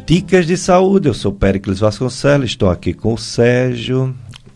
Dicas 0.06 0.46
de 0.46 0.58
saúde, 0.58 1.08
eu 1.08 1.14
sou 1.14 1.32
Péricles 1.32 1.80
Vasconcelos, 1.80 2.52
estou 2.52 2.70
aqui 2.70 2.94
com 2.94 3.14
o 3.14 3.18
Sérgio, 3.18 4.14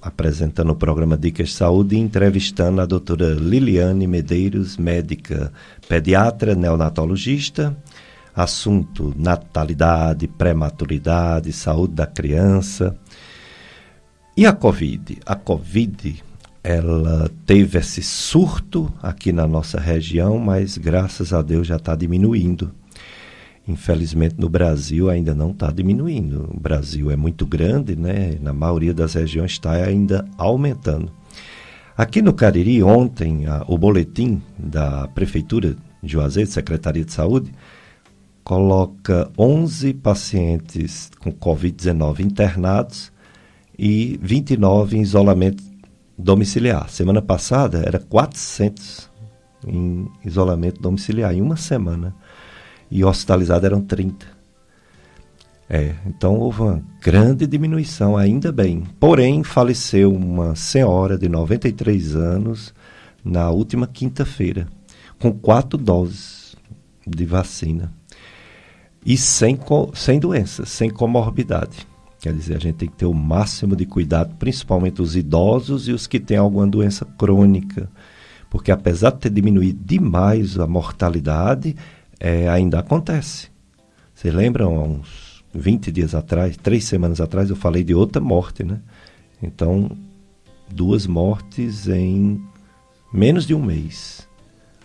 apresentando 0.07 0.69
o 0.69 0.75
programa 0.75 1.17
Dicas 1.17 1.49
de 1.49 1.55
Saúde 1.55 1.95
e 1.95 1.99
entrevistando 1.99 2.79
a 2.79 2.85
doutora 2.85 3.33
Liliane 3.33 4.07
Medeiros, 4.07 4.77
médica 4.77 5.51
pediatra, 5.87 6.55
neonatologista. 6.55 7.75
Assunto 8.33 9.13
natalidade, 9.17 10.27
prematuridade, 10.27 11.51
saúde 11.51 11.95
da 11.95 12.05
criança. 12.05 12.95
E 14.35 14.45
a 14.45 14.53
Covid? 14.53 15.17
A 15.25 15.35
Covid, 15.35 16.23
ela 16.63 17.29
teve 17.45 17.79
esse 17.79 18.01
surto 18.01 18.93
aqui 19.01 19.33
na 19.33 19.45
nossa 19.45 19.79
região, 19.79 20.37
mas 20.37 20.77
graças 20.77 21.33
a 21.33 21.41
Deus 21.41 21.67
já 21.67 21.75
está 21.75 21.95
diminuindo. 21.95 22.71
Infelizmente, 23.67 24.35
no 24.37 24.47
Brasil 24.47 25.09
ainda 25.09 25.35
não 25.35 25.51
está 25.51 25.69
diminuindo. 25.69 26.49
O 26.55 26.59
Brasil 26.59 27.11
é 27.11 27.17
muito 27.17 27.45
grande, 27.45 27.95
né? 27.95 28.37
Na 28.41 28.53
maioria 28.53 28.93
das 28.93 29.13
regiões 29.13 29.51
está 29.51 29.71
ainda 29.71 30.25
aumentando. 30.37 31.11
Aqui 31.97 32.21
no 32.21 32.31
Cariri, 32.31 32.81
ontem, 32.81 33.45
a, 33.45 33.65
o 33.67 33.77
boletim 33.77 34.41
da 34.57 35.07
Prefeitura 35.09 35.75
de 36.01 36.13
Juazeiro, 36.13 36.49
Secretaria 36.49 37.03
de 37.03 37.11
Saúde, 37.11 37.51
coloca 38.43 39.29
11 39.37 39.95
pacientes 39.95 41.11
com 41.19 41.33
Covid-19 41.33 42.21
internados 42.21 43.11
e 43.77 44.17
29 44.21 44.97
em 44.97 45.01
isolamento 45.01 45.61
domiciliar. 46.17 46.89
Semana 46.89 47.21
passada 47.21 47.83
era 47.85 47.99
400 47.99 49.09
em 49.67 50.07
isolamento 50.23 50.81
domiciliar, 50.81 51.33
em 51.33 51.41
uma 51.41 51.57
semana 51.57 52.15
e 52.89 53.03
hospitalizados 53.03 53.65
eram 53.65 53.81
30. 53.81 54.25
É, 55.69 55.95
então 56.05 56.35
houve 56.35 56.61
uma 56.61 56.81
grande 57.01 57.45
diminuição, 57.45 58.15
ainda 58.15 58.51
bem. 58.51 58.83
Porém, 58.99 59.43
faleceu 59.43 60.13
uma 60.13 60.55
senhora 60.55 61.17
de 61.17 61.27
93 61.27 62.15
anos 62.15 62.73
na 63.23 63.49
última 63.49 63.85
quinta-feira, 63.85 64.67
com 65.19 65.31
quatro 65.33 65.77
doses 65.77 66.55
de 67.05 67.25
vacina 67.25 67.91
e 69.05 69.17
sem, 69.17 69.57
sem 69.93 70.19
doença, 70.19 70.65
sem 70.65 70.89
comorbidade. 70.89 71.87
Quer 72.19 72.33
dizer, 72.33 72.57
a 72.57 72.59
gente 72.59 72.75
tem 72.75 72.89
que 72.89 72.95
ter 72.95 73.05
o 73.05 73.13
máximo 73.13 73.75
de 73.75 73.85
cuidado, 73.85 74.35
principalmente 74.35 75.01
os 75.01 75.15
idosos 75.15 75.87
e 75.87 75.91
os 75.91 76.07
que 76.07 76.19
têm 76.19 76.37
alguma 76.37 76.67
doença 76.67 77.05
crônica. 77.05 77.89
Porque 78.49 78.71
apesar 78.71 79.11
de 79.11 79.19
ter 79.19 79.29
diminuído 79.29 79.79
demais 79.83 80.57
a 80.57 80.65
mortalidade, 80.67 81.75
é, 82.19 82.47
ainda 82.49 82.79
acontece. 82.79 83.49
Vocês 84.13 84.33
lembram, 84.33 84.77
há 84.77 84.83
uns 84.83 85.43
20 85.53 85.91
dias 85.91 86.15
atrás, 86.15 86.57
três 86.57 86.85
semanas 86.85 87.21
atrás, 87.21 87.49
eu 87.49 87.55
falei 87.55 87.83
de 87.83 87.93
outra 87.93 88.21
morte, 88.21 88.63
né? 88.63 88.79
Então, 89.41 89.91
duas 90.69 91.05
mortes 91.05 91.87
em 91.87 92.41
menos 93.13 93.45
de 93.45 93.53
um 93.53 93.63
mês 93.63 94.27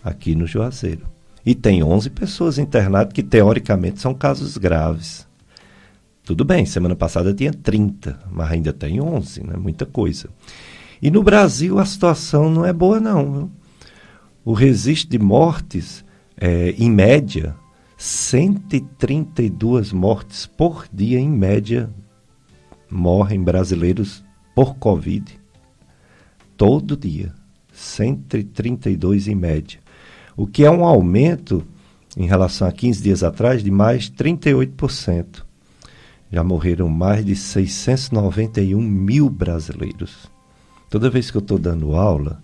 aqui 0.03 0.35
no 0.35 0.45
Juazeiro. 0.45 1.07
E 1.45 1.53
tem 1.53 1.83
11 1.83 2.09
pessoas 2.11 2.57
internadas 2.57 3.13
que, 3.13 3.21
teoricamente, 3.21 3.99
são 3.99 4.13
casos 4.13 4.57
graves. 4.57 5.27
Tudo 6.23 6.45
bem, 6.45 6.65
semana 6.65 6.95
passada 6.95 7.33
tinha 7.33 7.51
30, 7.51 8.17
mas 8.31 8.51
ainda 8.51 8.71
tem 8.71 9.01
11, 9.01 9.43
né? 9.43 9.55
Muita 9.57 9.85
coisa. 9.85 10.29
E 11.01 11.11
no 11.11 11.21
Brasil 11.21 11.79
a 11.79 11.85
situação 11.85 12.49
não 12.49 12.65
é 12.65 12.71
boa, 12.71 12.97
não. 12.97 13.51
O 14.45 14.53
registro 14.53 15.09
de 15.09 15.19
mortes 15.19 16.05
é, 16.43 16.71
em 16.71 16.91
média, 16.91 17.55
132 17.95 19.93
mortes 19.93 20.45
por 20.45 20.85
dia, 20.91 21.17
em 21.17 21.29
média, 21.29 21.89
morrem 22.91 23.41
brasileiros 23.41 24.21
por 24.53 24.75
Covid. 24.75 25.39
Todo 26.57 26.97
dia. 26.97 27.33
132 27.71 29.29
em 29.29 29.35
média. 29.35 29.79
O 30.35 30.45
que 30.45 30.65
é 30.65 30.69
um 30.69 30.83
aumento 30.83 31.65
em 32.17 32.27
relação 32.27 32.67
a 32.67 32.73
15 32.73 33.01
dias 33.01 33.23
atrás 33.23 33.63
de 33.63 33.71
mais 33.71 34.09
38%. 34.09 35.45
Já 36.29 36.43
morreram 36.43 36.89
mais 36.89 37.25
de 37.25 37.37
691 37.37 38.81
mil 38.81 39.29
brasileiros. 39.29 40.29
Toda 40.89 41.09
vez 41.09 41.31
que 41.31 41.37
eu 41.37 41.41
estou 41.41 41.57
dando 41.57 41.95
aula 41.95 42.41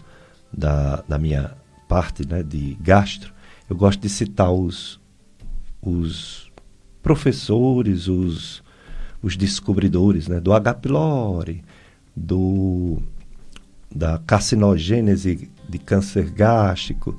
da, 0.54 1.04
da 1.06 1.18
minha 1.18 1.52
parte 1.90 2.26
né, 2.26 2.42
de 2.42 2.78
gastro, 2.80 3.38
eu 3.70 3.76
gosto 3.76 4.00
de 4.02 4.10
citar 4.10 4.52
os, 4.52 5.00
os 5.82 6.52
professores, 7.04 8.08
os, 8.08 8.64
os 9.22 9.38
descobridores 9.38 10.28
né, 10.28 10.40
do 10.40 10.54
H. 10.54 10.74
pylori, 10.76 11.64
do, 12.16 12.98
da 13.94 14.18
carcinogênese 14.20 15.50
de 15.68 15.78
câncer 15.78 16.30
gástrico. 16.32 17.18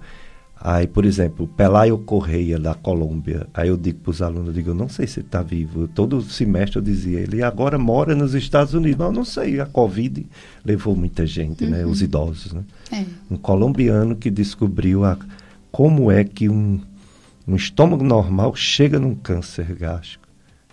Aí, 0.63 0.87
por 0.87 1.07
exemplo, 1.07 1.47
Pelayo 1.47 1.97
Correia, 1.97 2.59
da 2.59 2.75
Colômbia. 2.75 3.47
Aí 3.55 3.69
eu 3.69 3.79
digo 3.79 4.01
para 4.01 4.11
os 4.11 4.21
alunos, 4.21 4.49
eu 4.49 4.53
digo, 4.53 4.71
eu 4.71 4.75
não 4.75 4.91
sei 4.91 5.07
se 5.07 5.21
ele 5.21 5.27
está 5.27 5.41
vivo. 5.41 5.89
Todo 5.89 6.21
semestre 6.21 6.79
eu 6.79 6.83
dizia, 6.83 7.21
ele 7.21 7.43
agora 7.43 7.79
mora 7.79 8.15
nos 8.15 8.35
Estados 8.35 8.75
Unidos. 8.75 8.99
Mas 8.99 9.07
eu 9.07 9.13
não 9.13 9.25
sei, 9.25 9.59
a 9.59 9.65
Covid 9.65 10.27
levou 10.63 10.95
muita 10.95 11.25
gente, 11.27 11.65
né, 11.65 11.79
uhum. 11.79 11.85
né? 11.85 11.91
Os 11.91 12.03
idosos, 12.03 12.53
né? 12.53 12.63
É. 12.93 13.05
Um 13.31 13.39
colombiano 13.39 14.15
que 14.15 14.31
descobriu 14.31 15.03
a 15.03 15.17
como 15.71 16.11
é 16.11 16.25
que 16.25 16.49
um, 16.49 16.81
um 17.47 17.57
estômago 17.57 18.05
normal 18.05 18.55
chega 18.55 18.99
num 18.99 19.15
câncer 19.15 19.75
gástrico. 19.75 20.29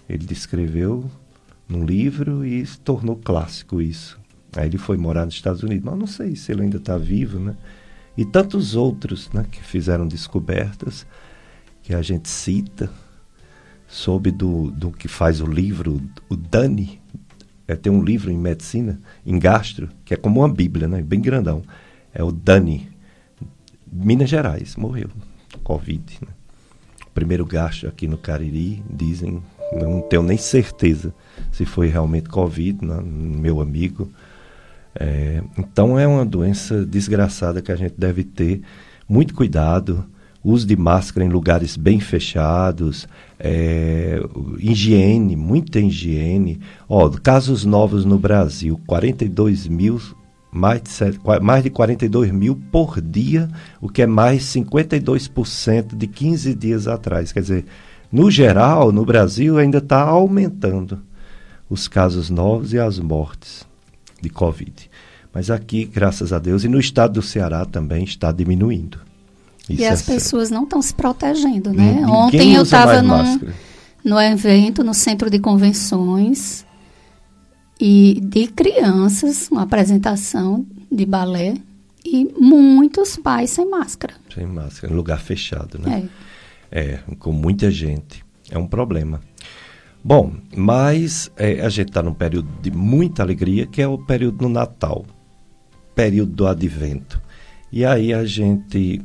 Ele 0.09 0.25
descreveu 0.25 1.09
num 1.67 1.85
livro 1.85 2.45
e 2.45 2.65
se 2.65 2.79
tornou 2.79 3.15
clássico 3.15 3.81
isso. 3.81 4.19
Aí 4.55 4.67
ele 4.67 4.77
foi 4.77 4.97
morar 4.97 5.25
nos 5.25 5.35
Estados 5.35 5.63
Unidos, 5.63 5.83
mas 5.83 5.99
não 5.99 6.07
sei 6.07 6.35
se 6.35 6.51
ele 6.51 6.63
ainda 6.63 6.77
está 6.77 6.97
vivo, 6.97 7.39
né? 7.39 7.55
E 8.17 8.25
tantos 8.25 8.75
outros 8.75 9.29
né, 9.31 9.45
que 9.51 9.61
fizeram 9.63 10.07
descobertas 10.07 11.05
que 11.83 11.93
a 11.93 12.01
gente 12.01 12.27
cita, 12.27 12.89
soube 13.87 14.31
do, 14.31 14.71
do 14.71 14.91
que 14.91 15.07
faz 15.07 15.39
o 15.39 15.45
livro, 15.45 16.01
o 16.27 16.35
Dani, 16.35 16.99
é, 17.67 17.75
tem 17.75 17.91
um 17.91 18.01
livro 18.01 18.31
em 18.31 18.37
medicina, 18.37 18.99
em 19.25 19.37
gastro, 19.37 19.89
que 20.03 20.13
é 20.13 20.17
como 20.17 20.39
uma 20.39 20.49
bíblia, 20.49 20.87
né? 20.87 21.01
Bem 21.01 21.21
grandão. 21.21 21.61
É 22.13 22.23
o 22.23 22.31
Dani, 22.31 22.89
Minas 23.91 24.29
Gerais, 24.29 24.75
morreu. 24.75 25.09
Covid, 25.63 26.19
né? 26.21 26.33
Primeiro 27.13 27.45
gastro 27.45 27.89
aqui 27.89 28.07
no 28.07 28.17
Cariri, 28.17 28.83
dizem, 28.89 29.41
não 29.73 30.01
tenho 30.01 30.21
nem 30.21 30.37
certeza 30.37 31.13
se 31.51 31.65
foi 31.65 31.87
realmente 31.87 32.29
Covid, 32.29 32.85
né? 32.85 33.01
meu 33.03 33.59
amigo. 33.59 34.11
É, 34.99 35.41
então 35.57 35.99
é 35.99 36.07
uma 36.07 36.25
doença 36.25 36.85
desgraçada 36.85 37.61
que 37.61 37.71
a 37.71 37.75
gente 37.75 37.95
deve 37.97 38.23
ter 38.23 38.61
muito 39.07 39.33
cuidado, 39.33 40.05
uso 40.43 40.65
de 40.65 40.75
máscara 40.75 41.25
em 41.25 41.29
lugares 41.29 41.75
bem 41.75 41.99
fechados, 41.99 43.07
é, 43.39 44.19
higiene, 44.59 45.35
muita 45.35 45.79
higiene. 45.79 46.59
Ó, 46.87 47.09
casos 47.09 47.65
novos 47.65 48.05
no 48.05 48.17
Brasil, 48.17 48.79
42 48.85 49.67
mil, 49.67 49.99
mais 50.57 50.81
de, 50.81 51.41
mais 51.41 51.63
de 51.63 51.69
42 51.69 52.31
mil 52.31 52.59
por 52.71 52.99
dia, 52.99 53.47
o 53.79 53.87
que 53.87 54.01
é 54.01 54.07
mais 54.07 54.43
52% 54.43 55.95
de 55.95 56.07
15 56.07 56.55
dias 56.55 56.87
atrás. 56.87 57.31
Quer 57.31 57.41
dizer, 57.41 57.65
no 58.11 58.31
geral, 58.31 58.91
no 58.91 59.05
Brasil 59.05 59.57
ainda 59.57 59.77
está 59.77 60.01
aumentando 60.01 61.01
os 61.69 61.87
casos 61.87 62.29
novos 62.29 62.73
e 62.73 62.79
as 62.79 62.99
mortes 62.99 63.65
de 64.21 64.29
Covid. 64.29 64.89
Mas 65.33 65.51
aqui, 65.51 65.85
graças 65.85 66.33
a 66.33 66.39
Deus, 66.39 66.63
e 66.63 66.67
no 66.67 66.79
estado 66.79 67.13
do 67.13 67.21
Ceará 67.21 67.65
também 67.65 68.03
está 68.03 68.31
diminuindo. 68.31 68.99
Isso 69.69 69.81
e 69.81 69.83
é 69.83 69.89
as 69.89 69.99
sério. 69.99 70.21
pessoas 70.21 70.49
não 70.49 70.63
estão 70.63 70.81
se 70.81 70.93
protegendo, 70.93 71.71
né? 71.71 71.93
Ninguém 71.93 72.05
Ontem 72.05 72.55
eu 72.55 72.63
estava 72.63 73.01
no 74.03 74.19
evento, 74.21 74.83
no 74.83 74.93
centro 74.93 75.29
de 75.29 75.39
convenções, 75.39 76.65
e 77.79 78.19
de 78.23 78.47
crianças, 78.47 79.49
uma 79.51 79.63
apresentação 79.63 80.65
de 80.91 81.05
balé, 81.05 81.55
e 82.03 82.25
muitos 82.39 83.17
pais 83.17 83.49
sem 83.49 83.69
máscara. 83.69 84.13
Sem 84.33 84.45
máscara, 84.45 84.91
em 84.91 84.95
lugar 84.95 85.19
fechado, 85.19 85.77
né? 85.77 86.09
É. 86.71 86.79
é 86.79 86.99
com 87.19 87.31
muita 87.31 87.69
gente. 87.69 88.23
É 88.49 88.57
um 88.57 88.67
problema. 88.67 89.19
Bom, 90.03 90.33
mas 90.55 91.29
é, 91.35 91.59
a 91.59 91.69
gente 91.69 91.89
está 91.89 92.01
num 92.01 92.13
período 92.13 92.47
de 92.61 92.71
muita 92.71 93.23
alegria, 93.23 93.67
que 93.67 93.81
é 93.81 93.87
o 93.87 93.97
período 93.97 94.37
do 94.37 94.49
Natal, 94.49 95.05
período 95.93 96.31
do 96.31 96.47
Advento. 96.47 97.21
E 97.69 97.83
aí 97.83 98.13
a 98.13 98.23
gente 98.23 99.01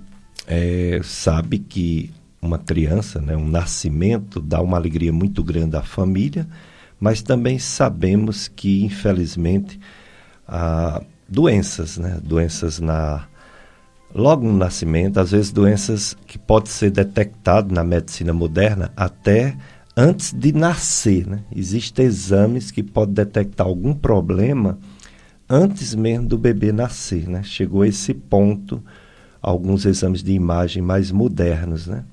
é, 0.46 1.00
sabe 1.02 1.58
que 1.58 2.10
uma 2.40 2.58
criança, 2.58 3.20
né, 3.20 3.36
um 3.36 3.48
nascimento, 3.48 4.40
dá 4.40 4.60
uma 4.60 4.76
alegria 4.76 5.12
muito 5.12 5.42
grande 5.42 5.76
à 5.76 5.82
família, 5.82 6.46
mas 7.02 7.20
também 7.20 7.58
sabemos 7.58 8.46
que, 8.46 8.84
infelizmente, 8.84 9.80
há 10.46 11.02
doenças, 11.28 11.98
né, 11.98 12.20
doenças 12.22 12.78
na 12.78 13.26
logo 14.14 14.46
no 14.46 14.56
nascimento, 14.56 15.18
às 15.18 15.32
vezes 15.32 15.50
doenças 15.50 16.16
que 16.28 16.38
pode 16.38 16.68
ser 16.68 16.92
detectado 16.92 17.74
na 17.74 17.82
medicina 17.82 18.32
moderna 18.32 18.92
até 18.96 19.56
antes 19.96 20.32
de 20.32 20.52
nascer, 20.52 21.26
né? 21.26 21.40
Existem 21.56 22.04
exames 22.04 22.70
que 22.70 22.84
podem 22.84 23.14
detectar 23.14 23.66
algum 23.66 23.94
problema 23.94 24.78
antes 25.48 25.96
mesmo 25.96 26.28
do 26.28 26.38
bebê 26.38 26.70
nascer, 26.70 27.28
né? 27.28 27.42
Chegou 27.42 27.82
a 27.82 27.88
esse 27.88 28.14
ponto 28.14 28.80
alguns 29.40 29.86
exames 29.86 30.22
de 30.22 30.34
imagem 30.34 30.80
mais 30.80 31.10
modernos, 31.10 31.88
né? 31.88 32.04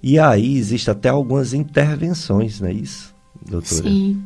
E 0.00 0.20
aí 0.20 0.56
existe 0.56 0.88
até 0.88 1.08
algumas 1.08 1.52
intervenções, 1.52 2.60
não 2.60 2.68
é 2.68 2.72
isso, 2.72 3.09
doutora? 3.48 3.82
Sim. 3.82 4.22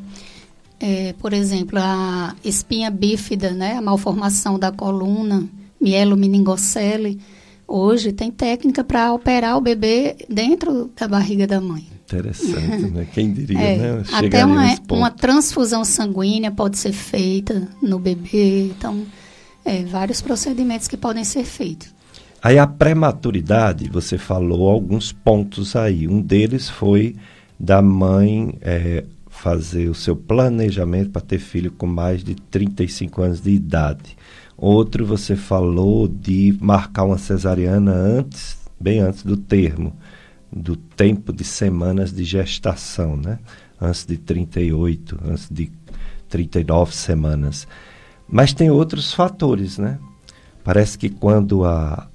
É, 0.80 1.14
por 1.14 1.32
exemplo, 1.32 1.78
a 1.78 2.34
espinha 2.44 2.90
bífida, 2.90 3.52
né? 3.52 3.76
A 3.76 3.80
malformação 3.80 4.58
da 4.58 4.70
coluna, 4.70 5.48
mielomeningocele, 5.80 7.20
hoje 7.66 8.12
tem 8.12 8.30
técnica 8.30 8.84
para 8.84 9.12
operar 9.12 9.56
o 9.56 9.60
bebê 9.60 10.16
dentro 10.28 10.90
da 10.98 11.08
barriga 11.08 11.46
da 11.46 11.60
mãe. 11.60 11.86
Interessante, 12.04 12.90
né? 12.90 13.06
Quem 13.12 13.32
diria, 13.32 13.58
é, 13.58 13.76
né? 13.78 14.02
até 14.12 14.44
uma, 14.44 14.74
uma 14.90 15.10
transfusão 15.10 15.84
sanguínea 15.84 16.50
pode 16.50 16.76
ser 16.76 16.92
feita 16.92 17.66
no 17.82 17.98
bebê, 17.98 18.66
então, 18.66 19.04
é, 19.64 19.84
vários 19.84 20.20
procedimentos 20.20 20.86
que 20.86 20.96
podem 20.96 21.24
ser 21.24 21.44
feitos. 21.44 21.94
Aí 22.42 22.58
a 22.58 22.66
prematuridade, 22.66 23.88
você 23.88 24.18
falou 24.18 24.68
alguns 24.68 25.12
pontos 25.12 25.74
aí. 25.74 26.06
Um 26.06 26.20
deles 26.20 26.68
foi 26.68 27.16
da 27.58 27.80
mãe 27.80 28.58
é, 28.60 29.04
fazer 29.28 29.88
o 29.88 29.94
seu 29.94 30.16
planejamento 30.16 31.10
para 31.10 31.22
ter 31.22 31.38
filho 31.38 31.70
com 31.72 31.86
mais 31.86 32.22
de 32.22 32.34
35 32.34 33.22
anos 33.22 33.40
de 33.40 33.50
idade. 33.50 34.16
Outro, 34.56 35.04
você 35.04 35.34
falou 35.34 36.06
de 36.06 36.56
marcar 36.60 37.04
uma 37.04 37.18
cesariana 37.18 37.92
antes, 37.92 38.56
bem 38.80 39.00
antes 39.00 39.22
do 39.22 39.36
termo, 39.36 39.92
do 40.52 40.76
tempo 40.76 41.32
de 41.32 41.42
semanas 41.44 42.12
de 42.12 42.24
gestação, 42.24 43.16
né? 43.16 43.38
Antes 43.80 44.06
de 44.06 44.16
38, 44.16 45.18
antes 45.24 45.48
de 45.50 45.70
39 46.28 46.94
semanas. 46.94 47.66
Mas 48.28 48.52
tem 48.52 48.70
outros 48.70 49.12
fatores, 49.12 49.78
né? 49.78 49.98
Parece 50.62 50.96
que 50.96 51.10
quando 51.10 51.64
a, 51.64 52.08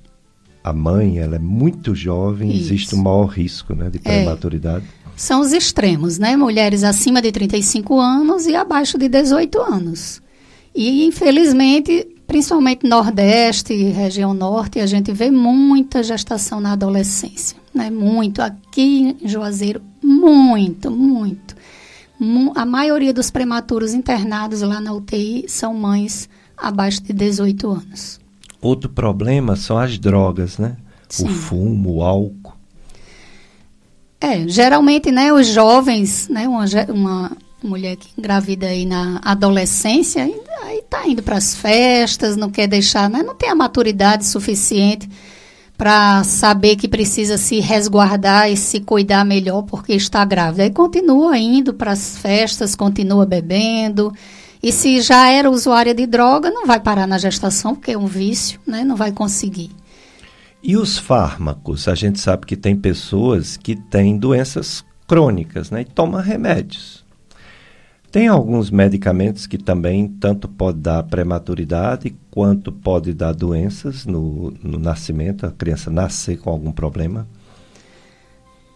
a 0.64 0.74
mãe 0.74 1.20
ela 1.20 1.36
é 1.36 1.40
muito 1.40 1.94
jovem, 1.94 2.50
Isso. 2.50 2.74
existe 2.74 2.96
um 2.96 3.04
maior 3.04 3.26
risco 3.26 3.76
né, 3.76 3.90
de 3.90 4.00
é. 4.00 4.02
prematuridade. 4.02 4.86
É. 4.86 4.99
São 5.20 5.42
os 5.42 5.52
extremos, 5.52 6.18
né? 6.18 6.38
Mulheres 6.38 6.82
acima 6.82 7.22
de 7.22 7.30
35 7.30 8.00
anos 8.00 8.46
e 8.46 8.56
abaixo 8.56 8.98
de 8.98 9.10
18 9.10 9.60
anos. 9.60 10.22
E, 10.74 11.06
infelizmente, 11.06 12.08
principalmente 12.26 12.88
Nordeste 12.88 13.74
e 13.74 13.90
região 13.90 14.34
Norte, 14.34 14.80
a 14.80 14.86
gente 14.86 15.12
vê 15.12 15.30
muita 15.30 16.02
gestação 16.04 16.62
na 16.62 16.72
adolescência. 16.72 17.58
Né? 17.74 17.90
Muito. 17.90 18.42
Aqui 18.42 19.18
em 19.22 19.28
Juazeiro, 19.28 19.82
muito, 20.02 20.90
muito. 20.90 21.54
A 22.56 22.66
maioria 22.66 23.14
dos 23.14 23.30
prematuros 23.30 23.94
internados 23.94 24.62
lá 24.62 24.80
na 24.80 24.94
UTI 24.94 25.44
são 25.50 25.74
mães 25.74 26.30
abaixo 26.58 27.04
de 27.04 27.12
18 27.12 27.70
anos. 27.70 28.22
Outro 28.62 28.90
problema 28.90 29.58
são 29.58 29.78
as 29.78 30.00
drogas, 30.00 30.58
né? 30.58 30.78
Sim. 31.10 31.26
O 31.26 31.30
fumo, 31.30 31.96
o 31.96 32.04
álcool. 32.04 32.39
É, 34.22 34.48
geralmente, 34.48 35.12
né, 35.12 35.32
os 35.32 35.48
jovens, 35.48 36.28
né, 36.28 36.48
uma, 36.48 36.66
uma 36.90 37.32
mulher 37.64 37.96
que 37.96 38.10
engravida 38.18 38.68
aí 38.68 38.86
na 38.86 39.22
adolescência, 39.24 40.24
aí 40.64 40.82
tá 40.90 41.08
indo 41.08 41.24
para 41.24 41.38
as 41.38 41.56
festas, 41.56 42.36
não 42.36 42.50
quer 42.50 42.68
deixar, 42.68 43.10
né, 43.10 43.24
não 43.24 43.34
tem 43.34 43.50
a 43.50 43.56
maturidade 43.56 44.26
suficiente 44.26 45.10
para 45.78 46.26
saber 46.26 46.76
que 46.76 46.90
precisa 46.90 47.38
se 47.38 47.62
resguardar 47.62 48.52
e 48.52 48.58
se 48.58 48.82
cuidar 48.82 49.24
melhor 49.24 49.62
porque 49.62 49.94
está 49.94 50.26
grávida. 50.26 50.64
Aí 50.64 50.72
continua 50.72 51.38
indo 51.38 51.74
para 51.74 51.92
as 51.92 52.18
festas, 52.18 52.76
continua 52.76 53.26
bebendo, 53.26 54.14
e 54.62 54.74
se 54.74 55.00
já 55.00 55.32
era 55.32 55.50
usuária 55.50 55.94
de 55.94 56.06
droga, 56.06 56.52
não 56.52 56.68
vai 56.68 56.82
parar 56.82 57.08
na 57.08 57.18
gestação, 57.18 57.74
porque 57.74 57.92
é 57.92 57.98
um 57.98 58.08
vício, 58.08 58.60
né? 58.68 58.84
não 58.84 58.98
vai 58.98 59.14
conseguir. 59.14 59.72
E 60.62 60.76
os 60.76 60.98
fármacos? 60.98 61.88
A 61.88 61.96
gente 61.96 62.20
sabe 62.20 62.46
que 62.46 62.58
tem 62.58 62.76
pessoas 62.76 63.56
que 63.56 63.76
têm 63.76 64.18
doenças 64.18 64.84
crônicas 65.08 65.72
né? 65.72 65.82
e 65.82 65.86
tomam 65.86 66.22
remédios. 66.22 67.06
Tem 68.12 68.28
alguns 68.28 68.72
medicamentos 68.72 69.46
que 69.46 69.58
também 69.58 70.08
tanto 70.08 70.48
pode 70.48 70.80
dar 70.80 71.04
prematuridade 71.04 72.16
quanto 72.32 72.72
pode 72.72 73.14
dar 73.14 73.34
doenças 73.34 74.06
no, 74.06 74.52
no 74.64 74.80
nascimento, 74.80 75.46
a 75.46 75.52
criança 75.52 75.92
nascer 75.92 76.38
com 76.38 76.50
algum 76.50 76.72
problema. 76.72 77.28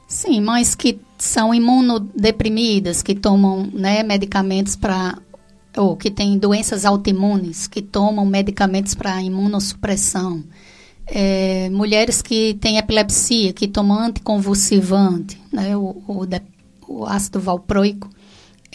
Sim, 0.07 0.41
mas 0.41 0.75
que 0.75 0.99
são 1.17 1.53
imunodeprimidas, 1.53 3.01
que 3.01 3.15
tomam 3.15 3.67
né, 3.73 4.03
medicamentos 4.03 4.75
para 4.75 5.17
ou 5.75 5.97
que 5.97 6.11
têm 6.11 6.37
doenças 6.37 6.85
autoimunes, 6.85 7.65
que 7.65 7.81
tomam 7.81 8.23
medicamentos 8.27 8.93
para 8.93 9.19
imunossupressão, 9.23 10.43
é, 11.05 11.69
mulheres 11.69 12.21
que 12.21 12.53
têm 12.55 12.77
epilepsia, 12.77 13.53
que 13.53 13.67
tomam 13.67 13.99
anticonvulsivante, 13.99 15.39
né, 15.51 15.75
o, 15.75 16.01
o, 16.07 16.27
o, 16.87 17.05
ácido 17.05 17.39
valproico, 17.39 18.09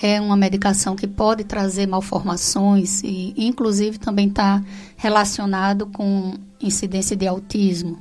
é 0.01 0.21
uma 0.21 0.37
medicação 0.37 0.95
que 0.95 1.07
pode 1.07 1.45
trazer 1.45 1.87
malformações 1.87 3.03
e, 3.03 3.35
inclusive, 3.37 3.99
também 3.99 4.29
está 4.29 4.63
relacionado 4.97 5.87
com 5.87 6.35
incidência 6.61 7.17
de 7.17 7.27
autismo. 7.27 7.99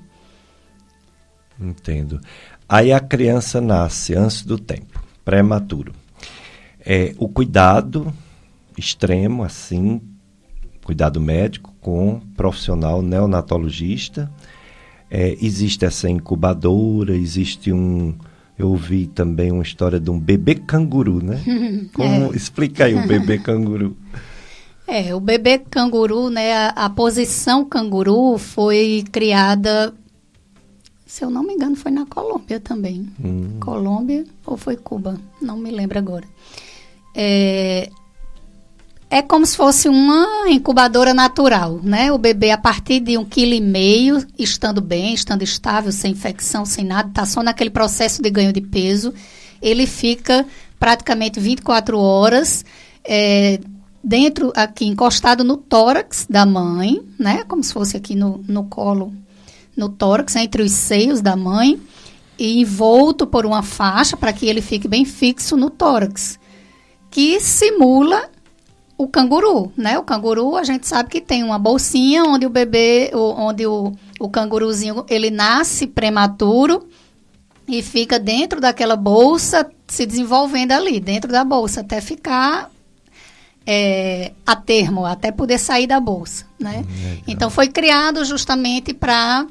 Entendo. 1.59 2.21
Aí 2.69 2.91
a 2.91 2.99
criança 2.99 3.59
nasce 3.59 4.13
antes 4.13 4.43
do 4.43 4.59
tempo, 4.59 5.01
prematuro. 5.25 5.93
É, 6.79 7.15
o 7.17 7.27
cuidado 7.27 8.13
extremo, 8.77 9.43
assim, 9.43 9.99
cuidado 10.83 11.19
médico 11.19 11.73
com 11.88 12.19
profissional 12.35 13.01
neonatologista. 13.01 14.30
É, 15.09 15.38
existe 15.41 15.85
essa 15.85 16.09
incubadora, 16.09 17.15
existe 17.15 17.72
um 17.72 18.14
Eu 18.59 18.72
ouvi 18.72 19.07
também 19.07 19.53
uma 19.53 19.64
história 19.64 19.97
de 19.97 20.09
um 20.09 20.19
bebê 20.19 20.55
canguru, 20.55 21.23
né? 21.23 21.41
Como, 21.95 22.34
é. 22.34 22.35
Explica 22.35 22.85
aí 22.85 22.95
o 22.95 23.07
bebê 23.07 23.38
canguru. 23.39 23.95
É, 24.85 25.15
o 25.15 25.19
bebê 25.22 25.59
canguru, 25.59 26.30
né, 26.30 26.53
a, 26.53 26.69
a, 26.69 26.89
posição 26.89 27.64
canguru 27.64 28.38
foi 28.38 29.05
criada, 29.09 29.93
se 31.05 31.23
eu 31.23 31.30
não 31.30 31.43
me 31.43 31.53
engano, 31.53 31.76
foi 31.77 31.91
na 31.91 32.05
Colômbia 32.05 32.59
também. 32.59 33.07
Hum. 33.23 33.59
Colômbia 33.61 34.26
ou 34.45 34.57
foi 34.57 34.76
Cuba? 34.76 35.18
Não 35.41 35.55
me 35.55 35.72
lembro 35.72 35.97
agora. 35.97 36.26
É, 37.15 37.89
é 39.09 39.21
como 39.21 39.45
se 39.45 39.55
fosse 39.55 39.88
uma 39.88 40.49
incubadora 40.49 41.13
natural, 41.13 41.79
né? 41.81 42.11
O 42.11 42.17
bebê, 42.17 42.51
a 42.51 42.57
partir 42.57 42.99
de 42.99 43.17
um 43.17 43.23
quilo 43.23 43.53
e 43.53 43.61
meio, 43.61 44.25
estando 44.38 44.81
bem, 44.81 45.13
estando 45.13 45.43
estável, 45.43 45.91
sem 45.91 46.11
infecção, 46.11 46.65
sem 46.65 46.84
nada, 46.84 47.07
está 47.07 47.25
só 47.25 47.41
naquele 47.41 47.69
processo 47.69 48.21
de 48.21 48.29
ganho 48.29 48.51
de 48.51 48.59
peso, 48.59 49.13
ele 49.61 49.88
fica 49.88 50.45
praticamente 50.77 51.39
24 51.39 51.97
horas 51.97 52.65
é, 53.03 53.59
dentro, 54.03 54.51
aqui, 54.53 54.85
encostado 54.85 55.43
no 55.43 55.55
tórax 55.55 56.27
da 56.29 56.45
mãe, 56.45 57.01
né? 57.17 57.45
Como 57.45 57.63
se 57.63 57.73
fosse 57.73 57.95
aqui 57.95 58.13
no, 58.13 58.43
no 58.45 58.65
colo, 58.65 59.13
no 59.75 59.88
tórax, 59.88 60.35
entre 60.35 60.61
os 60.61 60.73
seios 60.73 61.21
da 61.21 61.35
mãe, 61.35 61.79
e 62.38 62.59
envolto 62.59 63.25
por 63.25 63.45
uma 63.45 63.63
faixa 63.63 64.17
para 64.17 64.34
que 64.34 64.47
ele 64.47 64.61
fique 64.61 64.88
bem 64.88 65.05
fixo 65.05 65.55
no 65.55 65.69
tórax, 65.69 66.38
que 67.09 67.39
simula 67.39 68.29
o 68.97 69.07
canguru, 69.07 69.71
né? 69.77 69.97
O 69.99 70.03
canguru, 70.03 70.55
a 70.55 70.63
gente 70.63 70.87
sabe 70.87 71.09
que 71.09 71.21
tem 71.21 71.43
uma 71.43 71.59
bolsinha 71.59 72.23
onde 72.23 72.45
o 72.45 72.49
bebê, 72.49 73.11
onde 73.13 73.67
o, 73.67 73.93
o 74.19 74.29
canguruzinho, 74.29 75.05
ele 75.07 75.29
nasce 75.29 75.85
prematuro 75.85 76.87
e 77.67 77.83
fica 77.83 78.17
dentro 78.17 78.59
daquela 78.59 78.95
bolsa, 78.95 79.69
se 79.87 80.05
desenvolvendo 80.05 80.71
ali, 80.71 80.99
dentro 80.99 81.31
da 81.31 81.43
bolsa, 81.43 81.81
até 81.81 82.01
ficar 82.01 82.71
é, 83.65 84.31
a 84.45 84.55
termo, 84.55 85.05
até 85.05 85.31
poder 85.31 85.59
sair 85.59 85.85
da 85.85 85.99
bolsa, 85.99 86.45
né? 86.57 86.83
Hum, 86.87 87.21
então 87.27 87.49
foi 87.49 87.67
criado 87.67 88.25
justamente 88.25 88.93
para 88.93 89.45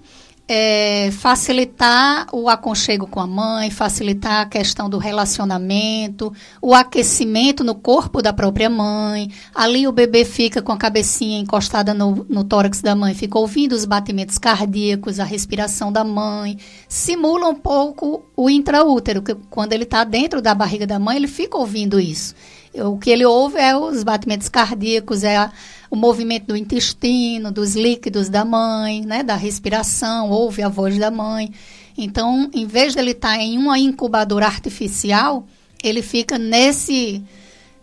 é, 0.49 1.11
facilitar 1.11 2.29
o 2.33 2.49
aconchego 2.49 3.07
com 3.07 3.19
a 3.19 3.27
mãe, 3.27 3.69
facilitar 3.71 4.43
a 4.43 4.47
questão 4.47 4.89
do 4.89 4.97
relacionamento, 4.97 6.33
o 6.63 6.73
aquecimento 6.73 7.65
no 7.65 7.75
corpo 7.75 8.23
da 8.23 8.33
própria 8.33 8.71
mãe. 8.71 9.31
Ali 9.55 9.89
o 9.89 9.93
bebê 9.93 10.25
fica 10.25 10.63
com 10.63 10.71
a 10.71 10.77
cabecinha 10.77 11.39
encostada 11.39 11.93
no, 11.93 12.25
no 12.29 12.45
tórax 12.45 12.81
da 12.81 12.95
mãe, 12.95 13.13
fica 13.13 13.39
ouvindo 13.39 13.73
os 13.73 13.85
batimentos 13.85 14.39
cardíacos, 14.39 15.19
a 15.19 15.25
respiração 15.25 15.91
da 15.91 16.05
mãe. 16.05 16.59
Simula 16.89 17.49
um 17.49 17.55
pouco 17.55 18.25
o 18.37 18.49
intraútero, 18.49 19.23
que 19.23 19.35
quando 19.51 19.73
ele 19.73 19.85
está 19.85 20.05
dentro 20.05 20.41
da 20.41 20.55
barriga 20.55 20.87
da 20.87 20.99
mãe, 20.99 21.17
ele 21.17 21.29
fica 21.29 21.59
ouvindo 21.59 21.99
isso. 21.99 22.35
O 22.75 22.99
que 22.99 23.11
ele 23.11 23.25
ouve 23.25 23.59
é 23.59 23.77
os 23.77 24.05
batimentos 24.05 24.49
cardíacos, 24.49 25.25
é 25.25 25.37
a, 25.37 25.51
o 25.91 25.97
movimento 25.97 26.47
do 26.47 26.57
intestino, 26.57 27.53
dos 27.53 27.75
líquidos 27.75 28.29
da 28.29 28.45
mãe, 28.45 29.05
né, 29.05 29.23
da 29.23 29.37
respiração, 29.37 30.31
ouve 30.31 30.63
a 30.63 30.69
voz 30.69 30.99
da 30.99 31.11
mãe. 31.11 31.53
Então, 31.97 32.51
em 32.53 32.67
vez 32.67 32.93
de 32.93 32.99
ele 32.99 33.13
estar 33.13 33.39
em 33.39 33.57
uma 33.57 33.79
incubadora 33.79 34.47
artificial, 34.47 35.47
ele 35.83 36.03
fica 36.03 36.39
nesse, 36.39 37.23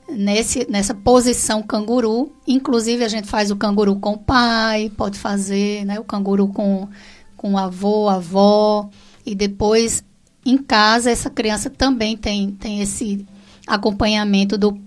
nesse, 0.10 0.68
nessa 0.70 0.94
posição 0.94 1.64
canguru. 1.64 2.32
Inclusive, 2.48 3.04
a 3.04 3.08
gente 3.08 3.28
faz 3.28 3.50
o 3.50 3.56
canguru 3.56 3.96
com 3.96 4.14
o 4.14 4.18
pai, 4.18 4.92
pode 4.96 5.18
fazer 5.18 5.86
né, 5.86 6.00
o 6.00 6.04
canguru 6.04 6.48
com, 6.48 6.88
com 7.36 7.54
o 7.54 7.58
avô, 7.58 8.08
avó. 8.10 8.90
E 9.26 9.34
depois, 9.34 10.04
em 10.46 10.58
casa, 10.58 11.10
essa 11.10 11.30
criança 11.30 11.70
também 11.70 12.16
tem, 12.16 12.52
tem 12.52 12.82
esse 12.82 13.26
acompanhamento 13.66 14.58
do 14.58 14.78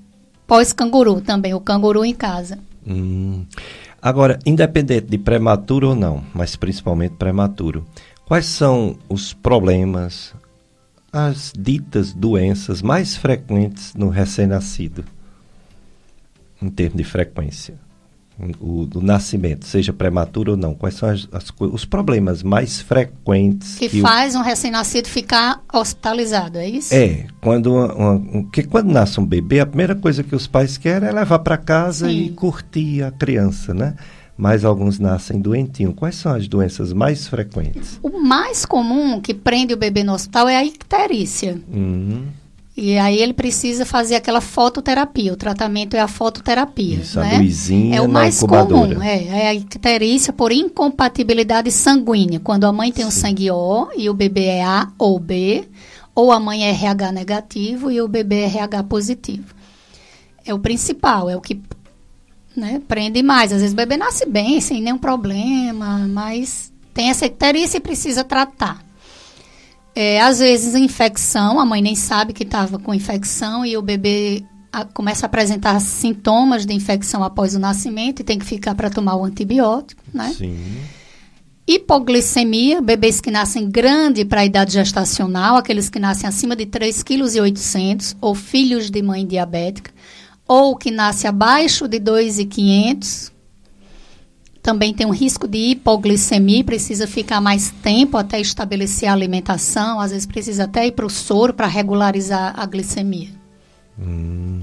pós-canguru 0.47 1.21
também, 1.21 1.55
o 1.55 1.61
canguru 1.61 2.05
em 2.05 2.15
casa. 2.15 2.59
Hum. 2.87 3.45
Agora, 4.01 4.39
independente 4.47 5.09
de 5.09 5.19
prematuro 5.19 5.89
ou 5.89 5.95
não, 5.95 6.25
mas 6.33 6.55
principalmente 6.55 7.17
prematuro, 7.17 7.85
quais 8.25 8.47
são 8.47 8.97
os 9.09 9.33
problemas, 9.33 10.35
as 11.13 11.53
ditas 11.59 12.13
doenças 12.13 12.83
mais 12.83 13.17
frequentes 13.17 13.95
no 13.95 14.09
recém-nascido, 14.09 15.05
em 16.63 16.69
termos 16.69 16.99
de 16.99 17.05
frequência? 17.05 17.86
O, 18.61 18.85
do 18.85 19.01
nascimento, 19.01 19.65
seja 19.65 19.93
prematuro 19.93 20.53
ou 20.53 20.57
não? 20.57 20.75
Quais 20.75 20.95
são 20.95 21.09
as, 21.09 21.29
as, 21.33 21.53
os 21.59 21.85
problemas 21.85 22.43
mais 22.43 22.81
frequentes 22.81 23.77
que, 23.77 23.89
que 23.89 24.01
faz 24.01 24.35
o... 24.35 24.39
um 24.39 24.43
recém-nascido 24.43 25.09
ficar 25.09 25.63
hospitalizado, 25.73 26.59
é 26.59 26.69
isso? 26.69 26.95
É, 26.95 27.27
quando 27.41 27.73
uma, 27.75 27.95
uma, 27.95 28.13
um, 28.13 28.51
que 28.51 28.63
quando 28.63 28.93
nasce 28.93 29.19
um 29.19 29.27
bebê, 29.27 29.61
a 29.61 29.67
primeira 29.67 29.95
coisa 29.95 30.23
que 30.23 30.35
os 30.35 30.47
pais 30.47 30.77
querem 30.77 31.09
é 31.09 31.13
levar 31.13 31.39
para 31.39 31.57
casa 31.57 32.09
Sim. 32.09 32.25
e 32.27 32.31
curtir 32.31 33.03
a 33.03 33.11
criança, 33.11 33.73
né? 33.73 33.95
Mas 34.37 34.67
alguns 34.67 34.99
nascem 34.99 35.41
doentinhos. 35.41 35.95
Quais 35.97 36.17
são 36.17 36.35
as 36.35 36.47
doenças 36.47 36.93
mais 36.93 37.27
frequentes? 37.27 37.99
O 38.03 38.21
mais 38.21 38.67
comum 38.67 39.19
que 39.19 39.33
prende 39.33 39.73
o 39.73 39.79
bebê 39.79 40.05
no 40.05 40.13
hospital 40.13 40.47
é 40.47 40.57
a 40.57 40.65
icterícia. 40.65 41.59
Uhum. 41.73 42.27
E 42.77 42.99
aí 42.99 43.19
ele 43.23 43.33
precisa 43.33 43.87
fazer 43.87 44.17
aquela 44.17 44.43
fototerapia. 44.43 45.33
O 45.33 45.37
tratamento 45.37 45.95
é 45.95 46.01
a 46.01 46.07
fototerapia. 46.07 46.97
Isso, 46.97 47.19
né? 47.21 47.37
a 47.37 47.39
luzinha 47.39 47.97
é 47.97 48.01
o 48.03 48.09
mais 48.09 48.39
comum. 48.41 49.03
É, 49.03 49.25
é 49.25 49.49
a 49.49 49.55
icterícia 49.55 50.31
por 50.31 50.53
incompatibilidade 50.53 51.71
sanguínea. 51.71 52.39
Quando 52.39 52.65
a 52.65 52.73
mãe 52.73 52.93
tem 52.93 53.07
o 53.07 53.11
sangue 53.11 53.51
O 53.51 53.89
e 53.97 54.11
o 54.11 54.15
bebê 54.15 54.45
é 54.45 54.63
A 54.63 54.89
ou 54.99 55.19
B, 55.19 55.67
ou 56.15 56.31
a 56.31 56.39
mãe 56.39 56.67
é 56.67 56.71
RH 56.71 57.13
negativo 57.13 57.91
e 57.91 57.99
o 58.03 58.09
bebê 58.09 58.41
é 58.41 58.47
RH 58.47 58.83
positivo. 58.85 59.55
É 60.45 60.53
o 60.53 60.59
principal, 60.59 61.31
é 61.31 61.37
o 61.37 61.41
que 61.41 61.59
né, 62.55 62.83
prende 62.87 63.23
mais. 63.23 63.53
Às 63.53 63.61
vezes 63.61 63.73
o 63.73 63.77
bebê 63.77 63.97
nasce 63.97 64.27
bem, 64.27 64.61
sem 64.61 64.83
nenhum 64.83 64.99
problema, 64.99 66.07
mas 66.07 66.71
tem 66.93 67.09
essa 67.09 67.25
icterícia 67.25 67.79
e 67.79 67.81
precisa 67.81 68.23
tratar. 68.23 68.86
É, 69.99 70.21
às 70.21 70.41
vezes, 70.41 70.75
infecção, 70.75 71.59
a 71.59 71.65
mãe 71.65 71.81
nem 71.81 71.95
sabe 71.95 72.35
que 72.35 72.43
estava 72.43 72.79
com 72.79 72.93
infecção 72.93 73.65
e 73.65 73.79
o 73.79 73.83
bebê 73.83 74.45
a, 74.71 74.85
começa 74.85 75.25
a 75.25 75.29
apresentar 75.29 75.81
sintomas 75.81 76.67
de 76.67 76.75
infecção 76.75 77.25
após 77.25 77.55
o 77.55 77.59
nascimento 77.59 78.21
e 78.21 78.25
tem 78.25 78.39
que 78.39 78.45
ficar 78.45 78.75
para 78.75 78.91
tomar 78.91 79.17
o 79.17 79.25
antibiótico, 79.25 80.03
né? 80.13 80.35
Sim. 80.37 80.83
Hipoglicemia, 81.67 82.83
bebês 82.83 83.23
que 83.23 83.31
nascem 83.31 83.71
grande 83.71 84.23
para 84.23 84.43
a 84.43 84.45
idade 84.45 84.75
gestacional, 84.75 85.57
aqueles 85.57 85.89
que 85.89 85.99
nascem 85.99 86.29
acima 86.29 86.55
de 86.55 86.67
3,8 86.67 87.55
kg, 87.55 88.17
ou 88.21 88.35
filhos 88.35 88.91
de 88.91 89.01
mãe 89.01 89.27
diabética, 89.27 89.91
ou 90.47 90.77
que 90.77 90.91
nasce 90.91 91.27
abaixo 91.27 91.89
de 91.89 91.99
2,500 91.99 93.33
também 94.67 94.93
tem 94.93 95.07
um 95.07 95.13
risco 95.13 95.47
de 95.47 95.59
hipoglicemia, 95.59 96.65
precisa 96.65 97.07
ficar 97.07 97.41
mais 97.41 97.71
tempo 97.71 98.17
até 98.17 98.41
estabelecer 98.41 99.09
a 99.09 99.13
alimentação, 99.13 100.01
às 100.01 100.11
vezes 100.11 100.27
precisa 100.27 100.65
até 100.65 100.89
ir 100.89 100.91
para 100.91 101.07
o 101.07 101.09
soro 101.09 101.55
para 101.55 101.69
regularizar 101.69 102.53
a 102.59 102.67
glicemia. 102.67 103.29
Hum. 103.97 104.63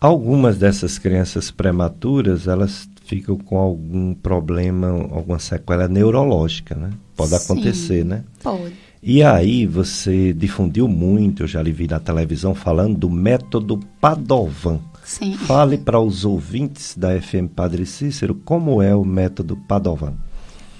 Algumas 0.00 0.58
dessas 0.58 0.96
crianças 0.96 1.50
prematuras, 1.50 2.46
elas 2.46 2.88
ficam 3.04 3.36
com 3.36 3.58
algum 3.58 4.14
problema, 4.14 4.90
alguma 4.90 5.40
sequela 5.40 5.88
neurológica, 5.88 6.76
né? 6.76 6.90
Pode 7.16 7.30
Sim, 7.30 7.36
acontecer, 7.36 8.04
né? 8.04 8.22
Pode. 8.40 8.74
E 9.02 9.24
aí 9.24 9.66
você 9.66 10.32
difundiu 10.32 10.86
muito, 10.86 11.42
eu 11.42 11.48
já 11.48 11.60
lhe 11.60 11.72
vi 11.72 11.88
na 11.88 11.98
televisão 11.98 12.54
falando 12.54 12.96
do 12.96 13.10
método 13.10 13.80
Padovan. 14.00 14.78
Sim. 15.06 15.34
Fale 15.34 15.78
para 15.78 16.00
os 16.00 16.24
ouvintes 16.24 16.96
da 16.96 17.18
FM 17.20 17.48
Padre 17.54 17.86
Cícero 17.86 18.34
como 18.34 18.82
é 18.82 18.92
o 18.92 19.04
método 19.04 19.56
Padovan. 19.56 20.14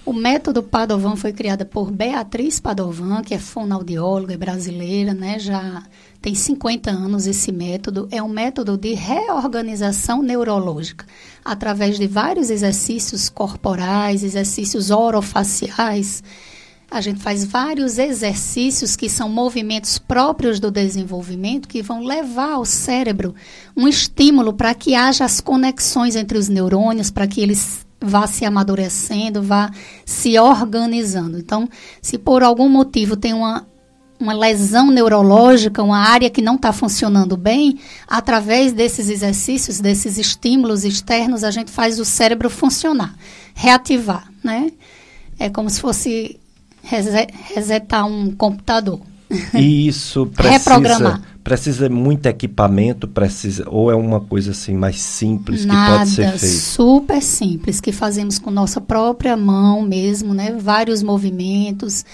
O 0.04 0.12
método 0.12 0.64
Padovan 0.64 1.14
foi 1.14 1.32
criado 1.32 1.64
por 1.64 1.92
Beatriz 1.92 2.58
Padovan, 2.58 3.22
que 3.22 3.34
é 3.34 3.38
fonoaudióloga 3.38 4.34
e 4.34 4.36
brasileira, 4.36 5.14
né? 5.14 5.38
Já 5.38 5.82
tem 6.20 6.34
50 6.34 6.90
anos 6.90 7.28
esse 7.28 7.52
método. 7.52 8.08
É 8.10 8.20
um 8.20 8.28
método 8.28 8.76
de 8.76 8.94
reorganização 8.94 10.22
neurológica, 10.22 11.06
através 11.44 11.96
de 11.96 12.08
vários 12.08 12.50
exercícios 12.50 13.28
corporais, 13.28 14.24
exercícios 14.24 14.90
orofaciais, 14.90 16.22
a 16.90 17.00
gente 17.00 17.20
faz 17.20 17.44
vários 17.44 17.98
exercícios 17.98 18.94
que 18.94 19.08
são 19.08 19.28
movimentos 19.28 19.98
próprios 19.98 20.60
do 20.60 20.70
desenvolvimento 20.70 21.68
que 21.68 21.82
vão 21.82 22.04
levar 22.04 22.52
ao 22.52 22.64
cérebro 22.64 23.34
um 23.76 23.88
estímulo 23.88 24.52
para 24.52 24.72
que 24.74 24.94
haja 24.94 25.24
as 25.24 25.40
conexões 25.40 26.14
entre 26.14 26.38
os 26.38 26.48
neurônios, 26.48 27.10
para 27.10 27.26
que 27.26 27.40
eles 27.40 27.84
vá 28.00 28.26
se 28.26 28.44
amadurecendo, 28.44 29.42
vá 29.42 29.70
se 30.04 30.38
organizando. 30.38 31.38
Então, 31.38 31.68
se 32.00 32.18
por 32.18 32.42
algum 32.42 32.68
motivo 32.68 33.16
tem 33.16 33.34
uma, 33.34 33.66
uma 34.20 34.32
lesão 34.32 34.90
neurológica, 34.90 35.82
uma 35.82 35.98
área 35.98 36.30
que 36.30 36.40
não 36.40 36.54
está 36.54 36.72
funcionando 36.72 37.36
bem, 37.36 37.80
através 38.06 38.72
desses 38.72 39.08
exercícios, 39.08 39.80
desses 39.80 40.18
estímulos 40.18 40.84
externos, 40.84 41.42
a 41.42 41.50
gente 41.50 41.70
faz 41.70 41.98
o 41.98 42.04
cérebro 42.04 42.48
funcionar, 42.48 43.16
reativar, 43.54 44.30
né? 44.44 44.70
É 45.38 45.50
como 45.50 45.68
se 45.68 45.80
fosse 45.80 46.38
resetar 46.86 48.06
um 48.06 48.30
computador. 48.34 49.00
E 49.52 49.88
isso 49.88 50.26
precisa, 50.34 51.22
precisa 51.42 51.88
muito 51.88 52.26
equipamento, 52.26 53.08
precisa 53.08 53.64
ou 53.68 53.90
é 53.90 53.94
uma 53.94 54.20
coisa 54.20 54.52
assim 54.52 54.74
mais 54.74 55.00
simples 55.00 55.64
Nada, 55.64 55.92
que 55.92 55.98
pode 55.98 56.10
ser 56.10 56.38
feito? 56.38 56.54
super 56.54 57.22
simples, 57.22 57.80
que 57.80 57.92
fazemos 57.92 58.38
com 58.38 58.50
nossa 58.50 58.80
própria 58.80 59.36
mão 59.36 59.82
mesmo, 59.82 60.32
né? 60.32 60.52
Vários 60.58 61.02
movimentos. 61.02 62.04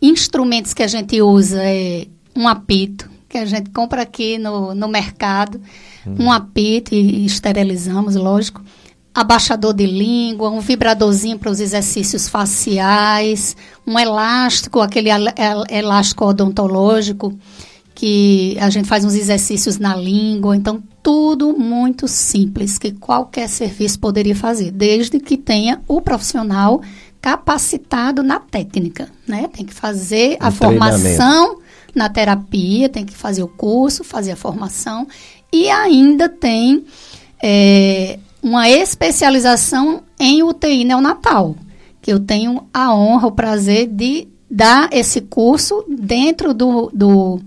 Instrumentos 0.00 0.74
que 0.74 0.82
a 0.82 0.88
gente 0.88 1.22
usa 1.22 1.62
é 1.62 2.06
um 2.36 2.46
apito, 2.46 3.08
que 3.28 3.38
a 3.38 3.46
gente 3.46 3.70
compra 3.70 4.02
aqui 4.02 4.36
no, 4.36 4.74
no 4.74 4.88
mercado, 4.88 5.60
hum. 6.06 6.24
um 6.24 6.32
apito 6.32 6.94
e 6.94 7.24
esterilizamos, 7.24 8.16
lógico 8.16 8.62
abaixador 9.14 9.74
de 9.74 9.86
língua, 9.86 10.50
um 10.50 10.60
vibradorzinho 10.60 11.38
para 11.38 11.50
os 11.50 11.60
exercícios 11.60 12.28
faciais, 12.28 13.56
um 13.86 13.98
elástico, 13.98 14.80
aquele 14.80 15.10
elástico 15.70 16.24
odontológico, 16.24 17.36
que 17.94 18.56
a 18.58 18.70
gente 18.70 18.88
faz 18.88 19.04
uns 19.04 19.14
exercícios 19.14 19.78
na 19.78 19.94
língua. 19.94 20.56
Então, 20.56 20.82
tudo 21.02 21.56
muito 21.58 22.08
simples, 22.08 22.78
que 22.78 22.92
qualquer 22.92 23.48
serviço 23.48 23.98
poderia 23.98 24.34
fazer, 24.34 24.70
desde 24.70 25.20
que 25.20 25.36
tenha 25.36 25.80
o 25.86 26.00
profissional 26.00 26.80
capacitado 27.20 28.22
na 28.22 28.40
técnica, 28.40 29.08
né? 29.28 29.46
Tem 29.46 29.64
que 29.64 29.74
fazer 29.74 30.38
um 30.40 30.46
a 30.46 30.50
formação 30.50 31.58
na 31.94 32.08
terapia, 32.08 32.88
tem 32.88 33.04
que 33.04 33.14
fazer 33.14 33.42
o 33.42 33.48
curso, 33.48 34.02
fazer 34.02 34.32
a 34.32 34.36
formação 34.36 35.06
e 35.52 35.68
ainda 35.68 36.28
tem 36.28 36.84
é, 37.40 38.18
uma 38.42 38.68
especialização 38.68 40.02
em 40.18 40.42
UTI 40.42 40.84
neonatal, 40.84 41.54
que 42.00 42.12
eu 42.12 42.18
tenho 42.18 42.66
a 42.74 42.92
honra, 42.92 43.28
o 43.28 43.32
prazer 43.32 43.86
de 43.86 44.26
dar 44.50 44.88
esse 44.92 45.20
curso 45.20 45.84
dentro 45.88 46.52
do. 46.52 46.90
do 46.92 47.40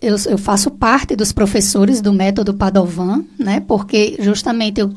eu, 0.00 0.16
eu 0.28 0.38
faço 0.38 0.70
parte 0.70 1.16
dos 1.16 1.32
professores 1.32 2.00
do 2.00 2.12
método 2.12 2.54
Padovan, 2.54 3.24
né? 3.38 3.60
Porque 3.60 4.16
justamente 4.20 4.80
eu 4.80 4.94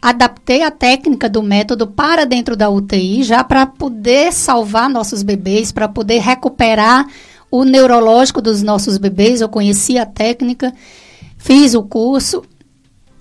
adaptei 0.00 0.62
a 0.62 0.70
técnica 0.70 1.28
do 1.28 1.42
método 1.42 1.86
para 1.88 2.24
dentro 2.24 2.56
da 2.56 2.70
UTI, 2.70 3.24
já 3.24 3.42
para 3.42 3.66
poder 3.66 4.32
salvar 4.32 4.88
nossos 4.88 5.24
bebês, 5.24 5.72
para 5.72 5.88
poder 5.88 6.20
recuperar 6.20 7.06
o 7.50 7.64
neurológico 7.64 8.40
dos 8.40 8.62
nossos 8.62 8.96
bebês. 8.96 9.40
Eu 9.40 9.48
conheci 9.48 9.98
a 9.98 10.06
técnica, 10.06 10.72
fiz 11.36 11.74
o 11.74 11.82
curso 11.82 12.44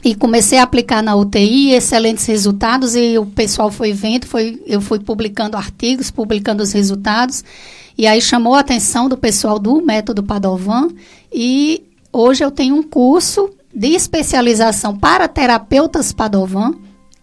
e 0.04 0.14
comecei 0.16 0.60
a 0.60 0.64
aplicar 0.64 1.02
na 1.02 1.16
UTI, 1.16 1.72
excelentes 1.72 2.26
resultados, 2.26 2.96
e 2.96 3.18
o 3.18 3.26
pessoal 3.26 3.72
foi 3.72 3.94
vendo, 3.94 4.26
foi, 4.26 4.62
eu 4.66 4.80
fui 4.80 5.00
publicando 5.00 5.58
artigos, 5.58 6.12
publicando 6.12 6.62
os 6.62 6.72
resultados, 6.72 7.44
e 7.98 8.06
aí 8.06 8.22
chamou 8.22 8.54
a 8.54 8.60
atenção 8.60 9.10
do 9.10 9.18
pessoal 9.18 9.58
do 9.58 9.82
método 9.82 10.24
Padovan, 10.24 10.90
e 11.34 11.84
hoje 12.14 12.44
eu 12.44 12.52
tenho 12.52 12.76
um 12.76 12.84
curso 12.84 13.50
de 13.74 13.90
especialização 13.90 14.96
para 14.96 15.28
terapeutas 15.28 16.14
Padovan 16.14 16.76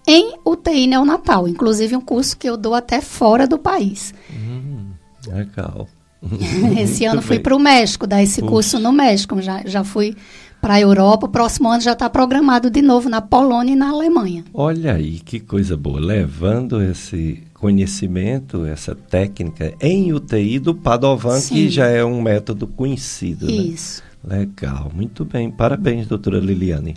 em 0.07 0.35
UTI 0.45 0.87
neonatal, 0.87 1.49
inclusive 1.49 1.97
um 1.97 2.01
curso 2.01 2.37
que 2.37 2.49
eu 2.49 2.57
dou 2.57 2.75
até 2.75 3.01
fora 3.01 3.47
do 3.47 3.59
país. 3.59 4.13
Hum, 4.31 4.91
legal. 5.27 5.89
Esse 6.79 7.05
ano 7.05 7.23
fui 7.23 7.39
para 7.39 7.55
o 7.55 7.59
México, 7.59 8.07
dar 8.07 8.23
esse 8.23 8.41
Puxa. 8.41 8.51
curso 8.51 8.79
no 8.79 8.93
México, 8.93 9.43
já, 9.43 9.63
já 9.67 9.85
fui 9.85 10.17
para 10.65 10.75
a 10.77 10.81
Europa. 10.81 11.27
O 11.27 11.29
próximo 11.29 11.69
ano 11.69 11.83
já 11.83 11.93
está 11.93 12.09
programado 12.09 12.71
de 12.71 12.81
novo 12.81 13.07
na 13.11 13.21
Polônia 13.21 13.75
e 13.75 13.77
na 13.77 13.91
Alemanha. 13.91 14.43
Olha 14.55 14.95
aí 14.95 15.21
que 15.21 15.39
coisa 15.39 15.77
boa, 15.77 16.01
levando 16.01 16.83
esse 16.83 17.43
conhecimento, 17.53 18.65
essa 18.65 18.95
técnica 18.95 19.75
em 19.79 20.11
UTI 20.15 20.59
do 20.59 20.75
Padovan, 20.75 21.39
Sim. 21.39 21.55
que 21.55 21.69
já 21.69 21.89
é 21.89 22.03
um 22.03 22.23
método 22.23 22.67
conhecido. 22.67 23.47
Né? 23.47 23.53
Isso. 23.53 24.03
Né? 24.25 24.39
Legal, 24.39 24.91
muito 24.95 25.23
bem. 25.23 25.51
Parabéns, 25.51 26.07
doutora 26.07 26.39
Liliane. 26.39 26.95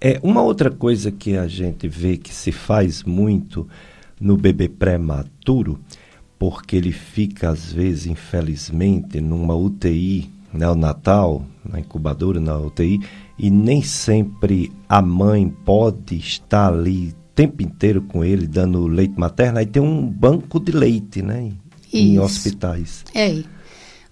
É, 0.00 0.20
uma 0.22 0.42
outra 0.42 0.70
coisa 0.70 1.10
que 1.10 1.36
a 1.36 1.48
gente 1.48 1.88
vê 1.88 2.16
que 2.16 2.32
se 2.32 2.52
faz 2.52 3.02
muito 3.02 3.66
no 4.20 4.36
bebê 4.36 4.68
prematuro, 4.68 5.80
porque 6.38 6.76
ele 6.76 6.92
fica, 6.92 7.50
às 7.50 7.72
vezes, 7.72 8.06
infelizmente, 8.06 9.20
numa 9.20 9.56
UTI 9.56 10.30
neonatal, 10.52 11.42
na 11.68 11.80
incubadora, 11.80 12.40
na 12.40 12.58
UTI, 12.58 13.00
e 13.38 13.50
nem 13.50 13.82
sempre 13.82 14.72
a 14.88 15.00
mãe 15.00 15.48
pode 15.48 16.16
estar 16.16 16.72
ali 16.72 17.08
o 17.08 17.14
tempo 17.34 17.62
inteiro 17.62 18.02
com 18.02 18.24
ele, 18.24 18.46
dando 18.46 18.86
leite 18.86 19.18
materno. 19.18 19.58
Aí 19.58 19.66
tem 19.66 19.82
um 19.82 20.06
banco 20.06 20.60
de 20.60 20.72
leite, 20.72 21.22
né? 21.22 21.52
Em 21.92 22.14
Isso. 22.14 22.22
hospitais. 22.22 23.04
É. 23.14 23.42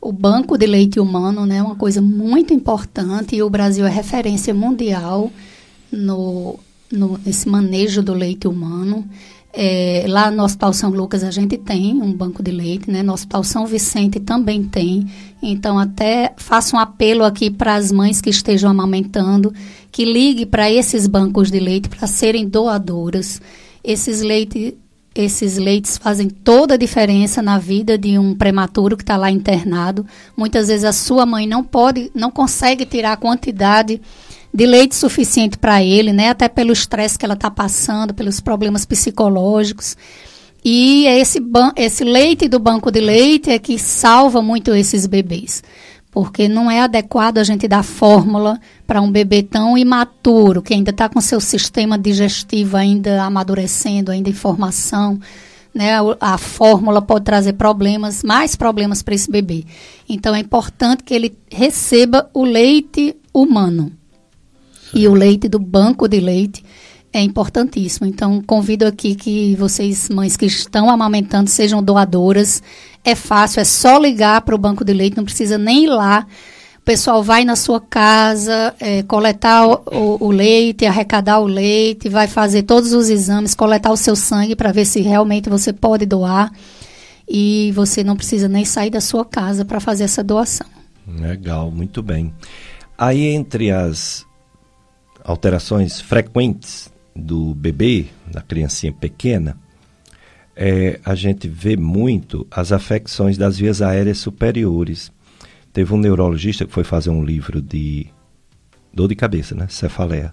O 0.00 0.12
banco 0.12 0.56
de 0.56 0.66
leite 0.66 0.98
humano 0.98 1.44
né, 1.44 1.58
é 1.58 1.62
uma 1.62 1.76
coisa 1.76 2.00
muito 2.00 2.54
importante 2.54 3.36
e 3.36 3.42
o 3.42 3.50
Brasil 3.50 3.86
é 3.86 3.90
referência 3.90 4.54
mundial 4.54 5.30
no, 5.92 6.58
no, 6.90 7.20
nesse 7.24 7.46
manejo 7.46 8.02
do 8.02 8.14
leite 8.14 8.48
humano. 8.48 9.06
É, 9.52 10.04
lá 10.06 10.30
no 10.30 10.44
Hospital 10.44 10.72
São 10.72 10.90
Lucas 10.90 11.24
a 11.24 11.30
gente 11.30 11.58
tem 11.58 12.00
um 12.00 12.12
banco 12.12 12.42
de 12.42 12.52
leite, 12.52 12.90
né? 12.90 13.02
No 13.02 13.12
Hospital 13.12 13.42
São 13.42 13.66
Vicente 13.66 14.20
também 14.20 14.62
tem. 14.62 15.10
Então, 15.42 15.78
até 15.78 16.32
faço 16.36 16.76
um 16.76 16.78
apelo 16.78 17.24
aqui 17.24 17.50
para 17.50 17.74
as 17.74 17.90
mães 17.90 18.20
que 18.20 18.30
estejam 18.30 18.70
amamentando, 18.70 19.52
que 19.90 20.04
ligue 20.04 20.46
para 20.46 20.70
esses 20.70 21.06
bancos 21.06 21.50
de 21.50 21.58
leite 21.58 21.88
para 21.88 22.06
serem 22.06 22.48
doadoras. 22.48 23.40
Esses, 23.82 24.20
leite, 24.20 24.76
esses 25.14 25.56
leites 25.56 25.98
fazem 25.98 26.28
toda 26.28 26.74
a 26.74 26.78
diferença 26.78 27.42
na 27.42 27.58
vida 27.58 27.98
de 27.98 28.18
um 28.18 28.34
prematuro 28.34 28.96
que 28.96 29.02
está 29.02 29.16
lá 29.16 29.30
internado. 29.30 30.06
Muitas 30.36 30.68
vezes 30.68 30.84
a 30.84 30.92
sua 30.92 31.26
mãe 31.26 31.46
não 31.46 31.64
pode, 31.64 32.10
não 32.14 32.30
consegue 32.30 32.86
tirar 32.86 33.14
a 33.14 33.16
quantidade 33.16 34.00
de 34.52 34.66
leite 34.66 34.94
suficiente 34.94 35.56
para 35.56 35.82
ele, 35.82 36.12
né? 36.12 36.30
Até 36.30 36.48
pelo 36.48 36.72
estresse 36.72 37.18
que 37.18 37.24
ela 37.24 37.34
está 37.34 37.50
passando, 37.50 38.12
pelos 38.12 38.40
problemas 38.40 38.84
psicológicos. 38.84 39.96
E 40.64 41.06
é 41.06 41.18
esse, 41.18 41.40
esse 41.76 42.04
leite 42.04 42.48
do 42.48 42.58
banco 42.58 42.90
de 42.90 43.00
leite 43.00 43.50
é 43.50 43.58
que 43.58 43.78
salva 43.78 44.42
muito 44.42 44.74
esses 44.74 45.06
bebês. 45.06 45.62
Porque 46.10 46.48
não 46.48 46.68
é 46.68 46.80
adequado 46.80 47.38
a 47.38 47.44
gente 47.44 47.68
dar 47.68 47.84
fórmula 47.84 48.60
para 48.86 49.00
um 49.00 49.10
bebê 49.10 49.44
tão 49.44 49.78
imaturo, 49.78 50.60
que 50.60 50.74
ainda 50.74 50.90
está 50.90 51.08
com 51.08 51.20
seu 51.20 51.40
sistema 51.40 51.96
digestivo 51.96 52.76
ainda 52.76 53.22
amadurecendo, 53.22 54.10
ainda 54.10 54.28
em 54.28 54.34
formação. 54.34 55.20
Né? 55.72 55.94
A, 55.94 56.32
a 56.32 56.38
fórmula 56.38 57.00
pode 57.00 57.24
trazer 57.24 57.52
problemas, 57.52 58.24
mais 58.24 58.56
problemas 58.56 59.02
para 59.02 59.14
esse 59.14 59.30
bebê. 59.30 59.64
Então 60.08 60.34
é 60.34 60.40
importante 60.40 61.04
que 61.04 61.14
ele 61.14 61.38
receba 61.48 62.28
o 62.34 62.44
leite 62.44 63.16
humano. 63.32 63.92
E 64.94 65.06
o 65.06 65.14
leite 65.14 65.48
do 65.48 65.58
banco 65.58 66.08
de 66.08 66.20
leite 66.20 66.64
é 67.12 67.20
importantíssimo. 67.20 68.06
Então, 68.06 68.42
convido 68.42 68.86
aqui 68.86 69.14
que 69.14 69.54
vocês, 69.56 70.08
mães 70.08 70.36
que 70.36 70.46
estão 70.46 70.90
amamentando, 70.90 71.50
sejam 71.50 71.82
doadoras. 71.82 72.62
É 73.04 73.14
fácil, 73.14 73.60
é 73.60 73.64
só 73.64 73.98
ligar 73.98 74.42
para 74.42 74.54
o 74.54 74.58
banco 74.58 74.84
de 74.84 74.92
leite, 74.92 75.16
não 75.16 75.24
precisa 75.24 75.58
nem 75.58 75.84
ir 75.84 75.88
lá. 75.88 76.26
O 76.78 76.82
pessoal 76.82 77.22
vai 77.22 77.44
na 77.44 77.56
sua 77.56 77.80
casa, 77.80 78.74
é, 78.80 79.02
coletar 79.02 79.66
o, 79.66 79.82
o, 79.92 80.26
o, 80.26 80.30
leite, 80.30 80.86
arrecadar 80.86 81.38
o 81.40 81.46
leite, 81.46 82.08
vai 82.08 82.26
fazer 82.26 82.62
todos 82.62 82.92
os 82.92 83.08
exames, 83.08 83.54
coletar 83.54 83.92
o 83.92 83.96
seu 83.96 84.16
sangue 84.16 84.56
para 84.56 84.72
ver 84.72 84.86
se 84.86 85.00
realmente 85.00 85.48
você 85.48 85.72
pode 85.72 86.06
doar. 86.06 86.50
E 87.28 87.70
você 87.76 88.02
não 88.02 88.16
precisa 88.16 88.48
nem 88.48 88.64
sair 88.64 88.90
da 88.90 89.00
sua 89.00 89.24
casa 89.24 89.64
para 89.64 89.78
fazer 89.78 90.04
essa 90.04 90.24
doação. 90.24 90.66
Legal, 91.06 91.70
muito 91.70 92.02
bem. 92.02 92.32
Aí, 92.98 93.26
entre 93.26 93.70
as 93.70 94.26
alterações 95.24 96.00
frequentes 96.00 96.92
do 97.14 97.54
bebê, 97.54 98.06
da 98.30 98.40
criancinha 98.40 98.92
pequena, 98.92 99.56
é, 100.56 101.00
a 101.04 101.14
gente 101.14 101.48
vê 101.48 101.76
muito 101.76 102.46
as 102.50 102.72
afecções 102.72 103.38
das 103.38 103.56
vias 103.58 103.80
aéreas 103.80 104.18
superiores. 104.18 105.10
Teve 105.72 105.94
um 105.94 105.98
neurologista 105.98 106.66
que 106.66 106.72
foi 106.72 106.84
fazer 106.84 107.10
um 107.10 107.24
livro 107.24 107.62
de 107.62 108.06
dor 108.92 109.08
de 109.08 109.14
cabeça, 109.14 109.54
né? 109.54 109.66
Cefaleia. 109.68 110.30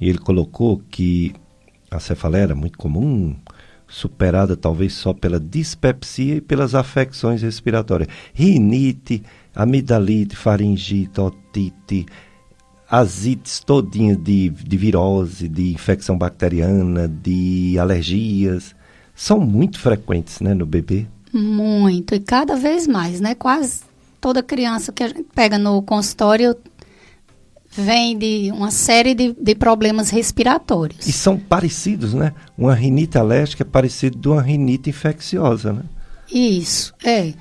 E 0.00 0.08
ele 0.08 0.18
colocou 0.18 0.82
que 0.90 1.34
a 1.90 2.00
cefaleia 2.00 2.44
era 2.44 2.54
muito 2.54 2.78
comum, 2.78 3.36
superada 3.86 4.56
talvez 4.56 4.94
só 4.94 5.12
pela 5.12 5.38
dispepsia 5.38 6.36
e 6.36 6.40
pelas 6.40 6.74
afecções 6.74 7.42
respiratórias. 7.42 8.08
Rinite, 8.32 9.22
amidalite, 9.54 10.36
faringite, 10.36 11.20
otite, 11.20 12.06
as 12.90 13.24
ites 13.24 13.60
todinhas 13.60 14.16
de, 14.16 14.50
de 14.50 14.76
virose, 14.76 15.46
de 15.46 15.72
infecção 15.72 16.18
bacteriana, 16.18 17.06
de 17.06 17.76
alergias, 17.78 18.74
são 19.14 19.38
muito 19.38 19.78
frequentes 19.78 20.40
né, 20.40 20.54
no 20.54 20.66
bebê. 20.66 21.06
Muito, 21.32 22.14
e 22.14 22.20
cada 22.20 22.56
vez 22.56 22.88
mais, 22.88 23.20
né? 23.20 23.36
Quase 23.36 23.82
toda 24.20 24.42
criança 24.42 24.90
que 24.90 25.04
a 25.04 25.08
gente 25.08 25.22
pega 25.32 25.56
no 25.56 25.80
consultório 25.82 26.56
vem 27.70 28.18
de 28.18 28.50
uma 28.52 28.72
série 28.72 29.14
de, 29.14 29.32
de 29.40 29.54
problemas 29.54 30.10
respiratórios. 30.10 31.06
E 31.06 31.12
são 31.12 31.38
parecidos, 31.38 32.12
né? 32.14 32.32
Uma 32.58 32.74
rinite 32.74 33.16
alérgica 33.16 33.62
é 33.62 33.64
parecida 33.64 34.18
de 34.18 34.28
uma 34.28 34.42
rinite 34.42 34.90
infecciosa, 34.90 35.72
né? 35.72 35.82
Isso, 36.32 36.92
é. 37.04 37.32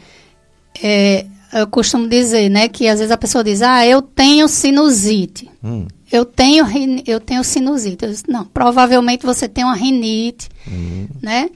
É, 0.82 1.26
eu 1.54 1.68
costumo 1.68 2.08
dizer, 2.08 2.50
né, 2.50 2.68
que 2.68 2.88
às 2.88 3.00
vezes 3.00 3.12
a 3.12 3.18
pessoa 3.18 3.44
diz, 3.44 3.62
ah, 3.62 3.86
eu 3.86 4.02
tenho 4.02 4.48
sinusite. 4.48 5.50
Hum. 5.64 5.88
Eu 6.12 6.26
tenho, 6.26 6.66
eu 7.06 7.20
tenho 7.20 7.44
sinusite. 7.44 8.06
Eu 8.06 8.12
disse, 8.12 8.24
não, 8.28 8.46
provavelmente 8.46 9.26
você 9.26 9.48
tem 9.48 9.64
uma 9.64 9.76
rinite, 9.76 10.50
hum. 10.68 11.08
né? 11.22 11.50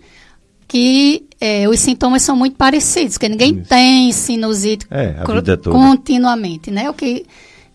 Que 0.68 1.26
é, 1.40 1.68
os 1.68 1.80
sintomas 1.80 2.22
são 2.22 2.36
muito 2.36 2.56
parecidos, 2.56 3.14
porque 3.15 3.30
ninguém 3.30 3.60
Isso. 3.60 3.70
tem 3.70 4.11
sinusite 4.11 4.88
é, 4.90 5.15
continuamente, 5.64 6.72
né? 6.72 6.90
O 6.90 6.94
que 6.94 7.26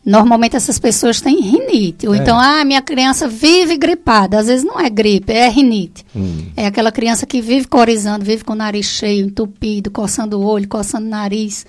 normalmente 0.04 0.56
essas 0.56 0.78
pessoas 0.78 1.20
têm 1.20 1.40
rinite. 1.40 2.08
Ou 2.08 2.14
é. 2.14 2.18
então, 2.18 2.38
ah, 2.38 2.64
minha 2.64 2.80
criança 2.80 3.28
vive 3.28 3.76
gripada. 3.76 4.38
Às 4.38 4.46
vezes 4.46 4.64
não 4.64 4.80
é 4.80 4.88
gripe, 4.88 5.32
é 5.32 5.48
rinite. 5.48 6.04
Hum. 6.16 6.46
É 6.56 6.66
aquela 6.66 6.90
criança 6.90 7.26
que 7.26 7.40
vive 7.40 7.66
corizando, 7.66 8.24
vive 8.24 8.42
com 8.42 8.52
o 8.52 8.56
nariz 8.56 8.86
cheio, 8.86 9.26
entupido, 9.26 9.90
coçando 9.90 10.38
o 10.38 10.44
olho, 10.44 10.66
coçando 10.66 11.06
o 11.06 11.10
nariz. 11.10 11.66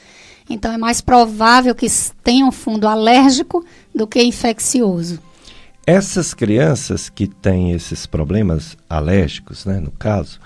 Então 0.49 0.71
é 0.71 0.77
mais 0.77 0.99
provável 1.01 1.75
que 1.75 1.87
tenha 2.23 2.45
um 2.45 2.51
fundo 2.51 2.87
alérgico 2.87 3.63
do 3.93 4.07
que 4.07 4.21
infeccioso. 4.21 5.19
Essas 5.85 6.33
crianças 6.33 7.09
que 7.09 7.27
têm 7.27 7.71
esses 7.71 8.05
problemas 8.05 8.77
alérgicos, 8.89 9.65
né, 9.65 9.79
no 9.79 9.91
caso, 9.91 10.39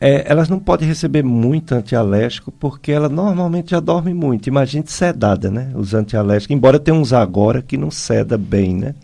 é, 0.00 0.24
elas 0.30 0.48
não 0.48 0.58
podem 0.58 0.86
receber 0.86 1.22
muito 1.22 1.72
antialérgico 1.74 2.52
porque 2.52 2.92
ela 2.92 3.08
normalmente 3.08 3.70
já 3.70 3.80
dorme 3.80 4.12
muito. 4.12 4.48
Imagine 4.48 4.84
sedada, 4.86 5.50
né? 5.50 5.72
Os 5.74 5.94
antialérgicos, 5.94 6.54
embora 6.54 6.78
tenha 6.78 6.96
uns 6.96 7.12
agora 7.12 7.62
que 7.62 7.76
não 7.76 7.90
ceda 7.90 8.36
bem, 8.36 8.74
né? 8.74 8.94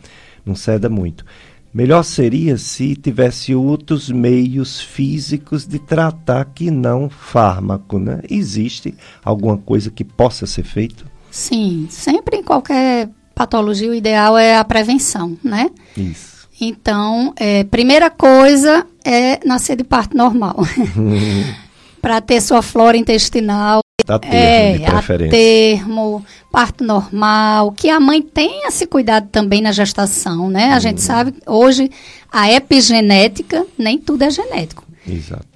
Não 0.44 0.54
ceda 0.54 0.88
muito. 0.88 1.24
Melhor 1.72 2.02
seria 2.02 2.58
se 2.58 2.94
tivesse 2.94 3.54
outros 3.54 4.10
meios 4.10 4.80
físicos 4.80 5.66
de 5.66 5.78
tratar 5.78 6.44
que 6.44 6.70
não 6.70 7.08
fármaco, 7.08 7.98
né? 7.98 8.20
Existe 8.28 8.94
alguma 9.24 9.56
coisa 9.56 9.90
que 9.90 10.04
possa 10.04 10.46
ser 10.46 10.64
feito? 10.64 11.06
Sim, 11.30 11.86
sempre 11.88 12.36
em 12.36 12.42
qualquer 12.42 13.08
patologia 13.34 13.90
o 13.90 13.94
ideal 13.94 14.36
é 14.36 14.56
a 14.56 14.64
prevenção, 14.64 15.36
né? 15.42 15.70
Isso. 15.96 16.46
Então, 16.60 17.32
é, 17.36 17.64
primeira 17.64 18.10
coisa 18.10 18.86
é 19.02 19.44
nascer 19.44 19.76
de 19.76 19.82
parto 19.82 20.16
normal. 20.16 20.56
Para 22.02 22.20
ter 22.20 22.40
sua 22.42 22.60
flora 22.60 22.96
intestinal 22.96 23.80
a 24.08 24.18
termo, 24.18 24.34
é, 24.34 24.78
de 24.78 24.84
preferência. 24.84 25.30
Termo, 25.30 26.26
parto 26.50 26.84
normal, 26.84 27.72
que 27.72 27.88
a 27.88 28.00
mãe 28.00 28.20
tenha 28.20 28.68
esse 28.68 28.86
cuidado 28.86 29.28
também 29.28 29.62
na 29.62 29.72
gestação, 29.72 30.50
né? 30.50 30.72
A 30.72 30.76
hum. 30.76 30.80
gente 30.80 31.00
sabe, 31.00 31.34
hoje, 31.46 31.90
a 32.30 32.50
epigenética, 32.50 33.64
nem 33.78 33.98
tudo 33.98 34.22
é 34.22 34.30
genético. 34.30 34.84
Exato. 35.06 35.46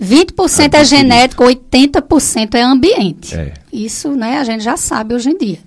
20% 0.00 0.74
é 0.74 0.84
genético, 0.84 1.44
80% 1.44 2.54
é 2.54 2.62
ambiente. 2.62 3.34
É. 3.34 3.54
Isso, 3.72 4.12
né, 4.12 4.38
a 4.38 4.44
gente 4.44 4.62
já 4.62 4.76
sabe 4.76 5.14
hoje 5.14 5.30
em 5.30 5.38
dia. 5.38 5.58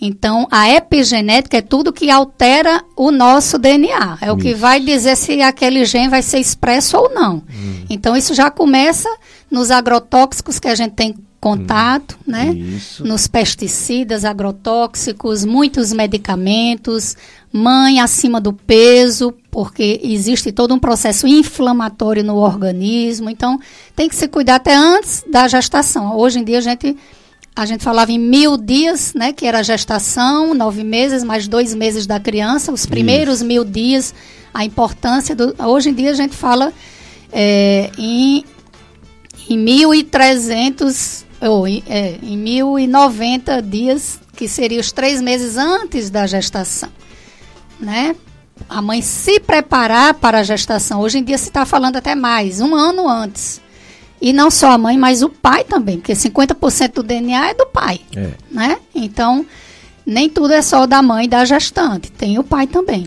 Então, 0.00 0.48
a 0.50 0.70
epigenética 0.70 1.58
é 1.58 1.62
tudo 1.62 1.92
que 1.92 2.10
altera 2.10 2.82
o 2.96 3.10
nosso 3.10 3.58
DNA. 3.58 4.18
É 4.20 4.26
isso. 4.26 4.34
o 4.34 4.36
que 4.36 4.54
vai 4.54 4.80
dizer 4.80 5.16
se 5.16 5.40
aquele 5.40 5.84
gene 5.84 6.08
vai 6.08 6.20
ser 6.20 6.38
expresso 6.38 6.96
ou 6.96 7.14
não. 7.14 7.36
Hum. 7.36 7.84
Então, 7.88 8.16
isso 8.16 8.34
já 8.34 8.50
começa 8.50 9.08
nos 9.54 9.70
agrotóxicos 9.70 10.58
que 10.58 10.68
a 10.68 10.74
gente 10.74 10.92
tem 10.92 11.14
contato, 11.40 12.18
hum, 12.26 12.32
né? 12.32 12.52
Isso. 12.52 13.04
Nos 13.06 13.26
pesticidas, 13.26 14.24
agrotóxicos, 14.24 15.44
muitos 15.44 15.92
medicamentos, 15.92 17.16
mãe 17.52 18.00
acima 18.00 18.40
do 18.40 18.52
peso, 18.52 19.32
porque 19.50 20.00
existe 20.02 20.50
todo 20.50 20.74
um 20.74 20.78
processo 20.78 21.26
inflamatório 21.26 22.24
no 22.24 22.36
organismo. 22.36 23.30
Então, 23.30 23.60
tem 23.94 24.08
que 24.08 24.16
se 24.16 24.26
cuidar 24.26 24.56
até 24.56 24.74
antes 24.74 25.22
da 25.30 25.46
gestação. 25.46 26.16
Hoje 26.16 26.40
em 26.40 26.44
dia 26.44 26.58
a 26.58 26.62
gente 26.62 26.96
a 27.56 27.66
gente 27.66 27.84
falava 27.84 28.10
em 28.10 28.18
mil 28.18 28.56
dias, 28.56 29.14
né? 29.14 29.32
Que 29.32 29.46
era 29.46 29.60
a 29.60 29.62
gestação, 29.62 30.54
nove 30.54 30.82
meses 30.82 31.22
mais 31.22 31.46
dois 31.46 31.72
meses 31.72 32.04
da 32.04 32.18
criança, 32.18 32.72
os 32.72 32.84
primeiros 32.84 33.36
Isso. 33.36 33.44
mil 33.44 33.64
dias, 33.64 34.12
a 34.52 34.64
importância 34.64 35.36
do. 35.36 35.54
Hoje 35.62 35.90
em 35.90 35.94
dia 35.94 36.10
a 36.10 36.14
gente 36.14 36.34
fala 36.34 36.72
é, 37.32 37.90
em 37.96 38.44
em 39.48 39.58
1.300 39.64 41.24
ou 41.40 41.66
é, 41.66 42.16
em 42.22 42.36
1090 42.38 43.60
dias, 43.62 44.20
que 44.34 44.48
seria 44.48 44.80
os 44.80 44.92
três 44.92 45.20
meses 45.20 45.56
antes 45.56 46.10
da 46.10 46.26
gestação, 46.26 46.88
né? 47.78 48.16
A 48.68 48.80
mãe 48.80 49.02
se 49.02 49.40
preparar 49.40 50.14
para 50.14 50.38
a 50.38 50.42
gestação. 50.42 51.00
Hoje 51.00 51.18
em 51.18 51.24
dia 51.24 51.36
se 51.36 51.48
está 51.48 51.66
falando 51.66 51.96
até 51.96 52.14
mais, 52.14 52.60
um 52.60 52.74
ano 52.74 53.08
antes. 53.08 53.60
E 54.20 54.32
não 54.32 54.50
só 54.50 54.70
a 54.70 54.78
mãe, 54.78 54.96
mas 54.96 55.22
o 55.22 55.28
pai 55.28 55.64
também, 55.64 55.98
porque 55.98 56.14
50% 56.14 56.94
do 56.94 57.02
DNA 57.02 57.50
é 57.50 57.54
do 57.54 57.66
pai, 57.66 58.00
é. 58.16 58.30
né? 58.50 58.78
Então, 58.94 59.44
nem 60.06 60.30
tudo 60.30 60.54
é 60.54 60.62
só 60.62 60.86
da 60.86 61.02
mãe 61.02 61.26
e 61.26 61.28
da 61.28 61.44
gestante, 61.44 62.10
tem 62.10 62.38
o 62.38 62.44
pai 62.44 62.66
também. 62.66 63.06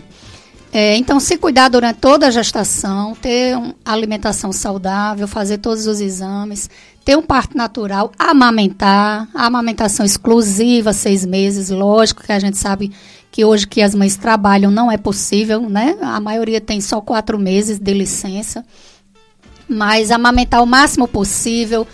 É, 0.72 0.96
então, 0.96 1.18
se 1.18 1.38
cuidar 1.38 1.68
durante 1.68 1.96
toda 1.96 2.26
a 2.26 2.30
gestação, 2.30 3.14
ter 3.14 3.56
uma 3.56 3.74
alimentação 3.84 4.52
saudável, 4.52 5.26
fazer 5.26 5.58
todos 5.58 5.86
os 5.86 6.00
exames, 6.00 6.68
ter 7.04 7.16
um 7.16 7.22
parto 7.22 7.56
natural, 7.56 8.12
amamentar, 8.18 9.26
amamentação 9.34 10.04
exclusiva, 10.04 10.92
seis 10.92 11.24
meses, 11.24 11.70
lógico 11.70 12.22
que 12.22 12.32
a 12.32 12.38
gente 12.38 12.58
sabe 12.58 12.92
que 13.30 13.44
hoje 13.44 13.66
que 13.66 13.80
as 13.80 13.94
mães 13.94 14.16
trabalham 14.16 14.70
não 14.70 14.92
é 14.92 14.98
possível, 14.98 15.70
né? 15.70 15.96
A 16.02 16.20
maioria 16.20 16.60
tem 16.60 16.82
só 16.82 17.00
quatro 17.00 17.38
meses 17.38 17.78
de 17.78 17.94
licença, 17.94 18.62
mas 19.66 20.10
amamentar 20.10 20.62
o 20.62 20.66
máximo 20.66 21.08
possível, 21.08 21.86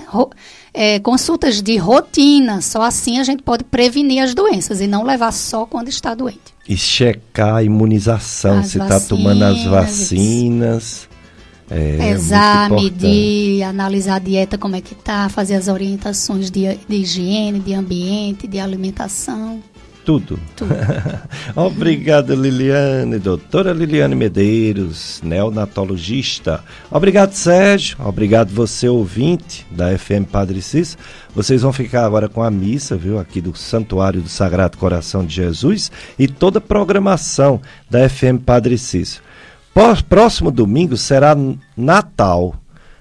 é, 0.74 1.00
consultas 1.00 1.62
de 1.62 1.78
rotina. 1.78 2.62
Só 2.62 2.82
assim 2.82 3.20
a 3.20 3.24
gente 3.24 3.44
pode 3.44 3.64
prevenir 3.64 4.24
as 4.24 4.34
doenças 4.34 4.82
e 4.82 4.88
não 4.88 5.04
levar 5.04 5.32
só 5.32 5.66
quando 5.66 5.88
está 5.88 6.16
doente. 6.16 6.40
E 6.68 6.78
checar 6.78 7.56
a 7.56 7.64
imunização, 7.64 8.60
as 8.60 8.68
se 8.68 8.80
está 8.80 9.00
tomando 9.00 9.44
as 9.44 9.64
vacinas. 9.66 11.09
É, 11.72 11.98
Pesar, 11.98 12.72
medir, 12.72 13.62
analisar 13.64 14.16
a 14.16 14.20
dieta, 14.20 14.58
como 14.58 14.76
é 14.76 14.82
que 14.82 14.96
tá, 14.96 15.30
fazer 15.30 15.54
as 15.56 15.68
orientações 15.68 16.50
de, 16.50 16.76
de 16.88 16.96
higiene, 16.96 17.60
de 17.60 17.74
ambiente, 17.74 18.48
de 18.48 18.60
alimentação. 18.60 19.62
tudo. 20.04 20.40
Tudo. 20.56 20.74
Obrigado, 21.56 22.34
Liliane, 22.34 23.20
doutora 23.20 23.72
Liliane 23.72 24.16
Medeiros, 24.16 25.22
neonatologista. 25.24 26.64
Obrigado, 26.90 27.34
Sérgio. 27.34 27.98
Obrigado 28.04 28.50
você, 28.50 28.90
ouvinte 28.90 29.68
da 29.70 29.96
FM 29.96 30.26
Padre 30.32 30.64
Cis. 30.64 30.98
Vocês 31.36 31.62
vão 31.62 31.72
ficar 31.72 32.04
agora 32.04 32.28
com 32.28 32.42
a 32.42 32.50
missa, 32.50 32.98
viu, 32.98 33.20
aqui 33.20 33.40
do 33.40 33.56
Santuário 33.56 34.22
do 34.22 34.30
Sagrado 34.30 34.76
Coração 34.80 35.24
de 35.24 35.36
Jesus 35.36 35.92
e 36.18 36.28
toda 36.28 36.58
a 36.58 36.62
programação 36.62 37.62
da 37.88 38.10
FM 38.10 38.42
Padre 38.44 38.76
Cis. 38.76 39.22
Próximo 40.10 40.52
domingo 40.52 40.98
será 40.98 41.38
Natal, 41.78 42.54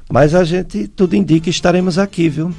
mas 0.09 0.33
a 0.33 0.45
gente 0.45 0.87
tudo 0.87 1.17
indica 1.17 1.51
estaremos 1.51 1.99
aqui, 1.99 2.29
viu? 2.29 2.55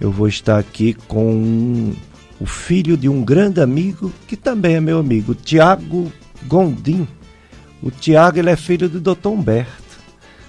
Eu 0.00 0.10
vou 0.10 0.26
estar 0.26 0.58
aqui 0.58 0.94
com 1.06 1.92
o 2.40 2.46
filho 2.46 2.96
de 2.96 3.10
um 3.10 3.22
grande 3.22 3.60
amigo, 3.60 4.10
que 4.26 4.36
também 4.38 4.76
é 4.76 4.80
meu 4.80 4.98
amigo, 4.98 5.34
Tiago 5.34 6.10
Gondim. 6.46 7.06
O 7.82 7.90
Tiago 7.90 8.38
ele 8.38 8.48
é 8.48 8.56
filho 8.56 8.88
do 8.88 9.00
Dr. 9.00 9.28
Humberto. 9.28 9.98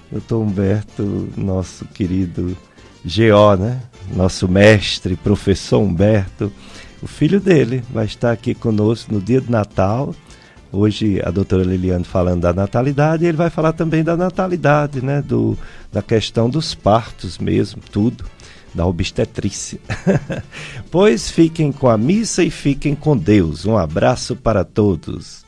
Dr. 0.09 0.35
Humberto, 0.35 1.27
nosso 1.35 1.83
querido 1.87 2.55
GO, 3.03 3.55
né? 3.59 3.81
Nosso 4.15 4.47
mestre, 4.47 5.17
professor 5.17 5.79
Humberto. 5.79 6.49
O 7.01 7.07
filho 7.07 7.41
dele 7.41 7.83
vai 7.91 8.05
estar 8.05 8.31
aqui 8.31 8.53
conosco 8.53 9.13
no 9.13 9.19
dia 9.19 9.41
de 9.41 9.51
Natal. 9.51 10.15
Hoje 10.71 11.21
a 11.25 11.31
doutora 11.31 11.63
Liliane 11.63 12.03
falando 12.03 12.41
da 12.41 12.53
natalidade, 12.53 13.25
ele 13.25 13.37
vai 13.37 13.49
falar 13.49 13.73
também 13.73 14.03
da 14.03 14.15
natalidade, 14.15 15.03
né? 15.03 15.21
Do, 15.21 15.57
da 15.91 16.01
questão 16.01 16.49
dos 16.49 16.75
partos 16.75 17.37
mesmo, 17.37 17.81
tudo 17.91 18.23
da 18.73 18.85
obstetrícia. 18.85 19.79
pois 20.91 21.29
fiquem 21.29 21.71
com 21.71 21.89
a 21.89 21.97
missa 21.97 22.43
e 22.43 22.51
fiquem 22.51 22.95
com 22.95 23.17
Deus. 23.17 23.65
Um 23.65 23.77
abraço 23.77 24.35
para 24.35 24.63
todos. 24.63 25.43